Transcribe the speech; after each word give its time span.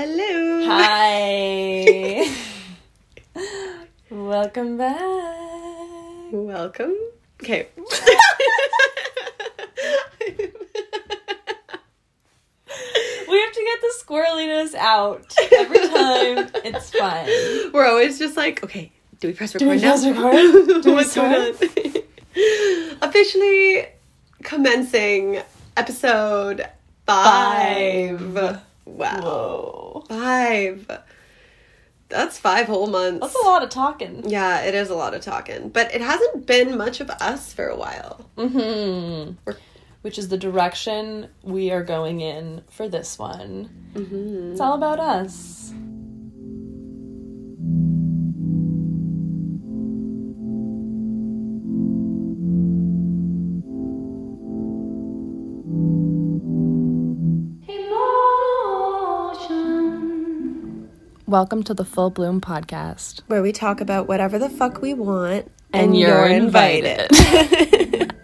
Hello. 0.00 0.64
Hi. 0.64 2.30
Welcome 4.10 4.78
back. 4.78 4.96
Welcome. 6.30 6.94
Okay. 7.42 7.66
We 7.74 7.84
have 13.40 13.52
to 13.52 13.64
get 13.64 13.80
the 13.80 13.92
squirreliness 13.98 14.76
out 14.76 15.34
every 15.52 15.80
time. 15.88 16.48
It's 16.64 16.90
fun. 16.90 17.26
We're 17.72 17.88
always 17.88 18.20
just 18.20 18.36
like, 18.36 18.62
okay, 18.62 18.92
do 19.18 19.26
we 19.26 19.34
press 19.34 19.52
record 19.56 19.64
do 19.64 19.70
we 19.70 19.80
now? 19.80 19.96
press 19.96 20.06
record? 20.06 20.82
Do 20.84 20.90
we 20.90 20.94
What's 20.94 21.16
going 21.16 21.56
on? 21.56 23.02
Officially 23.08 23.88
commencing 24.44 25.42
episode 25.76 26.68
five. 27.04 28.20
Five. 28.20 28.67
Wow. 28.96 29.20
Whoa. 29.22 30.04
Five. 30.08 30.90
That's 32.08 32.38
five 32.38 32.66
whole 32.66 32.86
months. 32.86 33.20
That's 33.20 33.34
a 33.44 33.46
lot 33.46 33.62
of 33.62 33.68
talking. 33.68 34.28
Yeah, 34.28 34.62
it 34.62 34.74
is 34.74 34.88
a 34.88 34.94
lot 34.94 35.12
of 35.14 35.20
talking. 35.20 35.68
But 35.68 35.94
it 35.94 36.00
hasn't 36.00 36.46
been 36.46 36.78
much 36.78 37.00
of 37.00 37.10
us 37.10 37.52
for 37.52 37.66
a 37.68 37.76
while. 37.76 38.28
hmm 38.36 39.32
We're- 39.44 39.58
Which 40.02 40.16
is 40.18 40.28
the 40.28 40.38
direction 40.38 41.28
we 41.42 41.70
are 41.70 41.82
going 41.82 42.20
in 42.20 42.62
for 42.70 42.88
this 42.88 43.18
one. 43.18 43.68
Mm-hmm. 43.94 44.52
It's 44.52 44.60
all 44.60 44.74
about 44.74 45.00
us. 45.00 45.57
Welcome 61.28 61.62
to 61.64 61.74
the 61.74 61.84
Full 61.84 62.08
Bloom 62.08 62.40
Podcast. 62.40 63.20
Where 63.26 63.42
we 63.42 63.52
talk 63.52 63.82
about 63.82 64.08
whatever 64.08 64.38
the 64.38 64.48
fuck 64.48 64.80
we 64.80 64.94
want. 64.94 65.52
And 65.74 65.94
you're 65.94 66.26
invited. 66.26 67.10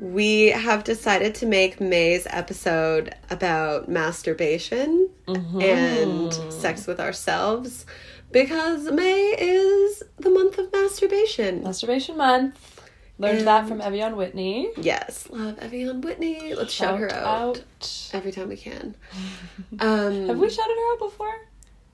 We 0.00 0.46
have 0.46 0.82
decided 0.82 1.34
to 1.34 1.46
make 1.46 1.78
May's 1.78 2.26
episode 2.30 3.14
about 3.28 3.86
masturbation 3.88 5.10
mm-hmm. 5.26 5.60
and 5.60 6.32
sex 6.50 6.86
with 6.86 7.00
ourselves 7.00 7.84
because 8.32 8.90
May 8.90 9.34
is 9.38 10.02
the 10.16 10.30
month 10.30 10.56
of 10.56 10.72
masturbation. 10.72 11.64
Masturbation 11.64 12.16
Month. 12.16 12.75
Learned 13.18 13.46
that 13.46 13.66
from 13.66 13.80
Ev'Yan 13.80 14.14
Whitney. 14.16 14.70
Yes, 14.76 15.26
love 15.30 15.56
Ev'Yan 15.56 16.02
Whitney. 16.02 16.54
Let's 16.54 16.72
shout, 16.72 16.98
her 16.98 17.10
out, 17.12 17.56
out. 17.58 18.10
every 18.12 18.30
time 18.32 18.48
we 18.48 18.56
can. 18.56 18.94
Um, 19.80 20.26
Have 20.28 20.38
we 20.38 20.50
shouted 20.50 20.76
her 20.76 20.92
out 20.92 20.98
before? 20.98 21.34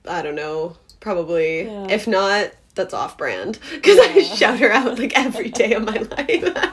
I 0.07 0.21
don't 0.21 0.35
know, 0.35 0.75
probably. 0.99 1.63
Yeah. 1.63 1.87
If 1.89 2.07
not, 2.07 2.51
that's 2.75 2.93
off 2.93 3.17
brand 3.17 3.57
because 3.71 3.99
I 3.99 4.21
shout 4.21 4.59
her 4.59 4.71
out 4.71 4.99
like 4.99 5.17
every 5.17 5.49
day 5.49 5.73
of 5.73 5.83
my 5.83 5.93
life. 6.17 6.71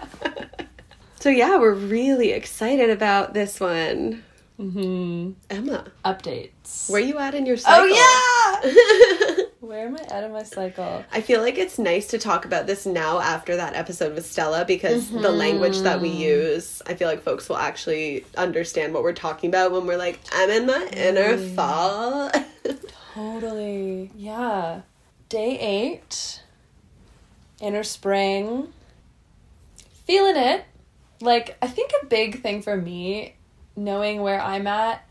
so 1.21 1.29
yeah, 1.31 1.59
we're 1.59 1.75
really 1.75 2.31
excited 2.33 2.91
about 2.91 3.35
this 3.35 3.61
one. 3.61 4.25
Mm-hmm. 4.59 5.31
Emma, 5.49 5.85
Updates. 6.05 6.91
where 6.91 7.01
you 7.01 7.19
at 7.19 7.35
in 7.35 7.47
your 7.47 7.57
cycle? 7.57 7.89
Oh 7.89 9.35
yeah. 9.39 9.40
Where 9.61 9.87
am 9.87 9.97
I 9.97 10.01
at 10.11 10.25
in 10.25 10.33
my 10.33 10.43
cycle? 10.43 11.05
I 11.13 11.21
feel 11.21 11.43
like 11.43 11.59
it's 11.59 11.79
nice 11.79 12.07
to 12.09 12.19
talk 12.19 12.47
about 12.47 12.67
this 12.67 12.87
now 12.87 13.21
after 13.21 13.57
that 13.57 13.75
episode 13.75 14.15
with 14.15 14.25
Stella 14.25 14.65
because 14.65 15.11
the 15.11 15.31
language 15.31 15.81
that 15.81 16.01
we 16.01 16.09
mm-hmm. 16.09 16.21
use, 16.21 16.81
I 16.87 16.95
feel 16.95 17.07
like 17.07 17.23
folks 17.23 17.47
will 17.47 17.59
actually 17.59 18.25
understand 18.39 18.95
what 18.95 19.03
we're 19.03 19.13
talking 19.13 19.51
about 19.51 19.71
when 19.71 19.87
we're 19.87 19.99
like, 19.99 20.19
I'm 20.33 20.49
in 20.49 20.65
my 20.65 20.89
inner 20.95 21.37
fall. 21.37 22.31
Totally. 23.13 24.11
Yeah. 24.17 24.81
Day 25.29 25.59
eight. 25.59 26.43
Inner 27.61 27.83
spring. 27.83 28.73
Feeling 30.07 30.37
it. 30.37 30.65
Like, 31.21 31.59
I 31.61 31.67
think 31.67 31.93
a 32.01 32.07
big 32.07 32.41
thing 32.41 32.63
for 32.63 32.79
me, 32.79 33.35
knowing 33.77 34.23
where 34.23 34.41
I'm 34.41 34.67
at, 34.67 35.07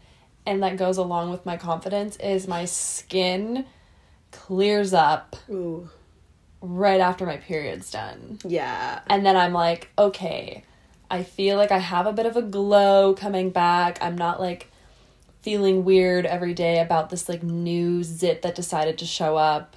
and 0.48 0.64
that 0.64 0.76
goes 0.76 0.98
along 0.98 1.30
with 1.30 1.46
my 1.46 1.56
confidence, 1.56 2.16
is 2.16 2.48
my 2.48 2.66
skin 2.66 3.68
clears 4.32 4.94
up 4.94 5.36
Ooh. 5.50 5.90
right 6.62 7.00
after 7.00 7.26
my 7.26 7.38
period's 7.38 7.92
done. 7.92 8.40
Yeah. 8.46 9.02
And 9.08 9.26
then 9.26 9.36
I'm 9.36 9.54
like, 9.54 9.90
okay, 9.98 10.64
I 11.10 11.24
feel 11.24 11.58
like 11.58 11.72
I 11.72 11.80
have 11.80 12.06
a 12.06 12.14
bit 12.14 12.26
of 12.26 12.38
a 12.38 12.42
glow 12.42 13.14
coming 13.14 13.50
back. 13.50 13.98
I'm 14.02 14.18
not 14.18 14.40
like 14.40 14.70
feeling 15.42 15.86
weird 15.86 16.26
every 16.26 16.54
day 16.54 16.80
about 16.80 17.10
this 17.10 17.30
like 17.30 17.44
new 17.44 18.04
zit 18.04 18.42
that 18.42 18.56
decided 18.56 18.98
to 19.00 19.06
show 19.06 19.38
up. 19.38 19.76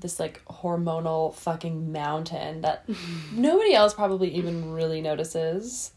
This 0.00 0.18
like 0.18 0.44
hormonal 0.46 1.34
fucking 1.34 1.92
mountain 1.92 2.62
that 2.62 2.88
nobody 3.32 3.74
else 3.74 3.94
probably 3.94 4.34
even 4.34 4.72
really 4.72 5.00
notices. 5.00 5.92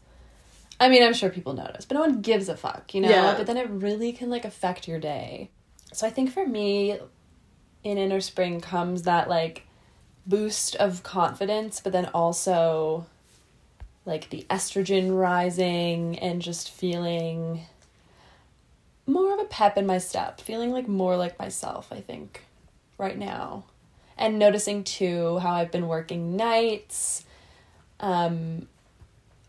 I 0.78 0.88
mean, 0.88 1.02
I'm 1.02 1.14
sure 1.14 1.30
people 1.30 1.54
notice, 1.54 1.86
but 1.86 1.94
no 1.94 2.02
one 2.02 2.20
gives 2.20 2.48
a 2.48 2.56
fuck, 2.56 2.94
you 2.94 3.00
know? 3.00 3.08
Yeah. 3.08 3.34
But 3.36 3.46
then 3.46 3.56
it 3.56 3.68
really 3.70 4.12
can 4.12 4.28
like 4.28 4.44
affect 4.44 4.86
your 4.86 5.00
day. 5.00 5.50
So 5.92 6.06
I 6.06 6.10
think 6.10 6.30
for 6.30 6.46
me, 6.46 6.98
in 7.86 7.98
inner 7.98 8.20
spring 8.20 8.60
comes 8.60 9.02
that 9.02 9.28
like 9.28 9.62
boost 10.26 10.74
of 10.76 11.04
confidence, 11.04 11.80
but 11.80 11.92
then 11.92 12.06
also 12.06 13.06
like 14.04 14.28
the 14.30 14.44
estrogen 14.50 15.16
rising 15.16 16.18
and 16.18 16.42
just 16.42 16.70
feeling 16.70 17.60
more 19.06 19.32
of 19.34 19.40
a 19.40 19.44
pep 19.44 19.78
in 19.78 19.86
my 19.86 19.98
step, 19.98 20.40
feeling 20.40 20.72
like 20.72 20.88
more 20.88 21.16
like 21.16 21.38
myself, 21.38 21.92
I 21.92 22.00
think, 22.00 22.42
right 22.98 23.16
now. 23.16 23.64
And 24.18 24.38
noticing 24.38 24.82
too 24.82 25.38
how 25.38 25.54
I've 25.54 25.70
been 25.70 25.86
working 25.86 26.36
nights. 26.36 27.24
Um, 28.00 28.66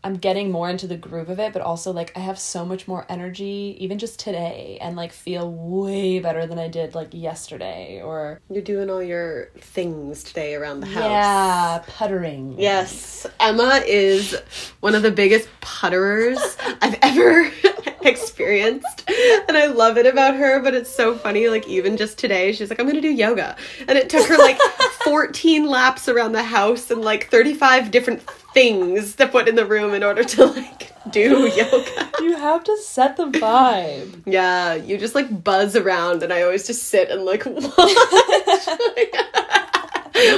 I'm 0.04 0.14
getting 0.16 0.52
more 0.52 0.70
into 0.70 0.86
the 0.86 0.96
groove 0.96 1.28
of 1.28 1.40
it, 1.40 1.52
but 1.52 1.60
also 1.60 1.92
like 1.92 2.16
I 2.16 2.20
have 2.20 2.38
so 2.38 2.64
much 2.64 2.86
more 2.86 3.04
energy, 3.08 3.76
even 3.80 3.98
just 3.98 4.20
today, 4.20 4.78
and 4.80 4.94
like 4.96 5.12
feel 5.12 5.50
way 5.50 6.20
better 6.20 6.46
than 6.46 6.58
I 6.58 6.68
did 6.68 6.94
like 6.94 7.08
yesterday 7.12 8.00
or 8.00 8.40
You're 8.48 8.62
doing 8.62 8.90
all 8.90 9.02
your 9.02 9.50
things 9.58 10.22
today 10.22 10.54
around 10.54 10.80
the 10.80 10.86
house. 10.86 11.02
yeah, 11.04 11.82
puttering. 11.88 12.54
Yes, 12.58 13.26
Emma 13.40 13.82
is 13.86 14.36
one 14.80 14.94
of 14.94 15.02
the 15.02 15.10
biggest 15.10 15.48
putterers 15.60 16.38
I've 16.80 16.98
ever 17.02 17.50
experienced. 18.02 19.08
And 19.48 19.56
I 19.56 19.66
love 19.66 19.98
it 19.98 20.06
about 20.06 20.34
her, 20.36 20.60
but 20.62 20.74
it's 20.74 20.90
so 20.90 21.16
funny. 21.16 21.48
Like, 21.48 21.66
even 21.66 21.96
just 21.96 22.18
today, 22.18 22.52
she's 22.52 22.70
like, 22.70 22.80
I'm 22.80 22.86
gonna 22.86 23.00
do 23.00 23.10
yoga. 23.10 23.56
And 23.86 23.98
it 23.98 24.08
took 24.10 24.26
her 24.28 24.36
like 24.36 24.58
14 25.04 25.66
laps 25.66 26.08
around 26.08 26.32
the 26.32 26.42
house 26.42 26.90
and 26.90 27.02
like 27.02 27.30
35 27.30 27.90
different 27.90 28.22
things 28.54 29.14
to 29.16 29.26
put 29.26 29.48
in 29.48 29.54
the 29.54 29.66
room 29.66 29.94
in 29.94 30.02
order 30.02 30.24
to 30.24 30.46
like 30.46 30.92
do 31.10 31.46
yoga. 31.56 32.10
You 32.20 32.36
have 32.36 32.64
to 32.64 32.76
set 32.78 33.16
the 33.16 33.26
vibe. 33.26 34.22
Yeah, 34.26 34.74
you 34.74 34.98
just 34.98 35.14
like 35.14 35.44
buzz 35.44 35.76
around, 35.76 36.22
and 36.22 36.32
I 36.32 36.42
always 36.42 36.66
just 36.66 36.84
sit 36.84 37.10
and 37.10 37.24
like 37.24 37.44
watch. 37.46 37.74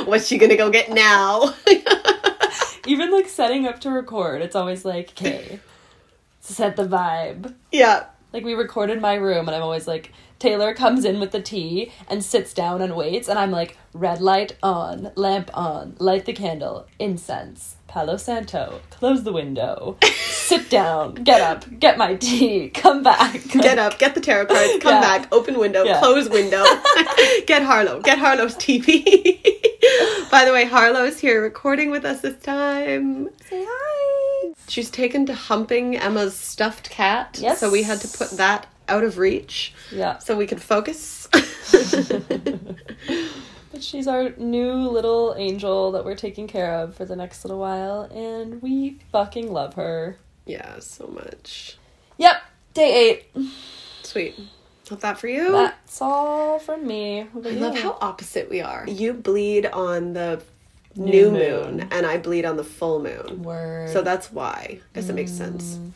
What's 0.06 0.26
she 0.26 0.36
gonna 0.38 0.56
go 0.56 0.70
get 0.70 0.90
now? 0.90 1.54
Even 2.86 3.10
like 3.10 3.28
setting 3.28 3.66
up 3.66 3.80
to 3.80 3.90
record, 3.90 4.42
it's 4.42 4.56
always 4.56 4.84
like, 4.84 5.10
okay, 5.10 5.60
set 6.40 6.76
the 6.76 6.86
vibe. 6.86 7.54
yeah. 7.70 8.06
Like 8.32 8.44
we 8.44 8.54
recorded 8.54 9.00
my 9.00 9.14
room, 9.14 9.48
and 9.48 9.56
I'm 9.56 9.62
always 9.62 9.88
like, 9.88 10.12
Taylor 10.38 10.72
comes 10.72 11.04
in 11.04 11.18
with 11.18 11.32
the 11.32 11.42
tea 11.42 11.90
and 12.08 12.24
sits 12.24 12.54
down 12.54 12.80
and 12.80 12.94
waits, 12.94 13.28
and 13.28 13.38
I'm 13.38 13.50
like, 13.50 13.76
red 13.92 14.20
light 14.20 14.56
on, 14.62 15.10
lamp 15.16 15.50
on, 15.52 15.96
light 15.98 16.26
the 16.26 16.32
candle, 16.32 16.86
incense, 17.00 17.74
Palo 17.90 18.16
Santo, 18.16 18.80
close 18.90 19.24
the 19.24 19.32
window, 19.32 19.96
sit 20.30 20.70
down, 20.70 21.14
get 21.14 21.40
up, 21.40 21.64
get 21.80 21.98
my 21.98 22.14
tea, 22.14 22.68
come 22.70 23.02
back. 23.02 23.42
Get 23.48 23.80
up, 23.80 23.98
get 23.98 24.14
the 24.14 24.20
tarot 24.20 24.46
cards, 24.46 24.78
come 24.80 24.94
Yeah. 24.94 25.00
back, 25.00 25.26
open 25.32 25.58
window, 25.58 25.82
Yeah. 25.82 25.98
close 25.98 26.28
window, 26.28 26.64
get 27.46 27.62
Harlow, 27.64 28.00
get 28.00 28.18
Harlow's 28.20 28.54
TV. 28.54 29.02
By 30.30 30.44
the 30.44 30.52
way, 30.52 30.66
Harlow's 30.66 31.18
here 31.18 31.42
recording 31.42 31.90
with 31.90 32.04
us 32.04 32.20
this 32.20 32.40
time. 32.40 33.28
Say 33.48 33.64
hi. 33.68 34.52
She's 34.68 34.88
taken 34.88 35.26
to 35.26 35.34
humping 35.34 35.96
Emma's 35.96 36.36
stuffed 36.36 36.90
cat, 36.90 37.38
Yes. 37.42 37.58
so 37.58 37.68
we 37.72 37.82
had 37.82 38.00
to 38.02 38.08
put 38.08 38.30
that 38.36 38.68
out 38.88 39.02
of 39.02 39.18
reach 39.18 39.74
Yeah. 39.90 40.18
so 40.18 40.36
we 40.36 40.46
could 40.46 40.62
focus. 40.62 41.26
But 43.80 43.84
she's 43.86 44.06
our 44.06 44.28
new 44.36 44.74
little 44.74 45.34
angel 45.38 45.92
that 45.92 46.04
we're 46.04 46.14
taking 46.14 46.46
care 46.46 46.70
of 46.74 46.94
for 46.94 47.06
the 47.06 47.16
next 47.16 47.46
little 47.46 47.58
while, 47.58 48.02
and 48.14 48.60
we 48.60 48.98
fucking 49.10 49.50
love 49.50 49.72
her. 49.72 50.18
yeah, 50.44 50.80
so 50.80 51.06
much. 51.06 51.78
Yep, 52.18 52.42
day 52.74 53.08
eight. 53.32 53.48
Sweet. 54.02 54.38
Love 54.90 55.00
that 55.00 55.18
for 55.18 55.28
you. 55.28 55.52
That's 55.52 56.02
all 56.02 56.58
from 56.58 56.86
me. 56.86 57.20
I 57.22 57.48
you? 57.48 57.52
love 57.52 57.78
how 57.78 57.96
opposite 58.02 58.50
we 58.50 58.60
are. 58.60 58.84
You 58.86 59.14
bleed 59.14 59.64
on 59.64 60.12
the 60.12 60.42
new, 60.94 61.10
New 61.10 61.30
moon. 61.30 61.76
moon. 61.78 61.88
and 61.90 62.04
I 62.04 62.18
bleed 62.18 62.44
on 62.44 62.58
the 62.58 62.64
full 62.64 63.02
moon. 63.02 63.42
Word. 63.42 63.88
So 63.88 64.02
that's 64.02 64.30
why. 64.30 64.78
I 64.78 64.80
guess 64.92 65.08
it 65.08 65.14
makes 65.14 65.32
sense. 65.32 65.76
Mm. 65.76 65.92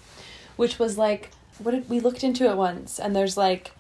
Which 0.57 0.79
was 0.79 0.97
like 0.97 1.33
what 1.59 1.73
did 1.73 1.91
we 1.91 2.01
looked 2.01 2.25
into 2.25 2.49
it 2.49 2.57
once 2.57 2.99
and 2.99 3.15
there's 3.15 3.37
like 3.37 3.73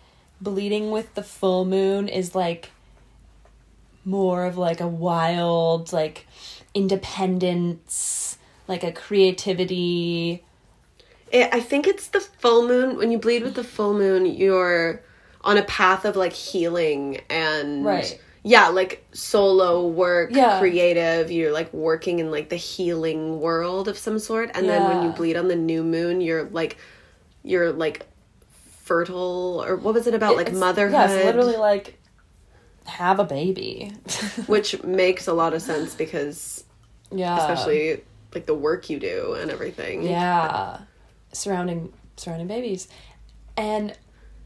bleeding 0.43 0.91
with 0.91 1.15
the 1.15 1.23
full 1.23 1.65
moon 1.65 2.07
is 2.07 2.35
like 2.35 2.71
more 4.05 4.45
of 4.45 4.57
like 4.59 4.81
a 4.81 4.87
wild 4.89 5.93
like 5.93 6.27
independence 6.75 8.39
like 8.69 8.83
a 8.83 8.93
creativity 8.93 10.43
It, 11.31 11.49
I 11.53 11.61
think 11.61 11.87
it's 11.87 12.09
the 12.09 12.21
full 12.21 12.67
moon. 12.69 12.97
When 12.97 13.11
you 13.11 13.19
bleed 13.19 13.43
with 13.43 13.55
the 13.55 13.65
full 13.65 13.93
moon, 13.95 14.25
you're 14.27 15.03
on 15.43 15.57
a 15.59 15.63
path 15.65 16.05
of 16.05 16.15
like 16.17 16.33
healing 16.33 17.21
and 17.29 17.85
Right. 17.85 18.19
yeah, 18.45 18.69
like 18.69 19.05
solo 19.13 19.87
work, 19.87 20.31
Yeah. 20.33 20.59
creative. 20.61 21.31
You're 21.33 21.51
like 21.53 21.73
working 21.75 22.21
in 22.21 22.31
like 22.31 22.49
the 22.51 22.57
healing 22.57 23.41
world 23.41 23.89
of 23.89 23.99
some 23.99 24.19
sort. 24.19 24.51
And 24.55 24.69
then 24.69 24.85
when 24.89 25.03
you 25.05 25.11
bleed 25.11 25.37
on 25.37 25.49
the 25.49 25.57
new 25.57 25.83
moon, 25.83 26.21
you're 26.21 26.45
like 26.45 26.77
you're 27.43 27.73
like 27.73 28.07
fertile 28.83 29.63
or 29.67 29.77
what 29.77 29.93
was 29.95 30.07
it 30.07 30.15
about 30.15 30.37
like 30.37 30.47
It's- 30.49 30.61
motherhood? 30.61 30.93
yeah 31.11 31.25
literally 31.25 31.57
like 31.57 31.99
have 32.87 33.19
a 33.19 33.25
baby. 33.25 33.93
Which 34.47 34.83
makes 34.83 35.27
a 35.27 35.33
lot 35.33 35.55
of 35.55 35.63
sense 35.63 35.95
because 35.95 36.65
yeah. 37.11 37.39
especially 37.39 38.03
like 38.35 38.47
the 38.47 38.55
work 38.55 38.91
you 38.91 38.99
do 38.99 39.35
and 39.35 39.51
everything. 39.51 40.03
yeah. 40.03 40.81
Surrounding 41.33 41.93
surrounding 42.17 42.47
babies. 42.47 42.89
And 43.57 43.97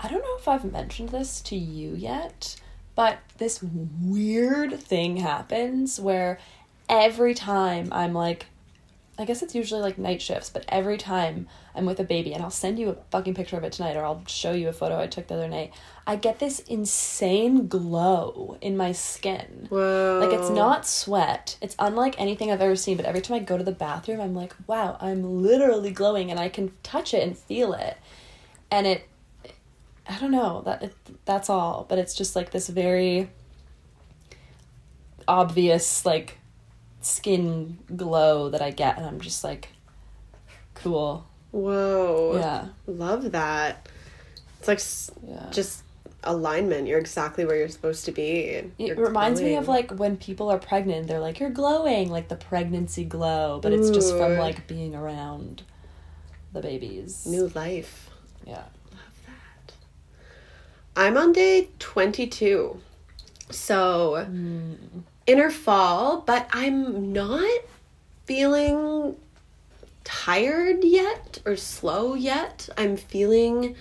i 0.00 0.08
don't 0.08 0.23
know 0.23 0.37
if 0.38 0.49
i've 0.49 0.70
mentioned 0.70 1.11
this 1.11 1.40
to 1.40 1.56
you 1.56 1.94
yet 1.94 2.56
but 2.94 3.19
this 3.38 3.62
weird 3.62 4.79
thing 4.81 5.17
happens 5.17 5.99
where 6.00 6.38
every 6.88 7.35
time 7.35 7.88
i'm 7.93 8.12
like 8.12 8.46
i 9.19 9.25
guess 9.25 9.43
it's 9.43 9.55
usually 9.55 9.81
like 9.81 9.99
night 9.99 10.23
shifts 10.23 10.50
but 10.50 10.64
every 10.69 10.96
time 10.96 11.46
i'm 11.75 11.85
with 11.85 11.99
a 12.00 12.05
baby 12.05 12.32
and 12.32 12.43
i'll 12.43 12.50
send 12.50 12.79
you 12.79 12.90
a 12.90 12.96
fucking 13.11 13.35
picture 13.35 13.56
of 13.56 13.64
it 13.64 13.73
tonight 13.73 13.96
or 13.96 14.05
i'll 14.05 14.23
show 14.26 14.52
you 14.52 14.69
a 14.69 14.73
photo 14.73 15.00
i 15.00 15.06
took 15.06 15.26
the 15.26 15.35
other 15.35 15.49
night 15.49 15.73
i 16.09 16.17
get 16.17 16.39
this 16.39 16.59
insane 16.61 17.69
glow 17.69 18.57
in 18.63 18.77
my 18.77 18.91
skin 18.93 19.67
Whoa. 19.69 20.21
like 20.25 20.33
it's 20.37 20.49
not 20.51 20.87
sweat. 20.87 21.59
It's 21.61 21.77
unlike 21.79 22.19
anything 22.19 22.51
I've 22.51 22.63
ever 22.63 22.77
seen, 22.77 22.97
but 22.97 23.05
every 23.07 23.21
time 23.21 23.37
I 23.37 23.41
go 23.41 23.59
to 23.59 23.63
the 23.63 23.73
bathroom, 23.73 24.19
I'm 24.21 24.35
like, 24.35 24.55
wow, 24.67 24.97
I'm 25.01 25.43
literally 25.43 25.91
glowing 25.91 26.31
and 26.31 26.41
I 26.41 26.49
can 26.49 26.73
touch 26.83 27.13
it 27.13 27.23
and 27.23 27.37
feel 27.37 27.75
it. 27.75 27.99
And 28.71 28.87
it 28.87 29.07
I 30.09 30.19
don't 30.19 30.31
know, 30.31 30.63
that 30.65 30.83
it, 30.83 30.95
that's 31.27 31.51
all, 31.51 31.85
but 31.87 31.99
it's 31.99 32.15
just 32.15 32.35
like 32.35 32.51
this 32.53 32.69
very 32.71 33.29
obvious 35.29 36.07
like 36.07 36.39
skin 37.03 37.79
glow 37.95 38.49
that 38.49 38.63
I 38.63 38.71
get 38.71 38.97
and 38.97 39.05
I'm 39.05 39.21
just 39.21 39.45
like 39.45 39.69
cool. 40.75 41.27
Whoa. 41.51 42.37
Yeah. 42.39 42.69
Love 42.87 43.33
that. 43.33 43.87
It's 44.59 44.69
like 44.69 44.79
s- 44.79 45.11
Yeah. 45.27 45.51
just 45.51 45.83
alignment. 46.25 46.87
You're 46.87 46.99
exactly 46.99 47.44
where 47.44 47.56
you're 47.56 47.69
supposed 47.69 48.05
to 48.06 48.12
be. 48.12 48.41
It 48.41 48.73
you're 48.79 48.97
reminds 48.97 49.41
me 49.41 49.56
of 49.56 49.69
like 49.69 49.93
when 49.93 50.17
people 50.17 50.50
are 50.50 50.59
pregnant, 50.59 51.06
they're 51.06 51.20
like, 51.20 51.41
you're 51.41 51.50
glowing, 51.50 52.11
like 52.11 52.29
the 52.29 52.37
pregnancy 52.37 53.05
glow, 53.05 53.61
but 53.62 53.73
it's 53.73 53.91
just 53.91 54.17
from 54.17 54.37
like 54.37 54.67
being 54.67 54.94
around 54.94 55.62
the 56.53 56.61
babies. 56.61 57.26
new 57.26 57.49
life. 57.49 58.11
Yeah. 58.47 58.65
Love 58.91 59.20
that. 59.26 59.75
I'm 60.97 61.17
on 61.17 61.32
day 61.32 61.69
22. 61.79 62.81
So, 63.50 64.25
Hmm. 64.25 64.75
inner 65.26 65.50
fall, 65.50 66.21
but 66.21 66.49
I'm 66.53 67.12
not 67.12 67.61
feeling 68.26 69.17
tired 70.05 70.85
yet 70.85 71.38
or 71.47 71.56
slow 71.56 72.14
yet. 72.14 72.69
I'm 72.76 72.97
feeling 72.97 73.75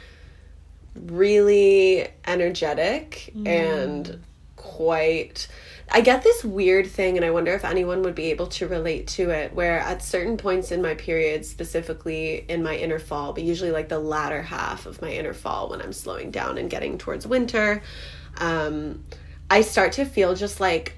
really 1.05 2.07
energetic 2.25 3.31
and 3.45 4.21
quite 4.55 5.47
I 5.89 6.01
get 6.01 6.21
this 6.21 6.43
weird 6.43 6.87
thing 6.87 7.15
and 7.15 7.25
I 7.25 7.31
wonder 7.31 7.53
if 7.53 7.63
anyone 7.63 8.01
would 8.01 8.15
be 8.15 8.31
able 8.31 8.47
to 8.47 8.67
relate 8.67 9.07
to 9.09 9.29
it 9.29 9.53
where 9.53 9.79
at 9.79 10.03
certain 10.03 10.35
points 10.35 10.71
in 10.71 10.81
my 10.81 10.95
period 10.95 11.45
specifically 11.45 12.45
in 12.49 12.61
my 12.61 12.75
inner 12.75 12.99
fall 12.99 13.33
but 13.33 13.43
usually 13.43 13.71
like 13.71 13.87
the 13.87 13.99
latter 13.99 14.41
half 14.41 14.85
of 14.85 15.01
my 15.01 15.11
inner 15.11 15.33
fall 15.33 15.69
when 15.69 15.81
I'm 15.81 15.93
slowing 15.93 16.31
down 16.31 16.57
and 16.57 16.69
getting 16.69 16.97
towards 16.97 17.25
winter 17.25 17.81
um 18.37 19.03
I 19.49 19.61
start 19.61 19.93
to 19.93 20.05
feel 20.05 20.35
just 20.35 20.59
like 20.59 20.97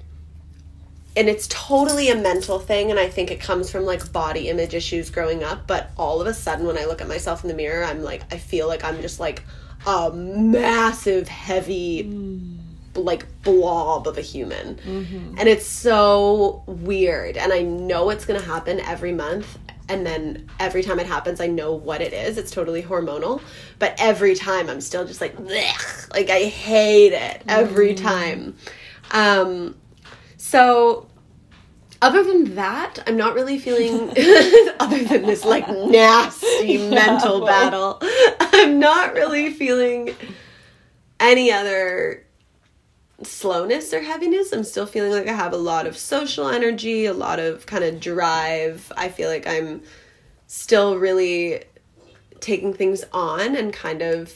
and 1.16 1.28
it's 1.28 1.46
totally 1.48 2.08
a 2.08 2.14
mental 2.14 2.58
thing 2.58 2.90
and 2.90 2.98
i 2.98 3.08
think 3.08 3.30
it 3.30 3.40
comes 3.40 3.70
from 3.70 3.84
like 3.84 4.12
body 4.12 4.48
image 4.48 4.74
issues 4.74 5.10
growing 5.10 5.42
up 5.42 5.66
but 5.66 5.90
all 5.96 6.20
of 6.20 6.26
a 6.26 6.34
sudden 6.34 6.66
when 6.66 6.78
i 6.78 6.84
look 6.84 7.00
at 7.00 7.08
myself 7.08 7.42
in 7.42 7.48
the 7.48 7.54
mirror 7.54 7.84
i'm 7.84 8.02
like 8.02 8.22
i 8.32 8.38
feel 8.38 8.68
like 8.68 8.84
i'm 8.84 9.00
just 9.00 9.18
like 9.18 9.42
a 9.86 10.10
massive 10.12 11.28
heavy 11.28 12.04
mm. 12.04 12.58
like 12.94 13.26
blob 13.42 14.06
of 14.06 14.18
a 14.18 14.20
human. 14.20 14.76
Mm-hmm. 14.76 15.38
And 15.38 15.48
it's 15.48 15.66
so 15.66 16.62
weird. 16.66 17.36
And 17.36 17.52
i 17.52 17.62
know 17.62 18.10
it's 18.10 18.24
gonna 18.24 18.40
happen 18.40 18.80
every 18.80 19.12
month. 19.12 19.58
And 19.88 20.06
then 20.06 20.48
every 20.60 20.82
time 20.82 21.00
it 21.00 21.06
happens 21.06 21.40
i 21.40 21.46
know 21.46 21.72
what 21.74 22.00
it 22.00 22.12
is. 22.12 22.38
It's 22.38 22.50
totally 22.50 22.82
hormonal. 22.82 23.40
But 23.78 23.94
every 23.98 24.34
time 24.34 24.68
i'm 24.68 24.80
still 24.80 25.06
just 25.06 25.20
like 25.20 25.36
"Blech." 25.36 26.12
like 26.12 26.30
i 26.30 26.44
hate 26.44 27.12
it 27.12 27.42
every 27.48 27.94
mm-hmm. 27.94 28.04
time. 28.04 28.56
Um 29.12 29.76
so 30.36 31.09
other 32.02 32.24
than 32.24 32.54
that, 32.54 32.98
I'm 33.06 33.16
not 33.16 33.34
really 33.34 33.58
feeling 33.58 34.10
other 34.80 35.04
than 35.04 35.22
this 35.22 35.44
like 35.44 35.68
nasty 35.68 36.78
mental 36.90 37.42
well. 37.42 37.46
battle. 37.46 37.98
I'm 38.40 38.78
not 38.78 39.14
really 39.14 39.52
feeling 39.52 40.14
any 41.18 41.52
other 41.52 42.24
slowness 43.22 43.92
or 43.92 44.00
heaviness. 44.00 44.52
I'm 44.52 44.64
still 44.64 44.86
feeling 44.86 45.12
like 45.12 45.28
I 45.28 45.34
have 45.34 45.52
a 45.52 45.58
lot 45.58 45.86
of 45.86 45.96
social 45.96 46.48
energy, 46.48 47.04
a 47.04 47.12
lot 47.12 47.38
of 47.38 47.66
kind 47.66 47.84
of 47.84 48.00
drive. 48.00 48.90
I 48.96 49.08
feel 49.08 49.28
like 49.28 49.46
I'm 49.46 49.82
still 50.46 50.98
really 50.98 51.64
taking 52.40 52.72
things 52.72 53.04
on 53.12 53.54
and 53.54 53.72
kind 53.72 54.00
of 54.00 54.34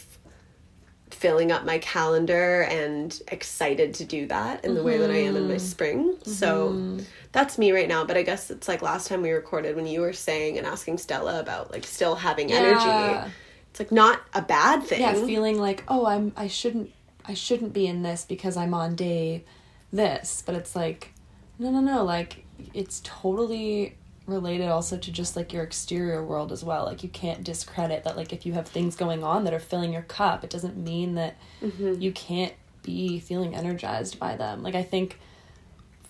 filling 1.10 1.50
up 1.50 1.64
my 1.64 1.78
calendar 1.78 2.62
and 2.64 3.22
excited 3.28 3.94
to 3.94 4.04
do 4.04 4.26
that 4.26 4.64
in 4.64 4.74
the 4.74 4.82
way 4.82 4.98
that 4.98 5.10
I 5.10 5.16
am 5.16 5.36
in 5.36 5.48
my 5.48 5.54
mm-hmm. 5.54 5.58
spring. 5.58 6.18
So 6.24 6.70
mm-hmm. 6.70 7.04
That's 7.34 7.58
me 7.58 7.72
right 7.72 7.88
now. 7.88 8.04
But 8.04 8.16
I 8.16 8.22
guess 8.22 8.50
it's 8.50 8.68
like 8.68 8.80
last 8.80 9.08
time 9.08 9.20
we 9.20 9.32
recorded 9.32 9.74
when 9.74 9.86
you 9.86 10.00
were 10.00 10.12
saying 10.12 10.56
and 10.56 10.66
asking 10.66 10.98
Stella 10.98 11.40
about 11.40 11.72
like 11.72 11.84
still 11.84 12.14
having 12.14 12.48
Yeah. 12.48 12.56
energy. 12.56 13.32
It's 13.70 13.80
like 13.80 13.92
not 13.92 14.20
a 14.32 14.40
bad 14.40 14.84
thing. 14.84 15.00
Yeah, 15.00 15.14
feeling 15.14 15.58
like, 15.58 15.82
oh, 15.88 16.06
I'm 16.06 16.32
I 16.36 16.46
shouldn't 16.46 16.92
I 17.26 17.34
shouldn't 17.34 17.72
be 17.72 17.88
in 17.88 18.02
this 18.02 18.24
because 18.24 18.56
I'm 18.56 18.72
on 18.72 18.94
day 18.94 19.44
this, 19.92 20.44
but 20.46 20.54
it's 20.54 20.76
like 20.76 21.12
no, 21.58 21.70
no, 21.70 21.80
no, 21.80 22.04
like 22.04 22.44
it's 22.72 23.00
totally 23.04 23.96
related 24.26 24.68
also 24.68 24.96
to 24.96 25.12
just 25.12 25.34
like 25.34 25.52
your 25.52 25.64
exterior 25.64 26.24
world 26.24 26.52
as 26.52 26.62
well. 26.62 26.84
Like 26.84 27.02
you 27.02 27.08
can't 27.08 27.42
discredit 27.42 28.04
that 28.04 28.16
like 28.16 28.32
if 28.32 28.46
you 28.46 28.52
have 28.52 28.68
things 28.68 28.94
going 28.94 29.24
on 29.24 29.42
that 29.42 29.52
are 29.52 29.58
filling 29.58 29.92
your 29.92 30.02
cup, 30.02 30.44
it 30.44 30.50
doesn't 30.50 30.76
mean 30.76 31.16
that 31.16 31.36
mm-hmm. 31.60 32.00
you 32.00 32.12
can't 32.12 32.54
be 32.84 33.18
feeling 33.18 33.56
energized 33.56 34.20
by 34.20 34.36
them. 34.36 34.62
Like 34.62 34.76
I 34.76 34.84
think 34.84 35.18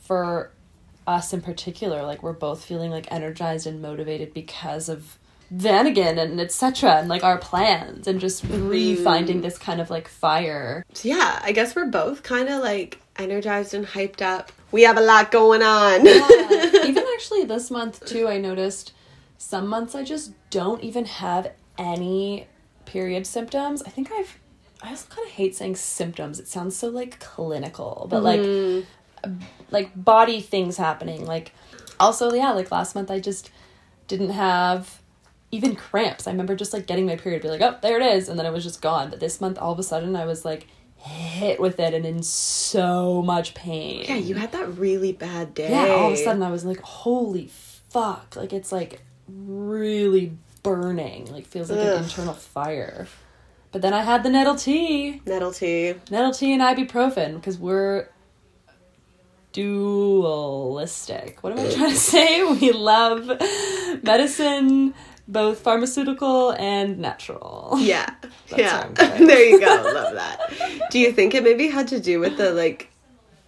for 0.02 0.50
us 1.06 1.32
in 1.32 1.40
particular, 1.40 2.02
like 2.02 2.22
we're 2.22 2.32
both 2.32 2.64
feeling 2.64 2.90
like 2.90 3.10
energized 3.10 3.66
and 3.66 3.82
motivated 3.82 4.32
because 4.34 4.88
of 4.88 5.18
Vanagon 5.54 6.18
and 6.18 6.40
etc. 6.40 6.96
and 6.96 7.08
like 7.08 7.22
our 7.22 7.38
plans 7.38 8.06
and 8.06 8.20
just 8.20 8.44
mm-hmm. 8.44 8.68
re-finding 8.68 9.42
this 9.42 9.58
kind 9.58 9.80
of 9.80 9.90
like 9.90 10.08
fire. 10.08 10.84
So 10.94 11.08
yeah, 11.08 11.40
I 11.42 11.52
guess 11.52 11.76
we're 11.76 11.86
both 11.86 12.22
kind 12.22 12.48
of 12.48 12.62
like 12.62 13.00
energized 13.16 13.74
and 13.74 13.86
hyped 13.86 14.22
up. 14.22 14.50
We 14.72 14.82
have 14.82 14.96
a 14.96 15.02
lot 15.02 15.30
going 15.30 15.62
on. 15.62 16.06
even 16.86 17.04
actually 17.14 17.44
this 17.44 17.70
month 17.70 18.04
too, 18.06 18.26
I 18.26 18.38
noticed 18.38 18.92
some 19.38 19.68
months 19.68 19.94
I 19.94 20.02
just 20.02 20.32
don't 20.50 20.82
even 20.82 21.04
have 21.04 21.52
any 21.78 22.46
period 22.86 23.26
symptoms. 23.26 23.82
I 23.82 23.90
think 23.90 24.10
I've 24.12 24.38
I 24.82 24.90
also 24.90 25.06
kind 25.08 25.26
of 25.26 25.32
hate 25.32 25.56
saying 25.56 25.76
symptoms. 25.76 26.38
It 26.38 26.48
sounds 26.48 26.76
so 26.76 26.88
like 26.88 27.20
clinical, 27.20 28.06
but 28.10 28.22
like 28.22 28.40
mm-hmm. 28.40 29.38
Like 29.74 29.90
body 29.94 30.40
things 30.40 30.76
happening. 30.78 31.26
Like 31.26 31.52
also 32.00 32.32
yeah, 32.32 32.52
like 32.52 32.70
last 32.70 32.94
month 32.94 33.10
I 33.10 33.20
just 33.20 33.50
didn't 34.08 34.30
have 34.30 35.00
even 35.50 35.76
cramps. 35.76 36.26
I 36.26 36.30
remember 36.30 36.56
just 36.56 36.72
like 36.72 36.86
getting 36.86 37.06
my 37.06 37.16
period, 37.16 37.42
be 37.42 37.48
like, 37.48 37.60
oh, 37.60 37.76
there 37.82 38.00
it 38.00 38.16
is, 38.16 38.28
and 38.28 38.38
then 38.38 38.46
it 38.46 38.52
was 38.52 38.64
just 38.64 38.82
gone. 38.82 39.10
But 39.10 39.20
this 39.20 39.40
month, 39.40 39.58
all 39.58 39.72
of 39.72 39.78
a 39.78 39.82
sudden, 39.82 40.16
I 40.16 40.24
was 40.24 40.44
like 40.44 40.66
hit 40.96 41.60
with 41.60 41.78
it 41.78 41.92
and 41.92 42.06
in 42.06 42.22
so 42.22 43.20
much 43.22 43.52
pain. 43.54 44.04
yeah, 44.08 44.16
you 44.16 44.34
had 44.34 44.52
that 44.52 44.78
really 44.78 45.12
bad 45.12 45.54
day. 45.54 45.70
Yeah, 45.70 45.92
all 45.92 46.08
of 46.08 46.14
a 46.14 46.16
sudden 46.16 46.42
I 46.42 46.50
was 46.50 46.64
like, 46.64 46.80
holy 46.80 47.50
fuck. 47.90 48.36
Like 48.36 48.52
it's 48.52 48.72
like 48.72 49.02
really 49.28 50.32
burning. 50.62 51.30
Like 51.30 51.46
feels 51.46 51.70
like 51.70 51.80
Ugh. 51.80 51.98
an 51.98 52.04
internal 52.04 52.34
fire. 52.34 53.06
But 53.70 53.82
then 53.82 53.92
I 53.92 54.02
had 54.02 54.22
the 54.22 54.30
nettle 54.30 54.54
tea. 54.54 55.20
nettle 55.26 55.52
tea. 55.52 55.94
Nettle 56.10 56.32
tea 56.32 56.52
and 56.54 56.62
ibuprofen 56.62 57.34
because 57.34 57.58
we're 57.58 58.08
dualistic. 59.54 61.38
What 61.42 61.56
am 61.56 61.66
I 61.66 61.70
trying 61.70 61.90
to 61.90 61.96
say? 61.96 62.42
We 62.60 62.72
love 62.72 63.30
medicine, 64.02 64.94
both 65.26 65.60
pharmaceutical 65.60 66.50
and 66.52 66.98
natural. 66.98 67.76
Yeah. 67.78 68.12
That's 68.50 68.60
yeah. 68.60 68.68
how 68.70 68.82
I'm 68.82 68.94
going. 68.94 69.26
there 69.26 69.44
you 69.48 69.60
go. 69.60 69.66
Love 69.66 70.14
that. 70.14 70.90
Do 70.90 70.98
you 70.98 71.12
think 71.12 71.34
it 71.34 71.42
maybe 71.42 71.68
had 71.68 71.88
to 71.88 72.00
do 72.00 72.20
with 72.20 72.36
the 72.36 72.52
like 72.52 72.90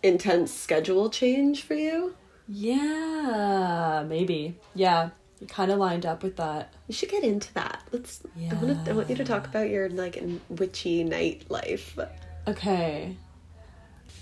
intense 0.02 0.52
schedule 0.54 1.10
change 1.10 1.62
for 1.64 1.74
you? 1.74 2.14
Yeah, 2.48 4.04
maybe. 4.08 4.56
Yeah, 4.74 5.10
it 5.40 5.48
kind 5.48 5.72
of 5.72 5.78
lined 5.78 6.06
up 6.06 6.22
with 6.22 6.36
that. 6.36 6.72
You 6.86 6.94
should 6.94 7.08
get 7.08 7.24
into 7.24 7.52
that. 7.54 7.82
Let's. 7.90 8.22
I 8.50 8.54
want 8.54 8.84
to. 8.84 8.90
I 8.92 8.94
want 8.94 9.10
you 9.10 9.16
to 9.16 9.24
talk 9.24 9.46
about 9.48 9.68
your 9.68 9.88
like 9.90 10.22
witchy 10.48 11.04
nightlife. 11.04 12.08
Okay. 12.46 13.16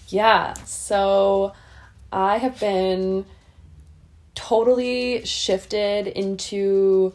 Yeah, 0.08 0.54
so 0.64 1.52
I 2.12 2.38
have 2.38 2.58
been 2.61 3.25
totally 4.34 5.25
shifted 5.25 6.06
into 6.06 7.14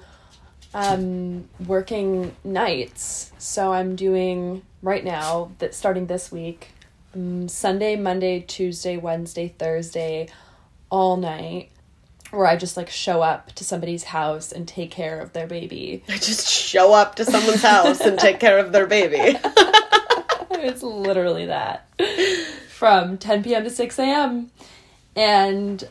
um, 0.73 1.47
working 1.65 2.35
nights. 2.43 3.31
So 3.37 3.73
I'm 3.73 3.95
doing 3.95 4.61
right 4.81 5.03
now 5.03 5.51
that 5.59 5.73
starting 5.73 6.07
this 6.07 6.31
week, 6.31 6.69
um, 7.15 7.47
Sunday, 7.47 7.95
Monday, 7.95 8.41
Tuesday, 8.41 8.97
Wednesday, 8.97 9.53
Thursday, 9.57 10.29
all 10.89 11.17
night, 11.17 11.71
where 12.31 12.45
I 12.45 12.55
just 12.55 12.77
like 12.77 12.89
show 12.89 13.21
up 13.21 13.53
to 13.53 13.63
somebody's 13.63 14.03
house 14.03 14.51
and 14.51 14.67
take 14.67 14.91
care 14.91 15.19
of 15.19 15.33
their 15.33 15.47
baby. 15.47 16.03
I 16.07 16.17
just 16.17 16.47
show 16.47 16.93
up 16.93 17.15
to 17.15 17.25
someone's 17.25 17.63
house 17.63 18.01
and 18.01 18.19
take 18.19 18.39
care 18.39 18.59
of 18.59 18.71
their 18.71 18.85
baby. 18.85 19.37
it's 20.51 20.83
literally 20.83 21.47
that 21.47 21.87
from 22.69 23.17
10 23.17 23.43
p.m. 23.43 23.63
to 23.63 23.69
6 23.69 23.99
a.m. 23.99 24.51
And 25.19 25.85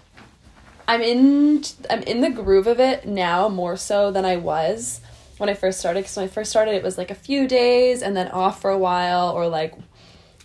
I'm 0.89 1.03
in 1.03 1.63
I'm 1.91 2.03
in 2.05 2.23
the 2.23 2.31
groove 2.31 2.67
of 2.67 2.81
it 2.81 3.07
now 3.07 3.51
more 3.51 3.77
so 3.77 4.11
than 4.11 4.25
I 4.25 4.37
was 4.37 5.03
when 5.37 5.51
I 5.51 5.55
first 5.55 5.79
started. 5.79 6.01
Because 6.01 6.17
when 6.17 6.25
I 6.25 6.29
first 6.29 6.51
started, 6.51 6.75
it 6.75 6.83
was 6.83 6.97
like 6.97 7.11
a 7.11 7.15
few 7.15 7.47
days 7.47 8.01
and 8.01 8.17
then 8.17 8.29
off 8.29 8.63
for 8.63 8.71
a 8.71 8.79
while, 8.79 9.29
or 9.29 9.47
like 9.47 9.75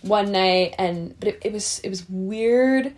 one 0.02 0.32
night. 0.32 0.74
And 0.76 1.18
but 1.18 1.30
it, 1.30 1.38
it 1.46 1.52
was 1.54 1.80
it 1.82 1.88
was 1.88 2.06
weird 2.10 2.94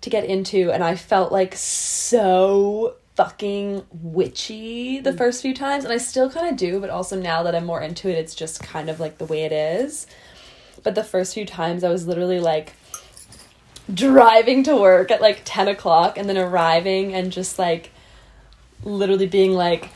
to 0.00 0.10
get 0.10 0.24
into, 0.24 0.72
and 0.72 0.82
I 0.82 0.96
felt 0.96 1.30
like 1.32 1.54
so 1.54 2.94
fucking 3.14 3.82
witchy 3.90 5.00
the 5.00 5.12
mm. 5.12 5.18
first 5.18 5.42
few 5.42 5.52
times, 5.52 5.84
and 5.84 5.92
I 5.92 5.98
still 5.98 6.30
kind 6.30 6.48
of 6.48 6.56
do. 6.56 6.80
But 6.80 6.88
also 6.88 7.14
now 7.14 7.42
that 7.42 7.54
I'm 7.54 7.66
more 7.66 7.82
into 7.82 8.08
it, 8.08 8.16
it's 8.16 8.34
just 8.34 8.62
kind 8.62 8.88
of 8.88 9.00
like 9.00 9.18
the 9.18 9.26
way 9.26 9.42
it 9.42 9.52
is. 9.52 10.06
But 10.82 10.94
the 10.94 11.04
first 11.04 11.34
few 11.34 11.44
times, 11.44 11.84
I 11.84 11.90
was 11.90 12.06
literally 12.06 12.40
like 12.40 12.72
driving 13.92 14.62
to 14.64 14.76
work 14.76 15.10
at 15.10 15.20
like 15.20 15.42
10 15.44 15.68
o'clock 15.68 16.18
and 16.18 16.28
then 16.28 16.36
arriving 16.36 17.14
and 17.14 17.30
just 17.32 17.58
like 17.58 17.92
literally 18.82 19.26
being 19.26 19.52
like 19.52 19.90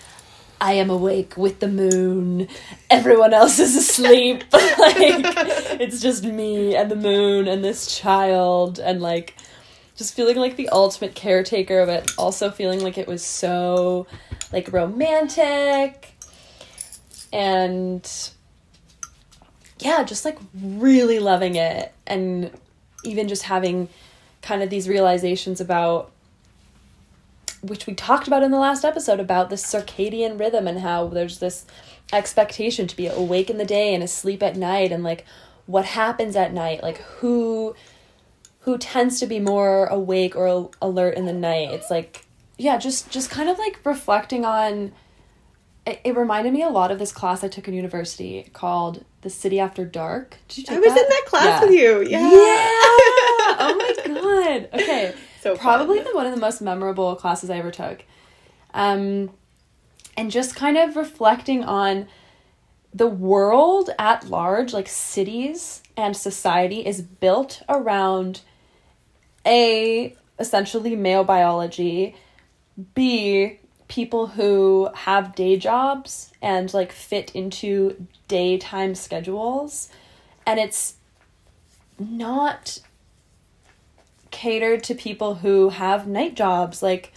i 0.61 0.75
am 0.75 0.91
awake 0.91 1.37
with 1.37 1.61
the 1.61 1.69
moon. 1.69 2.47
Everyone 2.91 3.33
else 3.33 3.59
is 3.59 3.77
asleep. 3.77 4.45
Like 4.53 5.25
it's 5.81 6.01
just 6.01 6.25
me 6.25 6.75
and 6.75 6.91
the 6.91 6.97
moon 6.97 7.47
and 7.49 7.63
this 7.63 7.99
child 7.99 8.79
and 8.79 9.01
like 9.01 9.35
just 9.97 10.15
feeling 10.15 10.37
like 10.37 10.57
the 10.57 10.69
ultimate 10.71 11.15
caretaker 11.15 11.85
but 11.87 12.13
also 12.17 12.51
feeling 12.51 12.83
like 12.83 12.97
it 12.99 13.07
was 13.07 13.25
so 13.25 14.07
like 14.53 14.73
romantic. 14.73 16.15
And 17.33 18.09
yeah 19.79 20.03
just 20.03 20.25
like 20.25 20.39
really 20.55 21.19
loving 21.21 21.57
it 21.57 21.93
and 22.07 22.51
even 23.03 23.29
just 23.29 23.45
having 23.45 23.89
kind 24.43 24.63
of 24.63 24.71
these 24.71 24.89
realizations 24.89 25.61
about 25.61 26.11
which 27.63 27.87
we 27.87 27.95
talked 27.95 28.27
about 28.27 28.43
in 28.43 28.51
the 28.51 28.59
last 28.59 28.85
episode 28.85 29.21
about 29.21 29.51
the 29.51 29.57
circadian 29.57 30.41
rhythm 30.41 30.67
and 30.67 30.81
how 30.81 31.07
there's 31.09 31.41
this 31.41 31.67
expectation 32.13 32.87
to 32.87 32.97
be 32.97 33.07
awake 33.07 33.51
in 33.51 33.59
the 33.59 33.65
day 33.65 33.95
and 33.95 34.03
asleep 34.03 34.43
at 34.43 34.57
night 34.57 34.91
and 34.91 35.05
like 35.05 35.27
what 35.67 35.85
happens 35.85 36.35
at 36.37 36.53
night 36.53 36.83
like 36.83 36.99
who 36.99 37.75
who 38.61 38.77
tends 38.79 39.19
to 39.21 39.27
be 39.27 39.41
more 39.41 39.87
awake 39.87 40.37
or 40.37 40.71
alert 40.83 41.15
in 41.15 41.25
the 41.27 41.33
night. 41.33 41.71
It's 41.71 41.91
like 41.91 42.27
yeah 42.59 42.77
just 42.77 43.11
just 43.11 43.31
kind 43.31 43.49
of 43.49 43.59
like 43.59 43.81
reflecting 43.85 44.45
on 44.45 44.93
it, 45.87 46.01
it 46.05 46.17
reminded 46.17 46.53
me 46.53 46.63
a 46.63 46.69
lot 46.69 46.91
of 46.91 46.99
this 46.99 47.11
class 47.11 47.43
i 47.43 47.49
took 47.49 47.67
in 47.67 47.73
university 47.73 48.47
called 48.53 49.03
the 49.23 49.31
city 49.31 49.61
after 49.61 49.85
dark 49.85 50.37
did 50.49 50.59
you 50.59 50.65
take 50.65 50.77
I 50.77 50.81
was 50.81 50.95
that? 50.95 51.03
in 51.03 51.09
that 51.09 51.25
class 51.27 51.45
Yeah. 51.45 51.61
with 51.69 51.75
you. 51.79 52.01
Yeah. 52.09 52.21
Yeah. 52.21 52.31
oh 53.59 53.75
my 53.79 54.07
god. 54.07 54.69
Okay. 54.81 55.15
So 55.43 55.57
probably 55.57 55.99
fun. 55.99 56.09
the 56.09 56.15
one 56.17 56.27
of 56.27 56.35
the 56.35 56.41
most 56.41 56.61
memorable 56.61 57.15
classes 57.17 57.51
I 57.51 57.59
ever 57.59 57.71
took. 57.71 58.03
Um 58.75 59.31
and 60.17 60.31
just 60.31 60.55
kind 60.57 60.77
of 60.77 60.97
reflecting 60.97 61.65
on 61.65 62.07
the 62.93 63.07
world 63.07 63.91
at 63.99 64.29
large, 64.29 64.73
like 64.73 64.89
cities 64.89 65.83
and 65.97 66.17
society 66.17 66.85
is 66.85 67.01
built 67.01 67.63
around 67.69 68.41
a 69.47 70.15
essentially 70.39 70.97
male 70.97 71.23
biology, 71.25 72.17
B 72.95 73.60
people 73.91 74.29
who 74.29 74.89
have 74.95 75.35
day 75.35 75.57
jobs 75.57 76.31
and 76.41 76.73
like 76.73 76.93
fit 76.93 77.35
into 77.35 78.07
daytime 78.29 78.95
schedules 78.95 79.89
and 80.47 80.61
it's 80.61 80.95
not 81.99 82.79
catered 84.31 84.85
to 84.85 84.95
people 84.95 85.35
who 85.35 85.71
have 85.71 86.07
night 86.07 86.37
jobs 86.37 86.85
like 86.85 87.13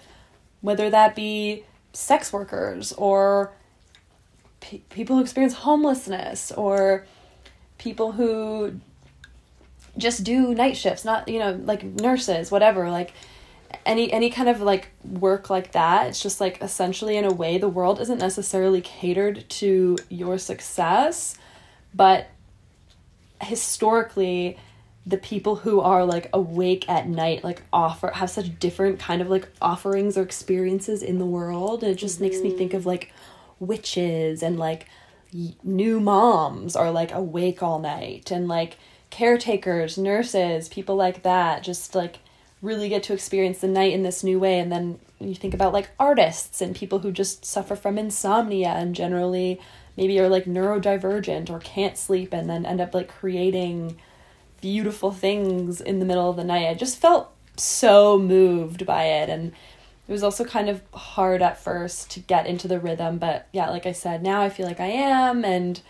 whether 0.61 0.89
that 0.89 1.15
be 1.15 1.63
sex 1.93 2.33
workers 2.33 2.91
or 2.93 3.53
pe- 4.59 4.79
people 4.89 5.15
who 5.15 5.21
experience 5.21 5.53
homelessness 5.53 6.51
or 6.53 7.05
people 7.77 8.13
who 8.13 8.79
just 9.95 10.23
do 10.23 10.55
night 10.55 10.75
shifts 10.75 11.05
not 11.05 11.27
you 11.27 11.37
know 11.37 11.51
like 11.51 11.83
nurses 11.83 12.49
whatever 12.49 12.89
like 12.89 13.13
any 13.85 14.11
any 14.11 14.29
kind 14.29 14.49
of 14.49 14.61
like 14.61 14.89
work 15.03 15.49
like 15.49 15.71
that 15.71 16.07
it's 16.07 16.21
just 16.21 16.39
like 16.39 16.61
essentially 16.61 17.17
in 17.17 17.25
a 17.25 17.33
way 17.33 17.57
the 17.57 17.67
world 17.67 17.99
isn't 17.99 18.19
necessarily 18.19 18.81
catered 18.81 19.47
to 19.49 19.97
your 20.09 20.37
success 20.37 21.37
but 21.93 22.27
historically 23.41 24.57
the 25.05 25.17
people 25.17 25.57
who 25.57 25.81
are 25.81 26.05
like 26.05 26.29
awake 26.33 26.87
at 26.87 27.07
night 27.07 27.43
like 27.43 27.63
offer 27.73 28.09
have 28.11 28.29
such 28.29 28.57
different 28.59 28.99
kind 28.99 29.21
of 29.21 29.29
like 29.29 29.49
offerings 29.61 30.17
or 30.17 30.21
experiences 30.21 31.03
in 31.03 31.19
the 31.19 31.25
world 31.25 31.83
it 31.83 31.95
just 31.95 32.21
makes 32.21 32.39
me 32.39 32.51
think 32.51 32.73
of 32.73 32.85
like 32.85 33.11
witches 33.59 34.41
and 34.41 34.57
like 34.57 34.87
y- 35.33 35.55
new 35.63 35.99
moms 35.99 36.75
are 36.75 36.91
like 36.91 37.11
awake 37.11 37.61
all 37.61 37.79
night 37.79 38.31
and 38.31 38.47
like 38.47 38.77
caretakers 39.09 39.97
nurses 39.97 40.69
people 40.69 40.95
like 40.95 41.23
that 41.23 41.63
just 41.63 41.93
like 41.95 42.19
really 42.63 42.89
get 42.89 43.03
to 43.03 43.13
experience 43.13 43.60
the 43.60 43.67
night 43.67 43.93
in 43.93 44.01
this 44.01 44.24
new 44.24 44.39
way. 44.39 44.58
And 44.58 44.72
then 44.72 45.00
you 45.20 45.36
think 45.36 45.53
about 45.53 45.74
like 45.74 45.91
artists 46.00 46.62
and 46.62 46.75
people 46.75 47.00
who 47.00 47.12
just 47.12 47.46
suffer 47.46 47.75
from 47.75 48.00
insomnia 48.00 48.70
and 48.70 48.96
generally 48.96 49.62
maybe 49.96 50.20
are 50.20 50.29
like 50.29 50.46
neurodivergent 50.46 51.50
or 51.50 51.60
can't 51.60 51.98
sleep 51.98 52.34
and 52.34 52.50
then 52.50 52.65
end 52.65 52.82
up 52.82 52.96
like 52.96 53.10
creating 53.10 53.98
beautiful 54.62 55.12
things 55.12 55.82
in 55.82 56.00
the 56.00 56.05
middle 56.05 56.29
of 56.29 56.38
the 56.38 56.43
night. 56.43 56.70
I 56.70 56.74
just 56.74 56.98
felt 56.98 57.32
so 57.58 58.17
moved 58.17 58.86
by 58.86 59.03
it. 59.03 59.29
And 59.29 59.51
it 60.08 60.12
was 60.12 60.24
also 60.24 60.46
kind 60.46 60.70
of 60.70 60.82
hard 60.93 61.41
at 61.41 61.62
first 61.62 62.10
to 62.12 62.22
get 62.22 62.48
into 62.48 62.67
the 62.67 62.79
rhythm, 62.79 63.17
but 63.17 63.48
yeah, 63.51 63.70
like 63.70 63.86
I 63.86 63.91
said, 63.91 64.24
now 64.24 64.41
I 64.41 64.50
feel 64.50 64.65
like 64.65 64.79
I 64.79 64.88
am. 64.88 65.46
And 65.46 65.82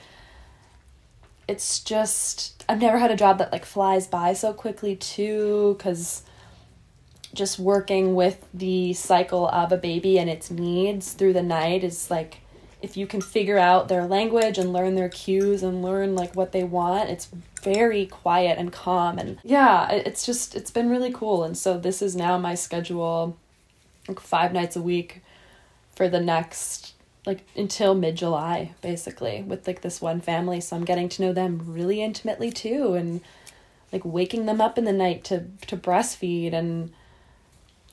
it's 1.48 1.80
just 1.80 2.64
I've 2.68 2.82
never 2.82 2.98
had 2.98 3.12
a 3.12 3.16
job 3.16 3.38
that 3.38 3.52
like 3.52 3.66
flies 3.66 4.08
by 4.08 4.34
so 4.34 4.54
quickly 4.54 4.96
too 4.96 5.76
cuz 5.80 6.24
just 7.34 7.60
working 7.60 8.16
with 8.16 8.46
the 8.54 8.94
cycle 8.94 9.48
of 9.50 9.72
a 9.72 9.78
baby 9.78 10.20
and 10.20 10.30
its 10.30 10.52
needs 10.52 11.14
through 11.14 11.34
the 11.34 11.44
night 11.44 11.84
is 11.84 12.12
like 12.12 12.38
if 12.82 12.98
you 12.98 13.08
can 13.08 13.22
figure 13.22 13.58
out 13.58 13.88
their 13.88 14.06
language 14.06 14.58
and 14.58 14.74
learn 14.74 14.96
their 14.96 15.10
cues 15.10 15.64
and 15.64 15.82
learn 15.82 16.16
like 16.16 16.36
what 16.36 16.52
they 16.52 16.64
want 16.64 17.10
it's 17.10 17.30
very 17.64 18.06
quiet 18.06 18.58
and 18.60 18.74
calm 18.74 19.18
and 19.18 19.40
yeah 19.44 19.90
it's 19.90 20.26
just 20.26 20.56
it's 20.56 20.72
been 20.72 20.90
really 20.90 21.12
cool. 21.12 21.44
And 21.44 21.58
so 21.58 21.78
this 21.78 22.02
is 22.02 22.16
now 22.16 22.38
my 22.38 22.56
schedule 22.56 23.38
like 24.08 24.20
five 24.20 24.54
nights 24.54 24.76
a 24.76 24.82
week 24.82 25.22
for 25.96 26.10
the 26.10 26.20
next 26.20 26.94
like 27.26 27.46
until 27.56 27.96
mid 27.96 28.16
July 28.16 28.74
basically 28.82 29.44
with 29.44 29.66
like 29.66 29.82
this 29.82 30.02
one 30.02 30.20
family. 30.20 30.60
So 30.60 30.76
I'm 30.76 30.86
getting 30.86 31.10
to 31.10 31.22
know 31.22 31.34
them 31.34 31.62
really 31.66 32.02
intimately 32.02 32.52
too 32.52 32.94
and 32.94 33.22
like 33.92 34.04
waking 34.04 34.46
them 34.46 34.60
up 34.60 34.78
in 34.78 34.84
the 34.84 34.94
night 34.94 35.24
to 35.26 35.46
to 35.68 35.78
breastfeed 35.78 36.54
and 36.54 36.92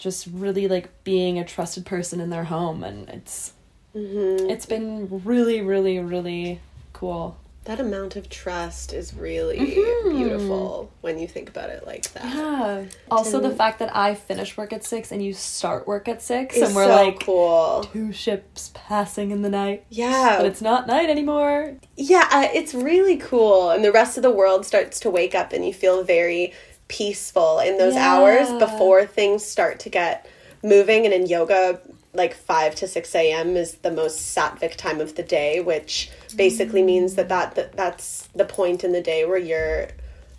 just 0.00 0.26
really 0.33 0.66
like 0.66 0.88
being 1.04 1.38
a 1.38 1.45
trusted 1.45 1.85
person 1.87 2.21
in 2.21 2.30
their 2.30 2.45
home 2.45 2.83
and 2.83 3.09
it's 3.11 3.52
Mm-hmm. 3.95 4.49
it's 4.49 4.66
been 4.66 5.23
really 5.25 5.61
really 5.62 5.99
really 5.99 6.61
cool 6.92 7.37
That 7.64 7.80
amount 7.80 8.14
of 8.16 8.28
trust 8.30 8.92
is 8.92 9.12
really 9.14 9.59
Mhm. 9.59 10.16
beautiful 10.16 10.90
when 11.02 11.19
you 11.19 11.26
think 11.28 11.49
about 11.50 11.71
it 11.71 11.85
like 11.87 12.11
that. 12.14 12.25
Yeah. 12.25 12.85
Also, 13.11 13.38
the 13.40 13.50
fact 13.50 13.80
that 13.80 13.95
I 13.95 14.14
finish 14.14 14.57
work 14.57 14.73
at 14.73 14.83
six 14.85 15.11
and 15.12 15.23
you 15.23 15.35
start 15.35 15.87
work 15.88 16.09
at 16.09 16.23
six, 16.23 16.57
and 16.57 16.73
we're 16.75 16.87
so 16.87 16.95
like 17.04 17.25
cool. 17.26 17.85
two 17.92 18.12
ships 18.12 18.71
passing 18.75 19.30
in 19.33 19.42
the 19.42 19.50
night. 19.50 19.85
Yeah. 19.90 20.37
But 20.38 20.47
it's 20.47 20.62
not 20.62 20.87
night 20.87 21.11
anymore. 21.11 21.75
Yeah, 21.97 22.26
uh, 22.33 22.49
it's 22.54 22.73
really 22.75 23.19
cool. 23.19 23.71
And 23.71 23.85
the 23.85 23.92
rest 23.92 24.16
of 24.16 24.23
the 24.23 24.30
world 24.30 24.64
starts 24.64 24.99
to 25.00 25.11
wake 25.11 25.35
up 25.35 25.52
and 25.52 25.66
you 25.66 25.75
feel 25.75 26.02
very 26.02 26.54
peaceful 26.90 27.61
in 27.61 27.78
those 27.78 27.94
Yeah. 27.94 28.14
hours 28.14 28.52
before 28.59 29.06
things 29.06 29.44
start 29.44 29.78
to 29.80 29.88
get 29.88 30.26
moving. 30.62 31.04
And 31.06 31.14
in 31.14 31.26
yoga, 31.26 31.80
like 32.12 32.35
5 32.35 32.75
to 32.75 32.88
6 32.88 33.14
a.m. 33.14 33.56
is 33.56 33.76
the 33.76 33.92
most 33.92 34.37
sattvic 34.37 34.75
time 34.75 35.00
of 35.00 35.14
the 35.14 35.23
day, 35.23 35.61
which 35.61 36.11
basically 36.37 36.82
mm. 36.82 36.87
means 36.87 37.14
that, 37.14 37.28
that, 37.28 37.54
that 37.54 37.73
that's 37.76 38.28
the 38.35 38.44
point 38.44 38.82
in 38.82 38.92
the 38.92 39.00
day 39.00 39.25
where 39.25 39.38
you're 39.38 39.88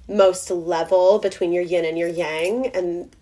most 0.09 0.51
level 0.51 1.19
between 1.19 1.53
your 1.53 1.63
yin 1.63 1.85
and 1.85 1.97
your 1.97 2.09
yang. 2.09 2.67
And 2.75 3.15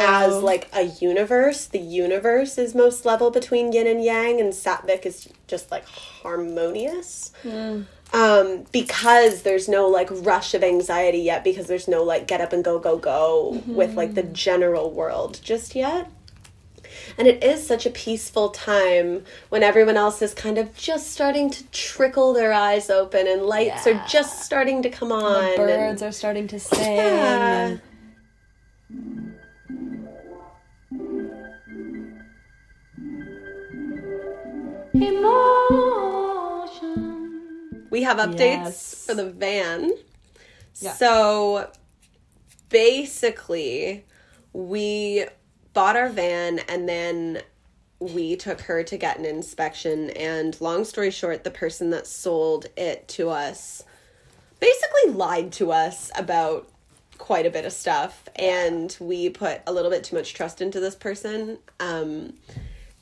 as 0.00 0.42
like 0.42 0.68
a 0.74 0.82
universe, 0.82 1.66
the 1.66 1.78
universe 1.78 2.58
is 2.58 2.74
most 2.74 3.04
level 3.04 3.30
between 3.30 3.72
yin 3.72 3.86
and 3.86 4.02
yang, 4.04 4.40
and 4.40 4.52
sattvic 4.52 5.06
is 5.06 5.28
just 5.46 5.70
like 5.70 5.84
harmonious. 5.86 7.32
Um, 8.12 8.64
because 8.70 9.42
there's 9.42 9.68
no 9.68 9.88
like 9.88 10.08
rush 10.10 10.54
of 10.54 10.62
anxiety 10.62 11.18
yet, 11.18 11.42
because 11.44 11.66
there's 11.66 11.88
no 11.88 12.02
like 12.04 12.26
get 12.26 12.40
up 12.40 12.52
and 12.52 12.62
go 12.64 12.78
go 12.78 12.96
go 12.98 13.62
with 13.66 13.94
like 13.94 14.14
the 14.14 14.22
general 14.22 14.90
world 14.90 15.40
just 15.42 15.74
yet. 15.74 16.10
And 17.18 17.26
it 17.28 17.42
is 17.42 17.66
such 17.66 17.84
a 17.86 17.90
peaceful 17.90 18.50
time 18.50 19.24
when 19.48 19.62
everyone 19.62 19.96
else 19.96 20.22
is 20.22 20.34
kind 20.34 20.56
of 20.58 20.74
just 20.76 21.12
starting 21.12 21.50
to 21.50 21.64
trickle 21.70 22.32
their 22.32 22.52
eyes 22.52 22.90
open 22.90 23.26
and 23.26 23.42
lights 23.42 23.86
Yeah. 23.86 24.02
are 24.02 24.06
just 24.08 24.42
starting 24.44 24.82
to 24.82 24.88
come 24.90 25.12
on. 25.12 25.42
The 25.42 25.48
and- 25.48 25.56
birds 25.56 26.02
are 26.02 26.12
starting 26.12 26.46
to 26.48 26.60
sing. 26.60 26.96
Yeah. 26.96 27.76
and- 28.90 29.35
We 37.90 38.02
have 38.02 38.18
updates 38.18 38.64
Yes. 38.64 39.04
for 39.06 39.14
the 39.14 39.30
van. 39.30 39.92
Yeah. 40.80 40.92
So 40.92 41.70
basically, 42.68 44.04
we 44.52 45.24
bought 45.72 45.96
our 45.96 46.08
van 46.10 46.58
and 46.68 46.88
then 46.88 47.42
we 47.98 48.36
took 48.36 48.60
her 48.62 48.82
to 48.84 48.96
get 48.98 49.18
an 49.18 49.24
inspection. 49.24 50.10
And 50.10 50.60
long 50.60 50.84
story 50.84 51.10
short, 51.10 51.44
the 51.44 51.50
person 51.50 51.90
that 51.90 52.06
sold 52.06 52.66
it 52.76 53.08
to 53.08 53.30
us 53.30 53.82
basically 54.60 55.12
lied 55.12 55.52
to 55.52 55.72
us 55.72 56.10
about 56.18 56.68
quite 57.18 57.46
a 57.46 57.50
bit 57.50 57.64
of 57.64 57.72
stuff. 57.72 58.28
And 58.36 58.94
we 59.00 59.30
put 59.30 59.62
a 59.66 59.72
little 59.72 59.90
bit 59.90 60.04
too 60.04 60.16
much 60.16 60.34
trust 60.34 60.60
into 60.60 60.80
this 60.80 60.94
person. 60.94 61.58
Um, 61.80 62.34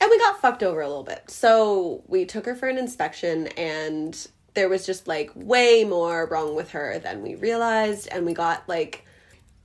and 0.04 0.10
we 0.10 0.18
got 0.18 0.38
fucked 0.38 0.62
over 0.62 0.82
a 0.82 0.86
little 0.86 1.02
bit. 1.02 1.30
So 1.30 2.02
we 2.06 2.26
took 2.26 2.44
her 2.44 2.54
for 2.54 2.68
an 2.68 2.76
inspection, 2.76 3.46
and 3.56 4.14
there 4.52 4.68
was 4.68 4.84
just 4.84 5.08
like 5.08 5.30
way 5.34 5.82
more 5.82 6.26
wrong 6.26 6.54
with 6.54 6.72
her 6.72 6.98
than 6.98 7.22
we 7.22 7.36
realized. 7.36 8.08
And 8.12 8.26
we 8.26 8.34
got 8.34 8.68
like, 8.68 9.06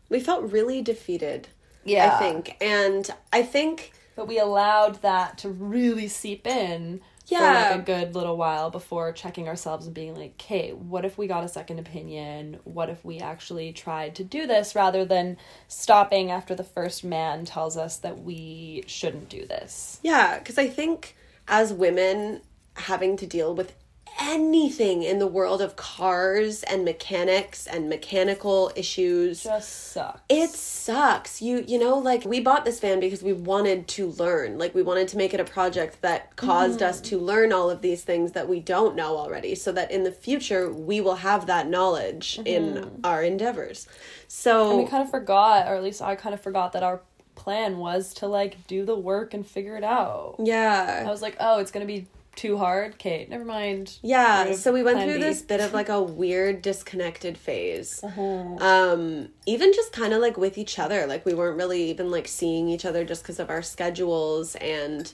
we 0.08 0.22
felt 0.22 0.50
really 0.50 0.81
defeated. 0.81 1.50
Yeah. 1.84 2.15
I 2.15 2.19
think. 2.19 2.55
And 2.62 3.10
I 3.34 3.41
think, 3.43 3.91
But 4.15 4.27
we 4.27 4.38
allowed 4.38 5.01
that 5.01 5.38
to 5.39 5.50
really 5.50 6.10
seep 6.10 6.46
in 6.46 7.00
for 7.29 7.36
Yeah. 7.36 7.69
like 7.71 7.79
a 7.79 7.83
good 7.83 8.15
little 8.15 8.36
while 8.38 8.69
before 8.69 9.12
checking 9.12 9.48
ourselves 9.48 9.86
and 9.86 9.93
being 9.95 10.15
like, 10.15 10.31
okay, 10.41 10.71
what 10.74 11.05
if 11.05 11.17
we 11.17 11.27
got 11.27 11.43
a 11.43 11.48
second 11.48 11.79
opinion? 11.79 12.59
What 12.63 12.89
if 12.89 13.05
we 13.05 13.19
actually 13.19 13.71
tried 13.71 14.15
to 14.15 14.24
do 14.24 14.48
this 14.48 14.75
rather 14.75 15.05
than 15.05 15.38
stopping 15.67 16.31
after 16.31 16.55
the 16.55 16.63
first 16.63 17.03
man 17.03 17.45
tells 17.45 17.77
us 17.77 17.98
that 17.98 18.19
we 18.24 18.83
shouldn't 18.88 19.29
do 19.29 19.45
this? 19.45 20.00
yeah, 20.03 20.39
because 20.39 20.57
I 20.57 20.67
think 20.67 21.15
as 21.48 21.71
women 21.74 22.41
having 22.75 23.17
to 23.17 23.25
deal 23.27 23.53
with 23.55 23.74
anything 24.21 25.03
in 25.03 25.19
the 25.19 25.27
world 25.27 25.61
of 25.61 25.75
cars 25.75 26.63
and 26.63 26.83
mechanics 26.83 27.67
and 27.67 27.89
mechanical 27.89 28.71
issues 28.75 29.43
Just 29.43 29.91
sucks. 29.91 30.21
it 30.29 30.49
sucks 30.49 31.41
you 31.41 31.63
you 31.67 31.79
know 31.79 31.97
like 31.97 32.25
we 32.25 32.39
bought 32.39 32.65
this 32.65 32.79
van 32.79 32.99
because 32.99 33.23
we 33.23 33.34
wanted 33.34 33.88
to 33.89 34.08
learn 34.12 34.58
like 34.58 34.75
we 34.75 34.82
wanted 34.82 35.08
to 35.10 35.17
make 35.17 35.34
it 35.34 35.39
a 35.39 35.45
project 35.45 36.01
that 36.01 36.36
caused 36.36 36.82
us 36.82 36.99
to 37.01 37.17
learn 37.17 37.53
all 37.53 37.69
of 37.69 37.82
these 37.82 38.03
things 38.03 38.34
that 38.34 38.47
we 38.47 38.60
don't 38.60 38.95
know 38.95 39.15
already 39.15 39.55
so 39.55 39.71
that 39.71 39.91
in 39.91 40.03
the 40.03 40.12
future 40.12 40.71
we 40.71 40.99
will 40.99 41.15
have 41.15 41.45
that 41.45 41.67
knowledge 41.67 42.39
in 42.45 42.75
mm-hmm. 42.75 43.05
our 43.05 43.23
endeavors 43.23 43.88
so 44.29 44.69
And 44.69 44.84
we 44.84 44.86
kind 44.86 45.03
of 45.03 45.10
forgot, 45.10 45.67
or 45.67 45.73
at 45.73 45.84
least 45.84 46.03
I 46.03 46.15
kind 46.15 46.36
of 46.36 46.39
forgot 46.39 46.73
that 46.73 46.84
our 46.84 47.01
plan 47.34 47.77
was 47.79 48.13
to 48.15 48.27
like 48.27 48.67
do 48.67 48.86
the 48.86 48.95
work 48.95 49.34
and 49.34 49.45
figure 49.45 49.75
it 49.75 49.84
out. 49.84 50.36
Yeah. 50.43 51.03
I 51.05 51.10
was 51.10 51.23
like, 51.23 51.36
oh, 51.39 51.60
it's 51.60 51.71
gonna 51.71 51.88
be 51.88 52.05
too 52.36 52.58
hard. 52.58 52.94
Okay, 52.94 53.28
never 53.30 53.44
mind. 53.44 53.98
yeah 54.02 54.54
so 54.54 54.72
we 54.72 54.82
went 54.84 55.02
through 55.02 55.15
B. 55.18 55.22
this 55.22 55.42
bit 55.42 55.60
of 55.60 55.74
like 55.74 55.89
a 55.89 56.02
weird 56.02 56.62
disconnected 56.62 57.38
phase 57.38 58.02
Uh-huh. 58.04 58.22
um 58.22 59.30
even 59.46 59.74
just 59.74 59.92
kind 59.92 60.13
of 60.13 60.22
like 60.22 60.38
with 60.38 60.58
each 60.58 60.80
other 60.80 61.06
like 61.06 61.26
we 61.26 61.34
weren't 61.34 61.58
really 61.58 61.89
even 61.89 62.10
like 62.12 62.28
seeing 62.28 62.70
each 62.70 62.86
other 62.86 63.04
just 63.04 63.24
because 63.24 63.39
of 63.39 63.50
our 63.50 63.62
schedules 63.62 64.56
and 64.56 65.12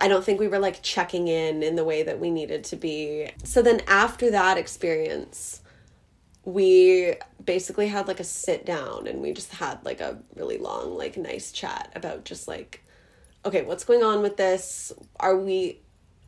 i 0.00 0.08
don't 0.08 0.24
think 0.24 0.40
we 0.40 0.48
were 0.48 0.58
like 0.58 0.82
checking 0.82 1.28
in 1.28 1.62
in 1.62 1.76
the 1.76 1.84
way 1.84 2.02
that 2.02 2.18
we 2.18 2.30
needed 2.30 2.64
to 2.64 2.76
be 2.76 3.30
so 3.44 3.62
then 3.62 3.80
after 3.86 4.30
that 4.30 4.58
experience 4.58 5.60
we 6.44 7.14
basically 7.44 7.86
had 7.86 8.08
like 8.08 8.18
a 8.20 8.24
sit 8.24 8.66
down 8.66 9.06
and 9.06 9.20
we 9.22 9.32
just 9.32 9.52
had 9.52 9.78
like 9.84 10.00
a 10.00 10.18
really 10.34 10.58
long 10.58 10.96
like 10.98 11.16
nice 11.16 11.52
chat 11.52 11.92
about 11.94 12.24
just 12.24 12.48
like 12.48 12.82
okay 13.44 13.62
what's 13.62 13.84
going 13.84 14.02
on 14.02 14.22
with 14.22 14.36
this 14.36 14.92
are 15.20 15.36
we 15.36 15.78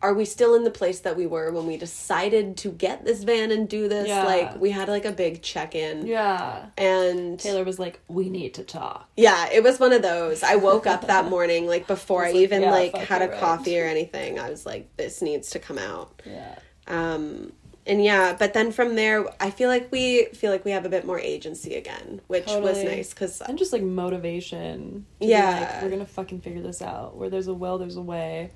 are 0.05 0.15
we 0.15 0.25
still 0.25 0.55
in 0.55 0.65
the 0.65 0.71
place 0.71 1.01
that 1.01 1.17
we 1.17 1.27
were 1.27 1.51
when 1.51 1.67
we 1.67 1.77
decided 1.79 2.57
to 2.59 2.69
get 2.71 3.05
this 3.05 3.25
van 3.25 3.51
and 3.51 3.69
do 3.69 3.89
this 3.89 4.07
Yeah. 4.07 4.25
like 4.25 4.61
we 4.61 4.71
had 4.71 4.89
like 4.89 5.05
a 5.07 5.13
big 5.13 5.41
check-in 5.43 6.07
Yeah. 6.07 6.67
and 6.77 7.41
Taylor 7.41 7.65
was 7.65 7.79
like, 7.79 8.01
we 8.09 8.29
need 8.29 8.53
to 8.55 8.63
talk. 8.65 9.09
yeah 9.17 9.49
it 9.51 9.63
was 9.63 9.81
one 9.81 9.93
of 9.93 10.03
those 10.03 10.43
i 10.43 10.57
woke 10.57 10.87
up 10.87 11.07
that 11.07 11.25
morning 11.37 11.67
like 11.67 11.87
before 11.87 12.23
i 12.25 12.29
was 12.29 12.35
like, 12.35 12.43
even 12.43 12.63
yeah, 12.63 12.71
like 12.71 12.95
had 12.97 13.23
a 13.23 13.29
right. 13.29 13.41
coffee 13.41 13.81
or 13.81 13.87
anything 13.87 14.39
i 14.39 14.51
was 14.51 14.67
like 14.67 14.85
this 14.97 15.23
needs 15.23 15.51
to 15.51 15.59
come 15.59 15.79
out 15.79 16.21
Yeah. 16.27 16.55
um 16.87 17.53
and 17.87 18.03
yeah 18.03 18.35
but 18.39 18.55
then 18.55 18.73
from 18.73 18.95
there 18.95 19.25
i 19.41 19.51
feel 19.51 19.69
like 19.69 19.91
we 19.93 20.27
feel 20.41 20.51
like 20.51 20.65
we 20.65 20.71
have 20.71 20.85
a 20.87 20.89
bit 20.97 21.05
more 21.11 21.19
agency 21.35 21.75
again 21.83 22.21
which 22.29 22.47
was 22.47 22.83
nice 22.83 23.11
because 23.15 23.41
And 23.43 23.59
just 23.59 23.73
like 23.73 23.83
motivation. 23.83 25.05
Yeah. 25.21 25.69
like, 25.73 25.83
we're 25.83 25.91
gonna 25.91 26.07
fucking 26.07 26.41
figure 26.41 26.63
this 26.63 26.81
out. 26.83 27.17
Where 27.17 27.29
there's 27.31 27.47
a 27.49 27.55
will, 27.55 27.79
there's 27.79 27.97
a 27.97 28.03
way. 28.03 28.51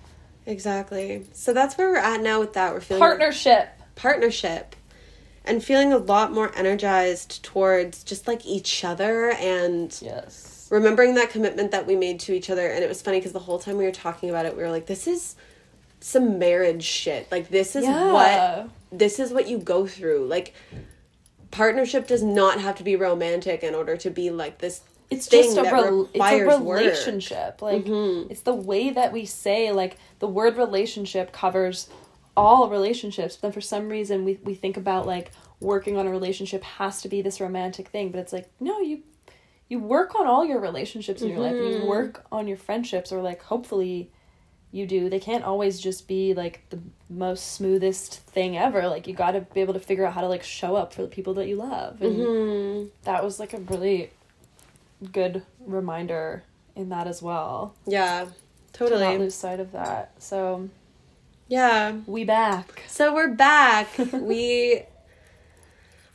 Exactly 0.48 1.24
so 1.32 1.52
that's 1.52 1.76
where 1.76 1.90
we're 1.90 1.96
at 1.98 2.20
now 2.22 2.40
with 2.40 2.54
that 2.54 2.72
we're 2.72 2.80
feeling 2.80 3.00
Partnership. 3.00 3.68
partnership 3.94 4.74
and 5.44 5.62
feeling 5.62 5.92
a 5.92 5.98
lot 5.98 6.32
more 6.32 6.50
energized 6.56 7.42
towards 7.44 8.02
just 8.02 8.26
like 8.26 8.44
each 8.46 8.84
other 8.84 9.30
and 9.32 9.96
Yes. 10.02 10.66
remembering 10.70 11.14
that 11.14 11.30
commitment 11.30 11.70
that 11.70 11.86
we 11.86 11.96
made 11.96 12.18
to 12.20 12.32
each 12.32 12.48
other 12.50 12.66
and 12.68 12.82
it 12.82 12.88
was 12.88 13.02
funny 13.02 13.18
because 13.18 13.32
the 13.32 13.38
whole 13.38 13.58
time 13.58 13.76
we 13.76 13.84
were 13.84 13.92
talking 13.92 14.30
about 14.30 14.46
it 14.46 14.56
we 14.56 14.62
were 14.62 14.70
like 14.70 14.86
this 14.86 15.06
is 15.06 15.36
some 16.00 16.38
marriage 16.38 16.82
shit 16.84 17.30
like 17.30 17.48
this 17.50 17.76
is 17.76 17.84
Yeah. 17.84 18.12
what 18.12 18.68
this 18.90 19.18
is 19.18 19.32
what 19.32 19.48
you 19.48 19.58
go 19.58 19.86
through 19.86 20.26
like 20.26 20.54
partnership 21.50 22.06
does 22.06 22.22
not 22.22 22.60
have 22.60 22.76
to 22.76 22.84
be 22.84 22.96
romantic 22.96 23.62
in 23.62 23.74
order 23.74 23.96
to 23.98 24.10
be 24.10 24.30
like 24.30 24.58
this 24.58 24.80
it's 25.10 25.26
just 25.26 25.56
a 25.56 25.62
rel- 25.62 26.02
it's 26.02 26.10
a 26.16 26.18
requires 26.18 26.60
work. 26.60 26.80
relationship 26.80 27.62
like 27.62 27.84
Mhm. 27.86 28.30
it's 28.30 28.42
the 28.42 28.54
way 28.54 28.90
that 28.90 29.12
we 29.12 29.24
say 29.24 29.72
like 29.72 29.96
the 30.18 30.28
word 30.28 30.56
relationship 30.56 31.32
covers 31.32 31.88
all 32.36 32.68
relationships 32.70 33.34
but 33.36 33.48
then 33.48 33.52
for 33.52 33.60
some 33.60 33.88
reason 33.88 34.24
we, 34.24 34.38
we 34.44 34.54
think 34.54 34.76
about 34.76 35.06
like 35.06 35.32
working 35.60 35.96
on 35.96 36.06
a 36.06 36.10
relationship 36.10 36.62
has 36.62 37.02
to 37.02 37.08
be 37.08 37.20
this 37.20 37.40
romantic 37.40 37.88
thing 37.88 38.10
but 38.10 38.18
it's 38.20 38.32
like 38.32 38.48
no 38.60 38.80
you 38.80 39.02
you 39.68 39.78
work 39.78 40.14
on 40.14 40.26
all 40.26 40.44
your 40.44 40.60
relationships 40.60 41.20
in 41.20 41.28
your 41.30 41.40
life 41.40 41.56
you 41.58 41.64
Mhm. 41.78 41.86
work 41.86 42.24
on 42.30 42.46
your 42.46 42.56
friendships 42.56 43.10
or 43.12 43.20
like 43.20 43.42
hopefully 43.42 44.10
you 44.70 44.86
do 44.86 45.08
they 45.10 45.18
can't 45.18 45.44
always 45.44 45.80
just 45.80 46.06
be 46.06 46.32
like 46.34 46.62
the 46.70 46.78
most 47.10 47.54
smoothest 47.54 48.20
thing 48.20 48.56
ever 48.56 48.86
like 48.86 49.06
you 49.08 49.14
got 49.14 49.32
to 49.32 49.40
be 49.40 49.60
able 49.60 49.74
to 49.74 49.80
figure 49.80 50.06
out 50.06 50.12
how 50.12 50.20
to 50.20 50.28
like 50.28 50.42
show 50.44 50.76
up 50.76 50.92
for 50.92 51.02
the 51.02 51.08
people 51.08 51.34
that 51.34 51.48
you 51.48 51.56
love 51.56 52.00
and 52.02 52.18
Mhm. 52.26 52.90
that 53.04 53.24
was 53.24 53.40
like 53.40 53.52
a 53.52 53.58
really 53.58 54.10
good 55.12 55.42
reminder 55.64 56.44
in 56.76 56.88
that 56.90 57.06
as 57.06 57.20
well. 57.22 57.74
yeah 57.86 58.26
To 58.78 58.84
not 58.84 58.90
totally 58.90 59.18
lose 59.18 59.34
sight 59.34 59.60
of 59.60 59.72
that. 59.72 60.12
So 60.18 60.68
yeah 61.48 61.92
we 62.06 62.24
back. 62.24 62.84
So 62.88 63.14
we're 63.14 63.28
back. 63.34 63.88
we 64.12 64.82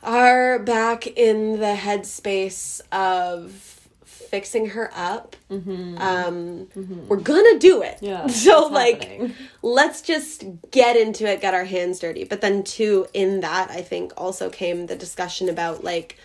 are 0.02 0.58
back 0.58 1.06
in 1.06 1.58
the 1.60 1.74
headspace 1.76 2.80
of 2.92 3.74
fixing 4.04 4.70
her 4.70 4.90
up. 4.94 5.36
Um, 5.50 6.68
We're 7.08 7.16
gonna 7.16 7.58
do 7.58 7.82
it. 7.82 7.96
Mm-hmm. 7.96 8.04
Yeah, 8.04 8.26
So 8.28 8.66
like, 8.66 9.04
happening. 9.04 9.34
let's 9.62 10.02
just 10.02 10.44
get 10.70 10.96
into 10.96 11.24
it, 11.30 11.40
get 11.40 11.54
our 11.54 11.64
hands 11.64 12.00
dirty. 12.00 12.24
But 12.24 12.40
then 12.40 12.64
too, 12.64 13.06
in 13.14 13.40
that, 13.40 13.70
I 13.70 13.80
think 13.82 14.12
also 14.16 14.50
came 14.50 14.86
the 14.86 14.96
discussion 14.96 15.48
about 15.48 15.84
like 15.84 16.18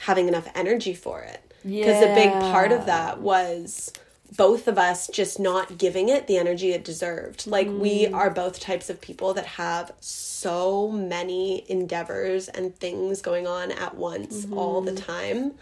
having 0.00 0.28
enough 0.28 0.48
energy 0.54 0.94
for 0.94 1.22
it. 1.22 1.40
Because 1.64 2.02
a 2.02 2.14
big 2.14 2.30
part 2.30 2.70
of 2.70 2.86
that 2.86 3.20
was 3.20 3.92
both 4.36 4.68
of 4.68 4.78
us 4.78 5.08
just 5.08 5.40
not 5.40 5.78
giving 5.78 6.08
it 6.08 6.26
the 6.26 6.36
energy 6.38 6.72
it 6.72 6.84
deserved. 6.84 7.46
Like 7.46 7.68
we 7.68 8.06
Mm. 8.06 8.14
are 8.14 8.30
both 8.30 8.60
types 8.60 8.90
of 8.90 9.00
people 9.00 9.34
that 9.34 9.46
have 9.46 9.92
so 10.00 10.90
many 10.90 11.64
endeavors 11.70 12.48
and 12.48 12.74
things 12.76 13.22
going 13.22 13.46
on 13.46 13.72
at 13.72 13.96
once 13.96 14.46
all 14.52 14.82
Mm-hmm. 14.82 14.94
the 14.94 15.00
time. 15.00 15.52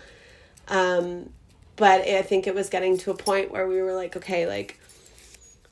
Um 0.69 1.31
but 1.77 2.01
I 2.09 2.23
think 2.23 2.47
it 2.47 2.55
was 2.55 2.71
getting 2.71 2.97
to 2.99 3.11
a 3.11 3.15
point 3.17 3.51
where 3.51 3.69
we 3.69 3.83
were 3.83 3.93
like, 3.95 4.17
okay, 4.17 4.47
like 4.47 4.81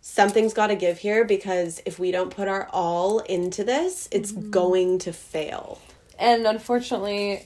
something's 0.03 0.53
got 0.53 0.67
to 0.67 0.77
give 0.77 0.99
here 0.99 1.25
because 1.25 1.81
if 1.87 1.99
we 1.99 2.11
don't 2.11 2.31
put 2.31 2.47
our 2.47 2.69
all 2.73 3.21
into 3.21 3.65
this, 3.65 4.09
it's 4.13 4.33
Mm-hmm. 4.33 4.51
going 4.51 4.99
to 5.01 5.13
fail. 5.13 5.81
And 6.19 6.47
unfortunately, 6.47 7.45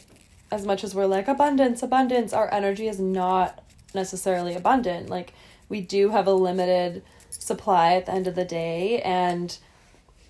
as 0.50 0.66
much 0.66 0.82
as 0.84 0.94
we're 0.94 1.06
like 1.06 1.28
abundance, 1.28 1.82
abundance, 1.82 2.32
our 2.32 2.52
energy 2.52 2.88
is 2.88 2.98
not 2.98 3.62
necessarily 3.94 4.54
abundant. 4.54 5.08
Like 5.08 5.34
we 5.68 5.80
do 5.80 6.10
have 6.10 6.26
a 6.26 6.32
limited 6.32 7.02
supply 7.30 7.94
at 7.94 8.06
the 8.06 8.12
end 8.12 8.26
of 8.26 8.34
the 8.34 8.44
day 8.44 9.00
and 9.02 9.56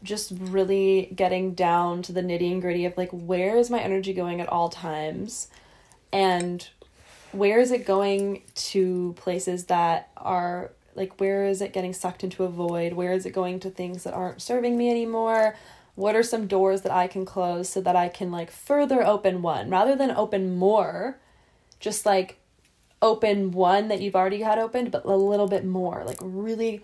just 0.03 0.33
really 0.39 1.11
getting 1.15 1.55
down 1.55 2.03
to 2.03 2.13
the 2.13 2.23
nitty 2.23 2.53
and 2.53 2.63
gritty 2.63 2.85
of 2.85 2.97
like 2.97 3.11
where 3.11 3.57
is 3.57 3.71
my 3.71 3.81
energy 3.81 4.13
going 4.13 4.41
at 4.41 4.49
all 4.49 4.69
times? 4.69 5.49
And 6.13 6.69
where 7.33 7.61
is 7.61 7.71
it 7.71 7.85
going 7.85 8.43
to 8.55 9.15
places 9.19 9.65
that 9.67 10.11
are 10.17 10.73
like 10.95 11.21
where 11.21 11.45
is 11.45 11.61
it 11.61 11.73
getting 11.73 11.93
sucked 11.93 12.25
into 12.25 12.45
a 12.45 12.49
void? 12.49 12.93
Where 12.93 13.13
is 13.13 13.27
it 13.27 13.31
going 13.33 13.61
to 13.61 13.71
things 13.71 14.05
that 14.05 14.15
aren't 14.15 14.43
serving 14.43 14.77
me 14.77 14.91
anymore? 14.91 15.57
What 15.95 16.15
are 16.15 16.23
some 16.23 16.47
doors 16.47 16.83
that 16.83 16.93
i 16.93 17.09
can 17.09 17.25
close 17.25 17.69
so 17.69 17.81
that 17.81 17.97
i 17.97 18.09
can 18.09 18.31
like 18.31 18.51
further 18.51 19.05
open 19.05 19.43
one? 19.43 19.69
Rather 19.71 19.97
than 19.97 20.11
open 20.11 20.57
more 20.57 21.19
just 21.81 22.07
like 22.07 22.39
open 23.01 23.53
one 23.53 23.89
that 23.89 24.01
you've 24.01 24.17
already 24.17 24.43
had 24.43 24.59
opened 24.59 24.91
but 24.91 25.05
a 25.05 25.15
little 25.15 25.47
bit 25.47 25.65
more 25.65 26.03
like 26.05 26.19
really 26.21 26.83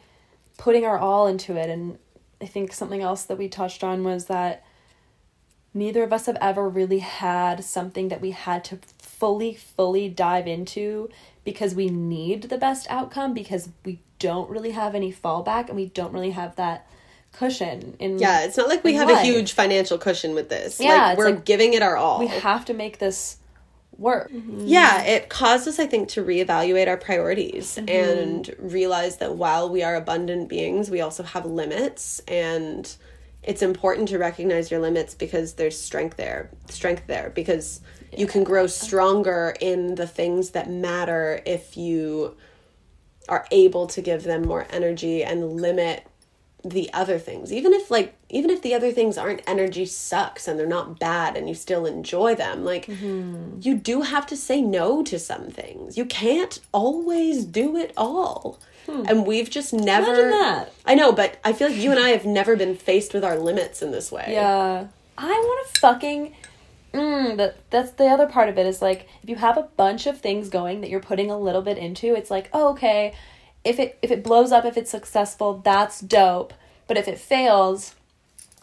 putting 0.57 0.85
our 0.85 0.99
all 0.99 1.27
into 1.27 1.57
it 1.57 1.69
and 1.69 1.99
i 2.41 2.47
think 2.47 2.73
something 2.73 3.03
else 3.03 3.25
that 3.25 3.39
we 3.39 3.49
touched 3.49 3.83
on 3.83 4.05
was 4.05 4.27
that 4.27 4.65
neither 5.73 6.05
of 6.05 6.13
us 6.13 6.27
have 6.27 6.39
ever 6.41 6.69
really 6.69 7.01
had 7.01 7.65
something 7.65 8.09
that 8.09 8.21
we 8.21 8.31
had 8.31 8.63
to 8.65 8.79
fully 8.99 9.55
fully 9.55 10.09
dive 10.09 10.47
into 10.47 11.09
because 11.45 11.75
we 11.75 11.89
need 11.89 12.45
the 12.45 12.59
best 12.59 12.87
outcome 12.89 13.35
because 13.35 13.69
we 13.85 13.99
don't 14.19 14.49
really 14.49 14.71
have 14.71 14.95
any 14.95 15.13
fallback 15.13 15.69
and 15.69 15.77
we 15.77 15.87
don't 15.87 16.13
really 16.13 16.31
have 16.31 16.55
that 16.57 16.87
cushion 17.33 17.97
in 17.99 18.19
Yeah, 18.19 18.45
it's 18.45 18.57
not 18.57 18.69
like 18.69 18.85
we 18.85 18.95
have 18.95 19.11
a 19.11 19.23
huge 19.23 19.53
financial 19.53 19.99
cushion 19.99 20.35
with 20.35 20.49
this. 20.49 20.81
Yeah, 20.81 21.09
like 21.09 21.19
we're 21.19 21.31
like 21.31 21.45
giving 21.45 21.75
it 21.75 21.83
our 21.83 21.97
all. 21.97 22.21
we 22.21 22.29
have 22.29 22.65
to 22.67 22.75
make 22.75 22.99
this 22.99 23.37
work. 23.99 24.31
Yeah, 24.59 25.03
it 25.03 25.29
caused 25.29 25.69
us, 25.69 25.79
I 25.79 25.87
think, 25.87 26.09
to 26.11 26.25
reevaluate 26.25 26.89
our 26.89 26.97
priorities 26.97 27.77
Mm-hmm. 27.77 27.89
and 27.89 28.55
realize 28.59 29.19
that 29.19 29.37
while 29.37 29.69
we 29.69 29.83
are 29.83 29.95
abundant 29.95 30.49
beings, 30.49 30.91
we 30.91 31.01
also 31.01 31.23
have 31.23 31.45
limits. 31.45 32.21
And 32.29 32.95
it's 33.43 33.63
important 33.63 34.09
to 34.09 34.19
recognize 34.19 34.71
your 34.71 34.81
limits 34.81 35.15
because 35.15 35.55
there's 35.55 35.79
strength 35.79 36.17
there 36.17 36.51
strength 36.71 37.07
there 37.07 37.31
because 37.35 37.81
you 38.17 38.27
can 38.27 38.43
grow 38.43 38.67
stronger 38.67 39.55
in 39.61 39.97
the 39.97 40.07
things 40.07 40.51
that 40.51 40.71
matter 40.71 41.43
if 41.45 41.77
you 41.77 42.37
are 43.29 43.47
able 43.51 43.87
to 43.89 44.01
give 44.01 44.23
them 44.25 44.43
more 44.43 44.67
energy 44.71 45.25
and 45.25 45.61
limit 45.61 46.07
the 46.65 46.93
other 46.93 47.19
things. 47.19 47.53
Even 47.53 47.73
if 47.73 47.91
like 47.91 48.15
even 48.29 48.51
if 48.51 48.63
the 48.63 48.75
other 48.75 48.91
things 48.91 49.19
aren't 49.19 49.43
energy 49.47 49.87
sucks 49.87 50.49
and 50.49 50.59
they're 50.59 50.67
not 50.67 50.99
bad 50.99 51.37
and 51.37 51.49
you 51.49 51.55
still 51.55 51.87
enjoy 51.87 52.35
them 52.35 52.65
like 52.65 52.89
you 52.89 53.75
do 53.77 54.03
have 54.03 54.27
to 54.27 54.37
say 54.37 54.61
no 54.61 55.03
to 55.05 55.19
some 55.19 55.51
things. 55.51 55.97
You 55.97 56.07
can't 56.07 56.59
always 56.73 57.45
do 57.45 57.77
it 57.77 57.93
all. 57.97 58.59
And 58.87 59.27
we've 59.27 59.49
just 59.49 59.73
never 59.73 60.67
i 60.85 60.95
know 60.95 61.11
but 61.11 61.39
i 61.43 61.55
feel 61.55 61.69
like 61.69 61.79
you 61.79 61.91
and 61.91 61.99
i 61.99 62.11
have 62.11 62.27
never 62.27 62.55
been 62.55 62.77
faced 62.77 63.15
with 63.15 63.25
our 63.25 63.39
limits 63.39 63.81
in 63.81 63.93
this 63.93 64.11
way. 64.13 64.27
Yeah. 64.29 64.87
I 65.17 65.27
want 65.31 65.75
to 65.75 65.81
fucking. 65.81 66.35
Mm, 66.93 67.37
that 67.39 67.57
that's 67.71 67.91
the 67.93 68.07
other 68.07 68.27
part 68.27 68.49
of 68.49 68.57
it 68.57 68.67
is 68.67 68.81
like 68.81 69.09
if 69.23 69.29
you 69.29 69.35
have 69.35 69.57
a 69.57 69.69
bunch 69.77 70.07
of 70.07 70.21
things 70.21 70.49
going 70.49 70.81
that 70.81 70.91
you're 70.91 71.01
putting 71.01 71.29
a 71.29 71.39
little 71.39 71.63
bit 71.63 71.77
into, 71.77 72.15
it's 72.15 72.31
like 72.31 72.49
oh, 72.53 72.71
okay, 72.71 73.15
if 73.65 73.79
it 73.79 73.99
if 74.03 74.11
it 74.11 74.23
blows 74.23 74.53
up, 74.53 74.65
if 74.65 74.77
it's 74.77 74.91
successful, 74.91 75.61
that's 75.65 76.01
dope. 76.01 76.55
But 76.87 76.99
if 76.99 77.09
it 77.09 77.19
fails, 77.19 77.95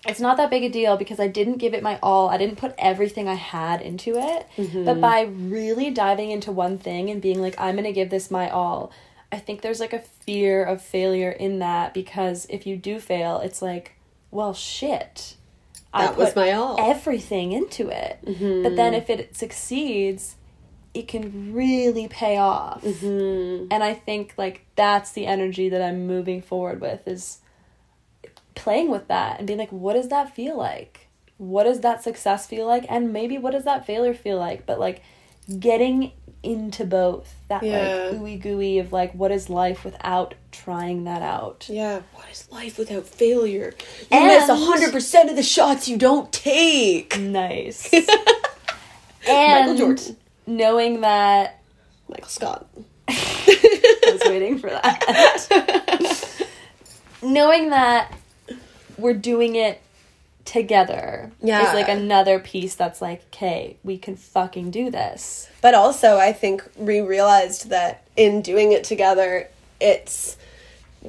it's 0.08 0.20
not 0.20 0.38
that 0.38 0.50
big 0.50 0.64
a 0.64 0.70
deal 0.70 0.98
because 0.98 1.20
I 1.20 1.28
didn't 1.28 1.58
give 1.58 1.74
it 1.74 1.84
my 1.84 2.00
all. 2.02 2.30
I 2.30 2.38
didn't 2.38 2.58
put 2.58 2.74
everything 2.78 3.28
I 3.28 3.36
had 3.36 3.82
into 3.82 4.16
it. 4.18 4.48
Mm-hmm. 4.58 4.86
But 4.86 5.02
by 5.02 5.22
really 5.22 5.92
diving 5.92 6.32
into 6.32 6.52
one 6.52 6.78
thing 6.78 7.10
and 7.10 7.22
being 7.22 7.42
like, 7.42 7.60
I'm 7.60 7.76
going 7.76 7.86
to 7.86 7.92
give 7.92 8.10
this 8.10 8.32
my 8.32 8.50
all, 8.50 8.92
I 9.32 9.38
think 9.38 9.62
there's 9.62 9.80
like 9.80 9.94
a 9.94 10.00
fear 10.00 10.64
of 10.64 10.82
failure 10.82 11.32
in 11.32 11.60
that 11.60 11.94
because 11.94 12.48
if 12.50 12.66
you 12.66 12.78
do 12.78 13.00
fail, 13.00 13.40
it's 13.40 13.62
like, 13.62 13.94
well, 14.32 14.54
shit. 14.54 15.36
I 15.94 16.06
That 16.06 16.18
was 16.18 16.30
put 16.30 16.38
my 16.38 16.52
all. 16.54 16.78
Everything 16.80 17.52
into 17.52 17.90
it. 17.90 18.20
Mm-hmm. 18.26 18.64
But 18.64 18.76
then 18.76 18.94
if 18.94 19.10
it 19.10 19.36
succeeds, 19.36 20.36
it 20.94 21.08
can 21.08 21.54
really 21.54 22.08
pay 22.08 22.38
off. 22.38 22.84
Mm-hmm. 22.84 23.68
And 23.72 23.84
I 23.84 23.94
think 23.94 24.34
like 24.38 24.66
that's 24.76 25.12
the 25.12 25.26
energy 25.26 25.70
that 25.70 25.82
I'm 25.82 26.06
moving 26.08 26.42
forward 26.42 26.82
with 26.82 27.08
is 27.08 27.40
playing 28.56 28.92
with 28.92 29.08
that 29.08 29.38
and 29.40 29.48
being 29.48 29.60
like, 29.60 29.72
what 29.72 29.94
does 29.94 30.10
that 30.10 30.36
feel 30.36 30.58
like? 30.58 31.08
What 31.38 31.64
does 31.64 31.80
that 31.82 32.04
success 32.04 32.46
feel 32.46 32.68
like? 32.68 32.86
And 32.90 33.14
maybe 33.14 33.38
what 33.38 33.52
does 33.52 33.64
that 33.64 33.86
failure 33.86 34.14
feel 34.14 34.38
like? 34.38 34.66
But 34.66 34.80
like 34.80 35.02
getting 35.60 36.12
into 36.44 36.84
both 36.86 37.36
that 37.50 37.62
Yeah. 37.64 38.10
like 38.12 38.20
ooey 38.20 38.42
gooey 38.42 38.80
of 38.80 38.92
like 38.92 39.14
what 39.14 39.32
is 39.32 39.48
life 39.50 39.86
without 39.86 40.34
trying 40.52 41.04
that 41.04 41.22
out. 41.22 41.68
yeah 41.70 42.02
what 42.14 42.26
is 42.32 42.48
life 42.52 42.80
without 42.80 43.06
failure 43.06 43.74
you 44.12 44.20
miss 44.26 44.50
100% 44.50 45.30
of 45.30 45.36
the 45.36 45.44
shots 45.44 45.88
you 45.88 45.98
don't 45.98 46.32
take 46.34 47.20
Nice. 47.20 47.92
Michael 49.28 49.36
and 49.36 49.78
Jordan. 49.78 50.18
Knowing 50.58 51.02
that 51.02 51.62
michael 52.08 52.28
scott 52.28 52.68
I 53.08 54.12
was 54.14 54.22
waiting 54.26 54.58
for 54.60 54.70
that. 54.70 56.48
knowing 57.22 57.70
that 57.70 58.14
we're 58.98 59.14
doing 59.14 59.56
it 59.56 59.82
together 60.46 61.32
Yeah. 61.42 61.68
is 61.68 61.74
like 61.74 61.90
another 61.90 62.40
piece 62.40 62.76
that's 62.76 63.02
like, 63.02 63.24
okay, 63.28 63.78
we 63.84 63.98
can 63.98 64.16
fucking 64.16 64.72
do 64.72 64.90
this. 64.90 65.50
But 65.62 65.76
also, 65.76 66.18
I 66.18 66.34
think 66.34 66.64
we 66.76 67.00
realized 67.02 67.70
that 67.70 68.04
in 68.16 68.42
doing 68.42 68.72
it 68.72 68.84
together, 68.84 69.50
it's 69.80 70.38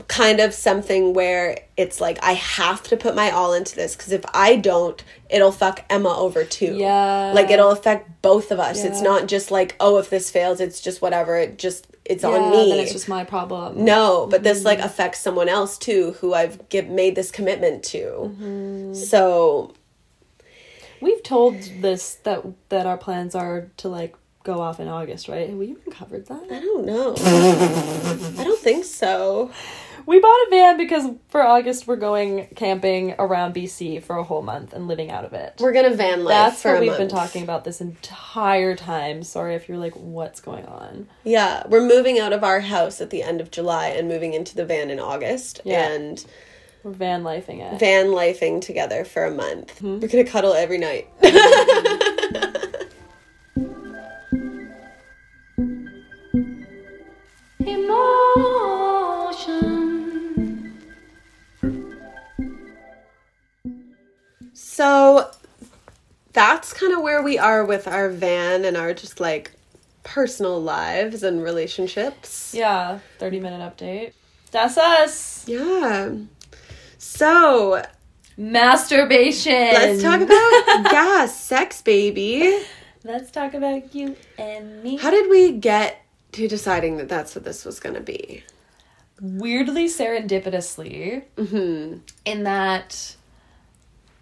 kind 0.08 0.40
of 0.40 0.54
something 0.54 1.12
where 1.12 1.58
it's 1.76 2.00
like 2.00 2.18
I 2.22 2.32
have 2.32 2.82
to 2.84 2.96
put 2.96 3.14
my 3.14 3.30
all 3.30 3.52
into 3.52 3.76
this 3.76 3.94
because 3.94 4.12
if 4.12 4.24
I 4.32 4.56
don't, 4.56 5.02
it'll 5.28 5.52
fuck 5.52 5.84
Emma 5.90 6.08
over 6.16 6.44
too. 6.44 6.76
Yeah. 6.76 7.32
Like 7.34 7.50
it'll 7.50 7.70
affect 7.70 8.22
both 8.22 8.50
of 8.50 8.58
us. 8.58 8.84
It's 8.84 9.02
not 9.02 9.28
just 9.28 9.50
like, 9.50 9.76
oh, 9.80 9.98
if 9.98 10.08
this 10.08 10.30
fails, 10.30 10.60
it's 10.60 10.80
just 10.80 11.02
whatever. 11.02 11.36
It 11.36 11.58
just 11.58 11.88
it's 12.04 12.22
Yeah, 12.24 12.30
on 12.30 12.50
me. 12.50 12.70
Then 12.70 12.80
it's 12.80 12.92
just 12.92 13.08
my 13.08 13.24
problem. 13.24 13.84
no, 13.84 14.26
but 14.30 14.42
this 14.42 14.58
Mm-hmm. 14.58 14.66
like 14.66 14.78
affects 14.80 15.20
someone 15.20 15.48
else 15.50 15.76
too 15.76 16.12
who 16.20 16.32
I've 16.32 16.68
give 16.70 16.88
made 16.88 17.14
this 17.14 17.30
commitment 17.30 17.82
to. 17.84 17.98
Mm-hmm. 17.98 18.94
So 18.94 19.74
We've 21.02 21.22
told 21.22 21.56
this 21.80 22.14
that 22.22 22.44
that 22.68 22.86
our 22.86 22.96
plans 22.96 23.34
are 23.34 23.70
to 23.78 23.88
like 23.88 24.14
go 24.44 24.60
off 24.60 24.80
in 24.80 24.88
August, 24.88 25.28
right? 25.28 25.48
Have 25.48 25.58
we 25.58 25.68
even 25.68 25.92
covered 25.92 26.26
that? 26.26 26.42
I 26.50 26.60
don't 26.60 26.84
know. 26.86 27.14
I 28.40 28.44
don't 28.44 28.58
think 28.60 28.84
so. 28.84 29.50
We 30.04 30.18
bought 30.18 30.28
a 30.28 30.46
van 30.50 30.76
because 30.78 31.06
for 31.28 31.42
August 31.42 31.86
we're 31.86 31.94
going 31.94 32.48
camping 32.56 33.14
around 33.20 33.54
BC 33.54 34.02
for 34.02 34.16
a 34.16 34.24
whole 34.24 34.42
month 34.42 34.72
and 34.72 34.88
living 34.88 35.12
out 35.12 35.24
of 35.24 35.32
it. 35.32 35.54
We're 35.60 35.72
gonna 35.72 35.94
van 35.94 36.24
life. 36.24 36.32
That's 36.32 36.62
for 36.62 36.72
what 36.72 36.80
we've 36.80 36.88
month. 36.88 36.98
been 36.98 37.08
talking 37.08 37.44
about 37.44 37.62
this 37.62 37.80
entire 37.80 38.74
time. 38.74 39.22
Sorry 39.22 39.54
if 39.54 39.68
you're 39.68 39.78
like, 39.78 39.94
what's 39.94 40.40
going 40.40 40.64
on? 40.66 41.06
Yeah, 41.22 41.62
we're 41.68 41.86
moving 41.86 42.18
out 42.18 42.32
of 42.32 42.42
our 42.42 42.58
house 42.58 43.00
at 43.00 43.10
the 43.10 43.22
end 43.22 43.40
of 43.40 43.52
July 43.52 43.88
and 43.90 44.08
moving 44.08 44.34
into 44.34 44.56
the 44.56 44.64
van 44.64 44.90
in 44.90 44.98
August 44.98 45.60
Yeah. 45.64 45.88
and 45.92 46.24
We're 46.82 46.90
van 46.90 47.22
lifing 47.22 47.60
it. 47.60 47.78
van 47.78 48.06
lifing 48.06 48.60
together 48.60 49.04
for 49.04 49.24
a 49.24 49.30
month. 49.30 49.78
Hmm? 49.78 50.00
We're 50.00 50.08
gonna 50.08 50.24
cuddle 50.24 50.54
every 50.54 50.78
night. 50.78 51.06
so 64.72 65.30
that's 66.32 66.72
kind 66.72 66.94
of 66.94 67.02
where 67.02 67.22
we 67.22 67.36
are 67.38 67.62
with 67.62 67.86
our 67.86 68.08
van 68.08 68.64
and 68.64 68.74
our 68.74 68.94
just 68.94 69.20
like 69.20 69.52
personal 70.02 70.62
lives 70.62 71.22
and 71.22 71.42
relationships. 71.42 72.54
Yeah, 72.56 73.00
30 73.18 73.40
minute 73.40 73.60
update. 73.60 74.14
That's 74.50 74.78
us. 74.78 75.46
Yeah. 75.46 76.14
So 76.96 77.82
Masturbation. 78.38 79.52
let's 79.52 80.02
talk 80.02 80.22
about 80.22 80.90
yeah, 80.92 81.26
sex, 81.26 81.82
baby. 81.82 82.62
Let's 83.04 83.30
talk 83.30 83.52
about 83.52 83.94
you 83.94 84.16
and 84.38 84.82
me. 84.82 84.96
How 84.96 85.10
did 85.10 85.28
we 85.28 85.52
get 85.52 86.02
to 86.32 86.48
deciding 86.48 86.96
that 86.96 87.10
that's 87.10 87.34
what 87.34 87.44
this 87.44 87.66
was 87.66 87.78
going 87.78 87.94
to 87.94 88.00
be? 88.00 88.42
Weirdly 89.20 89.86
serendipitously, 89.86 91.24
hmm 91.36 91.98
in 92.24 92.44
that 92.44 93.16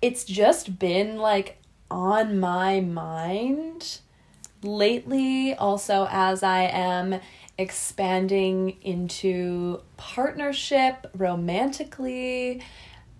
it's 0.02 0.24
just 0.24 0.78
been 0.78 1.16
like 1.16 1.58
on 1.90 2.38
my 2.38 2.80
mind 2.80 4.00
lately, 4.62 5.54
also 5.54 6.06
as 6.10 6.42
I 6.42 6.62
am 6.62 7.20
expanding 7.58 8.78
into 8.82 9.82
partnership 9.96 11.06
romantically. 11.16 12.62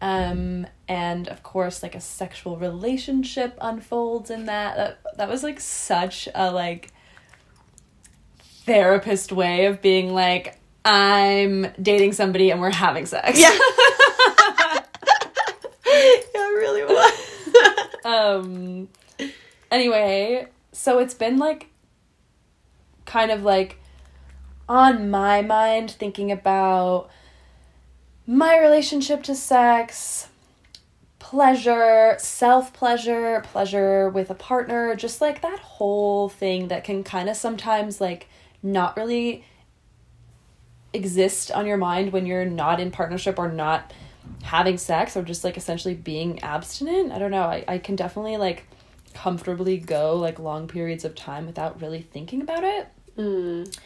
Um, 0.02 0.66
and 0.88 1.28
of 1.28 1.42
course, 1.42 1.82
like 1.82 1.94
a 1.94 2.00
sexual 2.00 2.56
relationship 2.56 3.58
unfolds 3.60 4.30
in 4.30 4.46
that. 4.46 4.76
That, 4.76 5.16
that 5.18 5.28
was 5.28 5.42
like 5.42 5.60
such 5.60 6.28
a 6.34 6.50
like 6.50 6.90
therapist 8.64 9.32
way 9.32 9.66
of 9.66 9.82
being 9.82 10.12
like, 10.14 10.58
I'm 10.84 11.66
dating 11.80 12.12
somebody 12.12 12.50
and 12.50 12.60
we're 12.60 12.70
having 12.70 13.04
sex. 13.04 13.38
Yeah. 13.38 13.52
yeah, 13.52 13.58
um 18.10 18.88
anyway 19.70 20.46
so 20.72 20.98
it's 20.98 21.14
been 21.14 21.38
like 21.38 21.68
kind 23.04 23.30
of 23.30 23.42
like 23.42 23.78
on 24.68 25.10
my 25.10 25.42
mind 25.42 25.90
thinking 25.90 26.30
about 26.30 27.08
my 28.26 28.58
relationship 28.58 29.22
to 29.22 29.34
sex 29.34 30.28
pleasure 31.18 32.16
self 32.18 32.72
pleasure 32.72 33.42
pleasure 33.46 34.08
with 34.08 34.30
a 34.30 34.34
partner 34.34 34.94
just 34.94 35.20
like 35.20 35.42
that 35.42 35.58
whole 35.60 36.28
thing 36.28 36.68
that 36.68 36.84
can 36.84 37.02
kind 37.04 37.28
of 37.28 37.36
sometimes 37.36 38.00
like 38.00 38.28
not 38.62 38.96
really 38.96 39.44
exist 40.92 41.50
on 41.52 41.66
your 41.66 41.76
mind 41.76 42.12
when 42.12 42.26
you're 42.26 42.44
not 42.44 42.80
in 42.80 42.90
partnership 42.90 43.38
or 43.38 43.50
not 43.50 43.92
having 44.42 44.78
sex 44.78 45.16
or 45.16 45.22
just 45.22 45.44
like 45.44 45.56
essentially 45.56 45.94
being 45.94 46.40
abstinent. 46.42 47.12
I 47.12 47.18
don't 47.18 47.30
know. 47.30 47.44
I, 47.44 47.64
I 47.68 47.78
can 47.78 47.96
definitely 47.96 48.37
like 48.37 48.64
comfortably 49.14 49.78
go 49.78 50.16
like 50.16 50.38
long 50.38 50.68
periods 50.68 51.04
of 51.04 51.14
time 51.14 51.46
without 51.46 51.80
really 51.80 52.02
thinking 52.02 52.42
about 52.42 52.64
it. 52.64 52.88
Mm. 53.16 53.78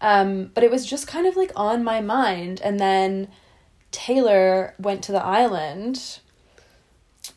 Um, 0.00 0.50
but 0.54 0.62
it 0.62 0.70
was 0.70 0.86
just 0.86 1.06
kind 1.06 1.26
of 1.26 1.36
like 1.36 1.52
on 1.56 1.82
my 1.82 2.00
mind. 2.00 2.60
And 2.62 2.78
then 2.78 3.28
Taylor 3.90 4.74
went 4.78 5.02
to 5.04 5.12
the 5.12 5.24
island 5.24 6.20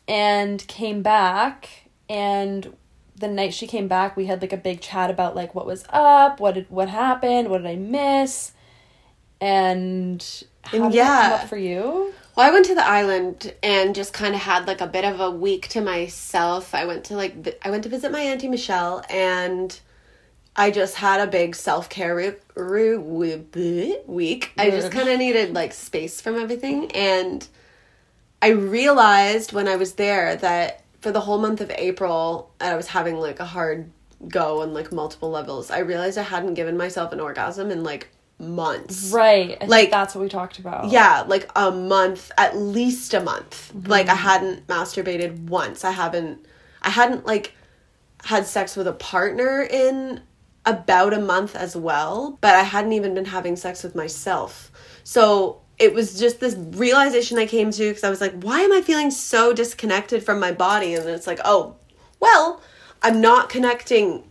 and 0.06 0.66
came 0.68 1.02
back. 1.02 1.88
And 2.08 2.76
the 3.16 3.28
night 3.28 3.54
she 3.54 3.66
came 3.66 3.88
back, 3.88 4.16
we 4.16 4.26
had 4.26 4.42
like 4.42 4.52
a 4.52 4.58
big 4.58 4.80
chat 4.80 5.10
about 5.10 5.34
like 5.34 5.54
what 5.54 5.66
was 5.66 5.84
up, 5.90 6.40
what 6.40 6.54
did 6.54 6.70
what 6.70 6.88
happened, 6.88 7.48
what 7.48 7.58
did 7.58 7.66
I 7.66 7.76
miss, 7.76 8.52
and 9.40 10.22
how 10.64 10.84
And 10.84 10.92
did 10.92 11.00
that 11.00 11.20
come 11.20 11.30
yeah. 11.30 11.38
up 11.42 11.48
for 11.48 11.56
you? 11.56 12.12
Well, 12.34 12.48
I 12.48 12.52
went 12.52 12.66
to 12.66 12.74
the 12.74 12.86
island 12.86 13.54
and 13.62 13.94
just 13.94 14.14
kind 14.14 14.34
of 14.34 14.40
had 14.40 14.66
like 14.66 14.80
a 14.80 14.86
bit 14.86 15.04
of 15.04 15.20
a 15.20 15.30
week 15.30 15.68
to 15.68 15.82
myself. 15.82 16.74
I 16.74 16.86
went 16.86 17.04
to 17.04 17.14
like 17.16 17.36
vi- 17.36 17.56
I 17.62 17.70
went 17.70 17.82
to 17.82 17.90
visit 17.90 18.10
my 18.10 18.20
auntie 18.20 18.48
Michelle 18.48 19.04
and 19.10 19.78
I 20.56 20.70
just 20.70 20.96
had 20.96 21.20
a 21.20 21.26
big 21.26 21.54
self 21.54 21.90
care 21.90 22.14
re- 22.16 22.36
re- 22.54 22.96
we- 22.96 23.98
week. 24.06 24.52
I 24.56 24.70
just 24.70 24.90
kind 24.92 25.08
of 25.10 25.18
needed 25.18 25.52
like 25.52 25.74
space 25.74 26.20
from 26.22 26.36
everything 26.36 26.90
and 26.92 27.46
I 28.40 28.48
realized 28.48 29.52
when 29.52 29.68
I 29.68 29.76
was 29.76 29.94
there 29.94 30.34
that 30.36 30.84
for 31.00 31.12
the 31.12 31.20
whole 31.20 31.38
month 31.38 31.60
of 31.60 31.70
April 31.72 32.50
I 32.60 32.76
was 32.76 32.88
having 32.88 33.16
like 33.16 33.40
a 33.40 33.44
hard 33.44 33.90
go 34.26 34.62
on 34.62 34.72
like 34.72 34.90
multiple 34.90 35.30
levels. 35.30 35.70
I 35.70 35.80
realized 35.80 36.16
I 36.16 36.22
hadn't 36.22 36.54
given 36.54 36.78
myself 36.78 37.12
an 37.12 37.20
orgasm 37.20 37.70
in 37.70 37.84
like 37.84 38.08
months. 38.42 39.10
Right. 39.12 39.56
I 39.60 39.66
Like- 39.66 39.90
that's 39.90 40.14
what 40.14 40.22
we 40.22 40.28
talked 40.28 40.58
about. 40.58 40.90
Yeah, 40.90 41.24
like 41.26 41.48
a 41.56 41.70
month, 41.70 42.30
at 42.36 42.56
least 42.56 43.14
a 43.14 43.20
month. 43.20 43.72
Mm-hmm. 43.74 43.90
Like 43.90 44.08
I 44.08 44.14
hadn't 44.14 44.66
masturbated 44.66 45.44
once. 45.48 45.84
I 45.84 45.92
haven't 45.92 46.46
I 46.82 46.90
hadn't 46.90 47.26
like 47.26 47.54
had 48.24 48.46
sex 48.46 48.76
with 48.76 48.86
a 48.86 48.92
partner 48.92 49.62
in 49.62 50.20
about 50.64 51.12
a 51.12 51.20
month 51.20 51.56
as 51.56 51.76
well, 51.76 52.38
but 52.40 52.54
I 52.54 52.62
hadn't 52.62 52.92
even 52.92 53.14
been 53.14 53.24
having 53.24 53.56
sex 53.56 53.82
with 53.82 53.94
myself. 53.94 54.70
So 55.04 55.60
it 55.78 55.92
was 55.94 56.18
just 56.18 56.38
this 56.38 56.54
realization 56.54 57.38
I 57.38 57.46
came 57.46 57.70
to 57.72 57.88
because 57.88 58.04
I 58.04 58.10
was 58.10 58.20
like, 58.20 58.40
why 58.42 58.60
am 58.60 58.72
I 58.72 58.80
feeling 58.82 59.10
so 59.10 59.52
disconnected 59.52 60.24
from 60.24 60.38
my 60.38 60.52
body? 60.52 60.94
And 60.94 61.04
then 61.04 61.14
it's 61.14 61.26
like, 61.26 61.40
oh, 61.44 61.76
well, 62.20 62.60
I'm 63.02 63.20
not 63.20 63.48
connecting 63.48 64.22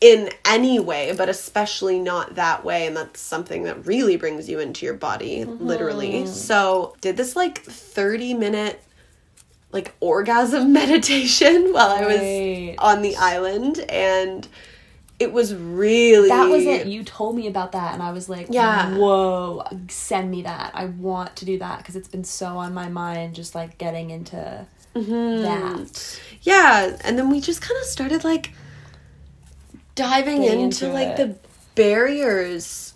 in 0.00 0.30
any 0.44 0.78
way, 0.78 1.14
but 1.16 1.28
especially 1.28 1.98
not 1.98 2.34
that 2.34 2.64
way. 2.64 2.86
And 2.86 2.96
that's 2.96 3.20
something 3.20 3.62
that 3.64 3.86
really 3.86 4.16
brings 4.16 4.48
you 4.48 4.58
into 4.58 4.84
your 4.84 4.94
body, 4.94 5.44
literally. 5.44 6.26
So, 6.26 6.94
did 7.00 7.16
this 7.16 7.34
like 7.36 7.58
30 7.62 8.34
minute 8.34 8.82
like 9.72 9.94
orgasm 10.00 10.72
meditation 10.80 11.72
while 11.72 11.90
I 11.90 12.06
was 12.06 12.76
on 12.78 13.02
the 13.02 13.16
island. 13.16 13.78
And 13.88 14.46
it 15.18 15.32
was 15.32 15.54
really. 15.54 16.28
That 16.28 16.48
was 16.50 16.64
it. 16.66 16.86
You 16.86 17.02
told 17.02 17.36
me 17.36 17.46
about 17.46 17.72
that, 17.72 17.94
and 17.94 18.02
I 18.02 18.12
was 18.12 18.28
like, 18.28 18.48
Yeah. 18.50 18.96
whoa, 18.96 19.64
send 19.88 20.30
me 20.30 20.42
that. 20.42 20.72
I 20.74 20.86
want 20.86 21.36
to 21.36 21.44
do 21.46 21.58
that 21.58 21.78
because 21.78 21.96
it's 21.96 22.08
been 22.08 22.24
so 22.24 22.58
on 22.58 22.74
my 22.74 22.88
mind, 22.88 23.34
just 23.34 23.54
like 23.54 23.78
getting 23.78 24.10
into 24.10 24.66
Mm-hmm. 24.94 25.42
that. 25.42 26.20
Yeah. 26.42 26.96
And 27.04 27.18
then 27.18 27.28
we 27.28 27.40
just 27.40 27.60
kind 27.60 27.78
of 27.80 27.86
started 27.86 28.24
like 28.24 28.52
diving 29.96 30.44
into, 30.44 30.86
into 30.86 30.88
like 30.92 31.08
it. 31.08 31.16
the 31.16 31.36
barriers 31.74 32.92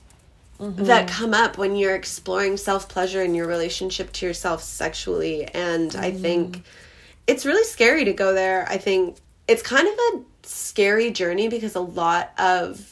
Mm-hmm. 0.60 0.84
that 0.84 1.08
come 1.08 1.32
up 1.32 1.56
when 1.56 1.74
you're 1.74 1.94
exploring 1.94 2.58
self 2.58 2.86
pleasure 2.86 3.22
and 3.22 3.34
your 3.34 3.46
relationship 3.46 4.12
to 4.12 4.26
yourself 4.26 4.62
sexually. 4.62 5.44
And 5.46 5.96
I 5.96 6.10
Mm-hmm. 6.10 6.20
think 6.20 6.62
it's 7.26 7.46
really 7.46 7.64
scary 7.64 8.04
to 8.04 8.12
go 8.12 8.34
there. 8.34 8.66
I 8.68 8.76
think 8.76 9.16
it's 9.48 9.62
kind 9.62 9.88
of 9.88 9.94
a 9.94 10.22
scary 10.42 11.12
journey 11.12 11.48
because 11.48 11.76
a 11.76 11.80
lot 11.80 12.32
of 12.38 12.89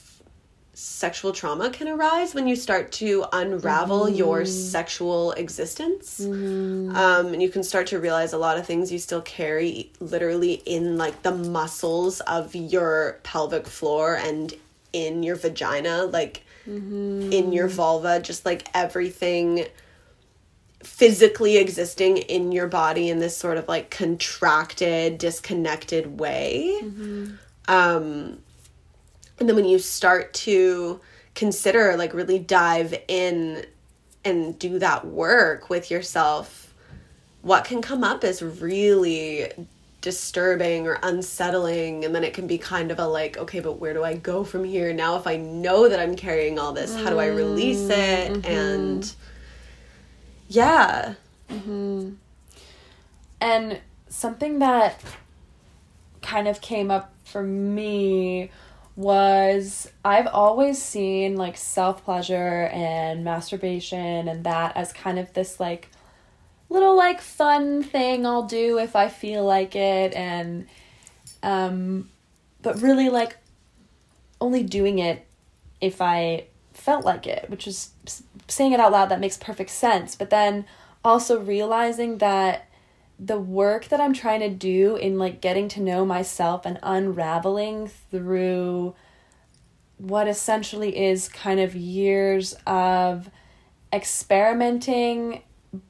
sexual 0.80 1.32
trauma 1.32 1.70
can 1.70 1.88
arise 1.88 2.34
when 2.34 2.46
you 2.46 2.54
start 2.54 2.92
to 2.92 3.24
unravel 3.32 4.06
Mm-hmm. 4.06 4.14
your 4.14 4.44
sexual 4.44 5.32
existence. 5.32 6.20
Um, 6.20 7.32
and 7.32 7.42
you 7.42 7.48
can 7.48 7.64
start 7.64 7.88
to 7.88 7.98
realize 7.98 8.32
a 8.32 8.38
lot 8.38 8.58
of 8.58 8.64
things 8.66 8.92
you 8.92 8.98
still 9.00 9.22
carry 9.22 9.90
literally 9.98 10.54
in 10.66 10.96
like 10.96 11.22
the 11.22 11.32
muscles 11.32 12.20
of 12.20 12.54
your 12.54 13.18
pelvic 13.24 13.66
floor 13.66 14.14
and 14.16 14.54
in 14.92 15.22
your 15.24 15.34
vagina, 15.36 16.04
like 16.04 16.44
in 16.66 17.52
your 17.52 17.66
vulva, 17.66 18.20
just 18.20 18.44
like 18.46 18.68
everything 18.74 19.64
physically 20.82 21.56
existing 21.56 22.18
in 22.18 22.52
your 22.52 22.68
body 22.68 23.08
in 23.10 23.18
this 23.18 23.36
sort 23.36 23.56
of 23.56 23.66
like 23.66 23.90
contracted, 23.90 25.18
disconnected 25.18 26.20
way. 26.20 26.78
Um, 27.66 28.38
and 29.38 29.48
then 29.48 29.56
when 29.56 29.64
you 29.64 29.78
start 29.78 30.32
to 30.34 31.00
consider, 31.34 31.96
like, 31.96 32.14
really 32.14 32.38
dive 32.38 32.94
in 33.08 33.64
and 34.24 34.58
do 34.58 34.78
that 34.78 35.06
work 35.06 35.70
with 35.70 35.90
yourself, 35.90 36.74
what 37.42 37.64
can 37.64 37.80
come 37.80 38.04
up 38.04 38.24
is 38.24 38.42
really 38.42 39.50
disturbing 40.00 40.86
or 40.86 40.98
unsettling. 41.02 42.04
And 42.04 42.14
then 42.14 42.24
it 42.24 42.34
can 42.34 42.46
be 42.46 42.58
kind 42.58 42.90
of 42.90 42.98
a 42.98 43.06
like 43.06 43.36
okay 43.36 43.60
but 43.60 43.80
where 43.80 43.94
do 43.94 44.04
i 44.04 44.14
go 44.14 44.44
from 44.44 44.64
here? 44.64 44.92
Now 44.92 45.16
if 45.16 45.26
i 45.26 45.36
know 45.36 45.88
that 45.88 45.98
i'm 45.98 46.14
carrying 46.14 46.58
all 46.58 46.72
this 46.72 46.94
how 46.94 47.10
do 47.10 47.18
i 47.18 47.26
release 47.26 47.88
it? 47.88 48.32
Mm-hmm. 48.32 48.46
And 48.46 49.14
yeah. 50.48 51.14
Mm-hmm. 51.50 52.10
And 53.40 53.80
something 54.08 54.58
that 54.60 55.02
kind 56.22 56.48
of 56.48 56.60
came 56.60 56.90
up 56.90 57.12
for 57.24 57.42
me 57.42 58.50
was 58.98 59.88
I've 60.04 60.26
always 60.26 60.82
seen 60.82 61.36
like 61.36 61.56
self 61.56 62.04
pleasure 62.04 62.68
and 62.72 63.22
masturbation 63.22 64.26
and 64.26 64.42
that 64.42 64.76
as 64.76 64.92
kind 64.92 65.20
of 65.20 65.32
this 65.34 65.60
like 65.60 65.88
little 66.68 66.96
like 66.96 67.20
fun 67.20 67.84
thing 67.84 68.26
I'll 68.26 68.42
do 68.42 68.78
if 68.78 68.96
I 68.96 69.08
feel 69.08 69.44
like 69.44 69.76
it 69.76 70.14
and 70.14 70.66
um 71.44 72.10
but 72.60 72.82
really 72.82 73.08
like 73.08 73.36
only 74.40 74.64
doing 74.64 74.98
it 74.98 75.24
if 75.80 76.00
I 76.00 76.46
felt 76.72 77.04
like 77.04 77.26
it, 77.26 77.48
which 77.48 77.68
is 77.68 77.90
saying 78.48 78.72
it 78.72 78.80
out 78.80 78.90
loud 78.90 79.10
that 79.10 79.20
makes 79.20 79.36
perfect 79.36 79.70
sense. 79.70 80.16
But 80.16 80.30
then 80.30 80.64
also 81.04 81.40
realizing 81.40 82.18
that 82.18 82.67
the 83.18 83.38
work 83.38 83.88
that 83.88 84.00
I'm 84.00 84.12
trying 84.12 84.40
to 84.40 84.48
do 84.48 84.96
in 84.96 85.18
like 85.18 85.40
getting 85.40 85.68
to 85.70 85.80
know 85.80 86.04
myself 86.04 86.64
and 86.64 86.78
unraveling 86.82 87.88
through 87.88 88.94
what 89.96 90.28
essentially 90.28 90.96
is 90.96 91.28
kind 91.28 91.58
of 91.58 91.74
years 91.74 92.54
of 92.66 93.28
experimenting 93.92 95.42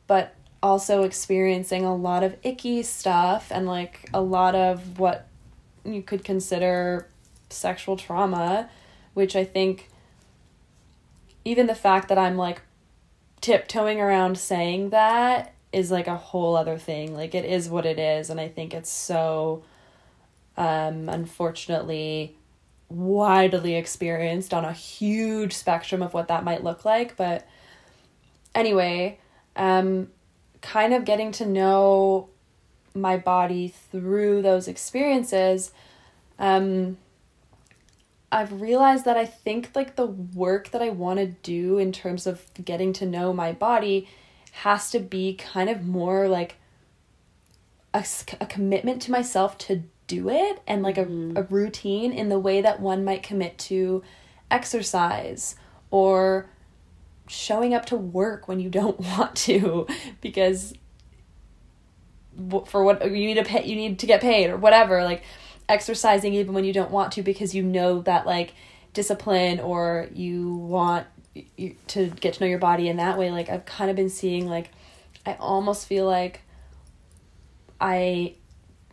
but 0.06 0.34
also 0.62 1.02
experiencing 1.02 1.84
a 1.84 1.94
lot 1.94 2.22
of 2.22 2.36
icky 2.42 2.82
stuff 2.82 3.48
and 3.50 3.66
like 3.66 4.08
a 4.14 4.20
lot 4.20 4.54
of 4.54 4.98
what 4.98 5.28
you 5.84 6.02
could 6.02 6.24
consider 6.24 7.06
sexual 7.50 7.96
trauma, 7.96 8.68
which 9.14 9.36
I 9.36 9.44
think 9.44 9.88
even 11.44 11.66
the 11.66 11.74
fact 11.74 12.08
that 12.08 12.18
I'm 12.18 12.36
like 12.36 12.62
tiptoeing 13.40 14.00
around 14.00 14.38
saying 14.38 14.90
that 14.90 15.54
is 15.72 15.90
like 15.90 16.06
a 16.06 16.16
whole 16.16 16.56
other 16.56 16.78
thing. 16.78 17.14
Like 17.14 17.34
it 17.34 17.44
is 17.44 17.68
what 17.68 17.86
it 17.86 17.98
is 17.98 18.30
and 18.30 18.40
I 18.40 18.48
think 18.48 18.74
it's 18.74 18.90
so 18.90 19.62
um 20.56 21.08
unfortunately 21.08 22.36
widely 22.88 23.74
experienced 23.74 24.54
on 24.54 24.64
a 24.64 24.72
huge 24.72 25.52
spectrum 25.52 26.02
of 26.02 26.14
what 26.14 26.28
that 26.28 26.44
might 26.44 26.64
look 26.64 26.84
like, 26.84 27.16
but 27.16 27.46
anyway, 28.54 29.18
um 29.56 30.08
kind 30.60 30.92
of 30.92 31.04
getting 31.04 31.30
to 31.32 31.46
know 31.46 32.28
my 32.94 33.16
body 33.16 33.68
through 33.68 34.42
those 34.42 34.66
experiences 34.66 35.70
um 36.38 36.96
I've 38.30 38.60
realized 38.60 39.04
that 39.06 39.16
I 39.16 39.24
think 39.24 39.70
like 39.74 39.96
the 39.96 40.06
work 40.06 40.70
that 40.70 40.82
I 40.82 40.90
want 40.90 41.18
to 41.18 41.26
do 41.26 41.78
in 41.78 41.92
terms 41.92 42.26
of 42.26 42.44
getting 42.62 42.92
to 42.94 43.06
know 43.06 43.32
my 43.32 43.52
body 43.52 44.08
has 44.62 44.90
to 44.90 44.98
be 44.98 45.34
kind 45.34 45.70
of 45.70 45.86
more 45.86 46.26
like 46.26 46.56
a, 47.94 48.04
a 48.40 48.46
commitment 48.46 49.00
to 49.00 49.12
myself 49.12 49.56
to 49.56 49.84
do 50.08 50.28
it 50.28 50.60
and 50.66 50.82
like 50.82 50.98
a, 50.98 51.04
mm-hmm. 51.04 51.36
a 51.36 51.42
routine 51.42 52.12
in 52.12 52.28
the 52.28 52.38
way 52.40 52.60
that 52.60 52.80
one 52.80 53.04
might 53.04 53.22
commit 53.22 53.56
to 53.56 54.02
exercise 54.50 55.54
or 55.92 56.50
showing 57.28 57.72
up 57.72 57.86
to 57.86 57.96
work 57.96 58.48
when 58.48 58.58
you 58.58 58.68
don't 58.68 58.98
want 59.18 59.36
to 59.36 59.86
because 60.20 60.74
for 62.66 62.82
what 62.82 63.04
you 63.04 63.12
need 63.12 63.34
to 63.34 63.44
pay 63.44 63.64
you 63.64 63.76
need 63.76 63.98
to 63.98 64.06
get 64.06 64.20
paid 64.20 64.48
or 64.48 64.56
whatever 64.56 65.04
like 65.04 65.22
exercising 65.68 66.34
even 66.34 66.54
when 66.54 66.64
you 66.64 66.72
don't 66.72 66.90
want 66.90 67.12
to 67.12 67.22
because 67.22 67.54
you 67.54 67.62
know 67.62 68.00
that 68.02 68.26
like 68.26 68.54
discipline 68.92 69.60
or 69.60 70.08
you 70.12 70.54
want 70.54 71.06
you, 71.56 71.74
to 71.88 72.06
get 72.08 72.34
to 72.34 72.40
know 72.40 72.46
your 72.46 72.58
body 72.58 72.88
in 72.88 72.96
that 72.96 73.18
way 73.18 73.30
like 73.30 73.48
i've 73.48 73.64
kind 73.64 73.90
of 73.90 73.96
been 73.96 74.10
seeing 74.10 74.48
like 74.48 74.70
i 75.26 75.34
almost 75.34 75.86
feel 75.86 76.06
like 76.06 76.42
i 77.80 78.34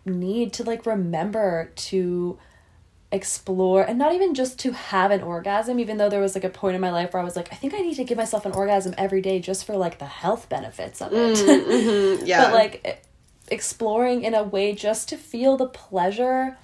need 0.06 0.54
to 0.54 0.64
like 0.64 0.86
remember 0.86 1.72
to 1.76 2.38
explore 3.12 3.84
and 3.84 3.98
not 3.98 4.14
even 4.14 4.34
just 4.34 4.60
to 4.60 4.72
have 4.72 5.12
an 5.12 5.22
orgasm 5.22 5.80
even 5.80 5.98
though 5.98 6.10
there 6.10 6.20
was 6.20 6.36
like 6.36 6.44
a 6.44 6.50
point 6.50 6.76
in 6.76 6.82
my 6.82 6.92
life 6.92 7.14
where 7.14 7.22
i 7.22 7.26
was 7.26 7.36
like 7.36 7.52
i 7.52 7.56
think 7.56 7.74
i 7.74 7.78
need 7.78 7.96
to 7.96 8.04
give 8.04 8.18
myself 8.18 8.46
an 8.46 8.52
orgasm 8.52 8.94
every 8.98 9.22
day 9.22 9.40
just 9.40 9.66
for 9.66 9.78
like 9.78 10.00
the 10.00 10.06
health 10.06 10.50
benefits 10.50 11.02
of 11.02 11.14
it. 11.14 11.38
Mm, 11.38 11.66
mm-hmm, 11.66 12.26
yeah. 12.26 12.46
but 12.46 12.54
like 12.54 13.04
exploring 13.50 14.24
in 14.24 14.34
a 14.34 14.44
way 14.44 14.74
just 14.74 15.08
to 15.10 15.18
feel 15.18 15.56
the 15.56 15.68
pleasure 15.68 16.58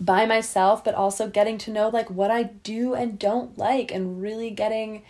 by 0.00 0.26
myself, 0.26 0.84
but 0.84 0.94
also 0.94 1.28
getting 1.28 1.58
to 1.58 1.70
know 1.70 1.88
like 1.88 2.10
what 2.10 2.30
I 2.30 2.44
do 2.44 2.94
and 2.94 3.18
don't 3.18 3.58
like 3.58 3.90
and 3.90 4.22
really 4.22 4.50
getting 4.50 5.02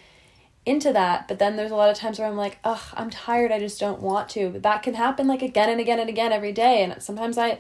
into 0.65 0.93
that. 0.93 1.29
But 1.29 1.39
then 1.39 1.57
there's 1.57 1.71
a 1.71 1.77
lot 1.77 1.91
of 1.91 1.97
times 1.97 2.19
where 2.19 2.29
I'm 2.29 2.37
like, 2.37 2.59
ugh, 2.65 2.81
I'm 2.95 3.11
tired, 3.11 3.53
I 3.53 3.59
just 3.59 3.81
don't 3.81 4.01
want 4.01 4.29
to. 4.31 4.51
But 4.51 4.63
that 4.63 4.83
can 4.83 4.95
happen 4.95 5.27
like 5.27 5.43
again 5.43 5.69
and 5.69 5.81
again 5.81 5.99
and 5.99 6.09
again 6.09 6.33
every 6.33 6.53
day. 6.53 6.83
And 6.83 7.03
sometimes 7.03 7.37
I 7.39 7.59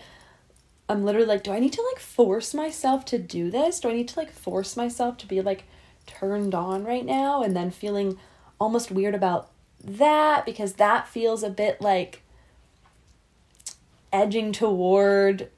I'm 0.89 1.05
literally 1.05 1.27
like, 1.27 1.43
do 1.43 1.53
I 1.53 1.59
need 1.59 1.75
to 1.75 1.83
like 1.83 2.01
force 2.01 2.55
myself 2.55 3.05
to 3.07 3.19
do 3.19 3.51
this? 3.51 3.81
Do 3.81 3.91
I 3.91 3.93
need 3.93 4.09
to 4.09 4.19
like 4.19 4.33
force 4.33 4.77
myself 4.77 5.19
to 5.19 5.27
be 5.27 5.43
like 5.43 5.65
turned 6.07 6.55
on 6.55 6.85
right 6.85 7.05
now? 7.05 7.43
And 7.43 7.55
then 7.55 7.71
feeling 7.71 8.19
almost 8.59 8.91
weird 8.91 9.15
about 9.15 9.51
that 9.85 10.47
because 10.47 10.75
that 10.75 11.07
feels 11.07 11.43
a 11.43 11.51
bit 11.51 11.81
like 11.83 12.23
edging 14.13 14.53
toward 14.53 15.51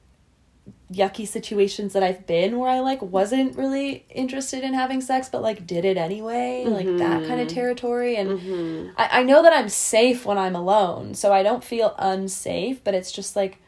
yucky 0.91 1.27
situations 1.27 1.93
that 1.93 2.03
I've 2.03 2.27
been 2.27 2.57
where 2.57 2.69
I 2.69 2.79
like 2.79 3.01
wasn't 3.01 3.57
really 3.57 4.05
interested 4.09 4.63
in 4.63 4.73
having 4.73 4.99
sex 5.01 5.29
but 5.29 5.41
like 5.41 5.65
did 5.65 5.85
it 5.85 5.97
anyway, 5.97 6.63
mm-hmm. 6.65 6.73
like 6.73 6.97
that 6.97 7.27
kind 7.27 7.39
of 7.39 7.47
mm-hmm. 7.47 7.55
territory. 7.55 8.17
And 8.17 8.39
mm-hmm. 8.39 8.89
I, 8.97 9.19
I 9.19 9.23
know 9.23 9.41
that 9.43 9.53
I'm 9.53 9.69
safe 9.69 10.25
when 10.25 10.37
I'm 10.37 10.55
alone, 10.55 11.13
so 11.13 11.31
I 11.31 11.43
don't 11.43 11.63
feel 11.63 11.95
unsafe, 11.97 12.83
but 12.83 12.93
it's 12.93 13.11
just 13.11 13.35
like 13.35 13.59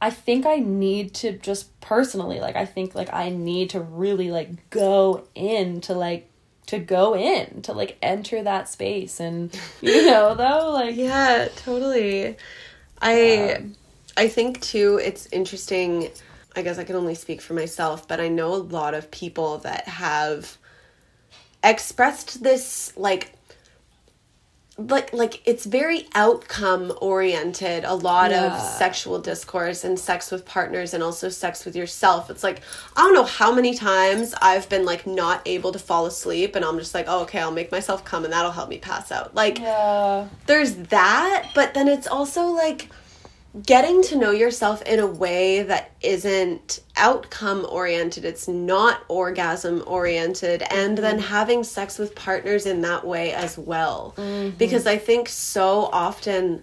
I 0.00 0.10
think 0.10 0.44
I 0.44 0.56
need 0.56 1.14
to 1.14 1.32
just 1.32 1.80
personally 1.80 2.40
like 2.40 2.56
I 2.56 2.66
think 2.66 2.94
like 2.94 3.12
I 3.12 3.30
need 3.30 3.70
to 3.70 3.80
really 3.80 4.30
like 4.30 4.70
go 4.70 5.26
in 5.34 5.80
to 5.82 5.94
like 5.94 6.28
to 6.66 6.78
go 6.78 7.16
in 7.16 7.62
to 7.62 7.72
like 7.72 7.96
enter 8.02 8.42
that 8.42 8.68
space 8.68 9.20
and 9.20 9.58
you 9.80 10.06
know 10.06 10.34
though 10.34 10.72
like 10.72 10.96
yeah 10.96 11.48
totally 11.56 12.36
I 13.00 13.54
um, 13.54 13.74
I 14.16 14.28
think 14.28 14.60
too, 14.60 15.00
it's 15.02 15.26
interesting. 15.32 16.10
I 16.54 16.62
guess 16.62 16.78
I 16.78 16.84
can 16.84 16.96
only 16.96 17.14
speak 17.14 17.40
for 17.40 17.54
myself, 17.54 18.08
but 18.08 18.20
I 18.20 18.28
know 18.28 18.54
a 18.54 18.56
lot 18.56 18.94
of 18.94 19.10
people 19.10 19.58
that 19.58 19.86
have 19.88 20.56
expressed 21.62 22.42
this 22.42 22.96
like 22.96 23.32
like 24.78 25.10
like 25.14 25.40
it's 25.46 25.64
very 25.64 26.06
outcome 26.14 26.92
oriented 27.00 27.82
a 27.84 27.94
lot 27.94 28.30
yeah. 28.30 28.54
of 28.54 28.60
sexual 28.60 29.18
discourse 29.18 29.84
and 29.84 29.98
sex 29.98 30.30
with 30.30 30.44
partners 30.44 30.92
and 30.92 31.02
also 31.02 31.30
sex 31.30 31.64
with 31.64 31.74
yourself 31.74 32.28
it's 32.28 32.44
like 32.44 32.60
i 32.94 33.00
don't 33.00 33.14
know 33.14 33.24
how 33.24 33.50
many 33.50 33.74
times 33.74 34.34
i've 34.42 34.68
been 34.68 34.84
like 34.84 35.06
not 35.06 35.40
able 35.46 35.72
to 35.72 35.78
fall 35.78 36.04
asleep 36.04 36.54
and 36.54 36.62
i'm 36.62 36.78
just 36.78 36.92
like 36.92 37.06
oh, 37.08 37.22
okay 37.22 37.40
i'll 37.40 37.50
make 37.50 37.72
myself 37.72 38.04
come 38.04 38.24
and 38.24 38.32
that'll 38.32 38.50
help 38.50 38.68
me 38.68 38.76
pass 38.76 39.10
out 39.10 39.34
like 39.34 39.58
yeah. 39.58 40.28
there's 40.44 40.74
that 40.74 41.50
but 41.54 41.72
then 41.72 41.88
it's 41.88 42.06
also 42.06 42.48
like 42.48 42.90
getting 43.62 44.02
to 44.02 44.16
know 44.16 44.30
yourself 44.30 44.82
in 44.82 45.00
a 45.00 45.06
way 45.06 45.62
that 45.62 45.92
isn't 46.00 46.80
outcome 46.96 47.66
oriented, 47.68 48.24
it's 48.24 48.48
not 48.48 49.04
orgasm 49.08 49.82
oriented, 49.86 50.62
and 50.70 50.96
mm-hmm. 50.96 51.02
then 51.02 51.18
having 51.18 51.64
sex 51.64 51.98
with 51.98 52.14
partners 52.14 52.66
in 52.66 52.82
that 52.82 53.06
way 53.06 53.32
as 53.32 53.56
well. 53.56 54.14
Mm-hmm. 54.16 54.56
Because 54.56 54.86
I 54.86 54.98
think 54.98 55.28
so 55.28 55.88
often 55.92 56.62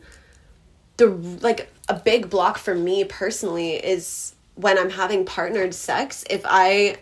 the 0.98 1.08
like 1.08 1.72
a 1.90 1.96
big 1.96 2.30
block 2.30 2.58
for 2.58 2.76
me 2.76 3.04
personally 3.04 3.74
is 3.74 4.36
when 4.56 4.78
I'm 4.78 4.90
having 4.90 5.26
partnered 5.26 5.74
sex, 5.74 6.24
if 6.30 6.42
I 6.46 6.98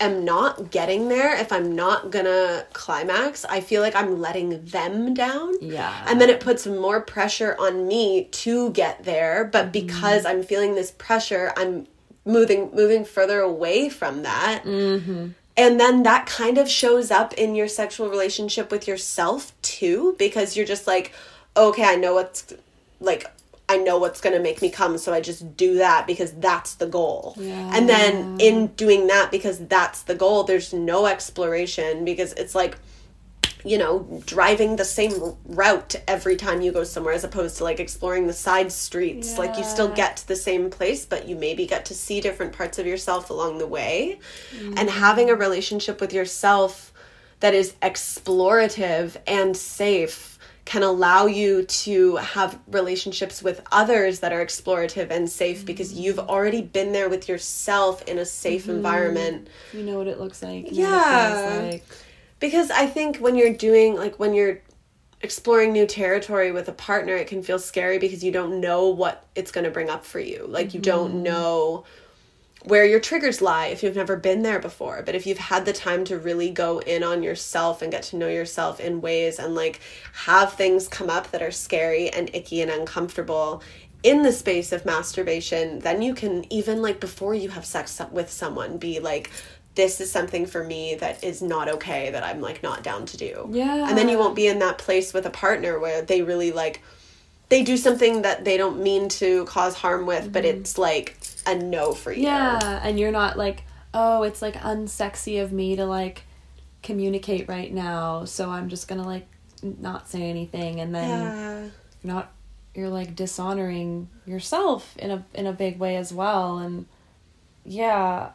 am 0.00 0.24
not 0.24 0.70
getting 0.70 1.08
there, 1.08 1.36
if 1.36 1.52
I'm 1.52 1.76
not 1.76 2.10
gonna 2.10 2.64
climax, 2.72 3.44
I 3.44 3.60
feel 3.60 3.82
like 3.82 3.94
I'm 3.94 4.20
letting 4.20 4.64
them 4.64 5.14
down. 5.14 5.54
Yeah. 5.60 6.04
And 6.08 6.20
then 6.20 6.30
it 6.30 6.40
puts 6.40 6.66
more 6.66 7.00
pressure 7.00 7.54
on 7.58 7.86
me 7.86 8.24
to 8.24 8.70
get 8.70 9.04
there, 9.04 9.44
but 9.44 9.64
mm-hmm. 9.64 9.86
because 9.86 10.24
mm-hmm. 10.24 10.38
I'm 10.38 10.42
feeling 10.42 10.74
this 10.74 10.90
pressure, 10.92 11.52
I'm 11.56 11.86
moving 12.24 12.70
moving 12.74 13.04
further 13.04 13.40
away 13.40 13.88
from 13.88 14.22
that. 14.22 14.64
Mm-hmm. 14.64 15.28
And 15.56 15.78
then 15.78 16.04
that 16.04 16.26
kind 16.26 16.56
of 16.58 16.70
shows 16.70 17.10
up 17.10 17.34
in 17.34 17.54
your 17.54 17.68
sexual 17.68 18.08
relationship 18.08 18.70
with 18.70 18.88
yourself 18.88 19.52
too, 19.60 20.16
because 20.18 20.56
you're 20.56 20.66
just 20.66 20.86
like, 20.86 21.12
okay, 21.56 21.84
I 21.84 21.96
know 21.96 22.14
what's 22.14 22.52
like 23.00 23.26
I 23.70 23.76
know 23.76 23.98
what's 23.98 24.20
going 24.20 24.34
to 24.34 24.42
make 24.42 24.60
me 24.60 24.68
come, 24.68 24.98
so 24.98 25.12
I 25.12 25.20
just 25.20 25.56
do 25.56 25.76
that 25.76 26.04
because 26.04 26.32
that's 26.32 26.74
the 26.74 26.86
goal. 26.86 27.36
Yeah. 27.38 27.70
And 27.72 27.88
then 27.88 28.36
in 28.40 28.66
doing 28.68 29.06
that 29.06 29.30
because 29.30 29.64
that's 29.66 30.02
the 30.02 30.16
goal, 30.16 30.42
there's 30.42 30.72
no 30.72 31.06
exploration 31.06 32.04
because 32.04 32.32
it's 32.32 32.56
like 32.56 32.76
you 33.62 33.76
know, 33.76 34.22
driving 34.24 34.76
the 34.76 34.84
same 34.84 35.36
route 35.44 35.94
every 36.08 36.34
time 36.34 36.62
you 36.62 36.72
go 36.72 36.82
somewhere 36.82 37.12
as 37.12 37.24
opposed 37.24 37.58
to 37.58 37.64
like 37.64 37.78
exploring 37.78 38.26
the 38.26 38.32
side 38.32 38.72
streets. 38.72 39.32
Yeah. 39.32 39.38
Like 39.38 39.58
you 39.58 39.64
still 39.64 39.88
get 39.88 40.16
to 40.16 40.28
the 40.28 40.34
same 40.34 40.70
place, 40.70 41.04
but 41.04 41.28
you 41.28 41.36
maybe 41.36 41.66
get 41.66 41.84
to 41.86 41.94
see 41.94 42.22
different 42.22 42.54
parts 42.54 42.78
of 42.78 42.86
yourself 42.86 43.28
along 43.28 43.58
the 43.58 43.66
way. 43.66 44.18
Mm. 44.56 44.78
And 44.78 44.88
having 44.88 45.28
a 45.28 45.34
relationship 45.34 46.00
with 46.00 46.14
yourself 46.14 46.90
that 47.40 47.52
is 47.52 47.74
explorative 47.82 49.16
and 49.26 49.54
safe 49.54 50.29
can 50.70 50.84
allow 50.84 51.26
you 51.26 51.64
to 51.64 52.14
have 52.14 52.56
relationships 52.68 53.42
with 53.42 53.60
others 53.72 54.20
that 54.20 54.32
are 54.32 54.38
explorative 54.38 55.10
and 55.10 55.28
safe 55.28 55.56
mm-hmm. 55.56 55.66
because 55.66 55.94
you've 55.94 56.20
already 56.20 56.62
been 56.62 56.92
there 56.92 57.08
with 57.08 57.28
yourself 57.28 58.06
in 58.06 58.18
a 58.18 58.24
safe 58.24 58.62
mm-hmm. 58.62 58.76
environment. 58.76 59.48
You 59.72 59.82
know 59.82 59.98
what 59.98 60.06
it 60.06 60.20
looks 60.20 60.44
like. 60.44 60.68
yeah. 60.70 61.70
Like. 61.72 61.84
Because 62.38 62.70
I 62.70 62.86
think 62.86 63.16
when 63.16 63.34
you're 63.34 63.52
doing, 63.52 63.96
like, 63.96 64.20
when 64.20 64.32
you're 64.32 64.62
exploring 65.22 65.72
new 65.72 65.88
territory 65.88 66.52
with 66.52 66.68
a 66.68 66.72
partner, 66.72 67.16
it 67.16 67.26
can 67.26 67.42
feel 67.42 67.58
scary 67.58 67.98
because 67.98 68.22
you 68.22 68.30
don't 68.30 68.60
know 68.60 68.90
what 68.90 69.26
it's 69.34 69.50
going 69.50 69.64
to 69.64 69.72
bring 69.72 69.90
up 69.90 70.04
for 70.04 70.20
you. 70.20 70.46
Like, 70.46 70.68
mm-hmm. 70.68 70.76
you 70.76 70.82
don't 70.82 71.14
mm-hmm. 71.14 71.22
know 71.24 71.84
where 72.64 72.84
your 72.84 73.00
triggers 73.00 73.40
lie 73.40 73.66
if 73.66 73.82
you've 73.82 73.96
never 73.96 74.16
been 74.16 74.42
there 74.42 74.58
before. 74.58 75.02
But 75.04 75.14
if 75.14 75.26
you've 75.26 75.38
had 75.38 75.64
the 75.64 75.72
time 75.72 76.04
to 76.04 76.18
really 76.18 76.50
go 76.50 76.78
in 76.80 77.02
on 77.02 77.22
yourself 77.22 77.80
and 77.80 77.90
get 77.90 78.02
to 78.04 78.16
know 78.16 78.28
yourself 78.28 78.80
in 78.80 79.00
ways 79.00 79.38
and 79.38 79.54
like 79.54 79.80
have 80.12 80.52
things 80.52 80.86
come 80.86 81.08
up 81.08 81.30
that 81.30 81.42
are 81.42 81.50
scary 81.50 82.10
and 82.10 82.30
icky 82.34 82.60
and 82.60 82.70
uncomfortable, 82.70 83.62
in 84.02 84.22
the 84.22 84.32
space 84.32 84.72
of 84.72 84.84
masturbation, 84.84 85.78
then 85.80 86.00
you 86.02 86.14
can 86.14 86.50
even 86.52 86.80
like 86.80 87.00
before 87.00 87.34
you 87.34 87.50
have 87.50 87.64
sex 87.64 88.00
with 88.10 88.30
someone 88.30 88.78
be 88.78 88.98
like 88.98 89.30
this 89.74 90.00
is 90.00 90.10
something 90.10 90.46
for 90.46 90.64
me 90.64 90.96
that 90.96 91.22
is 91.22 91.40
not 91.40 91.68
okay 91.68 92.10
that 92.10 92.24
I'm 92.24 92.40
like 92.40 92.62
not 92.62 92.82
down 92.82 93.06
to 93.06 93.16
do. 93.16 93.48
Yeah. 93.50 93.88
And 93.88 93.96
then 93.96 94.08
you 94.08 94.18
won't 94.18 94.34
be 94.34 94.46
in 94.46 94.58
that 94.58 94.78
place 94.78 95.14
with 95.14 95.26
a 95.26 95.30
partner 95.30 95.78
where 95.78 96.02
they 96.02 96.22
really 96.22 96.52
like 96.52 96.82
they 97.50 97.62
do 97.62 97.76
something 97.76 98.22
that 98.22 98.44
they 98.44 98.56
don't 98.56 98.82
mean 98.82 99.08
to 99.08 99.44
cause 99.44 99.74
harm 99.74 100.06
with, 100.06 100.32
but 100.32 100.44
mm-hmm. 100.44 100.60
it's 100.60 100.78
like 100.78 101.16
a 101.46 101.54
no 101.54 101.92
for 101.92 102.12
you. 102.12 102.22
Yeah, 102.24 102.80
and 102.82 102.98
you're 102.98 103.10
not 103.12 103.36
like, 103.38 103.64
oh, 103.94 104.22
it's 104.22 104.42
like 104.42 104.54
unsexy 104.56 105.42
of 105.42 105.52
me 105.52 105.76
to 105.76 105.84
like 105.86 106.24
communicate 106.82 107.48
right 107.48 107.72
now, 107.72 108.24
so 108.24 108.50
I'm 108.50 108.68
just 108.68 108.88
gonna 108.88 109.06
like 109.06 109.26
not 109.62 110.08
say 110.08 110.22
anything, 110.22 110.80
and 110.80 110.94
then 110.94 111.10
Yeah. 111.10 111.68
you're 112.02 112.14
not 112.14 112.32
you're 112.74 112.88
like 112.88 113.14
dishonoring 113.16 114.08
yourself 114.24 114.96
in 114.96 115.10
a 115.10 115.24
in 115.34 115.46
a 115.46 115.52
big 115.52 115.78
way 115.78 115.96
as 115.96 116.12
well, 116.12 116.58
and 116.58 116.86
yeah, 117.64 118.30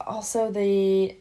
also 0.00 0.50
the 0.50 1.16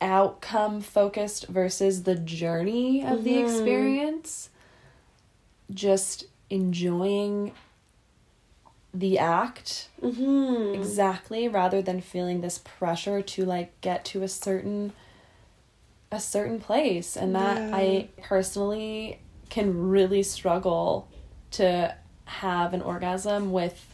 outcome 0.00 0.80
focused 0.82 1.46
versus 1.48 2.02
the 2.02 2.14
journey 2.14 3.02
of 3.04 3.24
the 3.24 3.32
Mhm. 3.32 3.42
experience 3.42 4.50
just 5.72 6.24
enjoying 6.50 7.52
the 8.98 9.18
act 9.18 9.88
Mhm. 10.02 10.74
exactly 10.74 11.48
rather 11.48 11.82
than 11.82 12.00
feeling 12.00 12.40
this 12.40 12.58
pressure 12.58 13.20
to 13.22 13.44
like 13.44 13.78
get 13.80 14.04
to 14.06 14.22
a 14.22 14.28
certain 14.28 14.92
a 16.12 16.20
certain 16.20 16.60
place 16.60 17.16
and 17.16 17.34
that 17.34 17.58
Yeah. 17.58 17.76
i 17.76 18.08
personally 18.22 19.18
can 19.50 19.88
really 19.90 20.22
struggle 20.22 21.08
to 21.52 21.94
have 22.24 22.72
an 22.74 22.80
orgasm 22.82 23.52
with 23.52 23.86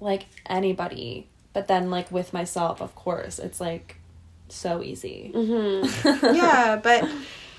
like 0.00 0.26
anybody 0.46 1.26
but 1.52 1.68
then 1.68 1.90
like 1.90 2.10
with 2.12 2.32
myself 2.32 2.82
of 2.82 2.94
course 2.94 3.38
it's 3.38 3.60
like 3.60 3.96
so 4.48 4.82
easy 4.82 5.32
Mm-hmm. 5.34 6.34
yeah, 6.36 6.76
but 6.82 7.08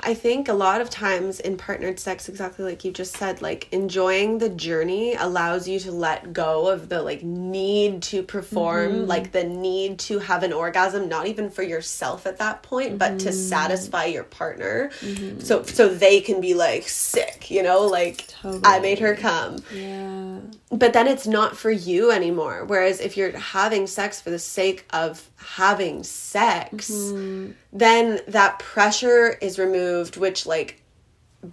I 0.01 0.13
think 0.13 0.47
a 0.47 0.53
lot 0.53 0.81
of 0.81 0.89
times 0.89 1.39
in 1.39 1.57
partnered 1.57 1.99
sex, 1.99 2.29
exactly 2.29 2.63
like 2.63 2.85
you 2.85 2.91
just 2.91 3.17
said, 3.17 3.41
like 3.41 3.67
enjoying 3.71 4.37
the 4.37 4.49
journey 4.49 5.15
allows 5.15 5.67
you 5.67 5.79
to 5.81 5.91
let 5.91 6.33
go 6.33 6.67
of 6.67 6.89
the 6.89 7.01
like 7.01 7.23
need 7.23 8.01
to 8.03 8.23
perform, 8.23 8.91
mm-hmm. 8.91 9.05
like 9.05 9.31
the 9.31 9.43
need 9.43 9.99
to 9.99 10.19
have 10.19 10.43
an 10.43 10.53
orgasm, 10.53 11.09
not 11.09 11.27
even 11.27 11.49
for 11.49 11.63
yourself 11.63 12.27
at 12.27 12.37
that 12.37 12.63
point, 12.63 12.97
but 12.97 13.19
to 13.19 13.29
mm-hmm. 13.29 13.31
satisfy 13.31 14.05
your 14.05 14.23
partner. 14.23 14.91
Mm-hmm. 15.01 15.39
So 15.39 15.63
so 15.63 15.89
they 15.89 16.21
can 16.21 16.41
be 16.41 16.53
like 16.53 16.87
sick, 16.87 17.49
you 17.49 17.63
know, 17.63 17.81
like 17.85 18.27
I 18.43 18.79
made 18.79 18.99
her 18.99 19.15
come. 19.15 19.57
Yeah 19.73 20.39
but 20.69 20.93
then 20.93 21.07
it's 21.07 21.25
not 21.25 21.55
for 21.55 21.71
you 21.71 22.11
anymore. 22.11 22.65
Whereas 22.65 22.99
if 22.99 23.15
you're 23.15 23.37
having 23.37 23.87
sex 23.87 24.19
for 24.19 24.29
the 24.29 24.39
sake 24.39 24.85
of 24.91 25.29
having 25.37 26.03
sex, 26.03 26.91
mm-hmm. 26.91 27.51
then 27.71 28.19
that 28.27 28.59
pressure 28.59 29.37
is 29.41 29.57
removed, 29.57 30.17
which 30.17 30.45
like 30.45 30.81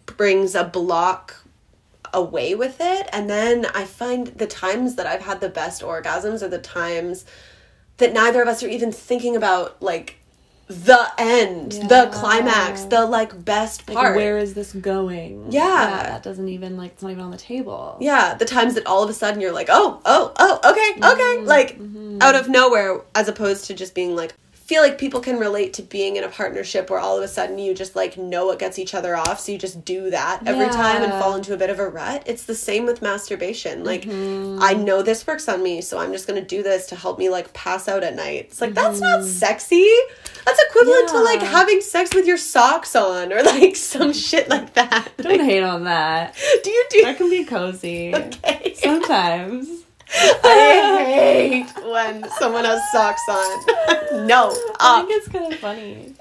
brings 0.07 0.55
a 0.55 0.65
block 0.65 1.37
away 2.13 2.55
with 2.55 2.81
it. 2.81 3.09
And 3.13 3.31
then 3.31 3.67
I 3.75 3.85
find 3.85 4.29
the 4.29 4.47
times 4.47 4.97
that 4.97 5.07
I've 5.07 5.23
had 5.23 5.41
the 5.41 5.49
best 5.49 5.83
orgasms 5.83 6.43
are 6.43 6.49
the 6.49 6.59
times 6.59 7.25
that 7.99 8.13
neither 8.13 8.43
of 8.43 8.49
us 8.49 8.63
are 8.63 8.69
even 8.69 8.91
thinking 8.91 9.37
about 9.37 9.81
like 9.81 10.17
the 10.67 11.07
end, 11.19 11.73
the 11.73 12.09
climax, 12.13 12.85
the 12.85 13.05
like 13.05 13.45
best 13.45 13.87
like 13.89 13.97
part. 13.97 14.17
where 14.17 14.39
is 14.39 14.55
this 14.55 14.73
going? 14.73 15.53
Yeah. 15.53 16.03
that 16.05 16.23
doesn't 16.23 16.49
even 16.49 16.77
like 16.77 16.93
it's 16.93 17.03
not 17.03 17.13
even 17.13 17.25
on 17.25 17.31
the 17.31 17.37
table. 17.37 17.99
Yeah, 18.01 18.35
the 18.35 18.45
times 18.45 18.75
that 18.75 18.87
all 18.87 19.03
of 19.03 19.11
a 19.11 19.13
sudden 19.13 19.41
you're 19.41 19.53
like, 19.53 19.69
oh, 19.71 20.01
oh, 20.05 20.33
oh, 20.39 20.61
okay, 20.65 21.07
okay, 21.07 21.37
mm-hmm. 21.37 21.47
like 21.47 21.79
mm-hmm. 21.79 22.19
out 22.23 22.35
of 22.35 22.49
nowhere, 22.49 23.03
as 23.15 23.29
opposed 23.29 23.67
to 23.67 23.75
just 23.75 23.95
being 23.95 24.17
like, 24.17 24.35
feel 24.65 24.83
like 24.83 24.97
people 24.97 25.21
can 25.21 25.39
relate 25.39 25.75
to 25.75 25.83
being 25.83 26.17
in 26.17 26.25
a 26.25 26.29
partnership 26.29 26.89
where 26.89 26.99
all 26.99 27.19
of 27.19 27.23
a 27.23 27.29
sudden 27.29 27.59
you 27.59 27.75
just 27.75 27.95
like 27.95 28.17
know 28.17 28.47
what 28.47 28.59
gets 28.59 28.79
each 28.79 28.95
other 28.95 29.15
off, 29.15 29.41
so 29.41 29.53
you 29.53 29.59
just 29.59 29.85
do 29.85 30.11
that 30.11 30.47
every 30.47 30.69
time 30.69 31.03
and 31.03 31.13
fall 31.13 31.37
into 31.37 31.53
a 31.53 31.57
bit 31.57 31.71
of 31.71 31.79
a 31.79 31.89
rut. 31.89 32.23
It's 32.27 32.45
the 32.45 32.55
same 32.55 32.87
with 32.87 33.03
masturbation. 33.03 33.85
Like, 33.85 34.03
mm-hmm. 34.03 34.63
I 34.63 34.73
know 34.73 35.03
this 35.03 35.27
works 35.27 35.49
on 35.49 35.63
me, 35.63 35.81
so 35.81 35.99
I'm 35.99 36.13
just 36.13 36.27
gonna 36.27 36.45
do 36.45 36.63
this 36.63 36.87
to 36.89 36.97
help 36.97 37.19
me 37.19 37.29
like 37.29 37.53
pass 37.53 37.89
out 37.89 38.03
at 38.03 38.17
night. 38.17 38.47
It's 38.47 38.61
like, 38.61 38.75
that's 38.75 39.01
not 39.01 39.21
mm-hmm. 39.21 39.29
sexy. 39.29 39.89
That's 40.45 40.63
equivalent 40.63 41.09
to 41.09 41.21
like 41.21 41.41
having 41.41 41.81
sex 41.81 42.15
with 42.15 42.27
your 42.27 42.37
socks 42.37 42.95
on 42.95 43.33
or 43.33 43.43
like 43.43 43.77
some 43.95 44.13
shit 44.13 44.49
like 44.49 44.75
that. 44.75 45.13
don't 45.19 45.41
hate 45.41 45.63
on 45.63 45.85
that 45.85 46.35
do 46.63 46.71
you 46.71 46.87
do 46.91 47.03
that 47.03 47.17
can 47.17 47.31
be 47.31 47.45
cozy 47.45 48.15
Okay. 48.45 48.75
sometimes 48.75 49.84
I 50.45 51.05
hate 51.05 51.85
when 51.85 52.29
someone 52.39 52.65
has 52.65 52.81
socks 52.93 53.23
on. 53.29 54.27
no, 54.27 54.55
I 54.81 55.03
think 55.03 55.11
it's 55.13 55.29
kind 55.29 55.53
of 55.53 55.59
funny. 55.59 56.15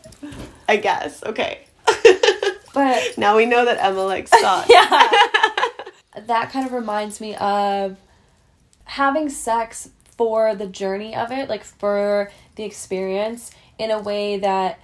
I 0.68 0.78
guess. 0.78 1.24
Okay. 1.24 1.66
But 2.74 3.18
now 3.18 3.38
we 3.38 3.46
know 3.46 3.66
that 3.66 3.78
Emma 3.80 4.04
likes 4.04 4.32
socks. 4.32 4.68
yeah, 4.68 4.90
that 6.26 6.50
kind 6.52 6.66
of 6.66 6.74
reminds 6.74 7.22
me 7.22 7.36
of 7.36 7.98
having 8.86 9.30
sex 9.30 9.90
for 10.18 10.56
the 10.56 10.66
journey 10.66 11.16
of 11.16 11.32
it, 11.32 11.50
like 11.50 11.64
for 11.64 12.32
the 12.56 12.64
experience, 12.64 13.52
in 13.78 13.92
a 13.92 14.00
way 14.00 14.38
that 14.38 14.80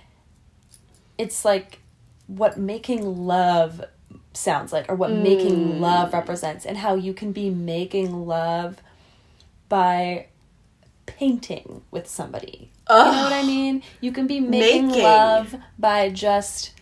it's 1.18 1.44
like 1.44 1.80
what 2.28 2.58
making 2.58 3.26
love 3.26 3.84
sounds 4.34 4.72
like, 4.72 4.88
or 4.88 4.96
what 4.96 5.12
making 5.12 5.56
mm. 5.56 5.80
love 5.80 6.14
represents, 6.14 6.68
and 6.68 6.78
how 6.78 6.94
you 6.94 7.14
can 7.14 7.32
be 7.32 7.50
making 7.50 8.28
love 8.28 8.78
by 9.70 10.28
painting 11.06 11.82
with 11.92 12.08
somebody. 12.08 12.72
You 12.90 12.96
know 12.96 13.24
what 13.24 13.34
I 13.34 13.44
mean? 13.44 13.84
You 14.02 14.12
can 14.12 14.28
be 14.28 14.40
making, 14.40 14.88
Making. 14.88 15.04
love 15.04 15.56
by 15.78 16.10
just 16.10 16.74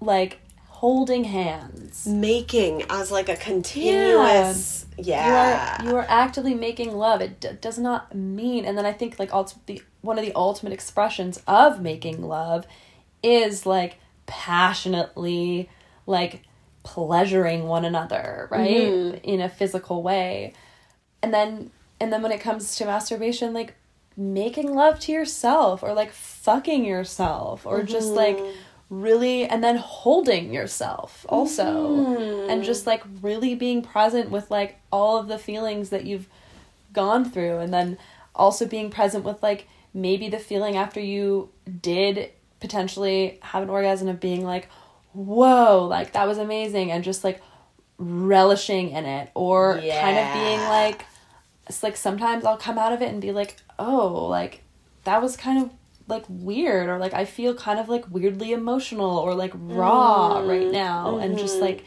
like 0.00 0.40
holding 0.66 1.24
hands. 1.24 2.06
Making 2.06 2.82
as 2.90 3.10
like 3.10 3.28
a 3.28 3.36
continuous. 3.36 4.86
Yeah. 4.96 5.82
You 5.82 5.88
are 5.88 5.90
you 5.90 5.96
are 5.96 6.06
actively 6.08 6.54
making 6.54 6.92
love. 6.92 7.20
It 7.20 7.40
d- 7.40 7.50
does 7.60 7.78
not 7.78 8.14
mean. 8.14 8.64
And 8.64 8.76
then 8.76 8.84
I 8.86 8.92
think 8.92 9.18
like 9.18 9.32
also 9.32 9.60
the 9.66 9.82
one 10.00 10.18
of 10.18 10.24
the 10.24 10.32
ultimate 10.34 10.72
expressions 10.72 11.40
of 11.46 11.80
making 11.80 12.22
love 12.22 12.66
is 13.22 13.66
like 13.66 13.98
passionately 14.26 15.68
like 16.06 16.42
pleasuring 16.82 17.64
one 17.68 17.84
another, 17.84 18.48
right? 18.50 18.70
Mm-hmm. 18.70 19.18
In 19.24 19.40
a 19.40 19.48
physical 19.48 20.02
way. 20.02 20.54
And 21.22 21.34
then 21.34 21.70
and 22.00 22.12
then 22.12 22.22
when 22.22 22.32
it 22.32 22.40
comes 22.40 22.76
to 22.76 22.84
masturbation 22.84 23.52
like 23.52 23.74
making 24.16 24.74
love 24.74 24.98
to 24.98 25.12
yourself 25.12 25.82
or 25.82 25.92
like 25.92 26.12
fucking 26.12 26.84
yourself 26.84 27.64
or 27.64 27.82
just 27.84 28.08
mm-hmm. 28.08 28.16
like 28.16 28.54
really 28.90 29.44
and 29.44 29.62
then 29.62 29.76
holding 29.76 30.52
yourself 30.52 31.26
also. 31.28 31.64
Mm-hmm. 31.64 32.50
And 32.50 32.64
just 32.64 32.86
like 32.86 33.02
really 33.22 33.54
being 33.54 33.82
present 33.82 34.30
with 34.30 34.50
like 34.50 34.80
all 34.90 35.18
of 35.18 35.28
the 35.28 35.38
feelings 35.38 35.90
that 35.90 36.04
you've 36.04 36.28
gone 36.92 37.24
through. 37.30 37.58
And 37.58 37.72
then 37.72 37.98
also 38.34 38.66
being 38.66 38.90
present 38.90 39.24
with 39.24 39.42
like 39.42 39.68
maybe 39.92 40.28
the 40.28 40.38
feeling 40.38 40.76
after 40.76 41.00
you 41.00 41.50
did 41.80 42.30
potentially 42.60 43.38
have 43.42 43.62
an 43.62 43.70
orgasm 43.70 44.08
of 44.08 44.18
being 44.18 44.44
like 44.44 44.68
whoa 45.12 45.86
like 45.88 46.12
that 46.12 46.26
was 46.26 46.38
amazing. 46.38 46.90
And 46.90 47.04
just 47.04 47.24
like 47.24 47.40
relishing 47.98 48.90
in 48.90 49.04
it 49.04 49.30
or 49.34 49.74
kind 49.74 50.18
of 50.18 50.32
being 50.32 50.60
like 50.60 51.04
it's 51.68 51.82
like 51.82 51.96
sometimes 51.96 52.44
I'll 52.44 52.56
come 52.56 52.78
out 52.78 52.92
of 52.92 53.02
it 53.02 53.08
and 53.10 53.20
be 53.20 53.32
like, 53.32 53.56
oh, 53.78 54.26
like 54.26 54.62
that 55.04 55.22
was 55.22 55.36
kind 55.36 55.62
of 55.62 55.70
like 56.06 56.24
weird, 56.28 56.88
or 56.88 56.98
like 56.98 57.14
I 57.14 57.24
feel 57.24 57.54
kind 57.54 57.78
of 57.78 57.88
like 57.88 58.04
weirdly 58.10 58.52
emotional 58.52 59.18
or 59.18 59.34
like 59.34 59.52
raw 59.54 60.40
right 60.40 60.70
now, 60.70 61.18
and 61.18 61.38
just 61.38 61.60
like 61.60 61.84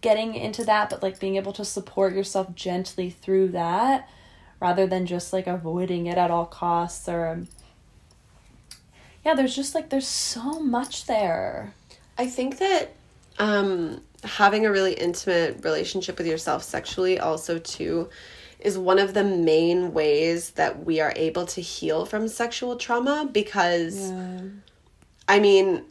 getting 0.00 0.34
into 0.34 0.64
that, 0.64 0.90
but 0.90 1.02
like 1.02 1.18
being 1.18 1.36
able 1.36 1.52
to 1.54 1.64
support 1.64 2.14
yourself 2.14 2.54
gently 2.54 3.10
through 3.10 3.48
that 3.48 4.08
rather 4.60 4.86
than 4.86 5.04
just 5.04 5.32
like 5.32 5.46
avoiding 5.46 6.06
it 6.06 6.16
at 6.16 6.30
all 6.30 6.46
costs 6.46 7.08
or. 7.08 7.26
um, 7.28 7.48
yeah, 9.26 9.34
there's 9.34 9.56
just 9.56 9.74
like 9.74 9.88
there's 9.88 10.06
so 10.06 10.60
much 10.60 11.06
there. 11.06 11.74
I 12.16 12.28
think 12.28 12.58
that 12.58 12.94
um, 13.40 14.00
having 14.22 14.64
a 14.64 14.70
really 14.70 14.92
intimate 14.92 15.64
relationship 15.64 16.16
with 16.16 16.28
yourself 16.28 16.62
sexually 16.62 17.18
also 17.18 17.58
too 17.58 18.08
is 18.58 18.78
one 18.78 18.98
of 18.98 19.14
the 19.14 19.24
main 19.24 19.92
ways 19.92 20.50
that 20.50 20.84
we 20.84 21.00
are 21.00 21.12
able 21.16 21.46
to 21.46 21.60
heal 21.60 22.06
from 22.06 22.28
sexual 22.28 22.76
trauma 22.76 23.28
because 23.30 24.12
I 25.28 25.40
mean 25.40 25.84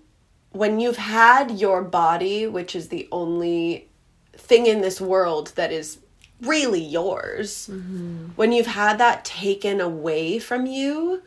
when 0.51 0.79
you've 0.79 0.97
had 0.97 1.51
your 1.51 1.81
body 1.81 2.47
which 2.47 2.75
is 2.75 2.89
the 2.89 3.07
only 3.11 3.87
thing 4.33 4.65
in 4.65 4.81
this 4.81 4.99
world 4.99 5.51
that 5.55 5.71
is 5.71 5.99
really 6.41 6.81
yours 6.81 7.69
mm-hmm. 7.71 8.27
when 8.35 8.51
you've 8.51 8.67
had 8.67 8.97
that 8.97 9.23
taken 9.23 9.79
away 9.79 10.39
from 10.39 10.65
you 10.65 11.21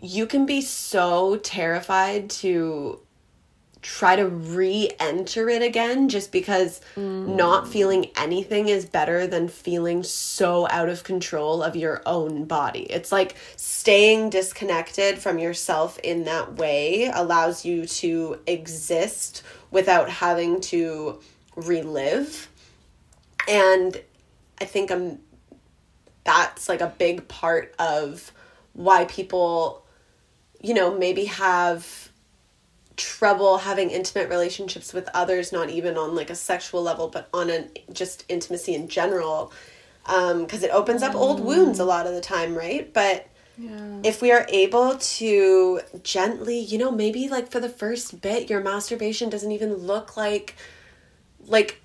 you 0.00 0.26
can 0.26 0.46
be 0.46 0.60
so 0.60 1.36
terrified 1.36 2.30
to 2.30 3.00
try 3.82 4.14
to 4.14 4.26
re-enter 4.26 5.48
it 5.48 5.62
again 5.62 6.08
just 6.08 6.32
because 6.32 6.80
not 6.96 7.64
mm. 7.64 7.68
feeling 7.68 8.10
anything 8.16 8.68
is 8.68 8.84
better 8.84 9.26
than 9.26 9.48
feeling 9.48 10.02
so 10.02 10.68
out 10.68 10.88
of 10.90 11.02
control 11.02 11.62
of 11.62 11.76
your 11.76 12.02
own 12.04 12.44
body. 12.44 12.82
It's 12.90 13.10
like 13.10 13.36
staying 13.56 14.30
disconnected 14.30 15.18
from 15.18 15.38
yourself 15.38 15.98
in 16.00 16.24
that 16.24 16.56
way 16.56 17.10
allows 17.12 17.64
you 17.64 17.86
to 17.86 18.38
exist 18.46 19.42
without 19.70 20.10
having 20.10 20.60
to 20.60 21.20
relive. 21.56 22.50
And 23.48 24.00
I 24.60 24.66
think 24.66 24.90
I'm 24.90 25.20
that's 26.24 26.68
like 26.68 26.82
a 26.82 26.94
big 26.98 27.26
part 27.28 27.74
of 27.78 28.30
why 28.74 29.06
people 29.06 29.86
you 30.60 30.74
know 30.74 30.96
maybe 30.96 31.24
have 31.24 32.09
trouble 33.00 33.58
having 33.58 33.90
intimate 33.90 34.28
relationships 34.28 34.92
with 34.92 35.08
others 35.14 35.52
not 35.52 35.70
even 35.70 35.96
on 35.96 36.14
like 36.14 36.30
a 36.30 36.34
sexual 36.34 36.82
level 36.82 37.08
but 37.08 37.28
on 37.32 37.50
an 37.50 37.68
just 37.92 38.24
intimacy 38.28 38.74
in 38.74 38.88
general 38.88 39.52
Um, 40.06 40.42
because 40.42 40.62
it 40.62 40.70
opens 40.70 41.02
up 41.02 41.14
old 41.14 41.40
wounds 41.40 41.78
a 41.80 41.84
lot 41.84 42.06
of 42.06 42.14
the 42.14 42.20
time 42.20 42.54
right 42.56 42.92
but 42.92 43.26
Yeah. 43.58 44.00
if 44.02 44.22
we 44.22 44.32
are 44.32 44.46
able 44.48 44.96
to 45.18 45.80
gently 46.02 46.58
you 46.58 46.78
know 46.78 46.90
maybe 46.90 47.28
like 47.28 47.50
for 47.50 47.60
the 47.60 47.68
first 47.68 48.20
bit 48.20 48.48
your 48.50 48.60
masturbation 48.60 49.28
doesn't 49.30 49.52
even 49.52 49.74
look 49.74 50.16
like 50.16 50.54
like 51.46 51.80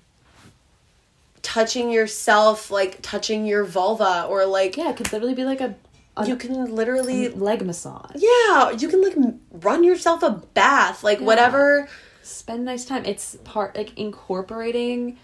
touching 1.42 1.90
yourself 1.90 2.70
like 2.70 2.98
touching 3.02 3.46
your 3.46 3.64
vulva 3.64 4.26
or 4.28 4.44
like 4.46 4.76
Yeah, 4.76 4.90
it 4.90 4.96
could 4.96 5.12
literally 5.12 5.34
be 5.34 5.44
like 5.44 5.60
a, 5.60 5.74
a 6.16 6.26
you 6.26 6.36
can 6.36 6.74
literally 6.74 7.28
leg 7.28 7.64
massage. 7.64 8.16
yeah 8.16 8.70
you 8.70 8.88
can 8.88 9.02
like 9.02 9.16
run 9.64 9.84
yourself 9.84 10.22
a 10.22 10.30
bath 10.54 11.04
like 11.04 11.20
whatever 11.20 11.88
Spend 12.26 12.64
nice 12.64 12.84
time. 12.84 13.04
It's 13.04 13.36
part 13.44 13.76
like 13.76 13.96
incorporating 13.96 15.16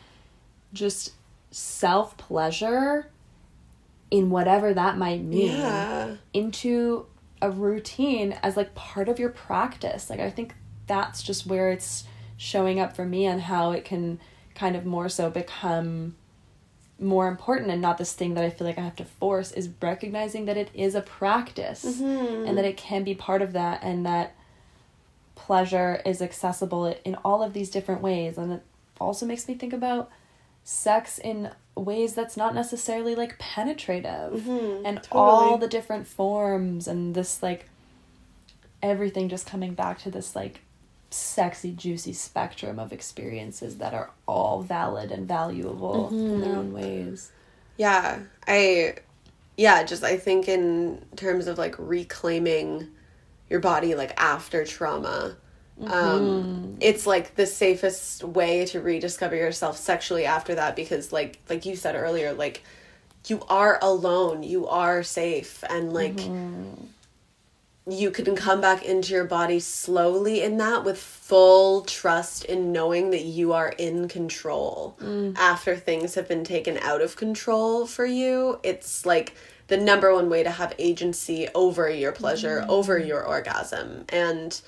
just 0.72 1.14
self 1.50 2.16
pleasure 2.16 3.10
in 4.12 4.30
whatever 4.30 4.72
that 4.72 4.96
might 4.96 5.20
mean 5.20 5.50
yeah 5.50 6.14
into 6.32 7.06
a 7.40 7.50
routine 7.50 8.38
as 8.44 8.56
like 8.56 8.76
part 8.76 9.08
of 9.08 9.18
your 9.18 9.30
practice. 9.30 10.08
Like 10.08 10.20
I 10.20 10.30
think 10.30 10.54
that's 10.86 11.24
just 11.24 11.44
where 11.44 11.72
it's 11.72 12.04
showing 12.36 12.78
up 12.78 12.94
for 12.94 13.04
me 13.04 13.26
and 13.26 13.42
how 13.42 13.72
it 13.72 13.84
can 13.84 14.20
kind 14.54 14.76
of 14.76 14.86
more 14.86 15.08
so 15.08 15.28
become 15.28 16.14
more 16.98 17.28
important 17.28 17.70
and 17.70 17.82
not 17.82 17.98
this 17.98 18.12
thing 18.12 18.34
that 18.34 18.44
I 18.44 18.50
feel 18.50 18.66
like 18.66 18.78
I 18.78 18.82
have 18.82 18.96
to 18.96 19.04
force 19.04 19.52
is 19.52 19.68
recognizing 19.80 20.44
that 20.44 20.56
it 20.56 20.70
is 20.72 20.94
a 20.94 21.00
practice 21.00 21.84
mm-hmm. 21.84 22.46
and 22.46 22.56
that 22.56 22.64
it 22.64 22.76
can 22.76 23.02
be 23.02 23.14
part 23.14 23.42
of 23.42 23.52
that 23.54 23.82
and 23.82 24.06
that 24.06 24.34
pleasure 25.34 26.00
is 26.06 26.22
accessible 26.22 26.94
in 27.04 27.16
all 27.24 27.42
of 27.42 27.52
these 27.52 27.70
different 27.70 28.02
ways. 28.02 28.38
And 28.38 28.52
it 28.52 28.62
also 29.00 29.26
makes 29.26 29.48
me 29.48 29.54
think 29.54 29.72
about 29.72 30.10
sex 30.64 31.18
in 31.18 31.50
ways 31.74 32.14
that's 32.14 32.36
not 32.36 32.54
necessarily 32.54 33.14
like 33.14 33.38
penetrative 33.38 34.42
mm-hmm. 34.42 34.86
and 34.86 35.00
all 35.10 35.56
the 35.58 35.66
different 35.66 36.06
forms 36.06 36.86
and 36.86 37.14
this 37.14 37.42
like 37.42 37.68
everything 38.82 39.28
just 39.28 39.46
coming 39.46 39.74
back 39.74 39.98
to 39.98 40.10
this 40.10 40.36
like 40.36 40.60
sexy 41.12 41.72
juicy 41.72 42.12
spectrum 42.12 42.78
of 42.78 42.92
experiences 42.92 43.78
that 43.78 43.94
are 43.94 44.10
all 44.26 44.62
valid 44.62 45.10
and 45.10 45.28
valuable 45.28 46.08
in 46.08 46.40
their 46.40 46.56
own 46.56 46.66
mm-hmm. 46.66 46.74
ways. 46.74 47.32
Yeah 47.76 48.20
i 48.46 48.94
yeah 49.56 49.82
just 49.82 50.02
i 50.02 50.16
think 50.16 50.48
in 50.48 51.04
terms 51.16 51.46
of 51.46 51.58
like 51.58 51.74
reclaiming 51.78 52.88
your 53.50 53.60
body 53.60 53.94
like 53.94 54.12
after 54.16 54.64
trauma 54.64 55.36
um 55.80 55.88
mm-hmm. 55.88 56.74
it's 56.80 57.06
like 57.06 57.34
the 57.34 57.46
safest 57.46 58.24
way 58.24 58.64
to 58.66 58.80
rediscover 58.80 59.36
yourself 59.36 59.76
sexually 59.76 60.24
after 60.24 60.54
that 60.54 60.76
because 60.76 61.12
like 61.12 61.38
like 61.48 61.64
you 61.64 61.76
said 61.76 61.94
earlier 61.94 62.32
like 62.32 62.62
you 63.26 63.40
are 63.48 63.78
alone 63.82 64.42
you 64.42 64.66
are 64.66 65.02
safe 65.02 65.62
and 65.70 65.92
like 65.92 66.16
mm-hmm. 66.16 66.84
You 67.88 68.12
can 68.12 68.36
come 68.36 68.60
back 68.60 68.84
into 68.84 69.12
your 69.12 69.24
body 69.24 69.58
slowly 69.58 70.42
in 70.42 70.56
that 70.58 70.84
with 70.84 70.98
full 70.98 71.82
trust 71.82 72.44
in 72.44 72.70
knowing 72.70 73.10
that 73.10 73.24
you 73.24 73.52
are 73.52 73.70
in 73.70 74.06
control. 74.06 74.96
Mm. 75.00 75.36
After 75.36 75.76
things 75.76 76.14
have 76.14 76.28
been 76.28 76.44
taken 76.44 76.78
out 76.78 77.00
of 77.00 77.16
control 77.16 77.86
for 77.86 78.06
you 78.06 78.60
it's 78.62 79.04
like 79.04 79.34
the 79.66 79.76
number 79.76 80.12
one 80.14 80.28
way 80.28 80.42
to 80.42 80.50
have 80.50 80.74
agency 80.78 81.48
over 81.54 81.88
your 81.90 82.12
pleasure 82.12 82.60
mm. 82.60 82.68
over 82.68 82.98
your 82.98 83.24
orgasm. 83.24 84.04
And 84.10 84.60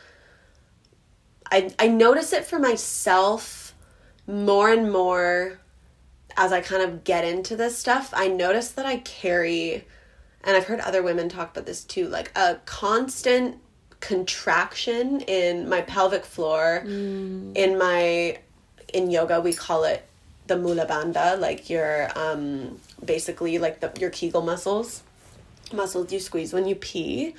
i 1.52 1.72
i 1.78 1.86
notice 1.86 2.32
it 2.32 2.44
for 2.44 2.58
myself 2.58 3.74
more 4.26 4.72
and 4.72 4.90
more 4.90 5.60
as 6.36 6.52
i 6.52 6.60
kind 6.60 6.82
of 6.82 7.04
get 7.04 7.24
into 7.24 7.54
this 7.54 7.78
stuff. 7.78 8.12
I 8.12 8.26
notice 8.26 8.70
that 8.72 8.86
i 8.86 8.96
carry 8.98 9.84
and 10.45 10.57
I've 10.57 10.66
heard 10.66 10.80
other 10.80 11.03
women 11.03 11.28
talk 11.28 11.51
about 11.51 11.66
this 11.66 11.84
too, 11.84 12.09
like 12.09 12.30
a 12.36 12.57
constant 12.66 13.59
contraction 14.01 15.20
in 15.22 15.68
my 15.68 15.80
pelvic 15.80 16.24
floor, 16.24 16.82
in 17.55 17.78
my 17.78 18.38
in 18.92 19.11
yoga 19.11 19.40
we 19.40 19.53
call 19.53 19.84
it 19.84 20.07
the 20.47 20.57
mula 20.57 20.86
bandha, 20.86 21.38
like 21.38 21.70
your 21.70 22.11
um 22.16 22.78
basically 23.05 23.59
like 23.59 23.80
the 23.80 23.92
your 23.99 24.11
Kegel 24.11 24.42
muscles, 24.42 25.03
muscles 25.72 26.12
you 26.12 26.20
squeeze 26.20 26.53
when 26.53 26.66
you 26.66 26.74
pee. 26.74 27.34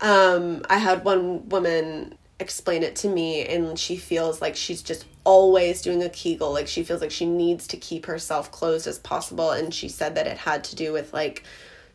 Um, 0.00 0.64
I 0.68 0.78
had 0.78 1.04
one 1.04 1.48
woman 1.48 2.16
explain 2.38 2.82
it 2.82 2.94
to 2.96 3.08
me, 3.08 3.46
and 3.46 3.78
she 3.78 3.96
feels 3.96 4.40
like 4.40 4.54
she's 4.56 4.82
just 4.82 5.06
always 5.24 5.82
doing 5.82 6.02
a 6.02 6.08
Kegel. 6.08 6.52
Like 6.52 6.68
she 6.68 6.84
feels 6.84 7.00
like 7.00 7.10
she 7.10 7.26
needs 7.26 7.66
to 7.68 7.76
keep 7.76 8.06
herself 8.06 8.52
closed 8.52 8.86
as 8.86 8.98
possible, 8.98 9.50
and 9.50 9.72
she 9.74 9.88
said 9.88 10.14
that 10.14 10.26
it 10.26 10.38
had 10.38 10.64
to 10.64 10.76
do 10.76 10.92
with 10.92 11.12
like 11.12 11.42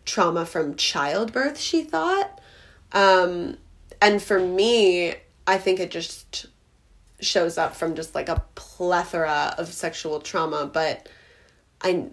trauma 0.06 0.46
from 0.46 0.76
childbirth, 0.76 1.60
she 1.60 1.84
thought. 1.84 2.40
Um, 2.92 3.58
and 4.02 4.22
for 4.22 4.40
me, 4.40 5.16
I 5.48 5.58
think 5.58 5.80
it 5.80 5.92
just 5.92 6.48
shows 7.20 7.58
up 7.58 7.76
from 7.76 7.96
just 7.96 8.16
like 8.16 8.30
a 8.30 8.44
plethora 8.56 9.54
of 9.58 9.68
sexual 9.68 10.20
trauma, 10.20 10.70
but 10.72 11.08
I 11.82 12.08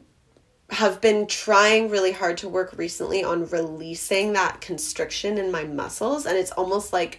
have 0.71 1.01
been 1.01 1.27
trying 1.27 1.89
really 1.89 2.13
hard 2.13 2.37
to 2.39 2.49
work 2.49 2.77
recently 2.77 3.25
on 3.25 3.49
releasing 3.49 4.35
that 4.35 4.61
constriction 4.61 5.39
in 5.39 5.51
my 5.51 5.65
muscles, 5.65 6.27
and 6.27 6.37
it's 6.37 6.51
almost 6.53 6.93
like 6.93 7.19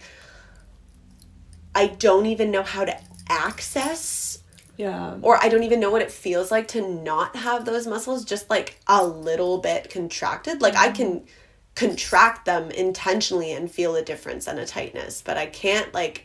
I 1.74 1.88
don't 1.88 2.26
even 2.26 2.50
know 2.50 2.62
how 2.62 2.84
to 2.84 2.96
access 3.28 4.39
yeah 4.80 5.18
or 5.20 5.36
I 5.36 5.50
don't 5.50 5.62
even 5.62 5.78
know 5.78 5.90
what 5.90 6.00
it 6.00 6.10
feels 6.10 6.50
like 6.50 6.68
to 6.68 6.88
not 6.88 7.36
have 7.36 7.66
those 7.66 7.86
muscles 7.86 8.24
just 8.24 8.48
like 8.48 8.80
a 8.86 9.04
little 9.04 9.58
bit 9.58 9.90
contracted. 9.90 10.62
Like 10.62 10.74
I 10.74 10.90
can 10.90 11.20
mm-hmm. 11.20 11.26
contract 11.74 12.46
them 12.46 12.70
intentionally 12.70 13.52
and 13.52 13.70
feel 13.70 13.94
a 13.94 14.02
difference 14.02 14.46
and 14.46 14.58
a 14.58 14.64
tightness, 14.64 15.20
but 15.22 15.36
I 15.36 15.46
can't 15.46 15.92
like 15.92 16.24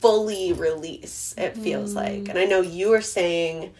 fully 0.00 0.52
release, 0.52 1.34
it 1.36 1.56
feels 1.56 1.92
mm. 1.92 1.96
like. 1.96 2.28
And 2.28 2.38
I 2.38 2.44
know 2.44 2.60
you 2.60 2.90
were 2.90 3.02
saying 3.02 3.74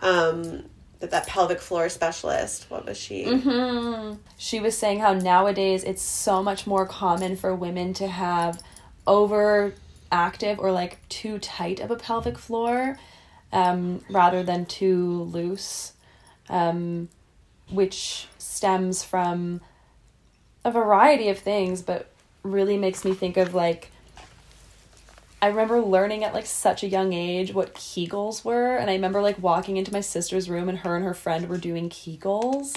um 0.00 0.64
that 1.00 1.10
that 1.10 1.26
pelvic 1.26 1.60
floor 1.60 1.90
specialist, 1.90 2.70
what 2.70 2.86
was 2.86 2.96
she? 2.96 3.26
Mm-hmm. 3.26 4.14
she 4.38 4.60
was 4.60 4.78
saying 4.78 5.00
how 5.00 5.12
nowadays 5.12 5.84
it's 5.84 6.02
so 6.02 6.42
much 6.42 6.66
more 6.66 6.86
common 6.86 7.36
for 7.36 7.54
women 7.54 7.92
to 7.94 8.08
have 8.08 8.62
overactive 10.14 10.58
or 10.58 10.72
like 10.72 11.06
too 11.08 11.38
tight 11.38 11.80
of 11.80 11.90
a 11.90 11.96
pelvic 11.96 12.38
floor 12.38 12.98
um, 13.52 14.04
rather 14.10 14.42
than 14.42 14.66
too 14.66 15.22
loose, 15.24 15.92
um, 16.48 17.08
which 17.70 18.26
stems 18.38 19.04
from 19.04 19.60
a 20.64 20.70
variety 20.70 21.28
of 21.28 21.38
things, 21.38 21.82
but 21.82 22.10
really 22.42 22.76
makes 22.76 23.04
me 23.04 23.14
think 23.14 23.36
of 23.36 23.54
like. 23.54 23.90
I 25.40 25.48
remember 25.48 25.82
learning 25.82 26.24
at 26.24 26.32
like 26.32 26.46
such 26.46 26.82
a 26.82 26.88
young 26.88 27.12
age 27.12 27.52
what 27.52 27.74
Kegels 27.74 28.46
were, 28.46 28.76
and 28.76 28.88
I 28.88 28.94
remember 28.94 29.20
like 29.20 29.38
walking 29.38 29.76
into 29.76 29.92
my 29.92 30.00
sister's 30.00 30.48
room 30.48 30.70
and 30.70 30.78
her 30.78 30.96
and 30.96 31.04
her 31.04 31.12
friend 31.12 31.50
were 31.50 31.58
doing 31.58 31.90
Kegels. 31.90 32.74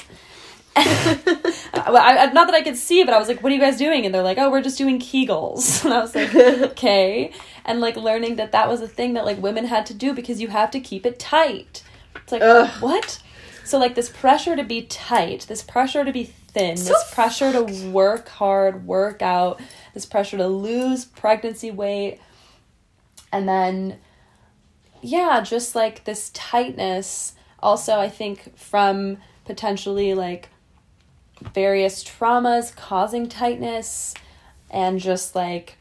well, 1.87 1.97
I, 1.97 2.29
not 2.33 2.47
that 2.47 2.55
I 2.55 2.61
could 2.61 2.77
see, 2.77 3.03
but 3.03 3.13
I 3.13 3.19
was 3.19 3.27
like, 3.27 3.41
"What 3.41 3.51
are 3.51 3.55
you 3.55 3.61
guys 3.61 3.77
doing?" 3.77 4.05
And 4.05 4.13
they're 4.13 4.23
like, 4.23 4.37
"Oh, 4.37 4.49
we're 4.51 4.61
just 4.61 4.77
doing 4.77 4.99
Kegels." 4.99 5.83
And 5.85 5.93
I 5.93 5.99
was 5.99 6.15
like, 6.15 6.33
"Okay." 6.35 7.31
And 7.65 7.79
like 7.79 7.95
learning 7.95 8.35
that 8.35 8.51
that 8.51 8.69
was 8.69 8.81
a 8.81 8.87
thing 8.87 9.13
that 9.13 9.25
like 9.25 9.41
women 9.41 9.65
had 9.65 9.85
to 9.87 9.93
do 9.93 10.13
because 10.13 10.41
you 10.41 10.49
have 10.49 10.71
to 10.71 10.79
keep 10.79 11.05
it 11.05 11.19
tight. 11.19 11.83
It's 12.15 12.31
like 12.31 12.41
Ugh. 12.41 12.69
what? 12.81 13.21
So 13.63 13.77
like 13.77 13.95
this 13.95 14.09
pressure 14.09 14.55
to 14.55 14.63
be 14.63 14.83
tight, 14.83 15.45
this 15.47 15.61
pressure 15.61 16.05
to 16.05 16.11
be 16.11 16.23
thin, 16.23 16.75
this 16.75 17.13
pressure 17.13 17.51
to 17.51 17.63
work 17.89 18.29
hard, 18.29 18.85
work 18.85 19.21
out, 19.21 19.59
this 19.93 20.05
pressure 20.05 20.37
to 20.37 20.47
lose 20.47 21.05
pregnancy 21.05 21.71
weight, 21.71 22.19
and 23.31 23.47
then 23.47 23.99
yeah, 25.01 25.41
just 25.41 25.75
like 25.75 26.03
this 26.03 26.29
tightness. 26.33 27.33
Also, 27.59 27.99
I 27.99 28.09
think 28.09 28.57
from 28.57 29.17
potentially 29.45 30.13
like 30.13 30.49
various 31.53 32.03
traumas 32.03 32.75
causing 32.75 33.27
tightness 33.29 34.13
and 34.69 34.99
just 34.99 35.35
like 35.35 35.77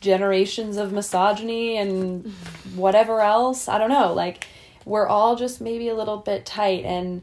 generations 0.00 0.76
of 0.76 0.92
misogyny 0.92 1.76
and 1.76 2.26
whatever 2.74 3.20
else. 3.20 3.68
I 3.68 3.78
don't 3.78 3.90
know. 3.90 4.12
Like 4.12 4.46
we're 4.84 5.06
all 5.06 5.36
just 5.36 5.60
maybe 5.60 5.88
a 5.88 5.94
little 5.94 6.16
bit 6.18 6.46
tight 6.46 6.84
and 6.84 7.22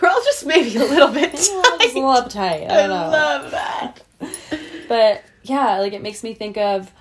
We're 0.00 0.08
all 0.08 0.22
just 0.24 0.44
maybe 0.46 0.76
a 0.76 0.84
little 0.84 1.08
bit 1.08 1.32
all 1.52 1.78
just 1.78 1.96
a 1.96 2.00
little 2.06 2.28
tight. 2.28 2.62
uptight. 2.62 2.70
I 2.70 2.82
I 2.82 2.86
love 2.86 3.50
that. 3.50 4.02
but 4.88 5.22
yeah, 5.42 5.78
like 5.78 5.92
it 5.92 6.02
makes 6.02 6.22
me 6.22 6.34
think 6.34 6.56
of 6.56 6.92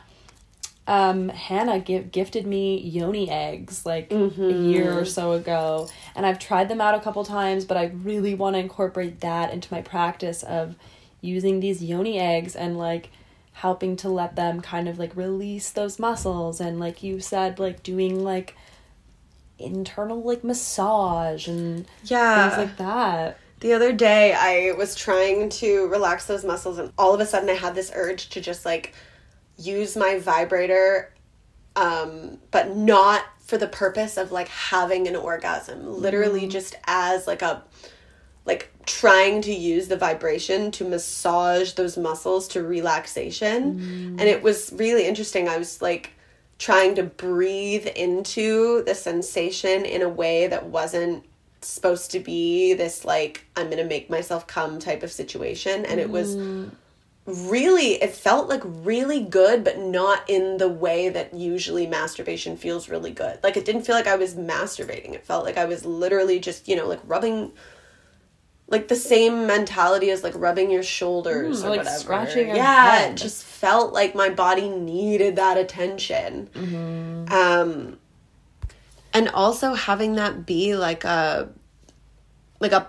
um 0.88 1.30
Hannah 1.30 1.80
give, 1.80 2.12
gifted 2.12 2.46
me 2.46 2.78
yoni 2.80 3.30
eggs 3.30 3.86
like 3.86 4.12
a 4.12 4.54
year 4.54 5.00
or 5.00 5.06
so 5.06 5.32
ago 5.32 5.88
and 6.16 6.26
I've 6.26 6.40
tried 6.40 6.68
them 6.68 6.82
out 6.82 6.96
a 6.96 7.00
couple 7.00 7.24
times 7.24 7.64
but 7.66 7.78
I 7.78 7.86
really 8.04 8.36
want 8.36 8.56
to 8.56 8.60
incorporate 8.60 9.22
that 9.22 9.54
into 9.54 9.74
my 9.74 9.82
practice 9.82 10.44
of 10.44 10.76
using 11.22 11.62
these 11.62 11.82
yoni 11.82 12.20
eggs 12.20 12.56
and 12.56 12.78
like 12.78 13.10
helping 13.54 13.96
to 13.98 14.10
let 14.10 14.36
them 14.36 14.60
kind 14.62 14.90
of 14.90 15.00
like 15.00 15.16
release 15.16 15.70
those 15.72 16.00
muscles 16.00 16.60
and 16.60 16.80
like 16.80 17.02
you 17.02 17.20
said 17.22 17.60
like 17.60 17.82
doing 17.84 18.24
like 18.24 18.56
internal 19.60 20.22
like 20.22 20.44
massage 20.44 21.48
and 21.48 21.86
Yeah. 22.04 22.50
things 22.50 22.68
like 22.68 22.78
that. 22.78 23.38
The 23.60 23.74
other 23.74 23.94
day, 23.94 24.34
I 24.34 24.74
was 24.78 24.94
trying 24.94 25.48
to 25.50 25.88
relax 25.88 26.26
those 26.26 26.44
muscles, 26.44 26.78
and 26.80 26.92
all 26.98 27.14
of 27.14 27.22
a 27.22 27.26
sudden, 27.26 27.50
I 27.50 27.54
had 27.54 27.76
this 27.76 27.92
urge 27.96 28.28
to 28.32 28.42
just 28.42 28.66
like 28.66 28.94
use 29.58 29.96
my 29.96 30.20
vibrator, 30.20 31.14
um, 31.76 32.40
but 32.52 32.76
not 32.76 33.24
for 33.40 33.58
the 33.58 33.68
purpose 33.68 34.18
of 34.18 34.32
like 34.32 34.48
having 34.48 35.08
an 35.08 35.16
orgasm. 35.16 36.02
Literally, 36.02 36.48
mm. 36.48 36.50
just 36.50 36.76
as 36.86 37.28
like 37.28 37.42
a 37.42 37.64
like 38.46 38.72
trying 38.86 39.42
to 39.42 39.54
use 39.54 39.88
the 39.88 39.96
vibration 39.96 40.70
to 40.72 40.84
massage 40.84 41.74
those 41.74 41.98
muscles 41.98 42.48
to 42.50 42.62
relaxation. 42.62 43.80
Mm. 43.80 44.20
And 44.20 44.22
it 44.22 44.44
was 44.44 44.74
really 44.74 45.06
interesting. 45.06 45.48
I 45.48 45.58
was 45.58 45.82
like 45.82 46.12
trying 46.58 46.96
to 46.96 47.04
breathe 47.04 47.88
into 47.88 48.84
the 48.84 48.96
sensation 48.96 49.86
in 49.86 50.02
a 50.02 50.10
way 50.10 50.48
that 50.48 50.66
wasn't 50.66 51.24
supposed 51.62 52.12
to 52.12 52.20
be 52.20 52.74
this 52.74 53.06
like 53.06 53.46
I'm 53.56 53.68
going 53.68 53.78
to 53.78 53.86
make 53.86 54.10
myself 54.10 54.48
come 54.48 54.80
type 54.80 55.02
of 55.02 55.12
situation 55.12 55.86
and 55.86 56.00
it 56.00 56.10
was 56.10 56.36
mm. 56.36 56.72
Really 57.26 57.94
it 58.04 58.12
felt 58.12 58.50
like 58.50 58.62
really 58.66 59.22
good 59.22 59.64
but 59.64 59.80
not 59.80 60.30
in 60.30 60.58
the 60.58 60.68
way 60.68 61.08
that 61.08 61.34
usually 61.34 61.88
masturbation 61.88 62.58
feels 62.58 62.90
really 62.90 63.12
good. 63.12 63.40
Like 63.44 63.56
it 63.56 63.64
didn't 63.66 63.84
feel 63.84 63.96
like 63.96 64.08
I 64.08 64.16
was 64.18 64.36
masturbating. 64.36 65.14
It 65.14 65.26
felt 65.26 65.46
like 65.46 65.58
I 65.58 65.66
was 65.66 65.86
literally 65.86 66.40
just, 66.40 66.68
you 66.68 66.76
know, 66.76 66.88
like 66.88 67.00
rubbing 67.06 67.54
like 68.68 68.88
the 68.88 68.96
same 68.96 69.46
mentality 69.46 70.10
as 70.10 70.24
like 70.24 70.34
rubbing 70.36 70.72
your 70.72 70.84
shoulders 70.84 71.62
Mm, 71.62 71.66
or 71.66 71.70
like 71.70 71.78
whatever. 71.80 71.98
scratching 72.00 72.48
your 72.48 72.56
yeah, 72.58 72.92
head. 72.98 73.12
it 73.12 73.18
just 73.18 73.44
felt 73.44 73.94
like 73.94 74.16
my 74.16 74.30
body 74.30 74.68
needed 74.70 75.36
that 75.38 75.58
attention. 75.58 76.50
Mm-hmm. 76.54 77.32
Um 77.34 78.00
and 79.14 79.30
also 79.30 79.76
having 79.76 80.16
that 80.16 80.46
be 80.46 80.76
like 80.76 81.04
a 81.04 81.50
like 82.60 82.72
a 82.72 82.88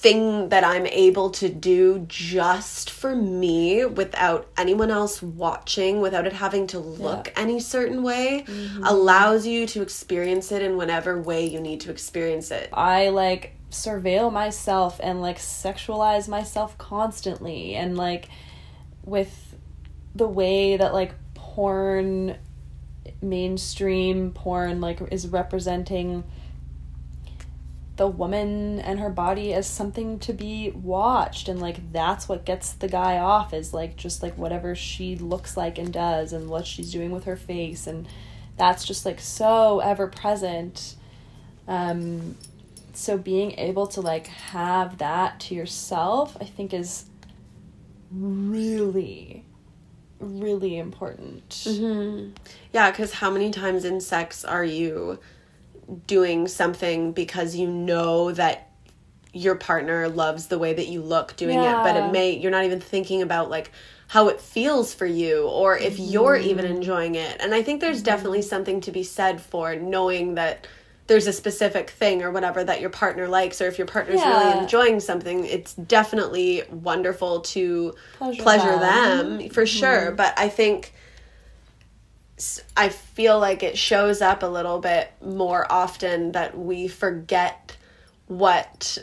thing 0.00 0.48
that 0.50 0.62
I'm 0.62 0.86
able 0.86 1.30
to 1.30 1.48
do 1.48 2.04
just 2.06 2.88
for 2.88 3.16
me 3.16 3.84
without 3.84 4.46
anyone 4.56 4.92
else 4.92 5.20
watching, 5.20 6.00
without 6.00 6.24
it 6.24 6.32
having 6.32 6.68
to 6.68 6.78
look 6.78 7.32
any 7.34 7.58
certain 7.58 8.04
way, 8.04 8.44
mm-hmm. 8.46 8.84
allows 8.84 9.44
you 9.44 9.66
to 9.66 9.82
experience 9.82 10.52
it 10.52 10.62
in 10.62 10.76
whatever 10.76 11.20
way 11.20 11.44
you 11.46 11.60
need 11.60 11.80
to 11.80 11.90
experience 11.90 12.52
it. 12.52 12.70
I 12.72 13.08
like 13.08 13.56
surveil 13.72 14.32
myself 14.32 15.00
and 15.02 15.20
like 15.20 15.38
sexualize 15.38 16.28
myself 16.28 16.78
constantly 16.78 17.74
and 17.74 17.98
like 17.98 18.28
with 19.04 19.56
the 20.14 20.28
way 20.28 20.76
that 20.76 20.94
like 20.94 21.12
porn 21.34 22.36
mainstream 23.20 24.30
porn 24.30 24.80
like 24.80 25.00
is 25.10 25.26
representing 25.26 26.22
the 27.98 28.08
woman 28.08 28.80
and 28.80 28.98
her 28.98 29.10
body 29.10 29.52
as 29.52 29.66
something 29.66 30.18
to 30.20 30.32
be 30.32 30.70
watched 30.70 31.48
and 31.48 31.60
like 31.60 31.92
that's 31.92 32.28
what 32.28 32.44
gets 32.46 32.72
the 32.72 32.88
guy 32.88 33.18
off 33.18 33.52
is 33.52 33.74
like 33.74 33.96
just 33.96 34.22
like 34.22 34.38
whatever 34.38 34.74
she 34.74 35.16
looks 35.16 35.56
like 35.56 35.76
and 35.78 35.92
does 35.92 36.32
and 36.32 36.48
what 36.48 36.66
she's 36.66 36.90
doing 36.90 37.10
with 37.10 37.24
her 37.24 37.36
face 37.36 37.86
and 37.86 38.08
that's 38.56 38.84
just 38.84 39.04
like 39.04 39.20
so 39.20 39.80
ever 39.80 40.06
present. 40.06 40.96
Um 41.66 42.36
so 42.94 43.18
being 43.18 43.52
able 43.58 43.86
to 43.88 44.00
like 44.00 44.26
have 44.26 44.98
that 44.98 45.38
to 45.38 45.54
yourself 45.54 46.36
i 46.40 46.44
think 46.44 46.74
is 46.74 47.04
really 48.10 49.44
really 50.20 50.78
important. 50.78 51.64
Yeah, 52.72 52.90
because 52.90 53.12
how 53.12 53.30
many 53.30 53.50
times 53.50 53.84
in 53.84 54.00
sex 54.00 54.44
are 54.44 54.64
you 54.64 55.18
doing 56.06 56.48
something 56.48 57.12
because 57.12 57.56
you 57.56 57.68
know 57.68 58.32
that 58.32 58.70
your 59.32 59.54
partner 59.54 60.08
loves 60.08 60.46
the 60.46 60.58
way 60.58 60.72
that 60.72 60.88
you 60.88 61.02
look 61.02 61.36
doing 61.36 61.58
it, 61.58 61.72
but 61.72 61.96
it 61.96 62.12
may, 62.12 62.32
you're 62.32 62.50
not 62.50 62.64
even 62.64 62.80
thinking 62.80 63.22
about 63.22 63.50
like 63.50 63.70
how 64.08 64.28
it 64.28 64.40
feels 64.40 64.94
for 64.94 65.06
you 65.06 65.46
or 65.46 65.76
if 65.76 65.98
you're 65.98 66.36
even 66.36 66.64
mm-hmm. 66.64 66.76
enjoying 66.76 67.14
it. 67.14 67.36
And 67.40 67.54
I 67.54 67.62
think 67.62 67.80
there's 67.80 67.98
mm-hmm. 67.98 68.04
definitely 68.04 68.42
something 68.42 68.80
to 68.82 68.90
be 68.90 69.02
said 69.02 69.40
for 69.40 69.76
knowing 69.76 70.34
that 70.34 70.66
there's 71.08 71.26
a 71.26 71.32
specific 71.32 71.90
thing 71.90 72.22
or 72.22 72.30
whatever 72.30 72.62
that 72.62 72.80
your 72.80 72.90
partner 72.90 73.28
likes 73.28 73.60
or 73.60 73.66
if 73.66 73.78
your 73.78 73.86
partner's 73.86 74.20
Yeah. 74.20 74.46
really 74.46 74.58
enjoying 74.62 75.00
something 75.00 75.44
it's 75.46 75.74
definitely 75.74 76.62
wonderful 76.70 77.40
to 77.40 77.94
Pleasure 78.18 78.42
pleasure, 78.42 78.78
them. 78.78 79.38
them. 79.38 79.48
for 79.50 79.66
sure 79.66 80.06
mm-hmm. 80.08 80.16
but 80.16 80.34
i 80.36 80.48
think 80.48 80.92
i 82.76 82.88
feel 82.88 83.38
like 83.38 83.62
it 83.62 83.76
shows 83.76 84.20
up 84.22 84.42
a 84.42 84.46
little 84.46 84.78
bit 84.78 85.12
more 85.24 85.70
often 85.70 86.32
that 86.32 86.56
we 86.58 86.88
forget 86.88 87.76
what 88.26 88.98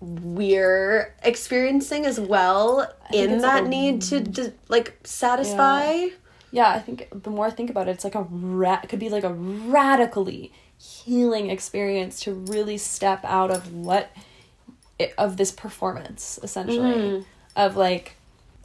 we're 0.00 1.14
experiencing 1.22 2.04
as 2.04 2.20
well 2.20 2.92
in 3.12 3.38
that 3.38 3.54
like 3.54 3.64
a- 3.64 3.68
need 3.68 4.02
to, 4.02 4.22
to 4.22 4.52
like 4.68 4.94
satisfy. 5.04 6.06
yeah. 6.50 6.68
I 6.70 6.78
think 6.78 7.08
the 7.22 7.30
more 7.30 7.46
i 7.46 7.50
think 7.50 7.70
about 7.70 7.88
it 7.88 7.92
it's 7.92 8.04
like 8.04 8.14
a 8.14 8.26
ra- 8.30 8.80
it 8.82 8.88
could 8.88 8.98
be 8.98 9.08
like 9.08 9.24
a 9.24 9.32
radically 9.32 10.52
healing 10.76 11.48
experience 11.50 12.20
to 12.20 12.34
really 12.34 12.76
step 12.76 13.24
out 13.24 13.50
of 13.50 13.72
what 13.72 14.10
it, 14.98 15.14
of 15.16 15.36
this 15.36 15.50
performance 15.50 16.38
essentially. 16.42 16.94
Mm-hmm. 16.94 17.22
Of 17.56 17.76
like 17.76 18.16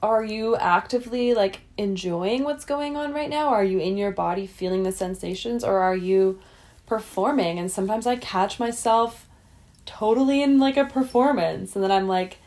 are 0.01 0.23
you 0.23 0.55
actively 0.55 1.33
like 1.33 1.61
enjoying 1.77 2.43
what's 2.43 2.65
going 2.65 2.95
on 2.95 3.13
right 3.13 3.29
now? 3.29 3.49
Are 3.49 3.63
you 3.63 3.79
in 3.79 3.97
your 3.97 4.11
body 4.11 4.47
feeling 4.47 4.83
the 4.83 4.91
sensations 4.91 5.63
or 5.63 5.79
are 5.79 5.95
you 5.95 6.39
performing? 6.85 7.59
And 7.59 7.71
sometimes 7.71 8.07
i 8.07 8.15
catch 8.15 8.59
myself 8.59 9.27
totally 9.85 10.41
in 10.43 10.59
like 10.59 10.77
a 10.77 10.85
performance 10.85 11.73
and 11.73 11.83
then 11.83 11.91
i'm 11.91 12.07
like 12.07 12.37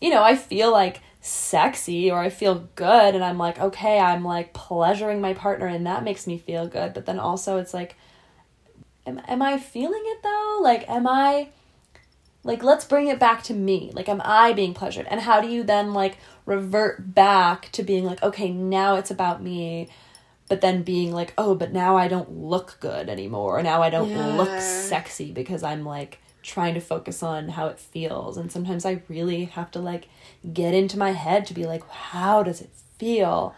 you 0.00 0.10
know 0.10 0.24
i 0.24 0.34
feel 0.34 0.72
like 0.72 1.00
sexy 1.20 2.10
or 2.10 2.18
i 2.18 2.28
feel 2.28 2.66
good 2.74 3.14
and 3.14 3.22
i'm 3.22 3.38
like 3.38 3.60
okay 3.60 4.00
i'm 4.00 4.24
like 4.24 4.52
pleasuring 4.52 5.20
my 5.20 5.32
partner 5.32 5.66
and 5.66 5.86
that 5.86 6.02
makes 6.02 6.26
me 6.26 6.36
feel 6.36 6.66
good. 6.66 6.92
But 6.92 7.06
then 7.06 7.20
also 7.20 7.58
it's 7.58 7.74
like 7.74 7.96
am, 9.06 9.20
am 9.28 9.42
i 9.42 9.58
feeling 9.58 10.02
it 10.04 10.22
though? 10.22 10.60
Like 10.62 10.88
am 10.88 11.06
i 11.06 11.48
like 12.42 12.62
let's 12.62 12.84
bring 12.84 13.08
it 13.08 13.18
back 13.18 13.42
to 13.44 13.54
me. 13.54 13.90
Like 13.94 14.08
am 14.08 14.22
i 14.24 14.52
being 14.52 14.74
pleasured? 14.74 15.06
And 15.10 15.20
how 15.20 15.40
do 15.40 15.48
you 15.48 15.62
then 15.62 15.92
like 15.92 16.18
revert 16.46 17.14
back 17.14 17.70
to 17.72 17.82
being 17.82 18.04
like 18.04 18.22
okay 18.22 18.50
now 18.50 18.96
it's 18.96 19.10
about 19.10 19.42
me 19.42 19.88
but 20.48 20.60
then 20.60 20.82
being 20.82 21.12
like 21.12 21.32
oh 21.38 21.54
but 21.54 21.72
now 21.72 21.96
i 21.96 22.08
don't 22.08 22.32
look 22.32 22.76
good 22.80 23.08
anymore 23.08 23.58
or 23.58 23.62
now 23.62 23.82
i 23.82 23.90
don't 23.90 24.36
look 24.36 24.60
sexy 24.60 25.30
because 25.30 25.62
i'm 25.62 25.84
like 25.84 26.18
trying 26.42 26.74
to 26.74 26.80
focus 26.80 27.22
on 27.22 27.48
how 27.50 27.66
it 27.66 27.78
feels. 27.78 28.36
And 28.36 28.50
sometimes 28.50 28.84
i 28.84 29.02
really 29.08 29.44
have 29.44 29.70
to 29.72 29.78
like 29.78 30.08
get 30.52 30.74
into 30.74 30.98
my 30.98 31.12
head 31.12 31.46
to 31.46 31.54
be 31.54 31.66
like 31.66 31.86
how 31.88 32.42
does 32.42 32.60
it 32.60 32.70
feel? 32.98 33.54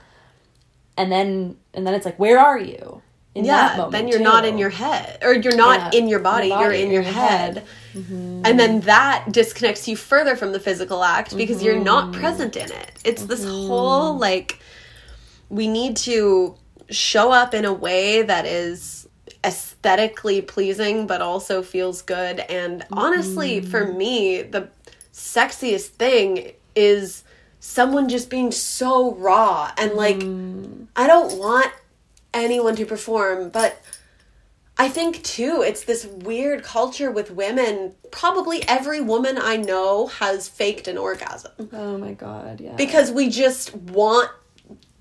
And 0.97 1.11
then 1.11 1.57
and 1.75 1.87
then 1.87 1.95
it's 1.95 2.05
like 2.05 2.19
where 2.19 2.39
are 2.39 2.59
you 2.59 3.03
in 3.35 3.45
yeah 3.45 3.89
then 3.91 4.09
you're 4.09 4.21
not 4.21 4.45
in 4.45 4.59
your 4.59 4.71
head 4.71 5.19
or 5.23 5.33
you're 5.35 5.57
not 5.57 5.79
Yeah, 5.95 5.99
in 6.01 6.09
your 6.09 6.21
body, 6.21 6.49
your 6.49 6.61
you're 6.61 6.73
in 6.73 6.91
your, 6.91 7.03
your 7.03 7.13
head, 7.13 7.59
head. 7.59 7.67
Mm-hmm. 7.95 8.43
and 8.45 8.59
then 8.61 8.81
that 8.81 9.27
disconnects 9.31 9.89
you 9.89 9.97
further 9.97 10.37
from 10.37 10.53
the 10.53 10.61
physical 10.61 11.03
act 11.03 11.37
because 11.37 11.63
you're 11.63 11.75
Mm-hmm. 11.75 11.85
not 11.85 12.13
present 12.13 12.57
in 12.57 12.71
it 12.71 12.93
it's 13.05 13.25
this 13.25 13.45
whole 13.45 14.19
like 14.19 14.59
we 15.49 15.67
need 15.69 15.97
to 15.99 16.57
show 16.91 17.33
up 17.33 17.55
in 17.55 17.65
a 17.65 17.73
way 17.73 18.23
that 18.23 18.45
is 18.47 19.09
aesthetically 19.45 20.41
pleasing 20.43 21.07
but 21.07 21.21
also 21.21 21.63
feels 21.63 22.03
good 22.03 22.41
and 22.41 22.85
honestly 22.93 23.61
for 23.61 23.87
Mm-hmm. 23.87 23.97
me 23.99 24.43
the 24.43 24.69
sexiest 25.13 25.89
thing 25.89 26.53
is 26.75 27.25
someone 27.61 28.09
just 28.09 28.29
being 28.31 28.51
so 28.51 29.15
raw 29.15 29.71
and 29.79 29.93
like 29.95 30.17
Mm. 30.19 30.87
I 30.97 31.07
don't 31.07 31.39
want 31.39 31.71
anyone 32.35 32.77
to 32.77 32.87
perform, 32.87 33.51
but 33.51 33.83
I 34.79 34.89
think 34.89 35.23
too, 35.23 35.63
it's 35.65 35.85
this 35.85 36.07
weird 36.07 36.63
culture 36.65 37.11
with 37.11 37.31
women. 37.31 37.95
Probably 38.11 38.67
every 38.67 39.01
woman 39.01 39.39
I 39.41 39.57
know 39.57 40.07
has 40.07 40.49
faked 40.49 40.89
an 40.89 40.99
orgasm. 40.99 41.71
Oh 41.73 41.99
my 41.99 42.13
god 42.13 42.61
yeah. 42.61 42.75
Because 42.75 43.11
we 43.11 43.29
just 43.29 43.75
want 43.75 44.31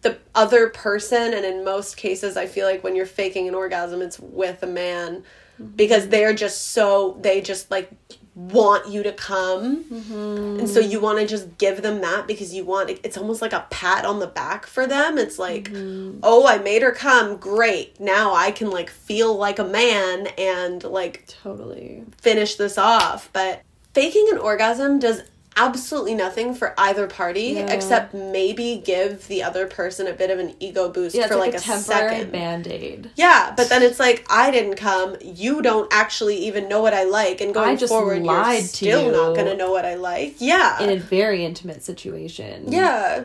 the 0.01 0.17
other 0.35 0.69
person 0.69 1.33
and 1.33 1.45
in 1.45 1.63
most 1.63 1.95
cases 1.95 2.35
I 2.35 2.47
feel 2.47 2.67
like 2.67 2.83
when 2.83 2.95
you're 2.95 3.05
faking 3.05 3.47
an 3.47 3.55
orgasm 3.55 4.01
it's 4.01 4.19
with 4.19 4.61
a 4.63 4.67
man. 4.67 5.23
Mm-hmm. 5.59 5.75
Because 5.75 6.09
they're 6.09 6.33
just 6.33 6.69
so 6.69 7.17
they 7.21 7.39
just 7.41 7.71
like 7.71 7.91
want 8.33 8.87
you 8.87 9.03
to 9.03 9.11
come. 9.11 9.83
Mm-hmm. 9.83 10.59
And 10.59 10.69
so 10.69 10.79
you 10.79 11.01
want 11.01 11.19
to 11.19 11.27
just 11.27 11.57
give 11.57 11.81
them 11.81 12.01
that 12.01 12.27
because 12.27 12.53
you 12.53 12.63
want 12.63 12.89
it's 12.89 13.17
almost 13.17 13.41
like 13.41 13.53
a 13.53 13.65
pat 13.69 14.05
on 14.05 14.19
the 14.19 14.27
back 14.27 14.65
for 14.65 14.87
them. 14.87 15.17
It's 15.17 15.37
like 15.37 15.65
mm-hmm. 15.65 16.19
oh 16.23 16.47
i 16.47 16.57
made 16.57 16.81
her 16.81 16.91
come. 16.91 17.37
Great. 17.37 17.99
Now 17.99 18.33
i 18.33 18.51
can 18.51 18.69
like 18.69 18.89
feel 18.89 19.35
like 19.35 19.59
a 19.59 19.65
man 19.65 20.27
and 20.37 20.83
like 20.83 21.27
Totally. 21.27 22.03
finish 22.21 22.55
this 22.55 22.77
off. 22.77 23.29
But 23.33 23.63
faking 23.93 24.27
an 24.31 24.37
orgasm 24.37 24.99
does 24.99 25.23
absolutely 25.57 26.15
nothing 26.15 26.53
for 26.53 26.73
either 26.77 27.07
party 27.07 27.53
Yeah. 27.57 27.71
except 27.73 28.13
maybe 28.13 28.81
give 28.83 29.27
the 29.27 29.43
other 29.43 29.67
person 29.67 30.07
a 30.07 30.13
bit 30.13 30.29
of 30.29 30.39
an 30.39 30.55
ego 30.59 30.89
boost 30.89 31.15
Yeah, 31.15 31.27
for 31.27 31.35
like, 31.35 31.53
like, 31.53 31.61
a 31.61 31.63
temporary 31.63 32.09
second 32.09 32.31
band 32.31 32.67
aid. 32.67 33.09
yeah, 33.15 33.53
but 33.55 33.67
then 33.69 33.83
it's 33.83 33.99
like 33.99 34.25
I 34.29 34.49
didn't 34.51 34.75
come. 34.75 35.17
You 35.21 35.61
don't 35.61 35.87
actually 35.93 36.37
even 36.37 36.67
know 36.69 36.81
what 36.81 36.93
I 36.93 37.03
like, 37.03 37.41
and 37.41 37.53
going 37.53 37.77
forward, 37.77 38.23
you're 38.25 38.61
still 38.61 39.05
you. 39.07 39.11
not 39.11 39.35
gonna 39.35 39.55
know 39.55 39.71
what 39.71 39.85
I 39.85 39.95
like. 39.95 40.35
Yeah, 40.39 40.81
In 40.81 40.89
a 40.89 40.97
very 40.97 41.43
intimate 41.45 41.83
situation. 41.83 42.65
yeah. 42.71 43.23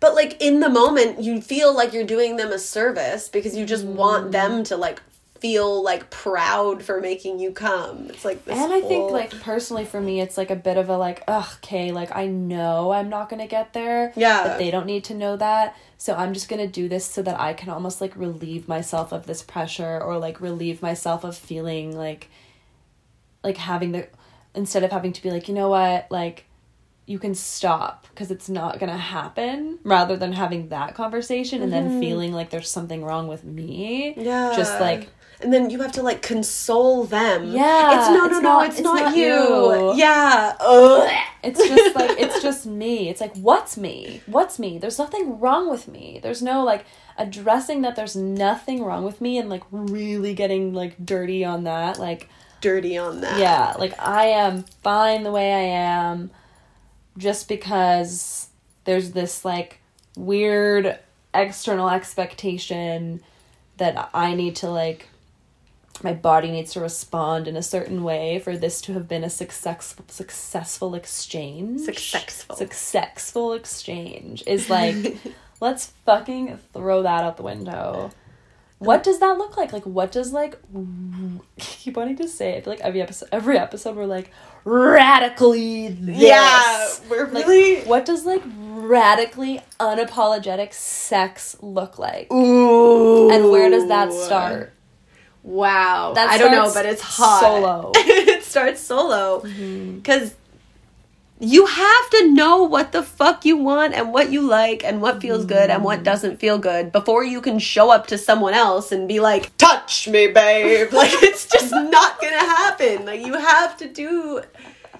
But 0.00 0.14
like 0.14 0.40
in 0.40 0.60
the 0.60 0.68
moment, 0.68 1.20
you 1.22 1.40
feel 1.40 1.74
like 1.74 1.92
you're 1.92 2.04
doing 2.04 2.36
them 2.36 2.52
a 2.52 2.58
service 2.58 3.28
because 3.28 3.56
you 3.56 3.66
just 3.66 3.84
Mm. 3.84 3.94
want 3.94 4.30
them 4.30 4.62
to 4.64 4.76
like 4.76 5.00
feel 5.40 5.82
like 5.82 6.10
proud 6.10 6.82
for 6.82 7.00
making 7.00 7.38
you 7.38 7.52
come. 7.52 8.06
It's 8.10 8.24
like 8.24 8.44
this 8.44 8.56
And 8.56 8.72
I 8.72 8.80
think 8.80 9.10
like 9.10 9.38
personally 9.40 9.84
for 9.84 10.00
me 10.00 10.20
it's 10.20 10.36
like 10.36 10.50
a 10.50 10.56
bit 10.56 10.76
of 10.76 10.88
a 10.88 10.96
like, 10.96 11.22
ugh, 11.28 11.48
okay, 11.58 11.92
like 11.92 12.14
I 12.14 12.26
know 12.26 12.92
I'm 12.92 13.08
not 13.08 13.28
gonna 13.28 13.46
get 13.46 13.72
there. 13.72 14.12
Yeah. 14.16 14.44
But 14.44 14.58
they 14.58 14.70
don't 14.70 14.86
need 14.86 15.04
to 15.04 15.14
know 15.14 15.36
that. 15.36 15.76
So 15.96 16.14
I'm 16.14 16.34
just 16.34 16.48
gonna 16.48 16.66
do 16.66 16.88
this 16.88 17.04
so 17.04 17.22
that 17.22 17.38
I 17.40 17.52
can 17.52 17.70
almost 17.70 18.00
like 18.00 18.16
relieve 18.16 18.68
myself 18.68 19.12
of 19.12 19.26
this 19.26 19.42
pressure 19.42 20.00
or 20.00 20.18
like 20.18 20.40
relieve 20.40 20.82
myself 20.82 21.24
of 21.24 21.36
feeling 21.36 21.96
like 21.96 22.28
like 23.44 23.56
having 23.56 23.92
the 23.92 24.08
instead 24.54 24.82
of 24.82 24.90
having 24.90 25.12
to 25.12 25.22
be 25.22 25.30
like, 25.30 25.48
you 25.48 25.54
know 25.54 25.68
what, 25.68 26.10
like 26.10 26.44
you 27.06 27.18
can 27.18 27.34
stop 27.34 28.06
because 28.10 28.30
it's 28.30 28.50
not 28.50 28.78
gonna 28.78 28.96
happen 28.96 29.78
rather 29.82 30.14
than 30.14 30.32
having 30.32 30.68
that 30.68 30.94
conversation 30.94 31.62
and 31.62 31.72
then 31.72 32.00
feeling 32.00 32.34
like 32.34 32.50
there's 32.50 32.70
something 32.70 33.02
wrong 33.02 33.28
with 33.28 33.44
me. 33.44 34.10
Mm-hmm. 34.10 34.20
yeah, 34.20 34.52
Just 34.54 34.78
like 34.78 35.08
and 35.40 35.52
then 35.52 35.70
you 35.70 35.80
have 35.80 35.92
to 35.92 36.02
like 36.02 36.20
console 36.22 37.04
them. 37.04 37.52
Yeah, 37.52 37.98
it's 38.00 38.08
no, 38.08 38.16
no, 38.16 38.24
it's 38.26 38.34
no, 38.34 38.40
not- 38.40 38.66
it's, 38.66 38.74
it's 38.76 38.84
not, 38.84 39.00
not 39.02 39.16
you. 39.16 39.24
you. 39.24 39.94
Yeah, 39.96 40.54
Ugh. 40.60 41.10
It's 41.42 41.58
just 41.66 41.94
like 41.94 42.18
it's 42.18 42.42
just 42.42 42.66
me. 42.66 43.08
It's 43.08 43.20
like 43.20 43.36
what's 43.36 43.76
me? 43.76 44.20
What's 44.26 44.58
me? 44.58 44.78
There's 44.78 44.98
nothing 44.98 45.38
wrong 45.38 45.70
with 45.70 45.86
me. 45.86 46.18
There's 46.22 46.42
no 46.42 46.64
like 46.64 46.84
addressing 47.16 47.82
that 47.82 47.94
there's 47.96 48.16
nothing 48.16 48.82
wrong 48.84 49.04
with 49.04 49.20
me 49.20 49.38
and 49.38 49.48
like 49.48 49.62
really 49.70 50.34
getting 50.34 50.74
like 50.74 50.96
dirty 51.04 51.44
on 51.44 51.64
that. 51.64 51.98
Like 51.98 52.28
dirty 52.60 52.98
on 52.98 53.20
that. 53.20 53.38
yeah, 53.38 53.74
like 53.78 53.94
I 54.00 54.26
am 54.26 54.64
fine 54.82 55.22
the 55.22 55.30
way 55.30 55.52
I 55.52 55.60
am 55.60 56.30
just 57.16 57.48
because 57.48 58.48
there's 58.84 59.12
this 59.12 59.44
like 59.44 59.78
weird 60.16 60.98
external 61.32 61.88
expectation 61.88 63.20
that 63.76 64.10
I 64.12 64.34
need 64.34 64.56
to 64.56 64.70
like 64.70 65.08
my 66.02 66.12
body 66.12 66.50
needs 66.50 66.72
to 66.72 66.80
respond 66.80 67.48
in 67.48 67.56
a 67.56 67.62
certain 67.62 68.02
way 68.04 68.38
for 68.38 68.56
this 68.56 68.80
to 68.82 68.92
have 68.94 69.08
been 69.08 69.24
a 69.24 69.30
successful 69.30 70.04
successful 70.08 70.94
exchange. 70.94 71.80
Successful. 71.80 72.56
Successful 72.56 73.52
exchange 73.52 74.42
is 74.46 74.70
like 74.70 75.16
let's 75.60 75.86
fucking 76.06 76.58
throw 76.72 77.02
that 77.02 77.24
out 77.24 77.36
the 77.36 77.42
window. 77.42 78.10
What 78.78 79.02
does 79.02 79.18
that 79.18 79.38
look 79.38 79.56
like? 79.56 79.72
Like 79.72 79.86
what 79.86 80.12
does 80.12 80.32
like 80.32 80.58
keep 81.58 81.96
wanting 81.96 82.16
to 82.16 82.28
say 82.28 82.52
it. 82.52 82.58
I 82.58 82.60
feel 82.62 82.72
like 82.74 82.80
every 82.80 83.02
episode 83.02 83.28
every 83.32 83.58
episode 83.58 83.96
we're 83.96 84.06
like 84.06 84.30
radically 84.64 85.88
this. 85.88 86.16
Yeah, 86.18 86.88
we're 87.08 87.26
Like, 87.26 87.46
really 87.46 87.80
what 87.82 88.04
does 88.04 88.24
like 88.24 88.42
radically 88.46 89.60
unapologetic 89.80 90.72
sex 90.72 91.56
look 91.60 91.98
like? 91.98 92.32
Ooh. 92.32 93.30
And 93.30 93.50
where 93.50 93.68
does 93.68 93.88
that 93.88 94.12
start? 94.12 94.72
Wow. 95.42 96.12
That 96.14 96.28
I 96.30 96.38
don't 96.38 96.52
know, 96.52 96.70
but 96.72 96.86
it's 96.86 97.02
hot. 97.02 97.40
solo. 97.40 97.92
it 97.96 98.44
starts 98.44 98.80
solo. 98.80 99.40
Mm-hmm. 99.40 99.96
Because 99.96 100.34
you 101.40 101.66
have 101.66 102.10
to 102.10 102.34
know 102.34 102.64
what 102.64 102.92
the 102.92 103.02
fuck 103.02 103.44
you 103.44 103.56
want 103.56 103.94
and 103.94 104.12
what 104.12 104.32
you 104.32 104.40
like 104.40 104.84
and 104.84 105.00
what 105.00 105.20
feels 105.20 105.44
good 105.44 105.70
and 105.70 105.84
what 105.84 106.00
mm. 106.00 106.04
doesn't 106.04 106.38
feel 106.40 106.58
good 106.58 106.90
before 106.90 107.22
you 107.22 107.40
can 107.40 107.60
show 107.60 107.90
up 107.90 108.08
to 108.08 108.18
someone 108.18 108.54
else 108.54 108.90
and 108.90 109.06
be 109.06 109.20
like, 109.20 109.56
touch 109.56 110.08
me, 110.08 110.26
babe. 110.26 110.92
like, 110.92 111.12
it's 111.22 111.46
just 111.46 111.72
not 111.72 112.20
gonna 112.20 112.36
happen. 112.38 113.04
Like, 113.04 113.24
you 113.24 113.34
have 113.34 113.76
to 113.76 113.88
do, 113.88 114.42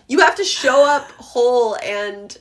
you 0.07 0.21
have 0.21 0.37
to 0.37 0.45
show 0.45 0.87
up 0.87 1.11
whole 1.13 1.77
and 1.83 2.39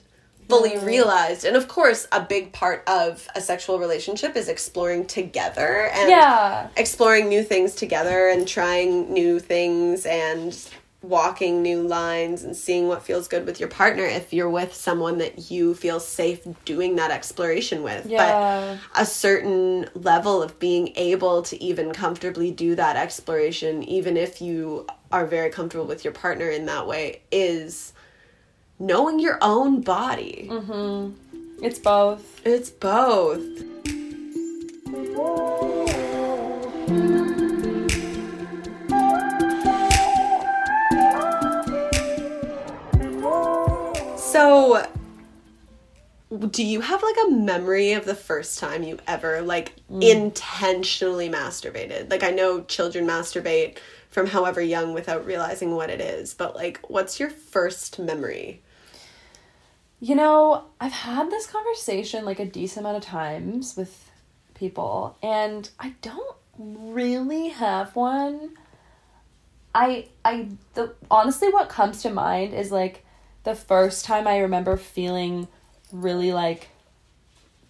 fully 0.48 0.78
realized. 0.78 1.45
And 1.45 1.56
of 1.56 1.68
course, 1.68 2.08
a 2.12 2.22
big 2.22 2.54
part 2.54 2.84
of 2.88 3.28
a 3.36 3.41
sexual 3.41 3.80
relationship 3.80 4.36
is 4.36 4.48
exploring 4.48 5.06
together 5.06 5.89
and 5.93 6.10
Yeah. 6.10 6.68
exploring 6.78 7.28
new 7.28 7.43
things 7.43 7.76
together 7.76 8.28
and 8.28 8.48
trying 8.48 9.12
new 9.14 9.39
things 9.39 10.06
and 10.06 10.58
walking 11.04 11.62
new 11.62 11.82
lines 11.82 12.43
and 12.43 12.56
seeing 12.56 12.88
what 12.88 13.04
feels 13.04 13.28
good 13.28 13.45
with 13.45 13.60
your 13.60 13.70
partner 13.70 14.04
if 14.04 14.34
you're 14.34 14.50
with 14.50 14.74
someone 14.74 15.20
that 15.20 15.52
you 15.52 15.74
feel 15.76 16.00
safe 16.00 16.39
doing 16.66 16.95
that 16.95 17.12
exploration 17.12 17.84
with. 17.84 18.06
Yeah. 18.08 18.78
But 18.93 19.02
a 19.02 19.06
certain 19.06 19.88
level 19.93 20.41
of 20.41 20.58
being 20.60 20.93
able 20.95 21.43
to 21.43 21.64
even 21.64 21.93
comfortably 21.93 22.52
do 22.52 22.74
that 22.76 22.95
exploration, 22.95 23.84
even 23.84 24.18
if 24.18 24.41
you 24.41 24.88
are 25.12 25.26
very 25.26 25.50
comfortable 25.50 25.86
with 25.86 26.04
your 26.04 26.14
partner 26.14 26.50
in 26.50 26.66
that 26.66 26.88
way, 26.88 27.22
is 27.32 27.93
knowing 28.80 29.20
your 29.20 29.38
own 29.42 29.82
body. 29.82 30.48
Mm-hmm. 30.50 31.64
It's 31.64 31.80
both. 31.80 32.42
It's 32.46 32.70
both. 32.70 33.42
So, 44.18 44.86
do 46.52 46.64
you 46.64 46.82
have 46.82 47.02
like 47.02 47.16
a 47.28 47.32
memory 47.32 47.94
of 47.94 48.06
the 48.06 48.14
first 48.14 48.60
time 48.60 48.84
you 48.84 49.00
ever 49.08 49.42
like 49.42 49.74
mm. 49.92 50.04
intentionally 50.04 51.30
masturbated? 51.30 52.12
Like, 52.12 52.24
I 52.24 52.30
know 52.30 52.62
children 52.62 53.08
masturbate 53.08 53.78
from 54.12 54.28
however 54.28 54.62
young 54.62 54.94
without 54.94 55.26
realizing 55.26 55.76
what 55.76 55.90
it 55.90 56.02
is, 56.02 56.34
but 56.34 56.56
like, 56.56 56.80
what's 56.88 57.20
your 57.20 57.30
first 57.30 57.98
memory? 57.98 58.62
You 60.00 60.16
know, 60.16 60.66
I've 60.80 60.91
had 60.91 61.32
this 61.32 61.48
conversation 61.48 62.24
like 62.24 62.39
a 62.39 62.45
decent 62.45 62.86
amount 62.86 62.98
of 62.98 63.04
times 63.04 63.76
with 63.76 64.12
people, 64.54 65.18
and 65.24 65.70
I 65.80 65.95
don't 66.02 66.36
really 66.58 67.50
have 67.50 67.95
one. 67.95 68.52
I 69.74 70.08
I 70.24 70.50
the 70.74 70.93
honestly 71.10 71.50
what 71.50 71.70
comes 71.70 72.02
to 72.04 72.10
mind 72.10 72.54
is 72.54 72.72
like 72.72 73.06
the 73.43 73.56
first 73.56 74.06
time 74.06 74.28
I 74.28 74.39
remember 74.39 74.78
feeling 74.78 75.48
really 75.91 76.32
like 76.34 76.70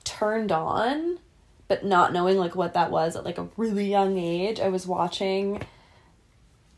turned 0.04 0.52
on 0.52 1.20
but 1.68 1.84
not 1.84 2.14
knowing 2.14 2.38
like 2.38 2.56
what 2.56 2.74
that 2.74 2.92
was 2.92 3.16
at 3.16 3.26
like 3.26 3.38
a 3.38 3.48
really 3.58 3.90
young 3.90 4.18
age. 4.18 4.60
I 4.60 4.70
was 4.70 4.88
watching 4.88 5.62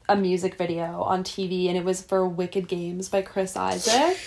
a 0.08 0.16
music 0.16 0.56
video 0.56 1.04
on 1.04 1.24
TV 1.24 1.68
and 1.68 1.78
it 1.78 1.86
was 1.86 2.02
for 2.02 2.28
Wicked 2.28 2.68
Games 2.68 3.08
by 3.08 3.22
Chris 3.22 3.56
Isaak. 3.56 4.18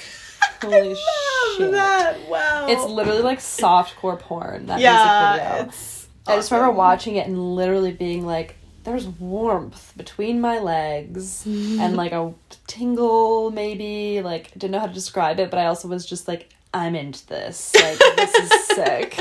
Holy 0.61 0.95
shit. 0.95 1.71
that! 1.73 2.29
Wow. 2.29 2.67
It's 2.69 2.85
literally 2.85 3.23
like 3.23 3.39
softcore 3.39 4.19
porn, 4.19 4.67
that 4.67 4.77
music 4.77 4.85
yeah. 4.85 5.37
video. 5.57 5.69
It's 5.69 6.03
I 6.27 6.37
just 6.37 6.51
remember 6.51 6.73
watching 6.73 7.17
it 7.17 7.27
and 7.27 7.57
literally 7.57 7.93
being 7.93 8.25
like, 8.25 8.57
there's 8.85 9.07
warmth 9.07 9.93
between 9.97 10.41
my 10.41 10.59
legs 10.59 11.45
and 11.47 11.97
like 11.97 12.13
a 12.13 12.33
tingle, 12.67 13.51
maybe. 13.51 14.23
Like, 14.23 14.53
didn't 14.53 14.71
know 14.71 14.81
how 14.81 14.87
to 14.87 14.95
describe 14.95 15.41
it, 15.41 15.51
but 15.51 15.59
I 15.59 15.67
also 15.67 15.89
was 15.89 16.07
just 16.07 16.29
like, 16.29 16.51
I'm 16.75 16.95
into 16.95 17.27
this. 17.27 17.75
Like, 17.75 17.99
this 18.17 18.35
is 18.35 18.65
sick. 18.67 19.21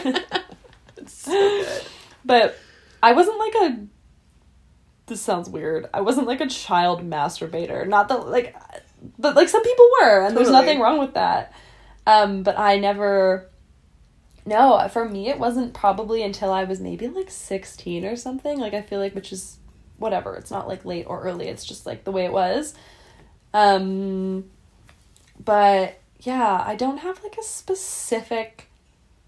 It's 0.97 1.13
so 1.13 1.32
good. 1.32 1.84
But 2.24 2.57
I 3.01 3.13
wasn't 3.13 3.39
like 3.39 3.55
a. 3.55 3.80
This 5.07 5.22
sounds 5.22 5.49
weird. 5.49 5.89
I 5.93 6.01
wasn't 6.01 6.28
like 6.28 6.39
a 6.39 6.47
child 6.47 7.01
masturbator. 7.01 7.88
Not 7.88 8.07
that 8.07 8.28
like, 8.28 8.55
but 9.18 9.36
like 9.36 9.49
some 9.49 9.64
people 9.64 9.88
were, 10.02 10.26
and 10.26 10.36
there's 10.36 10.49
nothing 10.49 10.80
wrong 10.80 10.99
with 10.99 11.14
that. 11.14 11.54
Um, 12.06 12.43
but 12.43 12.58
I 12.58 12.78
never. 12.78 13.47
No, 14.45 14.88
for 14.91 15.08
me, 15.08 15.30
it 15.30 15.38
wasn't 15.38 15.74
probably 15.74 16.24
until 16.24 16.52
I 16.52 16.64
was 16.64 16.80
maybe 16.80 17.08
like 17.08 17.30
16 17.30 18.06
or 18.06 18.16
something. 18.16 18.60
Like, 18.60 18.74
I 18.74 18.82
feel 18.82 18.99
like, 18.99 19.14
which 19.14 19.32
is 19.32 19.58
whatever. 19.97 20.36
It's 20.36 20.49
not 20.49 20.68
like 20.68 20.84
late 20.84 21.06
or 21.08 21.22
early. 21.22 21.47
It's 21.47 21.64
just 21.64 21.86
like 21.86 22.04
the 22.04 22.12
way 22.12 22.26
it 22.26 22.34
was. 22.34 22.74
Um, 23.54 24.49
but 25.43 25.99
yeah, 26.20 26.64
I 26.66 26.76
don't 26.76 26.97
have 26.99 27.24
like 27.24 27.38
a 27.38 27.43
specific 27.43 28.68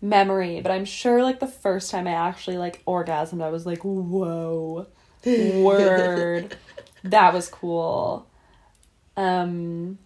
memory, 0.02 0.62
but 0.62 0.72
I'm 0.72 0.86
sure 0.86 1.24
like 1.24 1.40
the 1.40 1.48
first 1.48 1.92
time 1.92 2.08
I 2.08 2.12
actually 2.14 2.58
like 2.58 2.84
orgasmed, 2.86 3.42
I 3.42 3.50
was 3.50 3.66
like, 3.66 3.84
whoa, 3.84 4.88
word, 5.26 6.58
that 7.04 7.34
was 7.34 7.48
cool. 7.48 8.28
Um, 9.16 9.98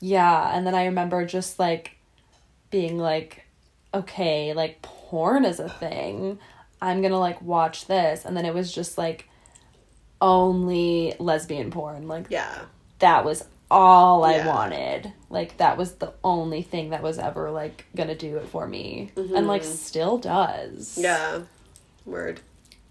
yeah, 0.00 0.56
and 0.56 0.66
then 0.66 0.74
I 0.74 0.86
remember 0.86 1.24
just 1.24 1.58
like 1.58 1.96
being 2.70 2.98
like, 2.98 3.44
okay, 3.92 4.52
like 4.54 4.82
porn 4.82 5.44
is 5.44 5.60
a 5.60 5.68
thing. 5.68 6.38
I'm 6.80 7.02
gonna 7.02 7.18
like 7.18 7.40
watch 7.40 7.86
this, 7.86 8.24
and 8.24 8.36
then 8.36 8.44
it 8.44 8.54
was 8.54 8.72
just 8.72 8.98
like 8.98 9.28
only 10.20 11.14
lesbian 11.18 11.70
porn. 11.70 12.08
Like 12.08 12.26
Yeah. 12.30 12.62
that 12.98 13.24
was 13.24 13.44
all 13.70 14.24
I 14.24 14.46
wanted. 14.46 15.12
Like 15.30 15.56
that 15.58 15.76
was 15.76 15.94
the 15.94 16.12
only 16.22 16.62
thing 16.62 16.90
that 16.90 17.02
was 17.02 17.18
ever 17.18 17.50
like 17.50 17.86
gonna 17.96 18.14
do 18.14 18.36
it 18.36 18.46
for 18.48 18.66
me. 18.66 19.10
And 19.16 19.46
like 19.46 19.64
still 19.64 20.18
does. 20.18 20.92
Mm-hmm. 20.96 21.02
Yeah. 21.02 21.40
Word. 22.04 22.40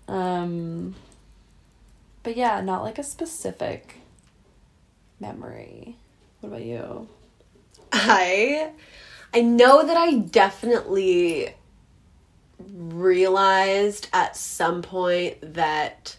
Um 0.07 0.95
but 2.23 2.35
yeah, 2.37 2.61
not 2.61 2.83
like 2.83 2.97
a 2.97 3.03
specific 3.03 3.97
memory. 5.23 5.95
What 6.41 6.49
about 6.49 6.63
you? 6.63 7.07
I 7.93 8.71
I 9.33 9.41
know 9.41 9.85
that 9.85 9.97
I 9.97 10.17
definitely 10.17 11.55
realized 12.59 14.09
at 14.13 14.35
some 14.35 14.81
point 14.81 15.37
that 15.53 16.17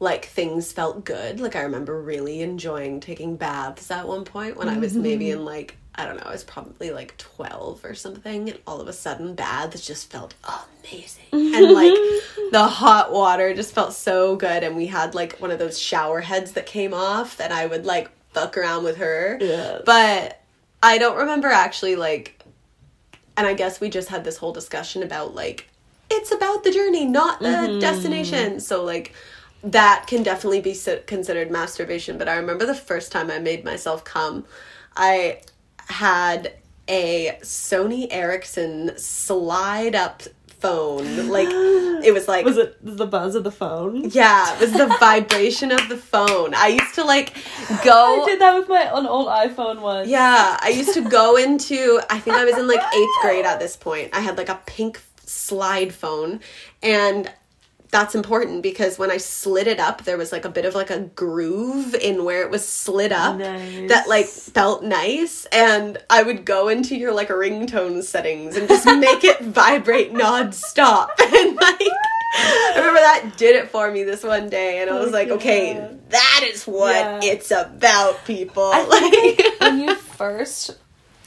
like 0.00 0.26
things 0.26 0.70
felt 0.70 1.04
good. 1.04 1.40
Like 1.40 1.56
I 1.56 1.62
remember 1.62 2.00
really 2.00 2.42
enjoying 2.42 3.00
taking 3.00 3.36
baths 3.36 3.90
at 3.90 4.06
one 4.06 4.24
point 4.24 4.56
when 4.56 4.68
I 4.68 4.78
was 4.78 4.94
maybe 4.94 5.26
mm-hmm. 5.26 5.40
in 5.40 5.44
like 5.44 5.76
I 5.94 6.04
don't 6.06 6.16
know, 6.16 6.26
I 6.26 6.30
was 6.30 6.44
probably 6.44 6.92
like 6.92 7.16
12 7.16 7.84
or 7.84 7.94
something 7.94 8.50
and 8.50 8.58
all 8.68 8.80
of 8.80 8.86
a 8.86 8.92
sudden 8.92 9.34
baths 9.34 9.84
just 9.84 10.10
felt 10.12 10.34
amazing. 10.44 11.24
and 11.32 11.72
like 11.72 11.92
mm-hmm. 11.92 12.52
the 12.52 12.68
hot 12.68 13.12
water 13.12 13.52
just 13.52 13.74
felt 13.74 13.94
so 13.94 14.36
good 14.36 14.62
and 14.62 14.76
we 14.76 14.86
had 14.86 15.14
like 15.16 15.38
one 15.38 15.50
of 15.50 15.58
those 15.58 15.80
shower 15.80 16.20
heads 16.20 16.52
that 16.52 16.66
came 16.66 16.94
off 16.94 17.40
and 17.40 17.52
I 17.52 17.66
would 17.66 17.84
like 17.84 18.10
fuck 18.40 18.56
around 18.56 18.84
with 18.84 18.98
her. 18.98 19.38
Yes. 19.40 19.82
But 19.84 20.40
I 20.82 20.98
don't 20.98 21.16
remember 21.16 21.48
actually 21.48 21.96
like 21.96 22.42
and 23.36 23.46
I 23.46 23.54
guess 23.54 23.80
we 23.80 23.88
just 23.88 24.08
had 24.08 24.24
this 24.24 24.36
whole 24.36 24.52
discussion 24.52 25.02
about 25.02 25.34
like 25.34 25.68
it's 26.10 26.32
about 26.32 26.64
the 26.64 26.72
journey, 26.72 27.04
not 27.04 27.40
the 27.40 27.48
mm-hmm. 27.48 27.78
destination. 27.78 28.60
So 28.60 28.84
like 28.84 29.12
that 29.62 30.06
can 30.06 30.22
definitely 30.22 30.60
be 30.60 30.76
considered 31.06 31.50
masturbation. 31.50 32.18
But 32.18 32.28
I 32.28 32.36
remember 32.36 32.66
the 32.66 32.74
first 32.74 33.12
time 33.12 33.30
I 33.30 33.38
made 33.38 33.64
myself 33.64 34.04
come, 34.04 34.44
I 34.96 35.40
had 35.88 36.54
a 36.88 37.38
Sony 37.42 38.08
Ericsson 38.10 38.96
slide 38.96 39.94
up 39.94 40.22
phone. 40.60 41.28
Like 41.28 41.48
it 42.04 42.12
was 42.14 42.28
like 42.28 42.44
Was 42.44 42.56
it 42.58 42.76
the 42.82 43.06
buzz 43.06 43.34
of 43.34 43.44
the 43.44 43.50
phone? 43.50 44.10
yeah, 44.10 44.54
it 44.54 44.60
was 44.60 44.72
the 44.72 44.86
vibration 45.00 45.72
of 45.72 45.88
the 45.88 45.96
phone. 45.96 46.54
I 46.54 46.68
used 46.68 46.94
to 46.94 47.04
like 47.04 47.34
go 47.84 48.22
I 48.22 48.24
did 48.26 48.40
that 48.40 48.56
with 48.58 48.68
my 48.68 48.82
an 48.82 49.06
old 49.06 49.28
iPhone 49.28 49.80
once. 49.80 50.08
yeah, 50.08 50.56
I 50.60 50.68
used 50.70 50.94
to 50.94 51.02
go 51.08 51.36
into, 51.36 52.00
I 52.10 52.18
think 52.18 52.36
I 52.36 52.44
was 52.44 52.56
in 52.58 52.66
like 52.68 52.80
eighth 52.80 53.16
grade 53.22 53.44
at 53.44 53.58
this 53.60 53.76
point. 53.76 54.10
I 54.12 54.20
had 54.20 54.36
like 54.36 54.48
a 54.48 54.60
pink 54.66 55.00
slide 55.24 55.92
phone. 55.92 56.40
And 56.82 57.30
that's 57.90 58.14
important 58.14 58.62
because 58.62 58.98
when 58.98 59.10
I 59.10 59.16
slid 59.16 59.66
it 59.66 59.80
up, 59.80 60.04
there 60.04 60.18
was 60.18 60.30
like 60.30 60.44
a 60.44 60.50
bit 60.50 60.64
of 60.66 60.74
like 60.74 60.90
a 60.90 61.00
groove 61.00 61.94
in 61.94 62.24
where 62.24 62.42
it 62.42 62.50
was 62.50 62.66
slid 62.68 63.12
up 63.12 63.36
Nice. 63.36 63.88
that 63.88 64.08
like 64.08 64.26
felt 64.26 64.82
nice. 64.84 65.46
And 65.52 65.96
I 66.10 66.22
would 66.22 66.44
go 66.44 66.68
into 66.68 66.96
your 66.96 67.12
like 67.12 67.28
ringtone 67.28 68.02
settings 68.02 68.56
and 68.56 68.68
just 68.68 68.84
make 68.84 69.24
it 69.24 69.40
vibrate 69.42 70.12
nonstop. 70.12 71.08
And 71.38 71.56
like, 71.56 71.80
I 71.80 72.74
remember 72.76 73.00
that 73.00 73.32
did 73.36 73.56
it 73.56 73.70
for 73.70 73.90
me 73.90 74.02
this 74.04 74.22
one 74.22 74.48
day. 74.50 74.80
And 74.82 74.90
I 74.90 74.94
oh 74.94 74.98
was 75.00 75.08
Oh, 75.08 75.12
like, 75.12 75.28
okay, 75.30 75.88
that 76.10 76.40
is 76.44 76.64
what 76.66 76.94
Yeah. 76.94 77.20
it's 77.32 77.50
about, 77.50 78.22
people. 78.26 78.70
I 78.74 78.84
like, 78.84 79.60
when 79.60 79.80
you 79.80 79.94
first 79.94 80.76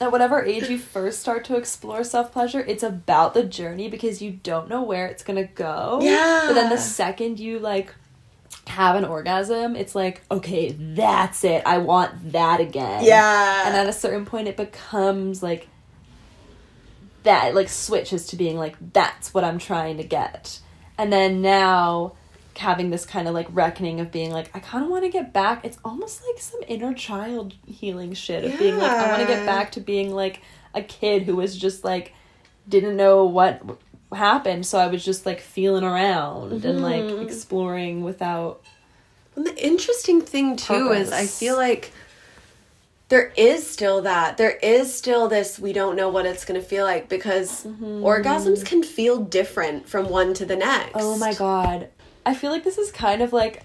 at 0.01 0.11
whatever 0.11 0.43
age 0.43 0.67
you 0.67 0.79
first 0.79 1.19
start 1.19 1.45
to 1.45 1.55
explore 1.55 2.03
self 2.03 2.31
pleasure, 2.31 2.59
it's 2.59 2.83
about 2.83 3.33
the 3.33 3.43
journey 3.43 3.87
because 3.87 4.21
you 4.21 4.31
don't 4.31 4.67
know 4.67 4.81
where 4.81 5.05
it's 5.07 5.23
gonna 5.23 5.45
go. 5.45 5.99
Yeah. 6.01 6.45
But 6.47 6.53
then 6.53 6.69
the 6.69 6.77
second 6.77 7.39
you 7.39 7.59
like 7.59 7.93
have 8.67 8.95
an 8.95 9.05
orgasm, 9.05 9.75
it's 9.75 9.93
like, 9.93 10.21
okay, 10.31 10.71
that's 10.71 11.43
it. 11.43 11.63
I 11.65 11.77
want 11.77 12.31
that 12.31 12.59
again. 12.59 13.03
Yeah. 13.03 13.67
And 13.67 13.75
at 13.77 13.87
a 13.87 13.93
certain 13.93 14.25
point 14.25 14.47
it 14.47 14.57
becomes 14.57 15.43
like 15.43 15.67
that 17.23 17.49
it, 17.49 17.55
like 17.55 17.69
switches 17.69 18.25
to 18.27 18.35
being 18.35 18.57
like 18.57 18.75
that's 18.93 19.33
what 19.33 19.43
I'm 19.43 19.59
trying 19.59 19.97
to 19.97 20.03
get. 20.03 20.59
And 20.97 21.13
then 21.13 21.41
now 21.41 22.13
having 22.57 22.89
this 22.89 23.05
kind 23.05 23.27
of 23.27 23.33
like 23.33 23.47
reckoning 23.51 23.99
of 23.99 24.11
being 24.11 24.31
like 24.31 24.49
I 24.55 24.59
kind 24.59 24.83
of 24.83 24.89
want 24.89 25.03
to 25.03 25.09
get 25.09 25.33
back. 25.33 25.63
It's 25.65 25.77
almost 25.85 26.21
like 26.27 26.41
some 26.41 26.59
inner 26.67 26.93
child 26.93 27.53
healing 27.65 28.13
shit 28.13 28.43
of 28.43 28.57
being 28.59 28.77
like 28.77 28.91
I 28.91 29.07
want 29.09 29.21
to 29.21 29.27
get 29.27 29.45
back 29.45 29.71
to 29.73 29.79
being 29.79 30.11
like 30.13 30.41
a 30.73 30.81
kid 30.81 31.23
who 31.23 31.35
was 31.37 31.57
just 31.57 31.83
like 31.83 32.13
didn't 32.67 32.95
know 32.95 33.25
what 33.25 33.61
happened, 34.13 34.65
so 34.65 34.77
I 34.77 34.87
was 34.87 35.03
just 35.03 35.25
like 35.25 35.39
feeling 35.39 35.83
around 35.83 36.65
and 36.65 36.81
like 36.81 37.03
Mm-hmm. 37.03 37.23
exploring 37.23 38.03
without 38.03 38.61
And 39.35 39.45
the 39.45 39.55
interesting 39.65 40.21
thing 40.21 40.55
too 40.57 40.91
is 40.91 41.11
I 41.11 41.25
feel 41.25 41.55
like 41.55 41.91
there 43.09 43.33
is 43.35 43.69
still 43.69 44.01
that. 44.03 44.37
There 44.37 44.51
is 44.63 44.93
still 44.95 45.27
this 45.27 45.59
we 45.59 45.73
don't 45.73 45.95
know 45.97 46.07
what 46.09 46.25
it's 46.25 46.45
going 46.45 46.59
to 46.59 46.65
feel 46.65 46.85
like 46.85 47.09
because 47.09 47.65
orgasms 47.65 48.65
can 48.65 48.83
feel 48.83 49.17
different 49.17 49.87
from 49.89 50.09
one 50.09 50.33
to 50.35 50.45
the 50.45 50.55
next. 50.55 50.91
Oh 50.95 51.17
my 51.17 51.33
god. 51.33 51.89
I 52.25 52.33
feel 52.35 52.51
like 52.51 52.63
this 52.63 52.77
is 52.77 52.91
kind 52.91 53.21
of 53.21 53.33
like 53.33 53.63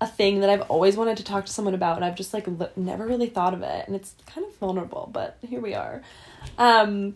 a 0.00 0.06
thing 0.06 0.40
that 0.40 0.50
I've 0.50 0.62
always 0.62 0.96
wanted 0.96 1.16
to 1.18 1.24
talk 1.24 1.46
to 1.46 1.52
someone 1.52 1.74
about 1.74 1.96
and 1.96 2.04
I've 2.04 2.16
just 2.16 2.34
like 2.34 2.46
l- 2.46 2.70
never 2.76 3.06
really 3.06 3.28
thought 3.28 3.54
of 3.54 3.62
it 3.62 3.86
and 3.86 3.96
it's 3.96 4.14
kind 4.26 4.46
of 4.46 4.54
vulnerable, 4.56 5.08
but 5.12 5.38
here 5.46 5.60
we 5.60 5.74
are. 5.74 6.02
Um 6.58 7.14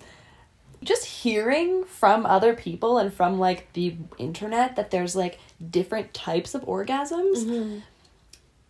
just 0.83 1.05
hearing 1.05 1.85
from 1.85 2.25
other 2.25 2.55
people 2.55 2.97
and 2.97 3.13
from 3.13 3.39
like 3.39 3.71
the 3.75 3.97
internet 4.17 4.77
that 4.77 4.91
there's 4.91 5.15
like 5.15 5.39
different 5.71 6.15
types 6.15 6.55
of 6.55 6.63
orgasms. 6.63 7.83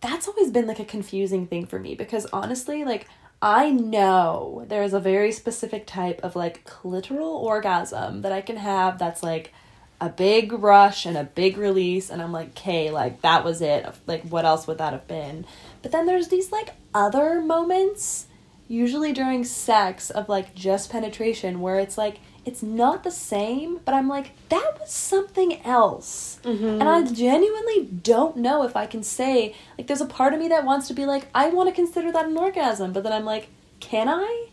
That's 0.01 0.27
always 0.27 0.51
been 0.51 0.67
like 0.67 0.79
a 0.79 0.85
confusing 0.85 1.47
thing 1.47 1.65
for 1.67 1.79
me 1.79 1.95
because 1.95 2.25
honestly, 2.33 2.83
like 2.83 3.07
I 3.41 3.69
know 3.71 4.65
there 4.67 4.83
is 4.83 4.93
a 4.93 4.99
very 4.99 5.31
specific 5.31 5.87
type 5.87 6.19
of 6.21 6.35
like 6.35 6.65
clitoral 6.65 7.39
orgasm 7.41 8.23
that 8.23 8.31
I 8.33 8.41
can 8.41 8.57
have 8.57 8.99
that's 8.99 9.23
like 9.23 9.53
a 10.01 10.09
big 10.09 10.51
rush 10.51 11.05
and 11.05 11.15
a 11.15 11.23
big 11.23 11.57
release 11.57 12.09
and 12.09 12.21
I'm 12.21 12.33
like, 12.33 12.49
"Okay, 12.49 12.91
like 12.91 13.21
that 13.21 13.45
was 13.45 13.61
it. 13.61 13.85
Like 14.07 14.23
what 14.23 14.43
else 14.43 14.67
would 14.67 14.79
that 14.79 14.91
have 14.91 15.07
been?" 15.07 15.45
But 15.81 15.93
then 15.93 16.05
there's 16.05 16.27
these 16.27 16.51
like 16.51 16.71
other 16.93 17.39
moments 17.39 18.27
usually 18.67 19.13
during 19.13 19.43
sex 19.43 20.09
of 20.09 20.27
like 20.27 20.55
just 20.55 20.89
penetration 20.89 21.61
where 21.61 21.79
it's 21.79 21.97
like 21.97 22.19
it's 22.43 22.63
not 22.63 23.03
the 23.03 23.11
same, 23.11 23.79
but 23.85 23.93
I'm 23.93 24.07
like, 24.07 24.31
that 24.49 24.77
was 24.79 24.89
something 24.89 25.63
else. 25.63 26.39
Mm-hmm. 26.43 26.81
And 26.81 26.83
I 26.83 27.03
genuinely 27.03 27.85
don't 27.85 28.37
know 28.37 28.63
if 28.63 28.75
I 28.75 28.87
can 28.87 29.03
say, 29.03 29.55
like, 29.77 29.85
there's 29.85 30.01
a 30.01 30.07
part 30.07 30.33
of 30.33 30.39
me 30.39 30.47
that 30.47 30.65
wants 30.65 30.87
to 30.87 30.95
be 30.95 31.05
like, 31.05 31.27
I 31.35 31.49
want 31.49 31.69
to 31.69 31.75
consider 31.75 32.11
that 32.11 32.25
an 32.25 32.37
orgasm, 32.37 32.93
but 32.93 33.03
then 33.03 33.13
I'm 33.13 33.25
like, 33.25 33.49
can 33.79 34.09
I? 34.09 34.47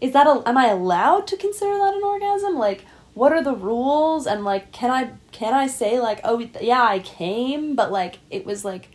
Is 0.00 0.12
that 0.12 0.28
a, 0.28 0.42
am 0.46 0.56
I 0.56 0.68
allowed 0.68 1.26
to 1.28 1.36
consider 1.36 1.76
that 1.76 1.94
an 1.94 2.04
orgasm? 2.04 2.56
Like, 2.56 2.84
what 3.14 3.32
are 3.32 3.42
the 3.42 3.54
rules? 3.54 4.26
And 4.26 4.44
like, 4.44 4.72
can 4.72 4.90
I, 4.90 5.10
can 5.32 5.54
I 5.54 5.66
say 5.66 6.00
like, 6.00 6.20
oh 6.24 6.46
yeah, 6.60 6.82
I 6.82 6.98
came, 6.98 7.74
but 7.74 7.90
like, 7.90 8.18
it 8.30 8.44
was 8.44 8.64
like, 8.64 8.88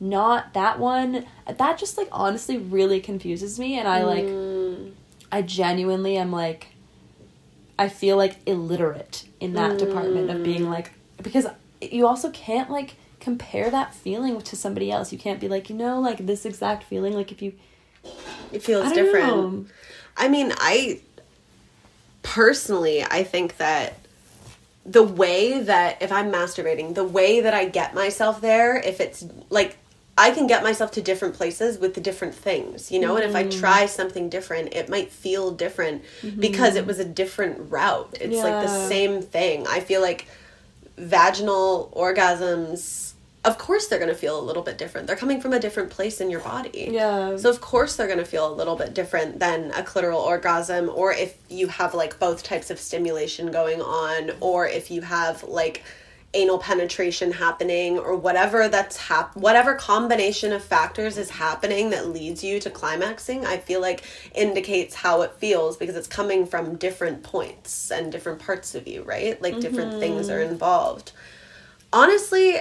not 0.00 0.52
that 0.54 0.78
one. 0.78 1.24
That 1.48 1.78
just 1.78 1.96
like 1.96 2.08
honestly 2.12 2.58
really 2.58 3.00
confuses 3.00 3.58
me, 3.58 3.78
and 3.78 3.88
I 3.88 4.02
like, 4.04 4.24
Mm. 4.24 4.92
I 5.32 5.42
genuinely 5.42 6.16
am 6.16 6.30
like 6.30 6.68
I 7.78 7.88
feel 7.88 8.16
like 8.16 8.36
illiterate 8.46 9.24
in 9.40 9.54
that 9.54 9.78
department 9.78 10.30
of 10.30 10.42
being 10.44 10.68
like 10.70 10.92
because 11.22 11.46
you 11.80 12.06
also 12.06 12.30
can't 12.30 12.70
like 12.70 12.94
compare 13.18 13.70
that 13.70 13.94
feeling 13.94 14.40
to 14.42 14.56
somebody 14.56 14.92
else. 14.92 15.10
You 15.12 15.18
can't 15.18 15.40
be 15.40 15.48
like, 15.48 15.70
you 15.70 15.74
know, 15.76 16.00
like 16.00 16.24
this 16.26 16.44
exact 16.44 16.84
feeling 16.84 17.14
like 17.14 17.32
if 17.32 17.40
you 17.42 17.52
It 18.52 18.62
feels 18.62 18.86
I 18.86 18.94
don't 18.94 19.04
different. 19.04 19.26
know. 19.26 19.64
I 20.16 20.28
mean, 20.28 20.52
I 20.58 21.00
personally, 22.24 23.04
I 23.04 23.22
think 23.22 23.58
that 23.58 23.94
the 24.84 25.04
way 25.04 25.60
that 25.60 26.02
if 26.02 26.10
I'm 26.10 26.32
masturbating, 26.32 26.94
the 26.94 27.04
way 27.04 27.40
that 27.40 27.54
I 27.54 27.66
get 27.66 27.94
myself 27.94 28.40
there, 28.40 28.76
if 28.76 29.00
it's 29.00 29.24
like 29.50 29.76
I 30.16 30.30
can 30.30 30.46
get 30.46 30.62
myself 30.62 30.90
to 30.92 31.02
different 31.02 31.34
places 31.34 31.78
with 31.78 31.94
the 31.94 32.00
different 32.00 32.34
things, 32.34 32.90
you 32.90 33.00
know, 33.00 33.16
and 33.16 33.24
if 33.24 33.34
I 33.34 33.44
mm. 33.44 33.60
try 33.60 33.86
something 33.86 34.28
different, 34.28 34.74
it 34.74 34.88
might 34.88 35.10
feel 35.10 35.50
different 35.52 36.02
mm-hmm. 36.22 36.40
because 36.40 36.76
it 36.76 36.86
was 36.86 36.98
a 36.98 37.04
different 37.04 37.70
route. 37.70 38.16
It's 38.20 38.42
like 38.42 38.64
the 38.64 38.88
same 38.88 39.22
thing. 39.22 39.66
I 39.68 39.80
feel 39.80 40.00
like 40.00 40.26
vaginal 40.96 41.92
orgasms 41.96 43.03
of 43.44 43.58
course 43.58 43.86
they're 43.86 43.98
going 43.98 44.10
to 44.10 44.16
feel 44.16 44.38
a 44.38 44.42
little 44.42 44.62
bit 44.62 44.78
different. 44.78 45.06
They're 45.06 45.16
coming 45.16 45.40
from 45.40 45.52
a 45.52 45.60
different 45.60 45.90
place 45.90 46.20
in 46.20 46.30
your 46.30 46.40
body. 46.40 46.88
Yeah. 46.90 47.36
So 47.36 47.50
of 47.50 47.60
course 47.60 47.96
they're 47.96 48.06
going 48.06 48.18
to 48.18 48.24
feel 48.24 48.50
a 48.50 48.54
little 48.54 48.76
bit 48.76 48.94
different 48.94 49.38
than 49.38 49.70
a 49.72 49.82
clitoral 49.82 50.20
orgasm 50.20 50.88
or 50.88 51.12
if 51.12 51.36
you 51.50 51.68
have 51.68 51.94
like 51.94 52.18
both 52.18 52.42
types 52.42 52.70
of 52.70 52.78
stimulation 52.78 53.50
going 53.52 53.82
on 53.82 54.32
or 54.40 54.66
if 54.66 54.90
you 54.90 55.02
have 55.02 55.42
like 55.44 55.84
anal 56.32 56.58
penetration 56.58 57.30
happening 57.30 57.96
or 57.96 58.16
whatever 58.16 58.68
that's 58.68 58.96
hap- 58.96 59.36
whatever 59.36 59.74
combination 59.74 60.52
of 60.52 60.64
factors 60.64 61.16
is 61.16 61.30
happening 61.30 61.90
that 61.90 62.08
leads 62.08 62.42
you 62.42 62.58
to 62.58 62.68
climaxing 62.68 63.44
i 63.46 63.56
feel 63.56 63.80
like 63.80 64.02
indicates 64.34 64.96
how 64.96 65.22
it 65.22 65.32
feels 65.34 65.76
because 65.76 65.94
it's 65.94 66.08
coming 66.08 66.44
from 66.44 66.74
different 66.76 67.22
points 67.22 67.92
and 67.92 68.10
different 68.10 68.40
parts 68.40 68.74
of 68.74 68.88
you 68.88 69.02
right 69.04 69.40
like 69.40 69.60
different 69.60 70.00
things 70.00 70.28
are 70.28 70.40
mm-hmm. 70.40 70.52
involved 70.52 71.12
honestly 71.92 72.58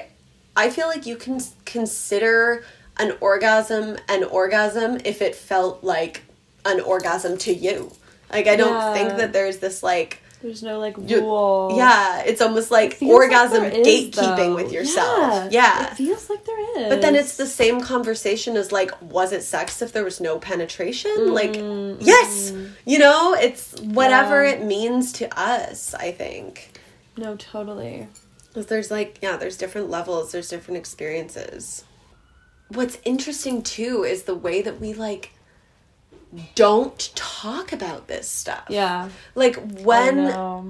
i 0.56 0.70
feel 0.70 0.88
like 0.88 1.06
you 1.06 1.16
can 1.16 1.40
consider 1.66 2.64
an 2.98 3.14
orgasm 3.22 3.98
an 4.10 4.24
orgasm 4.24 5.00
if 5.06 5.22
it 5.22 5.36
felt 5.36 5.84
like 5.84 6.24
an 6.66 6.80
orgasm 6.82 7.38
to 7.38 7.54
you 7.54 7.92
like 8.32 8.48
i 8.48 8.56
don't 8.56 8.94
think 8.94 9.10
that 9.18 9.34
there's 9.34 9.58
this 9.58 9.84
like 9.84 10.20
There's 10.42 10.62
no 10.62 10.78
like 10.78 10.98
rule. 10.98 11.72
yeah, 11.78 12.20
it's 12.26 12.42
almost 12.42 12.70
like 12.70 13.00
like 13.02 13.10
orgasm 13.10 13.64
is, 13.64 13.88
gatekeeping 13.88 14.36
though. 14.36 14.56
with 14.56 14.74
yourself. 14.74 15.52
Yeah. 15.54 15.62
Yeah. 15.80 15.88
It 15.92 15.96
feels 15.96 16.30
like 16.30 16.44
there 16.44 16.82
is. 16.84 16.90
But 16.90 17.00
then 17.02 17.16
it's 17.16 17.38
the 17.38 17.46
same 17.48 17.80
conversation 17.80 18.58
as 18.58 18.70
like, 18.74 18.92
was 19.02 19.32
it 19.32 19.44
sex 19.44 19.82
if 19.82 19.94
there 19.94 20.04
was 20.04 20.20
no 20.20 20.40
penetration? 20.40 21.12
Mm, 21.18 21.32
like, 21.34 21.54
mm, 21.54 21.96
yes, 22.02 22.52
mm. 22.52 22.70
you 22.84 23.00
know, 23.00 23.34
it's 23.40 23.80
whatever 23.80 24.44
Yeah. 24.44 24.56
it 24.56 24.66
means 24.66 25.14
to 25.14 25.26
us, 25.40 25.94
I 25.94 26.12
think. 26.12 26.72
No, 27.16 27.38
totally. 27.38 28.10
'Cause 28.54 28.68
there's 28.68 28.92
like, 28.92 29.20
yeah, 29.22 29.36
there's 29.38 29.58
different 29.58 29.90
levels, 29.90 30.32
there's 30.32 30.50
different 30.50 30.78
experiences. 30.78 31.84
What's 32.70 32.98
interesting 33.04 33.62
too 33.62 34.04
is 34.04 34.24
the 34.24 34.36
way 34.36 34.62
that 34.62 34.80
we 34.80 34.94
like 34.94 35.32
don't 36.56 37.12
talk 37.16 37.72
about 37.72 38.08
this 38.08 38.28
stuff. 38.28 38.66
Yeah. 38.70 39.10
Like 39.36 39.56
when 39.82 40.28
I. 40.28 40.64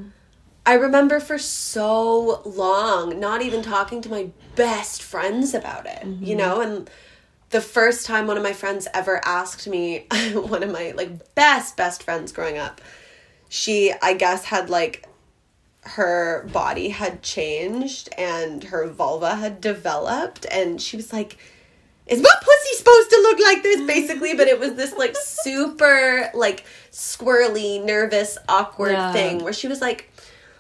I 0.65 0.73
remember 0.75 1.19
for 1.19 1.37
so 1.37 2.41
long 2.45 3.19
not 3.19 3.41
even 3.41 3.61
talking 3.61 4.01
to 4.01 4.09
my 4.09 4.29
best 4.55 5.01
friends 5.01 5.53
about 5.53 5.85
it, 5.85 6.05
you 6.05 6.09
mm-hmm. 6.09 6.37
know, 6.37 6.61
and 6.61 6.89
the 7.49 7.61
first 7.61 8.05
time 8.05 8.27
one 8.27 8.37
of 8.37 8.43
my 8.43 8.53
friends 8.53 8.87
ever 8.93 9.21
asked 9.25 9.67
me, 9.67 10.07
one 10.33 10.63
of 10.63 10.71
my 10.71 10.91
like 10.91 11.35
best 11.35 11.75
best 11.77 12.03
friends 12.03 12.31
growing 12.31 12.57
up, 12.57 12.79
she 13.49 13.93
I 14.01 14.13
guess 14.13 14.45
had 14.45 14.69
like 14.69 15.05
her 15.85 16.47
body 16.53 16.89
had 16.89 17.21
changed 17.21 18.09
and 18.17 18.63
her 18.65 18.87
vulva 18.87 19.35
had 19.35 19.59
developed 19.61 20.45
and 20.49 20.81
she 20.81 20.95
was 20.97 21.11
like 21.11 21.37
is 22.07 22.21
my 22.21 22.29
pussy 22.41 22.75
supposed 22.77 23.09
to 23.09 23.17
look 23.21 23.39
like 23.39 23.63
this 23.63 23.81
basically 23.85 24.33
but 24.33 24.47
it 24.47 24.59
was 24.59 24.73
this 24.75 24.93
like 24.95 25.15
super 25.21 26.29
like 26.33 26.65
squirrely 26.91 27.83
nervous 27.83 28.37
awkward 28.47 28.93
Yeah. 28.93 29.11
thing 29.13 29.43
where 29.43 29.53
she 29.53 29.67
was 29.67 29.81
like 29.81 30.09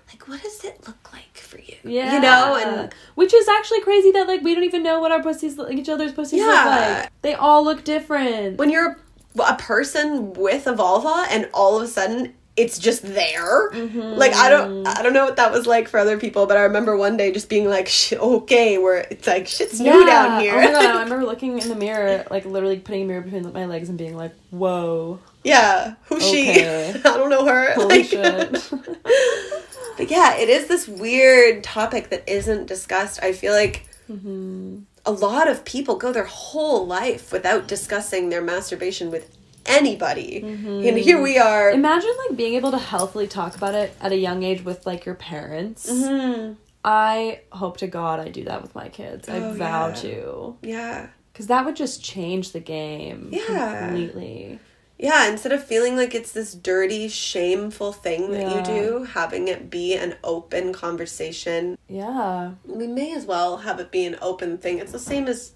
like 0.09 0.27
what 0.27 0.41
does 0.41 0.63
it 0.65 0.85
look 0.87 1.13
like 1.13 1.37
for 1.37 1.57
you 1.59 1.75
Yeah. 1.83 2.15
you 2.15 2.19
know 2.19 2.55
and 2.61 2.93
which 3.15 3.33
is 3.33 3.47
actually 3.47 3.81
crazy 3.81 4.11
that 4.11 4.27
like 4.27 4.41
we 4.41 4.53
don't 4.53 4.63
even 4.65 4.83
know 4.83 4.99
what 4.99 5.11
our 5.13 5.23
pussies 5.23 5.57
look 5.57 5.69
like 5.69 5.77
each 5.77 5.89
other's 5.89 6.11
pussies 6.11 6.41
look 6.41 6.65
like. 6.65 7.09
They 7.21 7.33
all 7.33 7.63
look 7.63 7.83
different. 7.85 8.57
when 8.57 8.69
you're 8.69 8.97
a 9.39 9.55
person 9.55 10.33
with 10.33 10.67
a 10.67 10.73
vulva 10.75 11.25
and 11.31 11.49
all 11.53 11.77
of 11.77 11.83
a 11.83 11.87
sudden 11.87 12.33
it's 12.55 12.77
just 12.77 13.01
there 13.01 13.71
like 13.71 14.31
i 14.35 14.47
don't 14.47 14.85
i 14.85 15.01
don't 15.01 15.13
know 15.13 15.25
what 15.25 15.37
that 15.37 15.51
was 15.51 15.65
like 15.65 15.87
for 15.87 15.99
other 15.99 16.19
people 16.19 16.45
but 16.45 16.55
i 16.55 16.61
remember 16.61 16.95
one 16.95 17.17
day 17.17 17.31
just 17.31 17.49
being 17.49 17.67
like 17.67 17.89
okay 18.13 18.77
where 18.77 19.07
it's 19.09 19.25
like 19.25 19.47
shit's 19.47 19.79
new 19.79 20.05
down 20.05 20.39
here 20.39 20.53
Oh 20.53 20.57
my 20.57 20.71
god, 20.71 20.85
I 20.85 20.91
remember 21.03 21.25
looking 21.25 21.57
in 21.57 21.67
the 21.67 21.75
mirror, 21.75 22.23
like 22.29 22.45
literally 22.45 22.77
putting 22.79 23.03
a 23.03 23.05
mirror 23.05 23.21
between 23.21 23.51
my 23.53 23.65
legs 23.65 23.89
and 23.89 23.97
being 23.97 24.15
like, 24.15 24.33
"Whoa, 24.51 25.19
yeah 25.43 25.95
who's 26.05 26.23
Okay. 26.23 26.53
she 26.93 26.99
i 27.09 27.17
don't 27.17 27.31
know 27.31 27.45
her 27.47 27.73
holy 27.73 27.99
Like- 28.03 28.05
shit!" 28.05 28.71
But 29.97 30.09
yeah, 30.09 30.35
it 30.37 30.49
is 30.49 30.67
this 30.67 30.87
weird 30.87 31.63
topic 31.63 32.09
that 32.09 32.27
isn't 32.27 32.65
discussed. 32.67 33.21
I 33.23 33.31
feel 33.33 33.53
like 33.53 33.87
Mm-hmm. 34.11 34.79
a 35.05 35.11
lot 35.11 35.47
of 35.47 35.63
people 35.63 35.95
go 35.95 36.11
their 36.11 36.25
whole 36.25 36.85
life 36.85 37.31
without 37.31 37.67
discussing 37.69 38.27
their 38.29 38.41
masturbation 38.41 39.09
with 39.11 39.37
anybody. 39.65 40.41
Mm-hmm. 40.43 40.87
And 40.87 40.97
here 40.97 41.21
we 41.21 41.37
are. 41.37 41.71
Imagine 41.71 42.11
like 42.27 42.37
being 42.37 42.53
able 42.55 42.71
to 42.71 42.77
healthily 42.77 43.27
talk 43.27 43.55
about 43.55 43.75
it 43.75 43.95
at 44.01 44.11
a 44.11 44.17
young 44.17 44.43
age 44.43 44.63
with 44.63 44.85
like 44.85 45.05
your 45.05 45.15
parents. 45.15 45.89
Mhm. 45.91 46.57
I 46.85 47.41
hope 47.51 47.77
to 47.77 47.87
God 47.87 48.19
I 48.19 48.27
do 48.29 48.43
that 48.45 48.61
with 48.61 48.75
my 48.75 48.89
kids. 48.89 49.29
I 49.29 49.37
Oh, 49.39 49.53
vow 49.53 49.87
yeah. 49.87 49.93
to. 49.95 50.57
Yeah. 50.61 51.07
Because 51.31 51.47
that 51.47 51.65
would 51.65 51.75
just 51.75 52.03
change 52.03 52.51
the 52.51 52.59
game 52.59 53.29
Yeah. 53.31 53.79
completely. 53.87 54.59
Yeah, 54.99 55.27
instead 55.29 55.51
of 55.51 55.63
feeling 55.65 55.97
like 55.97 56.13
it's 56.13 56.31
this 56.31 56.53
dirty, 56.53 57.07
shameful 57.07 57.91
thing 57.93 58.31
that 58.31 58.41
Yeah. 58.41 58.57
you 58.57 58.63
do, 58.81 59.03
having 59.05 59.47
it 59.47 59.69
be 59.69 59.95
an 59.95 60.15
open 60.23 60.71
conversation, 60.71 61.77
Yeah. 61.89 62.51
we 62.65 62.87
may 62.87 63.13
as 63.13 63.25
well 63.25 63.57
have 63.57 63.79
it 63.79 63.91
be 63.91 64.05
an 64.05 64.17
open 64.21 64.57
thing. 64.57 64.77
It's 64.79 64.91
the 64.91 64.99
same 64.99 65.27
as 65.27 65.51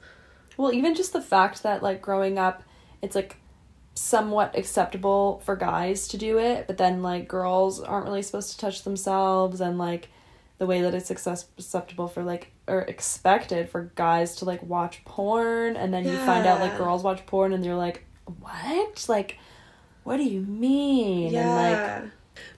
Well, 0.58 0.74
even 0.74 0.96
just 0.96 1.14
the 1.14 1.22
fact 1.22 1.62
that 1.64 1.84
like 1.84 2.02
growing 2.02 2.40
up, 2.40 2.64
it's 3.04 3.16
like 3.16 3.38
somewhat 3.98 4.56
acceptable 4.56 5.42
for 5.44 5.56
guys 5.56 6.08
to 6.10 6.18
do 6.18 6.38
it, 6.38 6.68
but 6.68 6.78
then 6.78 7.02
like 7.02 7.28
girls 7.28 7.82
aren't 7.82 8.06
really 8.06 8.22
supposed 8.22 8.52
to 8.52 8.58
touch 8.58 8.84
themselves, 8.84 9.60
and 9.60 9.78
like 9.78 10.10
the 10.60 10.66
way 10.66 10.82
that 10.82 10.94
it's 10.94 11.12
acceptable 11.12 12.08
for 12.08 12.24
like 12.24 12.52
or 12.68 12.82
expected 12.82 13.70
for 13.70 13.92
guys 13.96 14.36
to 14.38 14.46
like 14.46 14.62
watch 14.64 15.04
porn, 15.06 15.76
and 15.76 15.94
then 15.94 16.06
you 16.06 16.18
find 16.18 16.46
out 16.46 16.60
like 16.60 16.78
girls 16.78 17.04
watch 17.04 17.26
porn, 17.26 17.54
and 17.54 17.66
you're 17.66 17.76
like, 17.76 18.06
what? 18.40 19.06
Like, 19.10 19.38
what 20.04 20.18
do 20.18 20.24
you 20.24 20.42
mean? 20.42 21.34
And 21.36 21.50
like 22.04 22.12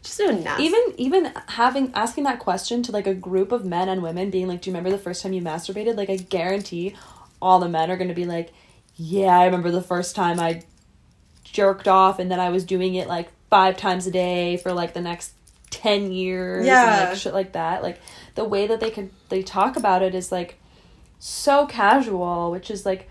just 0.04 0.18
so 0.18 0.30
nasty. 0.32 0.64
even 0.64 0.82
even 0.98 1.34
having 1.48 1.92
asking 1.94 2.26
that 2.26 2.40
question 2.40 2.84
to 2.84 2.92
like 2.92 3.08
a 3.08 3.14
group 3.14 3.52
of 3.52 3.66
men 3.66 3.88
and 3.88 4.04
women 4.04 4.30
being 4.30 4.48
like 4.48 4.62
do 4.62 4.70
you 4.70 4.74
remember 4.74 4.90
the 4.90 5.02
first 5.02 5.24
time 5.24 5.32
you 5.32 5.42
masturbated 5.42 5.96
like 5.96 6.10
i 6.10 6.18
guarantee 6.18 6.94
all 7.42 7.60
the 7.60 7.70
men 7.70 7.90
are 7.90 7.96
going 7.96 8.10
to 8.10 8.14
be 8.14 8.26
like 8.26 8.52
yeah 8.98 9.40
i 9.40 9.46
remember 9.46 9.72
the 9.72 9.82
first 9.82 10.18
time 10.18 10.38
i 10.38 10.62
jerked 11.52 11.88
off 11.88 12.20
and 12.20 12.30
then 12.32 12.40
i 12.40 12.50
was 12.50 12.64
doing 12.64 12.96
it 12.96 13.08
like 13.08 13.30
five 13.50 13.76
times 13.78 14.06
a 14.08 14.12
day 14.12 14.58
for 14.58 14.72
like 14.74 14.94
the 14.94 15.02
next 15.02 15.34
10 15.72 16.12
years 16.12 16.66
Yeah. 16.66 17.00
and 17.02 17.10
like 17.10 17.18
shit 17.18 17.34
like 17.34 17.54
that 17.54 17.84
like 17.84 18.00
the 18.36 18.44
way 18.44 18.68
that 18.68 18.80
they 18.80 18.90
can 18.90 19.12
they 19.30 19.44
talk 19.44 19.76
about 19.78 20.02
it 20.02 20.16
is 20.16 20.32
like 20.32 20.60
so 21.20 21.66
casual 21.66 22.52
which 22.52 22.72
is 22.72 22.86
like 22.86 23.10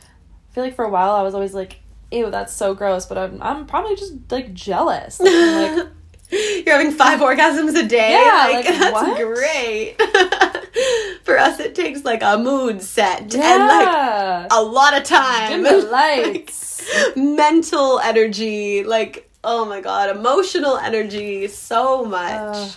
i 0.50 0.54
feel 0.54 0.64
like 0.64 0.74
for 0.74 0.84
a 0.84 0.90
while 0.90 1.12
i 1.12 1.22
was 1.22 1.34
always 1.34 1.54
like 1.54 1.80
ew 2.10 2.30
that's 2.30 2.52
so 2.52 2.74
gross 2.74 3.06
but 3.06 3.18
i'm, 3.18 3.42
I'm 3.42 3.66
probably 3.66 3.96
just 3.96 4.14
like 4.30 4.54
jealous 4.54 5.20
like, 5.20 5.76
like 5.76 5.88
You're 6.30 6.76
having 6.76 6.92
five 6.92 7.20
orgasms 7.20 7.74
a 7.82 7.88
day. 7.88 8.10
Yeah, 8.12 8.48
like, 8.52 8.66
like, 8.66 8.78
that's 8.78 8.92
what? 8.92 9.16
great. 9.16 9.96
For 11.24 11.38
us, 11.38 11.60
it 11.60 11.74
takes 11.74 12.04
like 12.04 12.22
a 12.22 12.38
mood 12.38 12.82
set 12.82 13.34
and 13.34 13.66
like 13.68 14.48
a 14.50 14.62
lot 14.62 14.96
of 14.96 15.04
time, 15.04 15.62
Dim 15.62 15.62
the 15.62 15.86
lights. 15.90 16.82
mental 17.16 17.98
energy, 18.00 18.84
like 18.84 19.30
oh 19.44 19.64
my 19.64 19.80
god, 19.80 20.14
emotional 20.14 20.76
energy, 20.76 21.46
so 21.48 22.04
much. 22.04 22.32
Ugh. 22.56 22.70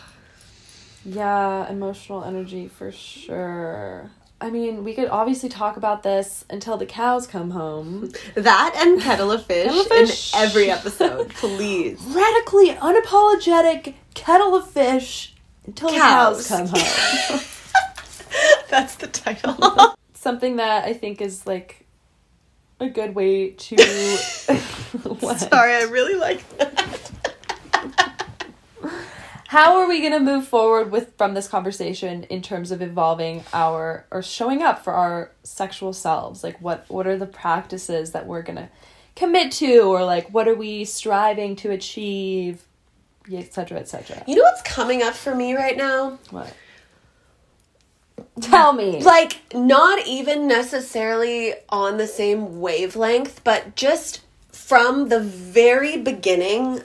yeah, 1.06 1.70
emotional 1.70 2.24
energy 2.24 2.68
for 2.68 2.92
sure. 2.92 4.10
I 4.40 4.50
mean, 4.50 4.84
we 4.84 4.96
could 4.96 5.08
obviously 5.10 5.50
talk 5.50 5.78
about 5.78 6.02
this 6.02 6.44
until 6.50 6.76
the 6.76 6.86
cows 6.88 7.28
come 7.28 7.52
home. 7.52 8.12
that 8.36 8.74
and 8.76 9.00
kettle 9.00 9.32
of 9.32 9.46
fish, 9.46 9.66
Kettle 9.68 9.82
of 9.82 9.88
fish. 9.88 10.34
in 10.34 10.40
every 10.42 10.72
episode, 10.72 11.30
please. 11.36 12.00
Radically 12.08 12.70
unapologetic 12.70 13.94
kettle 14.16 14.56
of 14.56 14.68
fish 14.70 15.36
until 15.68 15.90
Cows. 15.90 16.48
the 16.48 16.56
cows 16.56 16.72
come 16.72 16.80
home. 16.82 17.42
That's 18.70 18.96
the 18.96 19.08
title. 19.08 19.96
Something 20.14 20.58
that 20.58 20.86
I 20.86 20.94
think 20.94 21.22
is 21.22 21.48
like 21.48 21.86
a 22.80 22.90
good 22.90 23.16
way 23.16 23.52
to. 23.52 23.78
Sorry, 25.38 25.74
I 25.74 25.88
really 25.90 26.16
like 26.16 26.48
that. 26.58 27.12
How 29.48 29.80
are 29.82 29.88
we 29.88 30.00
going 30.00 30.14
to 30.14 30.20
move 30.20 30.48
forward 30.48 30.92
with 30.92 31.18
from 31.18 31.34
this 31.34 31.48
conversation 31.48 32.24
in 32.24 32.42
terms 32.42 32.72
of 32.72 32.82
evolving 32.82 33.44
our 33.52 34.06
or 34.10 34.22
showing 34.22 34.62
up 34.62 34.84
for 34.84 34.94
our 34.94 35.32
sexual 35.44 35.92
selves? 35.92 36.44
Like 36.44 36.62
what 36.62 36.86
what 36.88 37.06
are 37.08 37.18
the 37.18 37.26
practices 37.26 38.12
that 38.14 38.28
we're 38.28 38.44
going 38.44 38.56
to 38.58 38.70
commit 39.16 39.52
to 39.54 39.82
or 39.82 40.06
like 40.06 40.34
what 40.34 40.48
are 40.48 40.56
we 40.56 40.86
striving 40.86 41.56
to 41.58 41.72
achieve? 41.72 42.66
etc 43.32 43.80
etc. 43.80 44.24
You 44.28 44.36
know 44.36 44.44
what's 44.44 44.62
coming 44.64 45.04
up 45.04 45.14
for 45.14 45.36
me 45.36 45.54
right 45.54 45.78
now? 45.78 46.18
What? 46.32 46.54
Tell 48.40 48.74
me. 48.74 49.02
like 49.04 49.54
not 49.54 50.08
even 50.08 50.48
necessarily 50.48 51.54
on 51.70 51.98
the 51.98 52.08
same 52.08 52.62
wavelength 52.62 53.44
but 53.44 53.76
just 53.76 54.22
from 54.52 55.10
the 55.10 55.20
very 55.20 55.98
beginning 55.98 56.82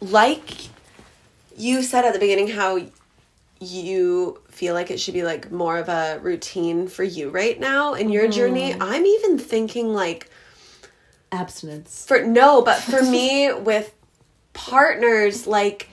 like 0.00 0.68
you 1.56 1.82
said 1.82 2.04
at 2.04 2.12
the 2.12 2.18
beginning 2.18 2.48
how 2.48 2.80
you 3.62 4.40
feel 4.48 4.74
like 4.74 4.90
it 4.90 4.98
should 4.98 5.14
be 5.14 5.22
like 5.22 5.50
more 5.52 5.78
of 5.78 5.88
a 5.88 6.18
routine 6.20 6.88
for 6.88 7.04
you 7.04 7.30
right 7.30 7.58
now 7.58 7.94
in 7.94 8.10
your 8.10 8.24
mm-hmm. 8.24 8.32
journey. 8.32 8.74
I'm 8.74 9.06
even 9.06 9.38
thinking 9.38 9.94
like 9.94 10.30
Abstinence. 11.30 12.04
for 12.06 12.22
no, 12.22 12.62
but 12.62 12.80
for 12.80 13.02
me 13.10 13.52
with 13.52 13.94
partners 14.52 15.46
like 15.46 15.88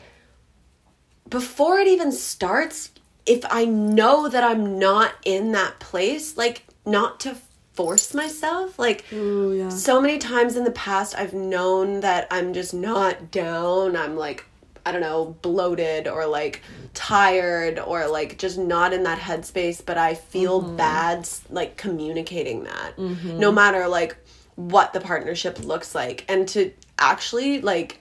before 1.30 1.80
it 1.80 1.88
even 1.88 2.12
starts, 2.12 2.90
if 3.30 3.46
I 3.52 3.64
know 3.66 4.28
that 4.28 4.44
I'm 4.44 4.80
not 4.80 5.14
in 5.24 5.52
that 5.52 5.80
place, 5.80 6.36
like 6.36 6.66
not 6.84 7.20
to 7.22 7.38
force 7.74 8.14
myself, 8.16 8.80
like 8.80 9.06
Ooh, 9.14 9.54
yeah. 9.54 9.70
so 9.70 10.02
many 10.02 10.18
times 10.18 10.56
in 10.56 10.64
the 10.64 10.72
past 10.72 11.16
I've 11.16 11.34
known 11.34 12.00
that 12.00 12.28
I'm 12.32 12.54
just 12.54 12.74
not 12.74 13.30
down. 13.30 13.96
I'm 13.96 14.18
like 14.18 14.46
I 14.86 14.92
don't 14.92 15.02
know, 15.02 15.38
bloated 15.44 16.08
or 16.08 16.26
like 16.26 16.64
tired 16.96 17.78
or 17.78 18.08
like 18.08 18.40
just 18.40 18.58
not 18.58 18.94
in 18.94 19.04
that 19.04 19.20
headspace, 19.20 19.86
but 19.86 20.00
I 20.00 20.16
feel 20.16 20.64
mm-hmm. 20.64 20.78
bad 20.78 21.30
like 21.52 21.78
communicating 21.78 22.64
that. 22.64 22.98
Mm-hmm. 22.98 23.38
No 23.38 23.52
matter 23.52 23.88
like 23.88 24.18
what 24.56 24.92
the 24.94 25.02
partnership 25.02 25.64
looks 25.64 25.94
like 25.94 26.26
and 26.28 26.48
to 26.50 26.72
actually 26.98 27.62
like 27.62 27.99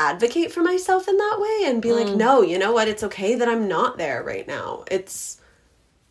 advocate 0.00 0.50
for 0.50 0.62
myself 0.62 1.08
in 1.08 1.16
that 1.16 1.36
way 1.38 1.68
and 1.68 1.82
be 1.82 1.92
like, 1.92 2.06
mm. 2.06 2.16
no, 2.16 2.40
you 2.42 2.58
know 2.58 2.72
what? 2.72 2.88
It's 2.88 3.02
okay 3.04 3.34
that 3.34 3.48
I'm 3.48 3.68
not 3.68 3.98
there 3.98 4.22
right 4.22 4.46
now. 4.48 4.84
It's 4.90 5.40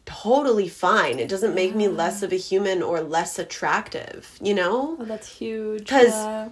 totally 0.06 0.70
fine. 0.70 1.20
It 1.20 1.30
doesn't 1.30 1.56
make 1.56 1.76
me 1.76 1.88
less 1.88 2.22
of 2.24 2.32
a 2.32 2.36
human 2.38 2.82
or 2.82 3.02
less 3.02 3.40
attractive, 3.40 4.38
you 4.42 4.54
know? 4.54 4.98
Oh, 5.00 5.06
that's 5.06 5.28
huge. 5.28 5.88
'Cause- 5.88 6.08
yeah. 6.08 6.50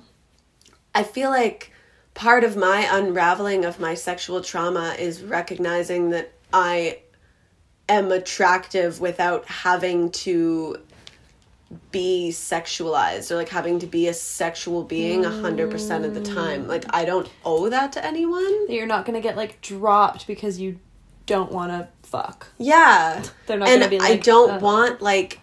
I 0.95 1.03
feel 1.03 1.29
like 1.29 1.71
part 2.15 2.43
of 2.43 2.55
my 2.55 2.87
unraveling 2.91 3.65
of 3.65 3.79
my 3.79 3.93
sexual 3.93 4.41
trauma 4.41 4.95
is 4.97 5.21
recognizing 5.21 6.09
that 6.09 6.33
I 6.51 6.99
am 7.87 8.11
attractive 8.11 8.99
without 8.99 9.45
having 9.45 10.09
to 10.11 10.77
be 11.91 12.29
sexualized 12.31 13.29
or 13.31 13.35
like 13.35 13.49
having 13.49 13.79
to 13.79 13.87
be 13.87 14.07
a 14.07 14.13
sexual 14.13 14.83
being 14.83 15.25
a 15.25 15.29
100% 15.29 16.05
of 16.05 16.13
the 16.13 16.21
time. 16.21 16.67
Like 16.67 16.85
I 16.89 17.03
don't 17.05 17.29
owe 17.43 17.69
that 17.69 17.91
to 17.93 18.05
anyone. 18.05 18.67
That 18.67 18.73
you're 18.73 18.85
not 18.87 19.05
gonna 19.05 19.21
get 19.21 19.35
like 19.35 19.61
dropped 19.61 20.27
because 20.27 20.59
you 20.59 20.79
don't 21.25 21.51
want 21.51 21.71
to 21.71 21.89
fuck. 22.03 22.47
Yeah. 22.57 23.21
They're 23.47 23.57
not 23.57 23.67
and 23.67 23.81
gonna 23.81 23.89
be 23.89 23.99
I 23.99 24.15
don't 24.17 24.51
uh, 24.51 24.59
want 24.59 25.01
like 25.01 25.41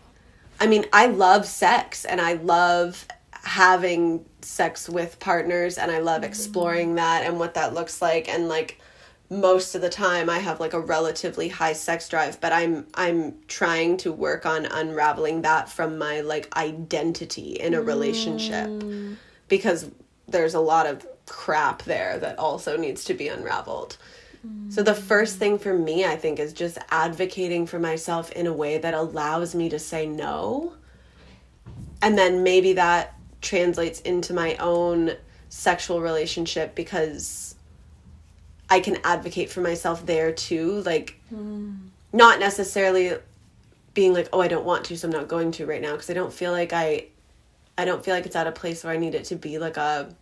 I 0.60 0.66
mean, 0.66 0.86
I 0.92 1.06
love 1.08 1.46
sex 1.46 2.04
and 2.04 2.20
I 2.20 2.34
love 2.34 3.06
having 3.32 4.24
sex 4.40 4.88
with 4.88 5.18
partners 5.20 5.76
and 5.76 5.90
I 5.90 5.98
love 5.98 6.22
Mm. 6.22 6.26
exploring 6.26 6.94
that 6.94 7.24
and 7.26 7.38
what 7.38 7.54
that 7.54 7.74
looks 7.74 8.00
like 8.00 8.28
and 8.28 8.48
like 8.48 8.80
most 9.30 9.74
of 9.74 9.80
the 9.80 9.88
time 9.88 10.28
I 10.28 10.38
have 10.38 10.60
like 10.60 10.74
a 10.74 10.80
relatively 10.80 11.48
high 11.48 11.72
sex 11.72 12.08
drive, 12.08 12.40
but 12.40 12.52
I'm 12.52 12.86
I'm 12.94 13.34
trying 13.48 13.96
to 13.98 14.12
work 14.12 14.44
on 14.46 14.66
unraveling 14.66 15.42
that 15.42 15.68
from 15.68 15.98
my 15.98 16.20
like 16.20 16.54
identity 16.56 17.52
in 17.52 17.74
a 17.74 17.82
relationship 17.82 18.68
Mm. 18.68 19.16
because 19.48 19.90
there's 20.28 20.54
a 20.54 20.60
lot 20.60 20.86
of 20.86 21.06
crap 21.26 21.82
there 21.84 22.18
that 22.18 22.38
also 22.38 22.76
needs 22.76 23.04
to 23.04 23.14
be 23.14 23.28
unraveled. 23.28 23.96
So 24.68 24.82
the 24.82 24.94
first 24.94 25.38
thing 25.38 25.58
for 25.58 25.72
me 25.72 26.04
I 26.04 26.16
think 26.16 26.38
is 26.38 26.52
just 26.52 26.76
advocating 26.90 27.66
for 27.66 27.78
myself 27.78 28.30
in 28.32 28.46
a 28.46 28.52
way 28.52 28.76
that 28.76 28.92
allows 28.92 29.54
me 29.54 29.70
to 29.70 29.78
say 29.78 30.06
no. 30.06 30.74
And 32.02 32.18
then 32.18 32.42
maybe 32.42 32.74
that 32.74 33.14
translates 33.40 34.00
into 34.02 34.34
my 34.34 34.56
own 34.56 35.12
sexual 35.48 36.02
relationship 36.02 36.74
because 36.74 37.43
I 38.74 38.80
can 38.80 38.98
advocate 39.04 39.50
for 39.50 39.60
myself 39.60 40.04
there 40.04 40.32
too, 40.32 40.82
like 40.82 41.20
hmm. 41.28 41.74
not 42.12 42.40
necessarily 42.40 43.12
being 43.94 44.12
like, 44.12 44.28
"Oh, 44.32 44.40
I 44.40 44.48
don't 44.48 44.64
want 44.64 44.84
to, 44.86 44.96
so 44.96 45.06
I'm 45.06 45.12
not 45.12 45.28
going 45.28 45.52
to 45.52 45.64
right 45.64 45.80
now" 45.80 45.92
because 45.92 46.10
I 46.10 46.14
don't 46.14 46.32
feel 46.32 46.50
like 46.50 46.72
I 46.72 47.06
I 47.78 47.84
don't 47.84 48.04
feel 48.04 48.16
like 48.16 48.26
it's 48.26 48.34
at 48.34 48.48
a 48.48 48.52
place 48.52 48.82
where 48.82 48.92
I 48.92 48.96
need 48.96 49.14
it 49.14 49.26
to 49.26 49.36
be 49.36 49.58
like 49.58 49.76
a 49.76 50.12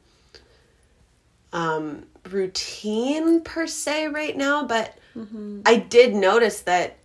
um 1.55 2.05
routine 2.29 3.41
per 3.41 3.67
se 3.67 4.09
right 4.09 4.37
now, 4.37 4.67
but 4.67 4.99
mm-hmm. 5.17 5.63
I 5.65 5.77
did 5.77 6.15
notice 6.15 6.61
that 6.61 6.99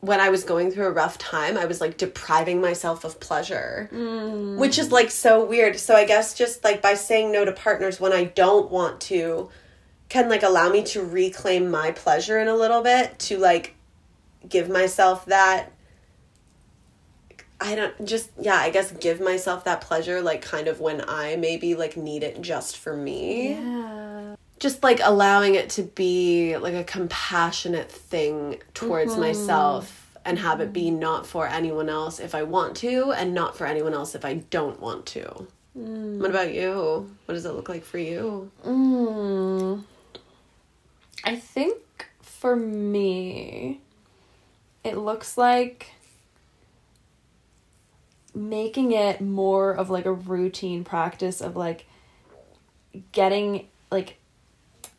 when 0.00 0.18
I 0.18 0.30
was 0.30 0.42
going 0.42 0.72
through 0.72 0.86
a 0.86 0.90
rough 0.92 1.16
time, 1.16 1.56
I 1.56 1.66
was 1.66 1.80
like 1.80 1.96
depriving 1.96 2.60
myself 2.60 3.04
of 3.04 3.20
pleasure, 3.20 3.88
which 4.58 4.80
is 4.80 4.88
mm. 4.88 4.92
like 4.92 5.12
so 5.12 5.44
weird. 5.44 5.78
So 5.78 5.94
I 5.94 6.04
guess 6.04 6.34
just 6.34 6.64
like 6.64 6.82
by 6.82 6.94
saying 6.94 7.30
no 7.30 7.44
to 7.44 7.52
partners 7.52 8.00
when 8.00 8.12
I 8.12 8.24
don't 8.24 8.68
want 8.68 9.00
to 9.02 9.48
can 10.08 10.28
like 10.28 10.42
allow 10.42 10.68
me 10.68 10.82
to 10.82 11.02
reclaim 11.02 11.70
my 11.70 11.90
pleasure 11.90 12.38
in 12.38 12.48
a 12.48 12.54
little 12.54 12.82
bit 12.82 13.18
to 13.18 13.38
like 13.38 13.74
give 14.48 14.68
myself 14.68 15.26
that 15.26 15.72
I 17.60 17.74
don't 17.74 18.04
just 18.06 18.30
yeah, 18.40 18.56
I 18.56 18.70
guess 18.70 18.92
give 18.92 19.20
myself 19.20 19.64
that 19.64 19.80
pleasure 19.80 20.22
like 20.22 20.42
kind 20.42 20.68
of 20.68 20.80
when 20.80 21.04
I 21.06 21.36
maybe 21.36 21.74
like 21.74 21.96
need 21.96 22.22
it 22.22 22.40
just 22.40 22.78
for 22.78 22.96
me 22.96 23.54
Yeah. 23.54 24.36
just 24.58 24.82
like 24.82 25.00
allowing 25.02 25.54
it 25.56 25.70
to 25.70 25.82
be 25.82 26.56
like 26.56 26.74
a 26.74 26.84
compassionate 26.84 27.90
thing 27.90 28.60
towards 28.74 29.12
mm-hmm. 29.12 29.22
myself 29.22 30.16
and 30.24 30.38
have 30.38 30.60
it 30.60 30.72
be 30.72 30.86
mm-hmm. 30.86 31.00
not 31.00 31.26
for 31.26 31.46
anyone 31.48 31.88
else 31.88 32.20
if 32.20 32.34
I 32.34 32.44
want 32.44 32.76
to 32.76 33.12
and 33.12 33.34
not 33.34 33.56
for 33.56 33.66
anyone 33.66 33.94
else 33.94 34.14
if 34.14 34.24
I 34.24 34.34
don't 34.34 34.80
want 34.80 35.06
to. 35.06 35.48
Mm. 35.76 36.18
What 36.18 36.30
about 36.30 36.52
you? 36.54 37.10
What 37.26 37.34
does 37.34 37.44
it 37.44 37.52
look 37.52 37.68
like 37.68 37.84
for 37.84 37.98
you? 37.98 38.50
Mm. 38.64 39.84
I 41.24 41.36
think 41.36 42.08
for 42.22 42.56
me, 42.56 43.80
it 44.84 44.96
looks 44.96 45.36
like 45.36 45.92
making 48.34 48.92
it 48.92 49.20
more 49.20 49.72
of 49.72 49.90
like 49.90 50.06
a 50.06 50.12
routine 50.12 50.84
practice 50.84 51.40
of 51.40 51.56
like 51.56 51.86
getting 53.12 53.66
like 53.90 54.16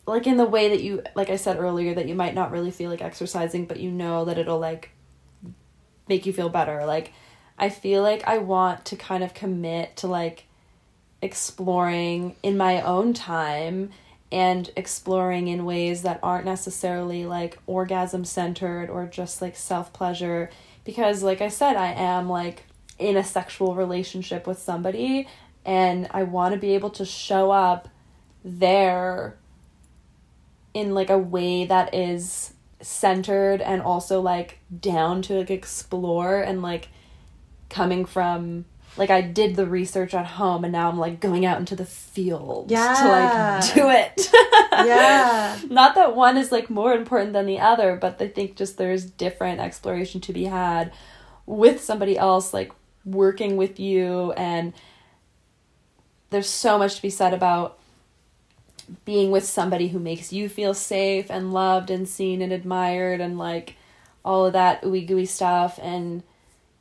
like 0.05 0.27
in 0.27 0.37
the 0.37 0.45
way 0.45 0.69
that 0.69 0.81
you 0.81 1.01
like 1.15 1.29
I 1.29 1.35
said 1.35 1.57
earlier 1.57 1.93
that 1.93 2.07
you 2.07 2.15
might 2.15 2.35
not 2.35 2.51
really 2.51 2.71
feel 2.71 2.89
like 2.89 3.01
exercising 3.01 3.65
but 3.65 3.79
you 3.79 3.91
know 3.91 4.25
that 4.25 4.37
it'll 4.37 4.59
like 4.59 4.89
make 6.09 6.25
you 6.25 6.33
feel 6.33 6.49
better. 6.49 6.85
Like 6.85 7.13
I 7.57 7.69
feel 7.69 8.01
like 8.01 8.27
I 8.27 8.39
want 8.39 8.85
to 8.85 8.95
kind 8.95 9.23
of 9.23 9.33
commit 9.33 9.95
to 9.97 10.07
like 10.07 10.45
exploring 11.21 12.35
in 12.43 12.57
my 12.57 12.81
own 12.81 13.13
time 13.13 13.91
and 14.31 14.69
exploring 14.75 15.47
in 15.47 15.65
ways 15.65 16.03
that 16.03 16.19
aren't 16.21 16.45
necessarily 16.45 17.25
like 17.25 17.57
orgasm 17.65 18.23
centered 18.23 18.89
or 18.89 19.05
just 19.05 19.41
like 19.41 19.55
self 19.55 19.91
pleasure 19.91 20.49
because 20.83 21.23
like 21.23 21.41
I 21.41 21.49
said 21.49 21.75
I 21.75 21.93
am 21.93 22.29
like 22.29 22.63
in 22.99 23.17
a 23.17 23.23
sexual 23.23 23.75
relationship 23.75 24.45
with 24.45 24.59
somebody 24.59 25.27
and 25.65 26.07
I 26.11 26.23
want 26.23 26.53
to 26.53 26.59
be 26.59 26.75
able 26.75 26.89
to 26.91 27.05
show 27.05 27.51
up 27.51 27.89
there 28.43 29.35
in 30.73 30.93
like 30.93 31.09
a 31.09 31.17
way 31.17 31.65
that 31.65 31.93
is 31.93 32.53
centered 32.81 33.61
and 33.61 33.81
also 33.81 34.21
like 34.21 34.59
down 34.79 35.21
to 35.23 35.33
like 35.39 35.51
explore 35.51 36.39
and 36.41 36.61
like 36.61 36.89
coming 37.69 38.05
from 38.05 38.65
like 38.97 39.09
I 39.09 39.21
did 39.21 39.55
the 39.55 39.65
research 39.65 40.13
at 40.13 40.25
home 40.25 40.63
and 40.63 40.73
now 40.73 40.89
I'm 40.89 40.97
like 40.97 41.19
going 41.19 41.45
out 41.45 41.59
into 41.59 41.75
the 41.75 41.85
field 41.85 42.69
Yeah. 42.71 42.93
to 43.01 43.07
like 43.07 43.73
do 43.75 43.89
it. 43.89 44.29
Yeah. 44.85 45.57
Not 45.69 45.95
that 45.95 46.15
one 46.15 46.37
is 46.37 46.51
like 46.51 46.69
more 46.69 46.93
important 46.93 47.33
than 47.33 47.45
the 47.45 47.59
other, 47.59 47.97
but 47.97 48.21
I 48.21 48.27
think 48.29 48.55
just 48.55 48.77
there's 48.77 49.03
different 49.05 49.59
exploration 49.59 50.21
to 50.21 50.31
be 50.33 50.45
had 50.45 50.93
with 51.45 51.83
somebody 51.83 52.17
else 52.17 52.53
like 52.53 52.71
working 53.05 53.57
with 53.57 53.79
you 53.79 54.31
and 54.33 54.73
there's 56.29 56.47
so 56.49 56.77
much 56.77 56.95
to 56.97 57.01
be 57.01 57.09
said 57.09 57.33
about 57.33 57.77
being 59.05 59.31
with 59.31 59.43
somebody 59.43 59.87
who 59.89 59.99
makes 59.99 60.31
you 60.31 60.47
feel 60.47 60.73
safe 60.73 61.29
and 61.29 61.51
loved 61.53 61.89
and 61.89 62.07
seen 62.07 62.41
and 62.41 62.53
admired 62.53 63.19
and 63.21 63.37
like 63.37 63.75
all 64.23 64.45
of 64.45 64.53
that 64.53 64.81
ooey 64.83 65.05
gooey 65.07 65.25
stuff 65.25 65.79
and 65.81 66.23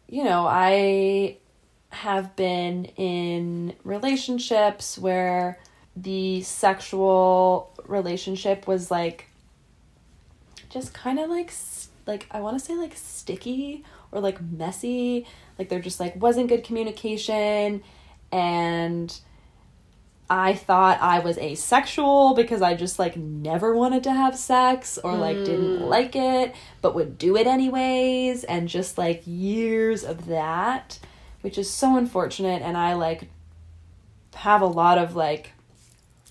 you 0.09 0.22
know 0.24 0.47
i 0.47 1.36
have 1.90 2.36
been 2.36 2.85
in 2.97 3.74
relationships 3.85 4.98
where 4.98 5.59
the 5.97 6.43
sexual 6.43 7.73
relationship 7.86 8.66
was 8.66 8.90
like 8.90 9.27
just 10.70 10.93
kind 10.93 11.19
of 11.19 11.31
like 11.31 11.52
like 12.06 12.27
i 12.31 12.40
want 12.40 12.56
to 12.59 12.65
say 12.65 12.74
like 12.74 12.94
sticky 12.94 13.85
or 14.12 14.20
like 14.20 14.40
messy. 14.40 15.27
Like 15.59 15.69
there 15.69 15.81
just 15.81 16.01
like 16.01 16.20
wasn't 16.20 16.48
good 16.48 16.65
communication. 16.65 17.82
And 18.31 19.19
I 20.31 20.55
thought 20.55 21.01
I 21.01 21.20
was 21.20 21.39
asexual 21.39 22.35
because 22.35 22.60
I 22.60 22.74
just 22.74 22.98
like 22.98 23.16
never 23.16 23.74
wanted 23.74 24.05
to 24.05 24.12
have 24.12 24.36
sex 24.36 24.98
or 24.98 25.15
like 25.16 25.36
didn't 25.36 25.81
mm. 25.81 25.89
like 25.89 26.15
it 26.15 26.55
but 26.82 26.94
would 26.94 27.19
do 27.19 27.36
it 27.36 27.47
anyways. 27.47 28.44
And 28.44 28.69
just 28.69 28.98
like 28.98 29.23
years 29.24 30.05
of 30.05 30.27
that 30.27 30.98
which 31.40 31.59
is 31.59 31.70
so 31.70 31.97
unfortunate 31.97 32.62
and 32.62 32.77
I 32.77 32.94
like 32.94 33.28
have 34.35 34.60
a 34.60 34.66
lot 34.66 34.98
of 34.98 35.16
like 35.16 35.52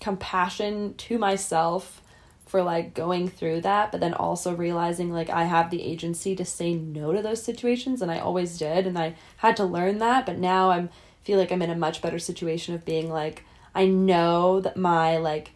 compassion 0.00 0.94
to 0.94 1.18
myself 1.18 2.00
for 2.46 2.62
like 2.62 2.94
going 2.94 3.28
through 3.28 3.60
that, 3.60 3.92
but 3.92 4.00
then 4.00 4.14
also 4.14 4.54
realizing 4.54 5.12
like 5.12 5.28
I 5.28 5.44
have 5.44 5.70
the 5.70 5.82
agency 5.82 6.34
to 6.36 6.44
say 6.44 6.74
no 6.74 7.12
to 7.12 7.20
those 7.20 7.42
situations 7.42 8.00
and 8.00 8.10
I 8.10 8.18
always 8.18 8.56
did 8.58 8.86
and 8.86 8.98
I 8.98 9.14
had 9.38 9.56
to 9.58 9.64
learn 9.64 9.98
that, 9.98 10.24
but 10.24 10.38
now 10.38 10.70
I'm 10.70 10.88
feel 11.22 11.38
like 11.38 11.52
I'm 11.52 11.60
in 11.60 11.68
a 11.68 11.76
much 11.76 12.00
better 12.00 12.18
situation 12.18 12.74
of 12.74 12.86
being 12.86 13.10
like 13.10 13.44
I 13.74 13.84
know 13.84 14.60
that 14.60 14.78
my 14.78 15.18
like 15.18 15.50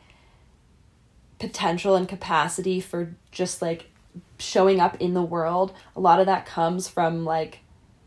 potential 1.38 1.96
and 1.96 2.06
capacity 2.06 2.78
for 2.78 3.14
just 3.30 3.62
like 3.62 3.86
showing 4.38 4.80
up 4.80 5.00
in 5.00 5.14
the 5.14 5.22
world, 5.22 5.72
a 5.96 6.00
lot 6.00 6.20
of 6.20 6.26
that 6.26 6.44
comes 6.44 6.88
from 6.88 7.24
like 7.24 7.60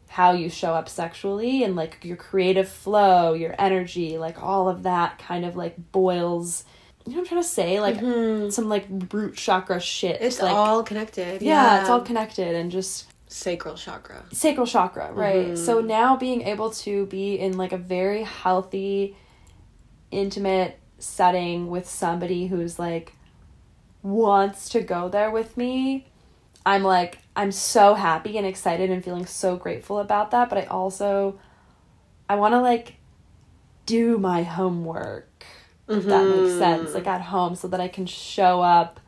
how 0.07 0.31
you 0.31 0.49
show 0.49 0.73
up 0.73 0.87
sexually 0.87 1.63
and 1.63 1.75
like 1.75 1.99
your 2.03 2.17
creative 2.17 2.69
flow, 2.69 3.33
your 3.33 3.55
energy, 3.59 4.17
like 4.17 4.41
all 4.41 4.69
of 4.69 4.83
that 4.83 5.19
kind 5.19 5.45
of 5.45 5.55
like 5.55 5.91
boils. 5.91 6.63
You 7.05 7.11
know 7.11 7.17
what 7.17 7.23
I'm 7.23 7.27
trying 7.27 7.41
to 7.43 7.47
say? 7.47 7.79
Like 7.79 7.97
mm-hmm. 7.97 8.49
some 8.49 8.69
like 8.69 8.85
root 9.11 9.35
chakra 9.35 9.79
shit. 9.79 10.21
It's 10.21 10.41
like, 10.41 10.53
all 10.53 10.83
connected. 10.83 11.41
yeah, 11.41 11.81
it's 11.81 11.89
all 11.89 12.01
connected 12.01 12.55
and 12.55 12.71
just 12.71 13.07
sacral 13.27 13.75
chakra. 13.75 14.23
sacral 14.31 14.65
chakra, 14.65 15.11
right? 15.11 15.47
Mm-hmm. 15.47 15.55
So 15.55 15.81
now 15.81 16.15
being 16.15 16.41
able 16.43 16.71
to 16.71 17.05
be 17.07 17.35
in 17.37 17.57
like 17.57 17.73
a 17.73 17.77
very 17.77 18.23
healthy, 18.23 19.17
intimate 20.11 20.79
setting 20.97 21.69
with 21.69 21.89
somebody 21.89 22.47
who's 22.47 22.79
like 22.79 23.13
wants 24.01 24.69
to 24.69 24.81
go 24.81 25.09
there 25.09 25.31
with 25.31 25.57
me, 25.57 26.07
I'm 26.65 26.83
like 26.83 27.19
I'm 27.35 27.51
so 27.51 27.93
happy 27.93 28.37
and 28.37 28.47
excited 28.47 28.89
and 28.89 29.03
feeling 29.03 29.25
so 29.25 29.55
grateful 29.55 29.99
about 29.99 30.31
that, 30.31 30.49
but 30.49 30.57
I 30.57 30.65
also 30.65 31.39
I 32.27 32.35
want 32.35 32.53
to 32.53 32.61
like 32.61 32.95
do 33.85 34.17
my 34.17 34.43
homework. 34.43 35.29
If 35.87 36.05
that 36.05 36.25
makes 36.25 36.37
mm-hmm. 36.37 36.57
sense, 36.57 36.93
like 36.95 37.05
at 37.05 37.21
home 37.21 37.53
so 37.55 37.67
that 37.67 37.79
I 37.79 37.87
can 37.87 38.07
show 38.07 38.59
up 38.61 38.99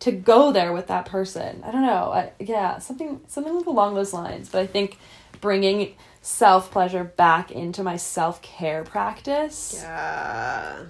to 0.00 0.12
go 0.12 0.52
there 0.52 0.72
with 0.72 0.88
that 0.88 1.06
person. 1.06 1.62
I 1.64 1.70
don't 1.70 1.80
know. 1.80 2.12
I, 2.12 2.32
yeah, 2.38 2.78
something 2.78 3.20
something 3.28 3.54
along 3.66 3.94
those 3.94 4.12
lines. 4.12 4.50
But 4.50 4.60
I 4.60 4.66
think 4.66 4.98
bringing 5.40 5.94
self 6.20 6.70
pleasure 6.70 7.04
back 7.04 7.50
into 7.50 7.82
my 7.82 7.96
self 7.96 8.42
care 8.42 8.84
practice, 8.84 9.80
Yeah. 9.82 10.84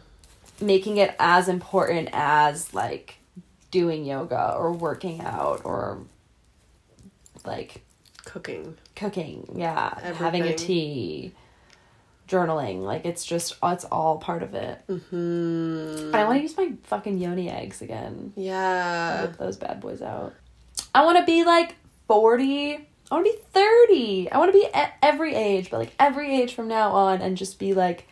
making 0.61 0.97
it 0.97 1.15
as 1.21 1.49
important 1.49 2.09
as 2.13 2.75
like 2.75 3.20
doing 3.71 4.05
yoga 4.05 4.55
or 4.57 4.73
working 4.73 5.21
out 5.21 5.63
or 5.65 6.01
like 7.45 7.83
Cooking. 8.25 8.77
cooking. 8.97 9.55
Yeah, 9.57 10.13
having 10.15 10.43
a 10.43 10.55
tea. 10.55 11.33
Journaling, 12.29 12.83
like 12.83 13.05
it's 13.05 13.25
just, 13.25 13.57
it's 13.61 13.85
all 13.87 14.19
part 14.19 14.45
of 14.45 14.55
it. 14.55 14.81
Hmm. 14.87 16.15
I 16.15 16.23
want 16.23 16.37
to 16.39 16.43
use 16.43 16.57
my 16.57 16.75
fucking 16.85 17.19
yoni 17.19 17.51
eggs 17.51 17.83
again. 17.83 18.33
Yeah. 18.37 19.23
Whip 19.23 19.37
those 19.37 19.57
bad 19.57 19.81
boys 19.81 20.01
out. 20.01 20.35
I 20.95 21.05
want 21.05 21.19
to 21.19 21.25
be 21.25 21.43
like 21.43 21.75
40. 22.07 22.75
I 23.11 23.15
want 23.15 23.27
to 23.27 23.33
be 23.33 23.39
30. 23.53 24.31
I 24.31 24.39
want 24.39 24.53
to 24.53 24.57
be 24.59 24.67
at 24.73 24.93
every 25.03 25.35
age, 25.35 25.71
but 25.73 25.79
like 25.79 25.93
every 25.99 26.33
age 26.41 26.55
from 26.55 26.69
now 26.69 26.91
on 26.93 27.21
and 27.21 27.37
just 27.37 27.59
be 27.59 27.75
like 27.75 28.07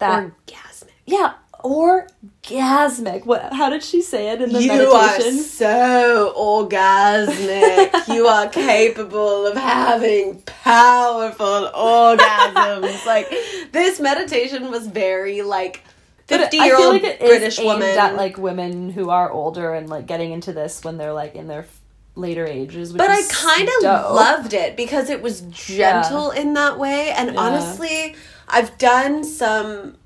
that. 0.00 0.32
Orgasmic. 0.48 0.88
yeah, 1.06 1.34
orgasmic. 1.64 3.26
What 3.26 3.52
how 3.52 3.70
did 3.70 3.82
she 3.82 4.02
say 4.02 4.30
it 4.30 4.40
in 4.42 4.52
the 4.52 4.62
You 4.62 4.68
meditation? 4.68 5.38
are 5.38 5.42
so 5.42 6.34
orgasmic. 6.36 8.14
you 8.14 8.26
are 8.26 8.48
capable 8.50 9.46
of 9.46 9.56
having 9.56 10.42
powerful 10.42 11.70
orgasms. 11.74 13.04
like 13.06 13.28
this 13.72 14.00
meditation 14.00 14.70
was 14.70 14.86
very 14.86 15.42
like 15.42 15.82
50 16.26 16.56
year 16.56 16.76
old 16.76 17.02
like 17.02 17.18
British 17.18 17.58
woman. 17.58 17.82
at 17.98 18.14
like 18.16 18.38
women 18.38 18.90
who 18.90 19.10
are 19.10 19.30
older 19.30 19.74
and 19.74 19.88
like 19.88 20.06
getting 20.06 20.32
into 20.32 20.52
this 20.52 20.84
when 20.84 20.96
they're 20.96 21.12
like 21.12 21.34
in 21.34 21.48
their 21.48 21.66
later 22.14 22.46
ages. 22.46 22.92
Which 22.92 22.98
but 22.98 23.10
I 23.10 23.22
kind 23.28 23.68
of 23.68 23.82
loved 24.14 24.52
it 24.54 24.76
because 24.76 25.10
it 25.10 25.22
was 25.22 25.40
gentle 25.42 26.30
in 26.30 26.54
that 26.54 26.78
way. 26.78 27.10
And 27.10 27.34
Yeah. 27.34 27.40
honestly, 27.40 28.14
I've 28.48 28.76
done 28.78 29.24
some 29.24 29.96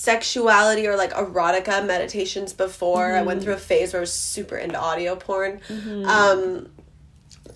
sexuality 0.00 0.86
or 0.86 0.96
like 0.96 1.12
erotica 1.12 1.84
meditations 1.86 2.52
before. 2.52 3.12
I 3.14 3.18
Mm-hmm. 3.18 3.26
went 3.26 3.42
through 3.42 3.54
a 3.54 3.58
phase 3.58 3.92
where 3.92 4.00
I 4.00 4.06
was 4.08 4.12
super 4.12 4.56
into 4.56 4.78
audio 4.78 5.14
porn. 5.16 5.60
Um, 6.06 6.70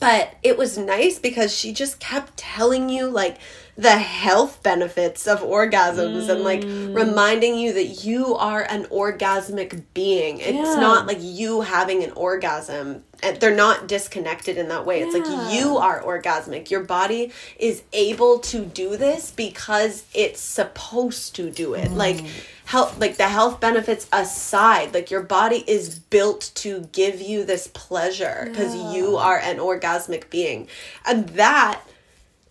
but 0.01 0.35
it 0.43 0.59
was 0.59 0.77
nice 0.77 1.19
because 1.19 1.57
she 1.57 1.73
just 1.73 1.99
kept 2.01 2.37
telling 2.37 2.89
you 2.91 3.07
like 3.09 3.39
the 3.77 3.99
health 3.99 4.63
benefits 4.63 5.27
of 5.27 5.41
orgasms 5.41 6.29
and 6.29 6.43
like 6.45 6.61
Mm. 6.63 6.95
reminding 6.95 7.59
you 7.59 7.73
that 7.73 8.05
you 8.05 8.37
are 8.37 8.63
an 8.63 8.85
orgasmic 8.85 9.83
being. 9.95 10.39
It's 10.39 10.53
Yeah. 10.53 10.81
not 10.81 11.07
like 11.09 11.19
you 11.21 11.63
having 11.63 12.05
an 12.05 12.13
orgasm. 12.13 13.03
And 13.23 13.41
They're 13.41 13.55
not 13.55 13.89
disconnected 13.89 14.59
in 14.59 14.69
that 14.69 14.85
way. 14.87 15.01
It's 15.03 15.15
like 15.15 15.53
you 15.53 15.79
are 15.79 16.01
orgasmic. 16.03 16.71
Your 16.71 16.83
body 16.83 17.33
is 17.59 17.83
able 17.93 18.39
to 18.41 18.61
do 18.65 18.97
this 18.97 19.33
because 19.35 20.05
it's 20.15 20.41
supposed 20.41 21.35
to 21.37 21.51
do 21.51 21.75
it. 21.75 21.91
Like 21.93 22.23
health 22.67 22.99
like 23.01 23.17
the 23.17 23.29
health 23.29 23.61
benefits 23.61 24.07
aside, 24.13 24.95
like 24.95 25.11
your 25.11 25.23
body 25.23 25.65
is 25.67 25.99
built 25.99 26.51
to 26.57 26.89
give 26.93 27.21
you 27.21 27.45
this 27.45 27.69
pleasure 27.73 28.47
because 28.51 28.75
you 28.95 29.17
are 29.17 29.39
an 29.39 29.59
orgasmic 29.59 30.31
being. 30.31 30.69
And 31.07 31.29
that 31.31 31.81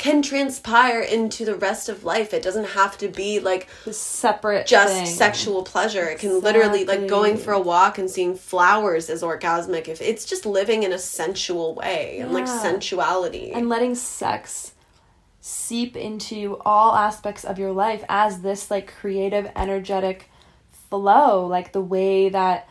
can 0.04 0.22
transpire 0.22 1.00
into 1.00 1.46
the 1.46 1.56
rest 1.56 1.88
of 1.88 2.04
life. 2.04 2.34
It 2.34 2.44
doesn't 2.44 2.66
have 2.66 2.98
to 2.98 3.08
be 3.08 3.40
like 3.40 3.70
separate 3.90 4.68
just 4.68 4.94
thing. 4.94 5.06
sexual 5.06 5.64
pleasure. 5.64 6.04
It 6.10 6.20
can 6.20 6.42
literally 6.42 6.84
like 6.84 7.08
going 7.08 7.38
for 7.38 7.54
a 7.54 7.60
walk 7.60 7.98
and 7.98 8.12
seeing 8.12 8.36
flowers 8.36 9.10
is 9.10 9.24
orgasmic 9.24 9.88
if 9.88 10.02
it's 10.02 10.26
just 10.26 10.46
living 10.46 10.84
in 10.84 10.92
a 10.92 11.00
sensual 11.00 11.74
way 11.74 12.20
and 12.20 12.34
like 12.34 12.50
sensuality. 12.50 13.54
and 13.54 13.70
letting 13.70 13.96
sex 13.96 14.74
seep 15.40 15.96
into 15.96 16.58
all 16.66 16.96
aspects 16.96 17.46
of 17.46 17.58
your 17.58 17.72
life 17.72 18.04
as 18.10 18.42
this 18.42 18.70
like 18.70 18.94
creative 18.94 19.50
energetic 19.56 20.30
flow 20.90 21.48
like 21.48 21.72
the 21.72 21.82
way 21.82 22.28
that 22.28 22.68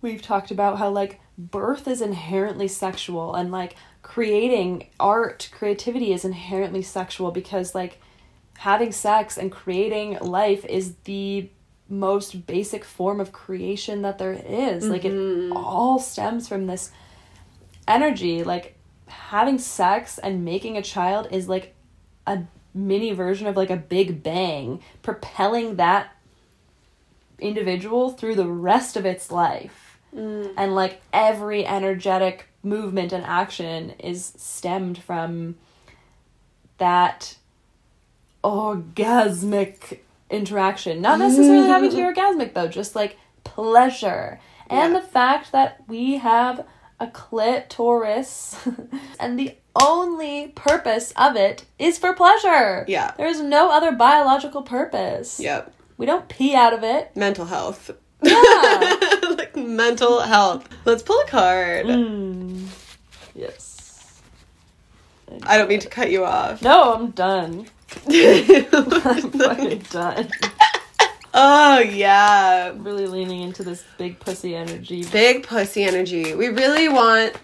we've 0.00 0.22
talked 0.22 0.52
about 0.52 0.78
how 0.78 0.88
like 0.88 1.20
birth 1.36 1.88
is 1.88 2.00
inherently 2.00 2.68
sexual 2.68 3.34
and 3.34 3.50
like 3.50 3.74
creating 4.02 4.88
art 4.98 5.48
creativity 5.52 6.12
is 6.12 6.24
inherently 6.24 6.82
sexual 6.82 7.30
because 7.30 7.74
like 7.74 8.00
having 8.58 8.92
sex 8.92 9.38
and 9.38 9.50
creating 9.50 10.18
life 10.20 10.64
is 10.66 10.94
the 11.04 11.48
most 11.88 12.46
basic 12.46 12.84
form 12.84 13.20
of 13.20 13.32
creation 13.32 14.02
that 14.02 14.18
there 14.18 14.32
is. 14.32 14.88
Like 14.88 15.04
it 15.04 15.12
mm-hmm. 15.12 15.56
all 15.56 15.98
stems 15.98 16.48
from 16.48 16.66
this 16.66 16.90
energy. 17.86 18.42
Like 18.42 18.76
having 19.06 19.58
sex 19.58 20.18
and 20.18 20.44
making 20.44 20.76
a 20.76 20.82
child 20.82 21.28
is 21.30 21.48
like 21.48 21.74
a 22.26 22.42
mini 22.74 23.12
version 23.12 23.46
of 23.46 23.56
like 23.56 23.70
a 23.70 23.76
big 23.76 24.22
bang 24.22 24.80
propelling 25.02 25.76
that 25.76 26.16
individual 27.38 28.10
through 28.10 28.36
the 28.36 28.48
rest 28.48 28.96
of 28.96 29.04
its 29.04 29.30
life. 29.30 29.98
Mm. 30.14 30.54
And 30.56 30.74
like 30.74 31.02
every 31.12 31.66
energetic 31.66 32.48
movement 32.62 33.12
and 33.12 33.24
action 33.24 33.90
is 33.98 34.32
stemmed 34.36 34.98
from 34.98 35.56
that 36.78 37.36
orgasmic 38.44 40.00
interaction 40.30 41.00
not 41.02 41.18
necessarily 41.18 41.68
having 41.68 41.90
to 41.90 41.96
be 41.96 42.02
orgasmic 42.20 42.54
though 42.54 42.68
just 42.68 42.96
like 42.96 43.16
pleasure 43.44 44.40
and 44.70 44.92
Yeah. 44.94 45.00
the 45.00 45.06
fact 45.06 45.52
that 45.52 45.82
we 45.88 46.16
have 46.18 46.64
a 46.98 47.08
clitoris 47.08 48.56
and 49.20 49.38
the 49.38 49.56
only 49.80 50.48
purpose 50.48 51.12
of 51.16 51.36
it 51.36 51.64
is 51.78 51.98
for 51.98 52.12
pleasure 52.14 52.84
Yeah. 52.88 53.12
there's 53.16 53.40
no 53.40 53.70
other 53.70 53.92
biological 53.92 54.62
purpose 54.62 55.38
yep. 55.40 55.72
we 55.98 56.06
don't 56.06 56.28
pee 56.28 56.54
out 56.54 56.72
of 56.72 56.82
it 56.82 57.14
Mental 57.16 57.46
health. 57.46 57.90
Yeah. 58.22 58.96
mental 59.76 60.20
health. 60.20 60.68
Let's 60.84 61.02
pull 61.02 61.18
a 61.20 61.26
card. 61.26 61.86
Mm. 61.86 62.66
Yes. 63.34 64.20
I 65.44 65.56
don't 65.56 65.68
mean 65.68 65.80
to 65.80 65.88
cut 65.88 66.10
you 66.10 66.24
off. 66.24 66.62
No, 66.62 66.94
I'm 66.94 67.10
done. 67.10 67.66
I'm 68.06 69.30
fucking 69.30 69.84
done. 69.90 70.28
oh 71.34 71.78
yeah. 71.80 72.72
Really 72.76 73.06
leaning 73.06 73.42
into 73.42 73.62
this 73.62 73.84
big 73.98 74.20
pussy 74.20 74.54
energy. 74.54 75.04
Big 75.06 75.46
pussy 75.46 75.84
energy. 75.84 76.34
We 76.34 76.48
really 76.48 76.88
want 76.88 77.34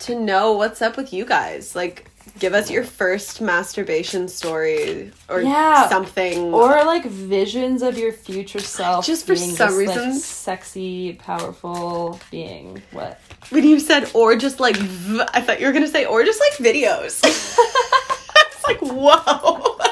to 0.00 0.18
know 0.18 0.52
what's 0.52 0.80
up 0.82 0.96
with 0.96 1.12
you 1.12 1.24
guys. 1.24 1.74
Like 1.74 2.07
give 2.38 2.54
us 2.54 2.70
your 2.70 2.84
first 2.84 3.40
masturbation 3.40 4.28
story 4.28 5.10
or 5.28 5.40
Yeah. 5.42 5.88
something. 5.88 6.52
Or 6.54 6.84
like 6.84 7.04
visions 7.04 7.82
of 7.82 7.98
your 7.98 8.12
future 8.12 8.60
self. 8.60 9.04
Just 9.06 9.26
for 9.26 9.34
some 9.36 9.50
this, 9.50 9.60
like, 9.60 9.70
reason- 9.74 10.14
sexy, 10.14 11.14
powerful 11.14 12.18
being. 12.30 12.82
What? 12.92 13.20
when 13.50 13.64
you 13.64 13.80
said 13.80 14.10
or 14.14 14.36
just 14.36 14.60
like 14.60 14.76
v- 14.76 15.22
I 15.32 15.40
thought 15.40 15.58
you 15.60 15.66
were 15.66 15.72
gonna 15.72 15.88
say 15.88 16.04
or 16.04 16.22
just 16.24 16.40
like 16.40 16.52
videos. 16.74 17.20
it's 17.24 18.64
like 18.66 18.78
whoa. 18.80 19.76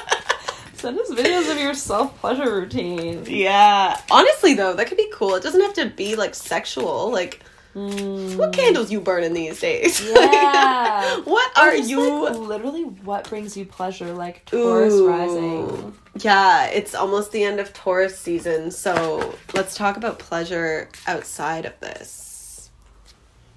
Send 0.74 0.98
us 1.00 1.10
videos 1.10 1.50
of 1.50 1.58
your 1.58 1.74
self 1.74 2.16
pleasure 2.20 2.54
routine. 2.54 3.24
Yeah. 3.26 3.98
Honestly, 4.10 4.54
though, 4.54 4.74
that 4.74 4.86
could 4.88 4.98
be 4.98 5.10
cool. 5.12 5.34
It 5.34 5.42
doesn't 5.42 5.60
have 5.60 5.72
to 5.74 5.86
be 5.86 6.16
like 6.16 6.34
sexual. 6.34 7.10
Like, 7.10 7.40
Mm. 7.76 8.36
what 8.36 8.54
candles 8.54 8.90
you 8.90 9.02
burning 9.02 9.34
these 9.34 9.60
days? 9.60 10.00
Yeah. 10.16 11.20
what 11.24 11.58
are 11.58 11.76
just, 11.76 11.90
you? 11.90 12.24
like, 12.24 12.36
literally 12.36 12.84
what 12.84 13.28
brings 13.28 13.54
you 13.54 13.66
pleasure? 13.66 14.14
Like 14.14 14.46
Taurus 14.46 14.94
Ooh. 14.94 15.08
rising. 15.08 15.94
Yeah, 16.18 16.68
it's 16.68 16.94
almost 16.94 17.32
the 17.32 17.44
end 17.44 17.60
of 17.60 17.74
Taurus 17.74 18.18
season, 18.18 18.70
so 18.70 19.36
let's 19.52 19.74
talk 19.76 19.98
about 19.98 20.18
pleasure 20.18 20.88
outside 21.06 21.66
of 21.66 21.78
this. 21.80 22.70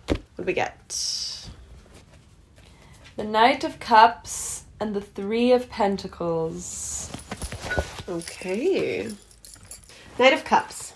What 0.07 0.19
do 0.37 0.43
we 0.43 0.53
get? 0.53 1.47
The 3.15 3.23
Knight 3.23 3.63
of 3.63 3.79
Cups 3.79 4.63
and 4.81 4.93
the 4.93 5.01
Three 5.01 5.53
of 5.53 5.69
Pentacles. 5.69 7.09
Okay. 8.09 9.09
Knight 10.17 10.33
of 10.33 10.43
Cups. 10.43 10.88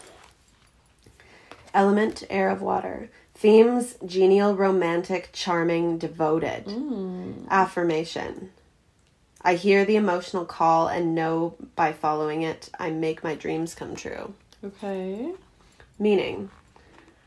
Element, 1.73 2.23
air 2.29 2.49
of 2.49 2.61
water. 2.61 3.09
Themes, 3.35 3.95
genial, 4.05 4.55
romantic, 4.55 5.29
charming, 5.33 5.97
devoted. 5.97 6.63
Hmm. 6.65 7.45
Affirmation. 7.49 8.51
I 9.41 9.55
hear 9.55 9.83
the 9.83 9.97
emotional 9.97 10.45
call 10.45 10.87
and 10.87 11.13
know 11.13 11.55
by 11.75 11.91
following 11.91 12.43
it, 12.43 12.69
I 12.79 12.91
make 12.91 13.23
my 13.23 13.35
dreams 13.35 13.75
come 13.75 13.95
true. 13.95 14.33
Okay. 14.63 15.33
Meaning, 15.99 16.49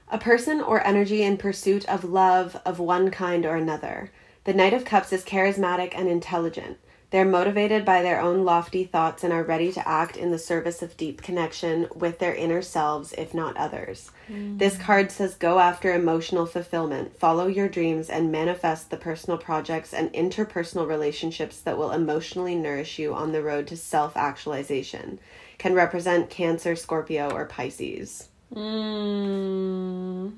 a 0.08 0.18
person 0.18 0.60
or 0.60 0.86
energy 0.86 1.22
in 1.22 1.36
pursuit 1.36 1.84
of 1.88 2.04
love 2.04 2.60
of 2.64 2.78
one 2.78 3.10
kind 3.10 3.44
or 3.44 3.56
another. 3.56 4.10
The 4.44 4.54
Knight 4.54 4.72
of 4.72 4.84
Cups 4.84 5.12
is 5.12 5.24
charismatic 5.24 5.92
and 5.94 6.08
intelligent. 6.08 6.78
They're 7.16 7.24
motivated 7.24 7.86
by 7.86 8.02
their 8.02 8.20
own 8.20 8.44
lofty 8.44 8.84
thoughts 8.84 9.24
and 9.24 9.32
are 9.32 9.42
ready 9.42 9.72
to 9.72 9.88
act 9.88 10.18
in 10.18 10.32
the 10.32 10.38
service 10.38 10.82
of 10.82 10.98
deep 10.98 11.22
connection 11.22 11.88
with 11.94 12.18
their 12.18 12.34
inner 12.34 12.60
selves, 12.60 13.14
if 13.16 13.32
not 13.32 13.56
others. 13.56 14.10
This 14.28 14.76
card 14.76 15.10
says 15.10 15.34
go 15.34 15.58
after 15.58 15.94
emotional 15.94 16.44
fulfillment, 16.44 17.18
follow 17.18 17.46
your 17.46 17.70
dreams, 17.70 18.10
and 18.10 18.30
manifest 18.30 18.90
the 18.90 18.98
personal 18.98 19.38
projects 19.38 19.94
and 19.94 20.12
interpersonal 20.12 20.86
relationships 20.86 21.58
that 21.60 21.78
will 21.78 21.90
emotionally 21.90 22.54
nourish 22.54 22.98
you 22.98 23.14
on 23.14 23.32
the 23.32 23.42
road 23.42 23.66
to 23.68 23.78
self 23.78 24.14
actualization. 24.14 25.18
Can 25.56 25.72
represent 25.72 26.28
Cancer, 26.28 26.76
Scorpio, 26.76 27.30
or 27.30 27.46
Pisces. 27.46 28.28
Mm. 28.54 30.34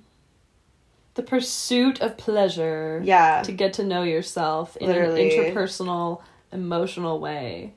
The 1.15 1.23
pursuit 1.25 2.01
of 2.01 2.17
pleasure. 2.17 3.03
Yeah. 3.05 3.43
To 3.43 3.51
get 3.51 3.73
to 3.73 3.85
know 3.85 4.05
yourself 4.05 4.77
in 4.77 4.87
Literally. 4.87 5.37
an 5.37 5.53
interpersonal, 5.57 6.23
emotional 6.53 7.21
way. 7.21 7.75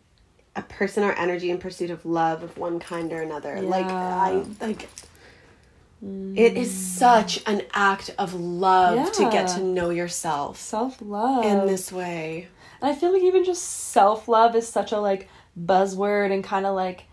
a 0.56 0.62
person 0.64 1.04
or 1.04 1.14
energy 1.14 1.50
in 1.50 1.58
pursuit 1.58 1.90
of 1.90 2.06
love 2.06 2.44
of 2.44 2.58
one 2.58 2.80
kind 2.80 3.14
or 3.14 3.22
another. 3.22 3.62
Like 3.62 3.86
I 3.86 4.44
like 4.60 4.90
it 6.02 6.58
is 6.58 6.70
mm. 6.70 6.98
such 6.98 7.44
an 7.46 7.62
act 7.74 8.10
of 8.18 8.34
love 8.34 9.12
to 9.14 9.30
get 9.30 9.48
to 9.50 9.62
know 9.64 9.92
yourself 9.92 10.58
Self 10.58 10.98
love. 11.02 11.46
in 11.46 11.68
this 11.68 11.92
way. 11.92 12.48
And 12.82 12.90
I 12.92 12.96
feel 12.96 13.14
like 13.14 13.22
even 13.22 13.44
just 13.46 13.64
self 13.64 14.28
love 14.28 14.56
is 14.56 14.68
such 14.68 14.92
a 14.92 15.00
like 15.00 15.30
buzzword 15.60 16.32
and 16.34 16.44
kind 16.44 16.66
of 16.66 16.76
like, 16.76 17.04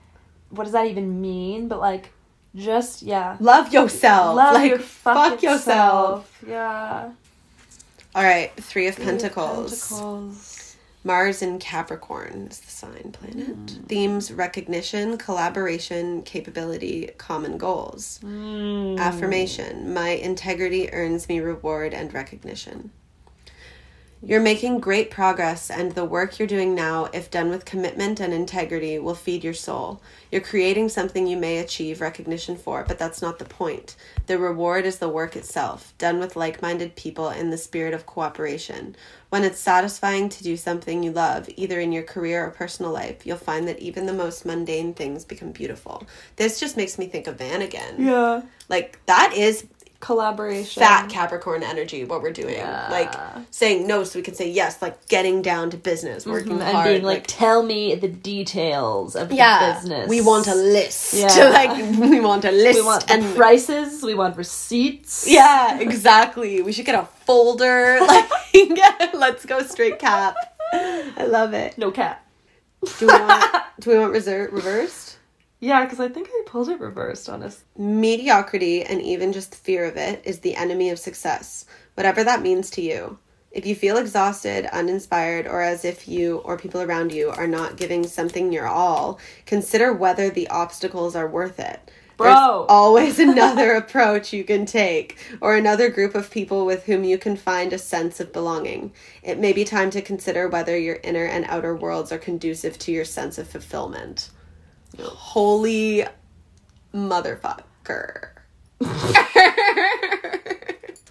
what 0.51 0.65
does 0.65 0.73
that 0.73 0.87
even 0.87 1.21
mean? 1.21 1.69
But 1.69 1.81
like, 1.81 2.13
just 2.57 3.03
yeah, 3.03 3.37
Love 3.41 3.73
yourself. 3.73 4.37
love 4.37 4.55
like 4.55 4.71
your 4.71 4.79
fuck 4.79 5.33
fucking 5.33 5.51
yourself. 5.51 6.41
self. 6.41 6.45
Yeah. 6.49 7.11
All 8.15 8.25
right, 8.25 8.53
3 8.57 8.87
of 8.89 8.97
Three 8.97 9.15
of 9.15 9.21
Pentacles. 9.21 9.93
Mars 11.09 11.41
in 11.41 11.59
Capricorn 11.59 12.49
is 12.51 12.61
the 12.61 12.71
sign 12.71 13.13
planet. 13.13 13.79
Themes 13.89 14.31
recognition, 14.31 15.17
collaboration, 15.17 16.21
capability, 16.21 17.09
common 17.17 17.57
goals. 17.57 18.21
Mm. 18.23 18.99
Affirmation 18.99 19.95
My 19.95 20.11
integrity 20.11 20.93
earns 20.93 21.27
me 21.27 21.41
reward 21.41 21.95
and 21.95 22.13
recognition. 22.13 22.91
You're 24.21 24.41
making 24.41 24.81
great 24.81 25.13
progress, 25.13 25.71
and 25.71 25.93
the 25.93 26.05
work 26.05 26.39
you're 26.39 26.49
doing 26.49 26.75
now, 26.75 27.05
if 27.13 27.31
done 27.31 27.51
with 27.51 27.65
commitment 27.65 28.19
and 28.19 28.35
integrity, 28.35 28.99
will 28.99 29.15
feed 29.15 29.45
your 29.45 29.55
soul. 29.55 30.03
You're 30.33 30.41
creating 30.41 30.89
something 30.89 31.27
you 31.27 31.37
may 31.37 31.59
achieve 31.59 32.01
recognition 32.01 32.57
for, 32.57 32.85
but 32.87 32.99
that's 32.99 33.23
not 33.23 33.39
the 33.39 33.45
point. 33.45 33.95
The 34.27 34.37
reward 34.37 34.87
is 34.87 34.99
the 34.99 35.09
work 35.09 35.37
itself, 35.37 35.95
done 35.99 36.19
with 36.19 36.35
like 36.35 36.61
minded 36.61 36.97
people 36.97 37.31
in 37.31 37.51
the 37.51 37.57
spirit 37.57 37.95
of 37.95 38.07
cooperation. 38.07 38.97
When 39.31 39.45
it's 39.45 39.61
satisfying 39.61 40.29
to 40.31 40.43
do 40.43 40.57
something 40.57 41.03
you 41.03 41.13
love, 41.13 41.49
either 41.57 41.79
in 41.79 41.93
your 41.93 42.03
career 42.03 42.45
or 42.45 42.51
personal 42.51 42.91
life, 42.91 43.25
you'll 43.25 43.37
find 43.37 43.69
that 43.69 43.79
even 43.79 44.07
the 44.07 44.13
most 44.13 44.45
mundane 44.45 44.95
things 44.95 45.25
become 45.25 45.53
beautiful. 45.53 46.07
This 46.37 46.59
just 46.59 46.77
makes 46.77 46.99
me 46.99 47.07
think 47.07 47.29
of 47.29 47.39
Van 47.39 47.63
again. 47.63 47.95
Yeah. 47.99 48.43
Like, 48.69 48.99
that 49.07 49.33
is 49.35 49.67
Collaboration. 50.01 50.81
fat 50.81 51.09
Capricorn 51.09 51.65
energy 51.65 52.05
what 52.05 52.23
we're 52.23 52.33
doing. 52.33 52.55
Yeah. 52.55 52.89
Like 52.89 53.13
saying 53.51 53.87
no 53.87 54.05
so 54.05 54.19
we 54.19 54.23
can 54.23 54.35
say 54.35 54.49
yes, 54.49 54.81
like 54.81 55.09
getting 55.09 55.43
down 55.43 55.71
to 55.71 55.77
business, 55.77 56.23
mm-hmm. 56.23 56.33
working 56.33 56.53
and 56.53 56.63
hard. 56.63 56.89
being 56.89 57.03
like, 57.03 57.27
tell 57.27 57.65
me 57.65 57.97
the 57.97 58.07
details 58.07 59.17
of 59.17 59.33
yeah, 59.33 59.59
the 59.59 59.81
business. 59.81 60.09
we 60.09 60.21
want 60.21 60.47
a 60.47 60.55
list. 60.55 61.15
Yeah. 61.15 61.27
like 61.53 61.77
we 61.99 62.21
want 62.21 62.45
a 62.45 62.53
list 62.53 62.79
We 62.79 62.85
want 62.85 63.11
and 63.11 63.35
prices. 63.35 64.03
We 64.03 64.15
want 64.15 64.37
receipts. 64.37 65.27
yeah, 65.29 65.81
exactly. 65.81 66.63
We 66.63 66.71
should 66.73 66.87
get 66.87 66.95
a 66.95 67.05
folder. 67.27 67.99
Like 68.09 68.31
let's 69.15 69.45
go 69.45 69.63
straight 69.63 69.99
cap. 69.99 70.37
I 70.73 71.27
love 71.27 71.55
it. 71.55 71.77
No 71.77 71.91
cap. 71.91 72.25
Do 72.99 73.07
we 73.07 73.13
want 73.13 73.65
do 73.81 73.91
we 73.91 73.99
want 73.99 74.15
reser- 74.15 74.51
reversed? 74.53 75.08
Yeah, 75.61 75.85
because 75.85 75.99
I 75.99 76.09
think 76.09 76.29
I 76.31 76.43
pulled 76.47 76.69
it 76.69 76.79
reversed 76.79 77.29
on 77.29 77.43
us. 77.43 77.65
Mediocrity 77.77 78.85
and 78.85 79.03
even 79.03 79.33
just 79.33 79.57
fear 79.57 79.85
of 79.85 79.97
it 79.97 80.23
is 80.25 80.39
the 80.39 80.55
enemy 80.55 80.91
of 80.91 80.99
success, 81.01 81.65
whatever 81.95 82.23
that 82.23 82.43
means 82.43 82.71
to 82.71 82.83
you. 82.83 83.19
If 83.51 83.67
you 83.67 83.75
feel 83.75 83.97
exhausted, 83.97 84.67
uninspired, 84.73 85.49
or 85.49 85.63
as 85.63 85.85
if 85.85 86.07
you 86.07 86.39
or 86.39 86.59
people 86.59 86.83
around 86.83 87.13
you 87.13 87.31
are 87.31 87.49
not 87.49 87.77
giving 87.77 88.07
something 88.07 88.53
your 88.53 88.69
all, 88.69 89.19
consider 89.47 89.93
whether 89.93 90.31
the 90.31 90.49
obstacles 90.49 91.17
are 91.17 91.27
worth 91.27 91.59
it. 91.59 91.91
There's 92.19 92.35
Bro. 92.35 92.67
always 92.69 93.19
another 93.19 93.73
approach 93.73 94.33
you 94.33 94.45
can 94.45 94.65
take, 94.67 95.19
or 95.41 95.57
another 95.57 95.89
group 95.89 96.15
of 96.15 96.31
people 96.31 96.67
with 96.67 96.85
whom 96.85 97.03
you 97.03 97.19
can 97.19 97.37
find 97.37 97.73
a 97.73 97.79
sense 97.79 98.21
of 98.21 98.33
belonging. 98.33 98.93
It 99.23 99.39
may 99.39 99.53
be 99.53 99.65
time 99.65 99.91
to 99.91 100.03
consider 100.03 100.47
whether 100.47 100.79
your 100.79 101.01
inner 101.03 101.25
and 101.25 101.45
outer 101.47 101.75
worlds 101.75 102.13
are 102.13 102.19
conducive 102.19 102.79
to 102.81 102.93
your 102.93 103.05
sense 103.05 103.39
of 103.39 103.49
fulfillment. 103.49 104.31
Holy 105.01 106.05
motherfucker. 106.95 108.29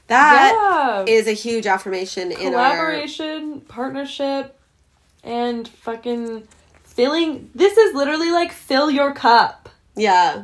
That 0.08 1.04
yeah. 1.08 1.14
is 1.14 1.28
a 1.28 1.34
huge 1.34 1.68
affirmation 1.68 2.32
in 2.32 2.56
our 2.56 2.72
Collaboration, 2.72 3.62
partnership, 3.62 4.58
and 5.22 5.68
fucking 5.68 6.48
filling. 6.84 7.50
This 7.54 7.78
is 7.78 7.94
literally 7.94 8.32
like 8.32 8.54
fill 8.54 8.90
your 8.90 9.14
cup 9.14 9.70
yeah 9.96 10.44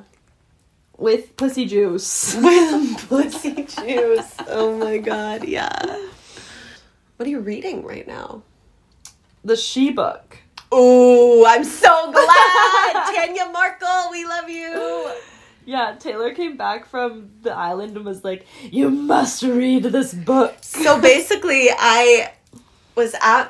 with 0.97 1.35
pussy 1.37 1.65
juice. 1.65 2.35
with 2.41 3.09
pussy 3.09 3.63
juice. 3.63 4.35
Oh 4.47 4.77
my 4.77 4.97
god, 4.97 5.45
yeah. 5.47 5.97
What 7.15 7.27
are 7.27 7.31
you 7.31 7.39
reading 7.39 7.83
right 7.83 8.07
now? 8.07 8.43
The 9.45 9.55
she 9.55 9.91
book. 9.91 10.22
Oh, 10.75 11.45
I'm 11.47 11.63
so 11.63 11.87
glad, 12.11 13.13
Tanya 13.13 13.53
Markul. 13.53 14.11
We 14.11 14.25
love 14.25 14.49
you. 14.49 15.11
Yeah, 15.65 15.95
Taylor 15.97 16.33
came 16.33 16.57
back 16.57 16.87
from 16.87 17.29
the 17.41 17.53
island 17.53 17.95
and 17.95 18.05
was 18.05 18.25
like, 18.25 18.45
"You 18.69 18.89
must 18.89 19.43
read 19.43 19.83
this 19.83 20.13
book." 20.13 20.57
So 20.59 20.99
basically, 21.13 21.69
I 21.71 22.33
was 22.95 23.15
at 23.21 23.45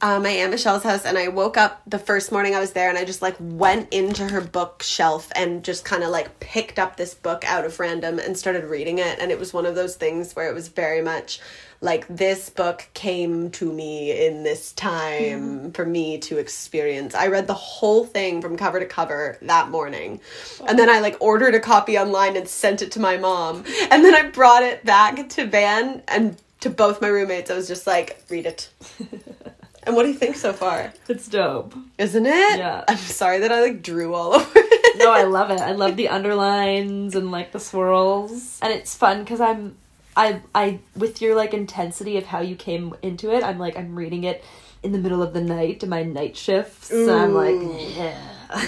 uh, 0.00 0.18
my 0.18 0.30
aunt 0.30 0.52
Michelle's 0.52 0.82
house, 0.82 1.04
and 1.04 1.18
I 1.18 1.28
woke 1.28 1.58
up 1.58 1.82
the 1.86 1.98
first 1.98 2.32
morning 2.32 2.54
I 2.54 2.60
was 2.60 2.72
there, 2.72 2.88
and 2.88 2.96
I 2.96 3.04
just 3.04 3.20
like 3.20 3.36
went 3.38 3.92
into 3.92 4.26
her 4.26 4.40
bookshelf 4.40 5.30
and 5.36 5.62
just 5.62 5.84
kind 5.84 6.02
of 6.02 6.08
like 6.08 6.40
picked 6.40 6.78
up 6.78 6.96
this 6.96 7.12
book 7.12 7.44
out 7.44 7.66
of 7.66 7.78
random 7.78 8.18
and 8.18 8.34
started 8.34 8.64
reading 8.64 8.98
it, 8.98 9.18
and 9.18 9.30
it 9.30 9.38
was 9.38 9.52
one 9.52 9.66
of 9.66 9.74
those 9.74 9.94
things 9.94 10.34
where 10.34 10.48
it 10.48 10.54
was 10.54 10.68
very 10.68 11.02
much 11.02 11.38
like 11.80 12.06
this 12.08 12.50
book 12.50 12.88
came 12.94 13.50
to 13.52 13.72
me 13.72 14.26
in 14.26 14.42
this 14.42 14.72
time 14.72 15.70
for 15.72 15.86
me 15.86 16.18
to 16.18 16.38
experience. 16.38 17.14
I 17.14 17.28
read 17.28 17.46
the 17.46 17.54
whole 17.54 18.04
thing 18.04 18.42
from 18.42 18.56
cover 18.56 18.80
to 18.80 18.86
cover 18.86 19.38
that 19.42 19.70
morning. 19.70 20.20
And 20.66 20.78
then 20.78 20.90
I 20.90 20.98
like 21.00 21.16
ordered 21.20 21.54
a 21.54 21.60
copy 21.60 21.96
online 21.96 22.36
and 22.36 22.48
sent 22.48 22.82
it 22.82 22.92
to 22.92 23.00
my 23.00 23.16
mom. 23.16 23.64
And 23.90 24.04
then 24.04 24.14
I 24.14 24.28
brought 24.28 24.64
it 24.64 24.84
back 24.84 25.28
to 25.30 25.46
Van 25.46 26.02
and 26.08 26.36
to 26.60 26.70
both 26.70 27.00
my 27.00 27.08
roommates. 27.08 27.50
I 27.50 27.54
was 27.54 27.68
just 27.68 27.86
like, 27.86 28.22
read 28.28 28.46
it. 28.46 28.70
and 29.84 29.94
what 29.94 30.02
do 30.02 30.08
you 30.08 30.14
think 30.14 30.34
so 30.34 30.52
far? 30.52 30.92
It's 31.08 31.28
dope. 31.28 31.74
Isn't 31.96 32.26
it? 32.26 32.58
Yeah. 32.58 32.84
I'm 32.88 32.96
sorry 32.96 33.38
that 33.38 33.52
I 33.52 33.60
like 33.60 33.82
drew 33.82 34.14
all 34.14 34.34
over 34.34 34.50
it. 34.56 34.98
No, 34.98 35.12
I 35.12 35.22
love 35.22 35.52
it. 35.52 35.60
I 35.60 35.72
love 35.72 35.94
the 35.94 36.08
underlines 36.08 37.14
and 37.14 37.30
like 37.30 37.52
the 37.52 37.60
swirls. 37.60 38.58
And 38.60 38.72
it's 38.72 38.96
fun 38.96 39.24
cuz 39.24 39.40
I'm 39.40 39.76
I 40.18 40.42
I 40.54 40.80
with 40.96 41.22
your 41.22 41.36
like 41.36 41.54
intensity 41.54 42.18
of 42.18 42.26
how 42.26 42.40
you 42.40 42.56
came 42.56 42.94
into 43.02 43.32
it, 43.32 43.44
I'm 43.44 43.58
like 43.58 43.78
I'm 43.78 43.94
reading 43.94 44.24
it 44.24 44.44
in 44.82 44.92
the 44.92 44.98
middle 44.98 45.22
of 45.22 45.32
the 45.32 45.40
night 45.40 45.82
in 45.82 45.88
my 45.88 46.02
night 46.02 46.36
shifts. 46.36 46.90
And 46.90 47.10
I'm 47.10 47.34
like, 47.34 47.54
yeah. 47.96 48.18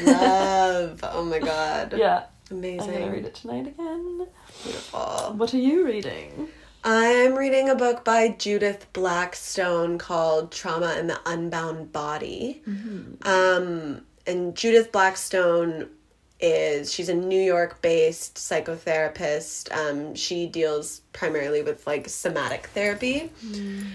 Love. 0.04 1.00
Oh 1.02 1.24
my 1.24 1.40
god. 1.40 1.94
yeah. 1.96 2.24
Amazing. 2.50 2.94
I'm 2.94 3.00
gonna 3.00 3.12
read 3.12 3.24
it 3.24 3.34
tonight 3.34 3.66
again. 3.66 4.26
Beautiful. 4.62 5.34
What 5.36 5.52
are 5.52 5.58
you 5.58 5.84
reading? 5.84 6.48
I'm 6.82 7.34
reading 7.36 7.68
a 7.68 7.74
book 7.74 8.04
by 8.04 8.28
Judith 8.28 8.86
Blackstone 8.92 9.98
called 9.98 10.50
Trauma 10.50 10.94
and 10.96 11.10
the 11.10 11.20
Unbound 11.26 11.92
Body. 11.92 12.62
Um, 13.22 14.02
and 14.26 14.56
Judith 14.56 14.90
Blackstone 14.90 15.90
is 16.40 16.92
she's 16.92 17.08
a 17.08 17.14
New 17.14 17.40
York 17.40 17.80
based 17.82 18.36
psychotherapist. 18.36 19.70
Um, 19.76 20.14
she 20.14 20.46
deals 20.46 21.02
primarily 21.12 21.62
with 21.62 21.86
like 21.86 22.08
somatic 22.08 22.68
therapy 22.68 23.30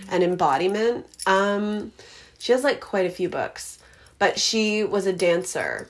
and 0.10 0.24
embodiment. 0.24 1.06
Um, 1.26 1.92
she 2.40 2.52
has 2.52 2.64
like 2.64 2.80
quite 2.80 3.06
a 3.06 3.10
few 3.10 3.30
books, 3.30 3.80
but 4.20 4.40
she 4.40 4.84
was 4.84 5.06
a 5.06 5.14
dancer 5.14 5.88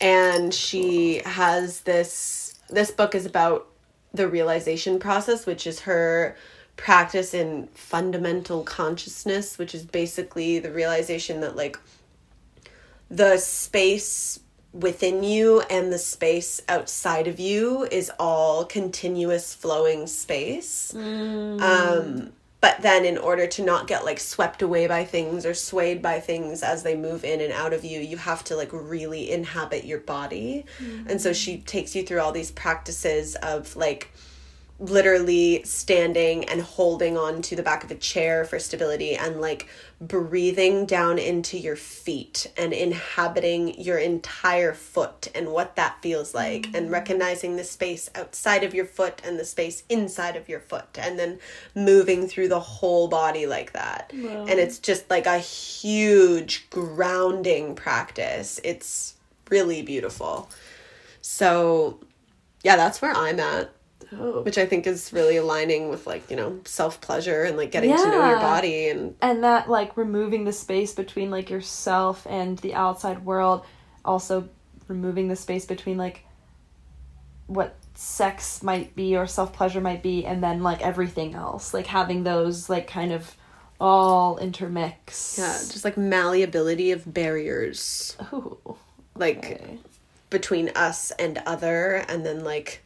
and 0.00 0.52
she 0.52 1.22
has 1.24 1.80
this 1.82 2.58
this 2.68 2.90
book 2.90 3.14
is 3.14 3.26
about 3.26 3.66
the 4.12 4.28
realization 4.28 4.98
process, 4.98 5.46
which 5.46 5.66
is 5.66 5.80
her 5.80 6.36
practice 6.76 7.34
in 7.34 7.68
fundamental 7.68 8.62
consciousness, 8.62 9.58
which 9.58 9.74
is 9.74 9.84
basically 9.84 10.58
the 10.58 10.70
realization 10.70 11.40
that 11.40 11.56
like 11.56 11.78
the 13.10 13.36
space 13.38 14.40
within 14.74 15.22
you 15.22 15.60
and 15.70 15.92
the 15.92 15.98
space 15.98 16.60
outside 16.68 17.28
of 17.28 17.38
you 17.40 17.84
is 17.92 18.10
all 18.18 18.64
continuous 18.64 19.54
flowing 19.54 20.06
space. 20.06 20.92
Um 21.60 22.32
but 22.60 22.80
then 22.80 23.04
in 23.04 23.18
order 23.18 23.46
to 23.46 23.62
not 23.62 23.86
get 23.86 24.06
like 24.06 24.18
swept 24.18 24.62
away 24.62 24.86
by 24.86 25.04
things 25.04 25.44
or 25.44 25.52
swayed 25.54 26.00
by 26.00 26.18
things 26.18 26.62
as 26.62 26.82
they 26.82 26.96
move 26.96 27.22
in 27.22 27.42
and 27.42 27.52
out 27.52 27.74
of 27.74 27.84
you 27.84 28.00
you 28.00 28.16
have 28.16 28.42
to 28.44 28.56
like 28.56 28.70
really 28.72 29.30
inhabit 29.30 29.84
your 29.84 30.00
body. 30.00 30.64
And 31.08 31.20
so 31.20 31.32
she 31.34 31.58
takes 31.58 31.94
you 31.94 32.02
through 32.04 32.20
all 32.20 32.32
these 32.32 32.50
practices 32.50 33.36
of 33.36 33.76
like 33.76 34.10
literally 34.80 35.62
standing 35.62 36.44
and 36.46 36.60
holding 36.60 37.16
on 37.16 37.40
to 37.40 37.54
the 37.54 37.62
back 37.62 37.84
of 37.84 37.90
a 37.92 37.94
chair 37.94 38.44
for 38.44 38.58
stability 38.58 39.14
and 39.14 39.40
like 39.40 39.68
breathing 40.00 40.84
down 40.84 41.16
into 41.16 41.56
your 41.56 41.76
feet 41.76 42.50
and 42.56 42.72
inhabiting 42.72 43.80
your 43.80 43.98
entire 43.98 44.74
foot 44.74 45.28
and 45.32 45.48
what 45.48 45.76
that 45.76 46.02
feels 46.02 46.34
like 46.34 46.66
and 46.74 46.88
mm. 46.88 46.90
recognizing 46.90 47.54
the 47.54 47.62
space 47.62 48.10
outside 48.16 48.64
of 48.64 48.74
your 48.74 48.84
foot 48.84 49.22
and 49.24 49.38
the 49.38 49.44
space 49.44 49.84
inside 49.88 50.34
of 50.34 50.48
your 50.48 50.60
foot 50.60 50.98
and 50.98 51.20
then 51.20 51.38
moving 51.76 52.26
through 52.26 52.48
the 52.48 52.60
whole 52.60 53.06
body 53.06 53.46
like 53.46 53.72
that. 53.72 54.12
Wow. 54.12 54.46
And 54.48 54.58
it's 54.58 54.80
just 54.80 55.08
like 55.08 55.26
a 55.26 55.38
huge 55.38 56.68
grounding 56.70 57.76
practice. 57.76 58.60
It's 58.64 59.14
really 59.50 59.82
beautiful. 59.82 60.50
So, 61.22 62.00
yeah, 62.64 62.74
that's 62.74 63.00
where 63.00 63.14
I'm 63.14 63.38
at 63.38 63.70
Oh. 64.18 64.42
which 64.42 64.58
I 64.58 64.66
think 64.66 64.86
is 64.86 65.12
really 65.12 65.36
aligning 65.36 65.88
with 65.88 66.06
like 66.06 66.30
you 66.30 66.36
know 66.36 66.60
self 66.64 67.00
pleasure 67.00 67.44
and 67.44 67.56
like 67.56 67.70
getting 67.70 67.90
to 67.90 67.96
know 67.96 68.28
your 68.28 68.38
body 68.38 68.88
and 68.88 69.16
and 69.20 69.44
that 69.44 69.68
like 69.68 69.96
removing 69.96 70.44
the 70.44 70.52
space 70.52 70.92
between 70.92 71.30
like 71.30 71.50
yourself 71.50 72.26
and 72.28 72.58
the 72.58 72.74
outside 72.74 73.24
world 73.24 73.64
also 74.04 74.48
removing 74.88 75.28
the 75.28 75.36
space 75.36 75.64
between 75.64 75.96
like 75.96 76.24
what 77.46 77.76
sex 77.94 78.62
might 78.62 78.94
be 78.96 79.16
or 79.16 79.26
self 79.26 79.52
pleasure 79.52 79.80
might 79.80 80.02
be 80.02 80.24
and 80.24 80.42
then 80.42 80.62
like 80.62 80.82
everything 80.82 81.34
else. 81.34 81.72
Like 81.72 81.86
having 81.86 82.24
those 82.24 82.68
like 82.68 82.86
kind 82.86 83.12
of 83.12 83.36
all 83.80 84.38
intermix. 84.38 85.36
Yeah, 85.38 85.52
just 85.52 85.84
like 85.84 85.96
malleability 85.96 86.90
of 86.92 87.12
barriers. 87.12 88.16
Ooh, 88.32 88.76
like 89.14 89.38
okay. 89.38 89.78
between 90.30 90.70
us 90.70 91.10
and 91.12 91.42
other 91.46 92.04
and 92.08 92.24
then 92.24 92.44
like 92.44 92.82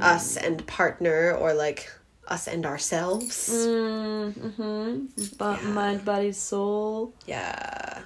us 0.00 0.36
and 0.36 0.66
partner 0.66 1.32
or 1.32 1.52
like 1.54 1.90
us 2.28 2.46
and 2.46 2.64
ourselves. 2.66 3.48
mm-hmm. 3.50 5.06
but 5.38 5.62
mind 5.64 6.04
body 6.04 6.32
soul 6.32 7.12
Yeah. 7.26 8.02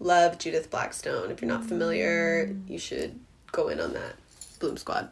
Love 0.00 0.38
Judith 0.38 0.70
Blackstone. 0.70 1.30
If 1.30 1.40
you're 1.40 1.48
not 1.48 1.64
familiar, 1.64 2.54
you 2.66 2.78
should 2.78 3.20
go 3.52 3.68
in 3.68 3.78
on 3.80 3.92
that. 3.92 4.16
Bloom 4.58 4.76
Squad. 4.76 5.10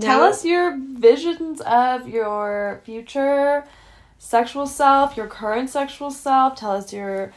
Tell 0.00 0.22
us 0.22 0.44
your 0.44 0.76
visions 0.78 1.60
of 1.60 2.08
your 2.08 2.80
future 2.84 3.64
sexual 4.18 4.66
self, 4.66 5.16
your 5.16 5.26
current 5.26 5.70
sexual 5.70 6.10
self. 6.10 6.56
Tell 6.56 6.72
us 6.72 6.92
your 6.92 7.32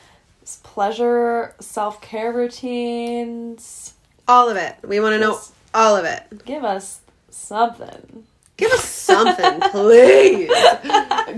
pleasure, 0.64 1.56
self 1.60 2.02
care 2.02 2.32
routines. 2.32 3.94
all 4.28 4.49
of 4.49 4.57
it. 4.57 4.76
We 4.84 4.99
want 4.99 5.14
to 5.14 5.19
know 5.19 5.40
all 5.73 5.95
of 5.95 6.06
it. 6.06 6.45
Give 6.45 6.64
us 6.64 7.01
something. 7.32 8.26
Give 8.58 8.72
us 8.72 8.84
something, 8.86 9.60
please. 9.72 10.49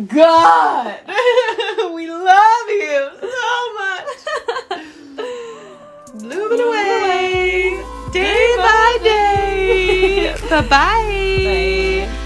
God, 0.07 0.99
we 1.94 2.10
love 2.10 2.68
you 2.70 3.10
so 3.22 3.74
much. 3.80 4.07
Blooming 6.15 6.60
away, 6.60 7.84
day 8.11 8.56
by 8.57 8.98
day. 9.03 10.36
Bye 10.49 10.68
bye. 10.68 12.22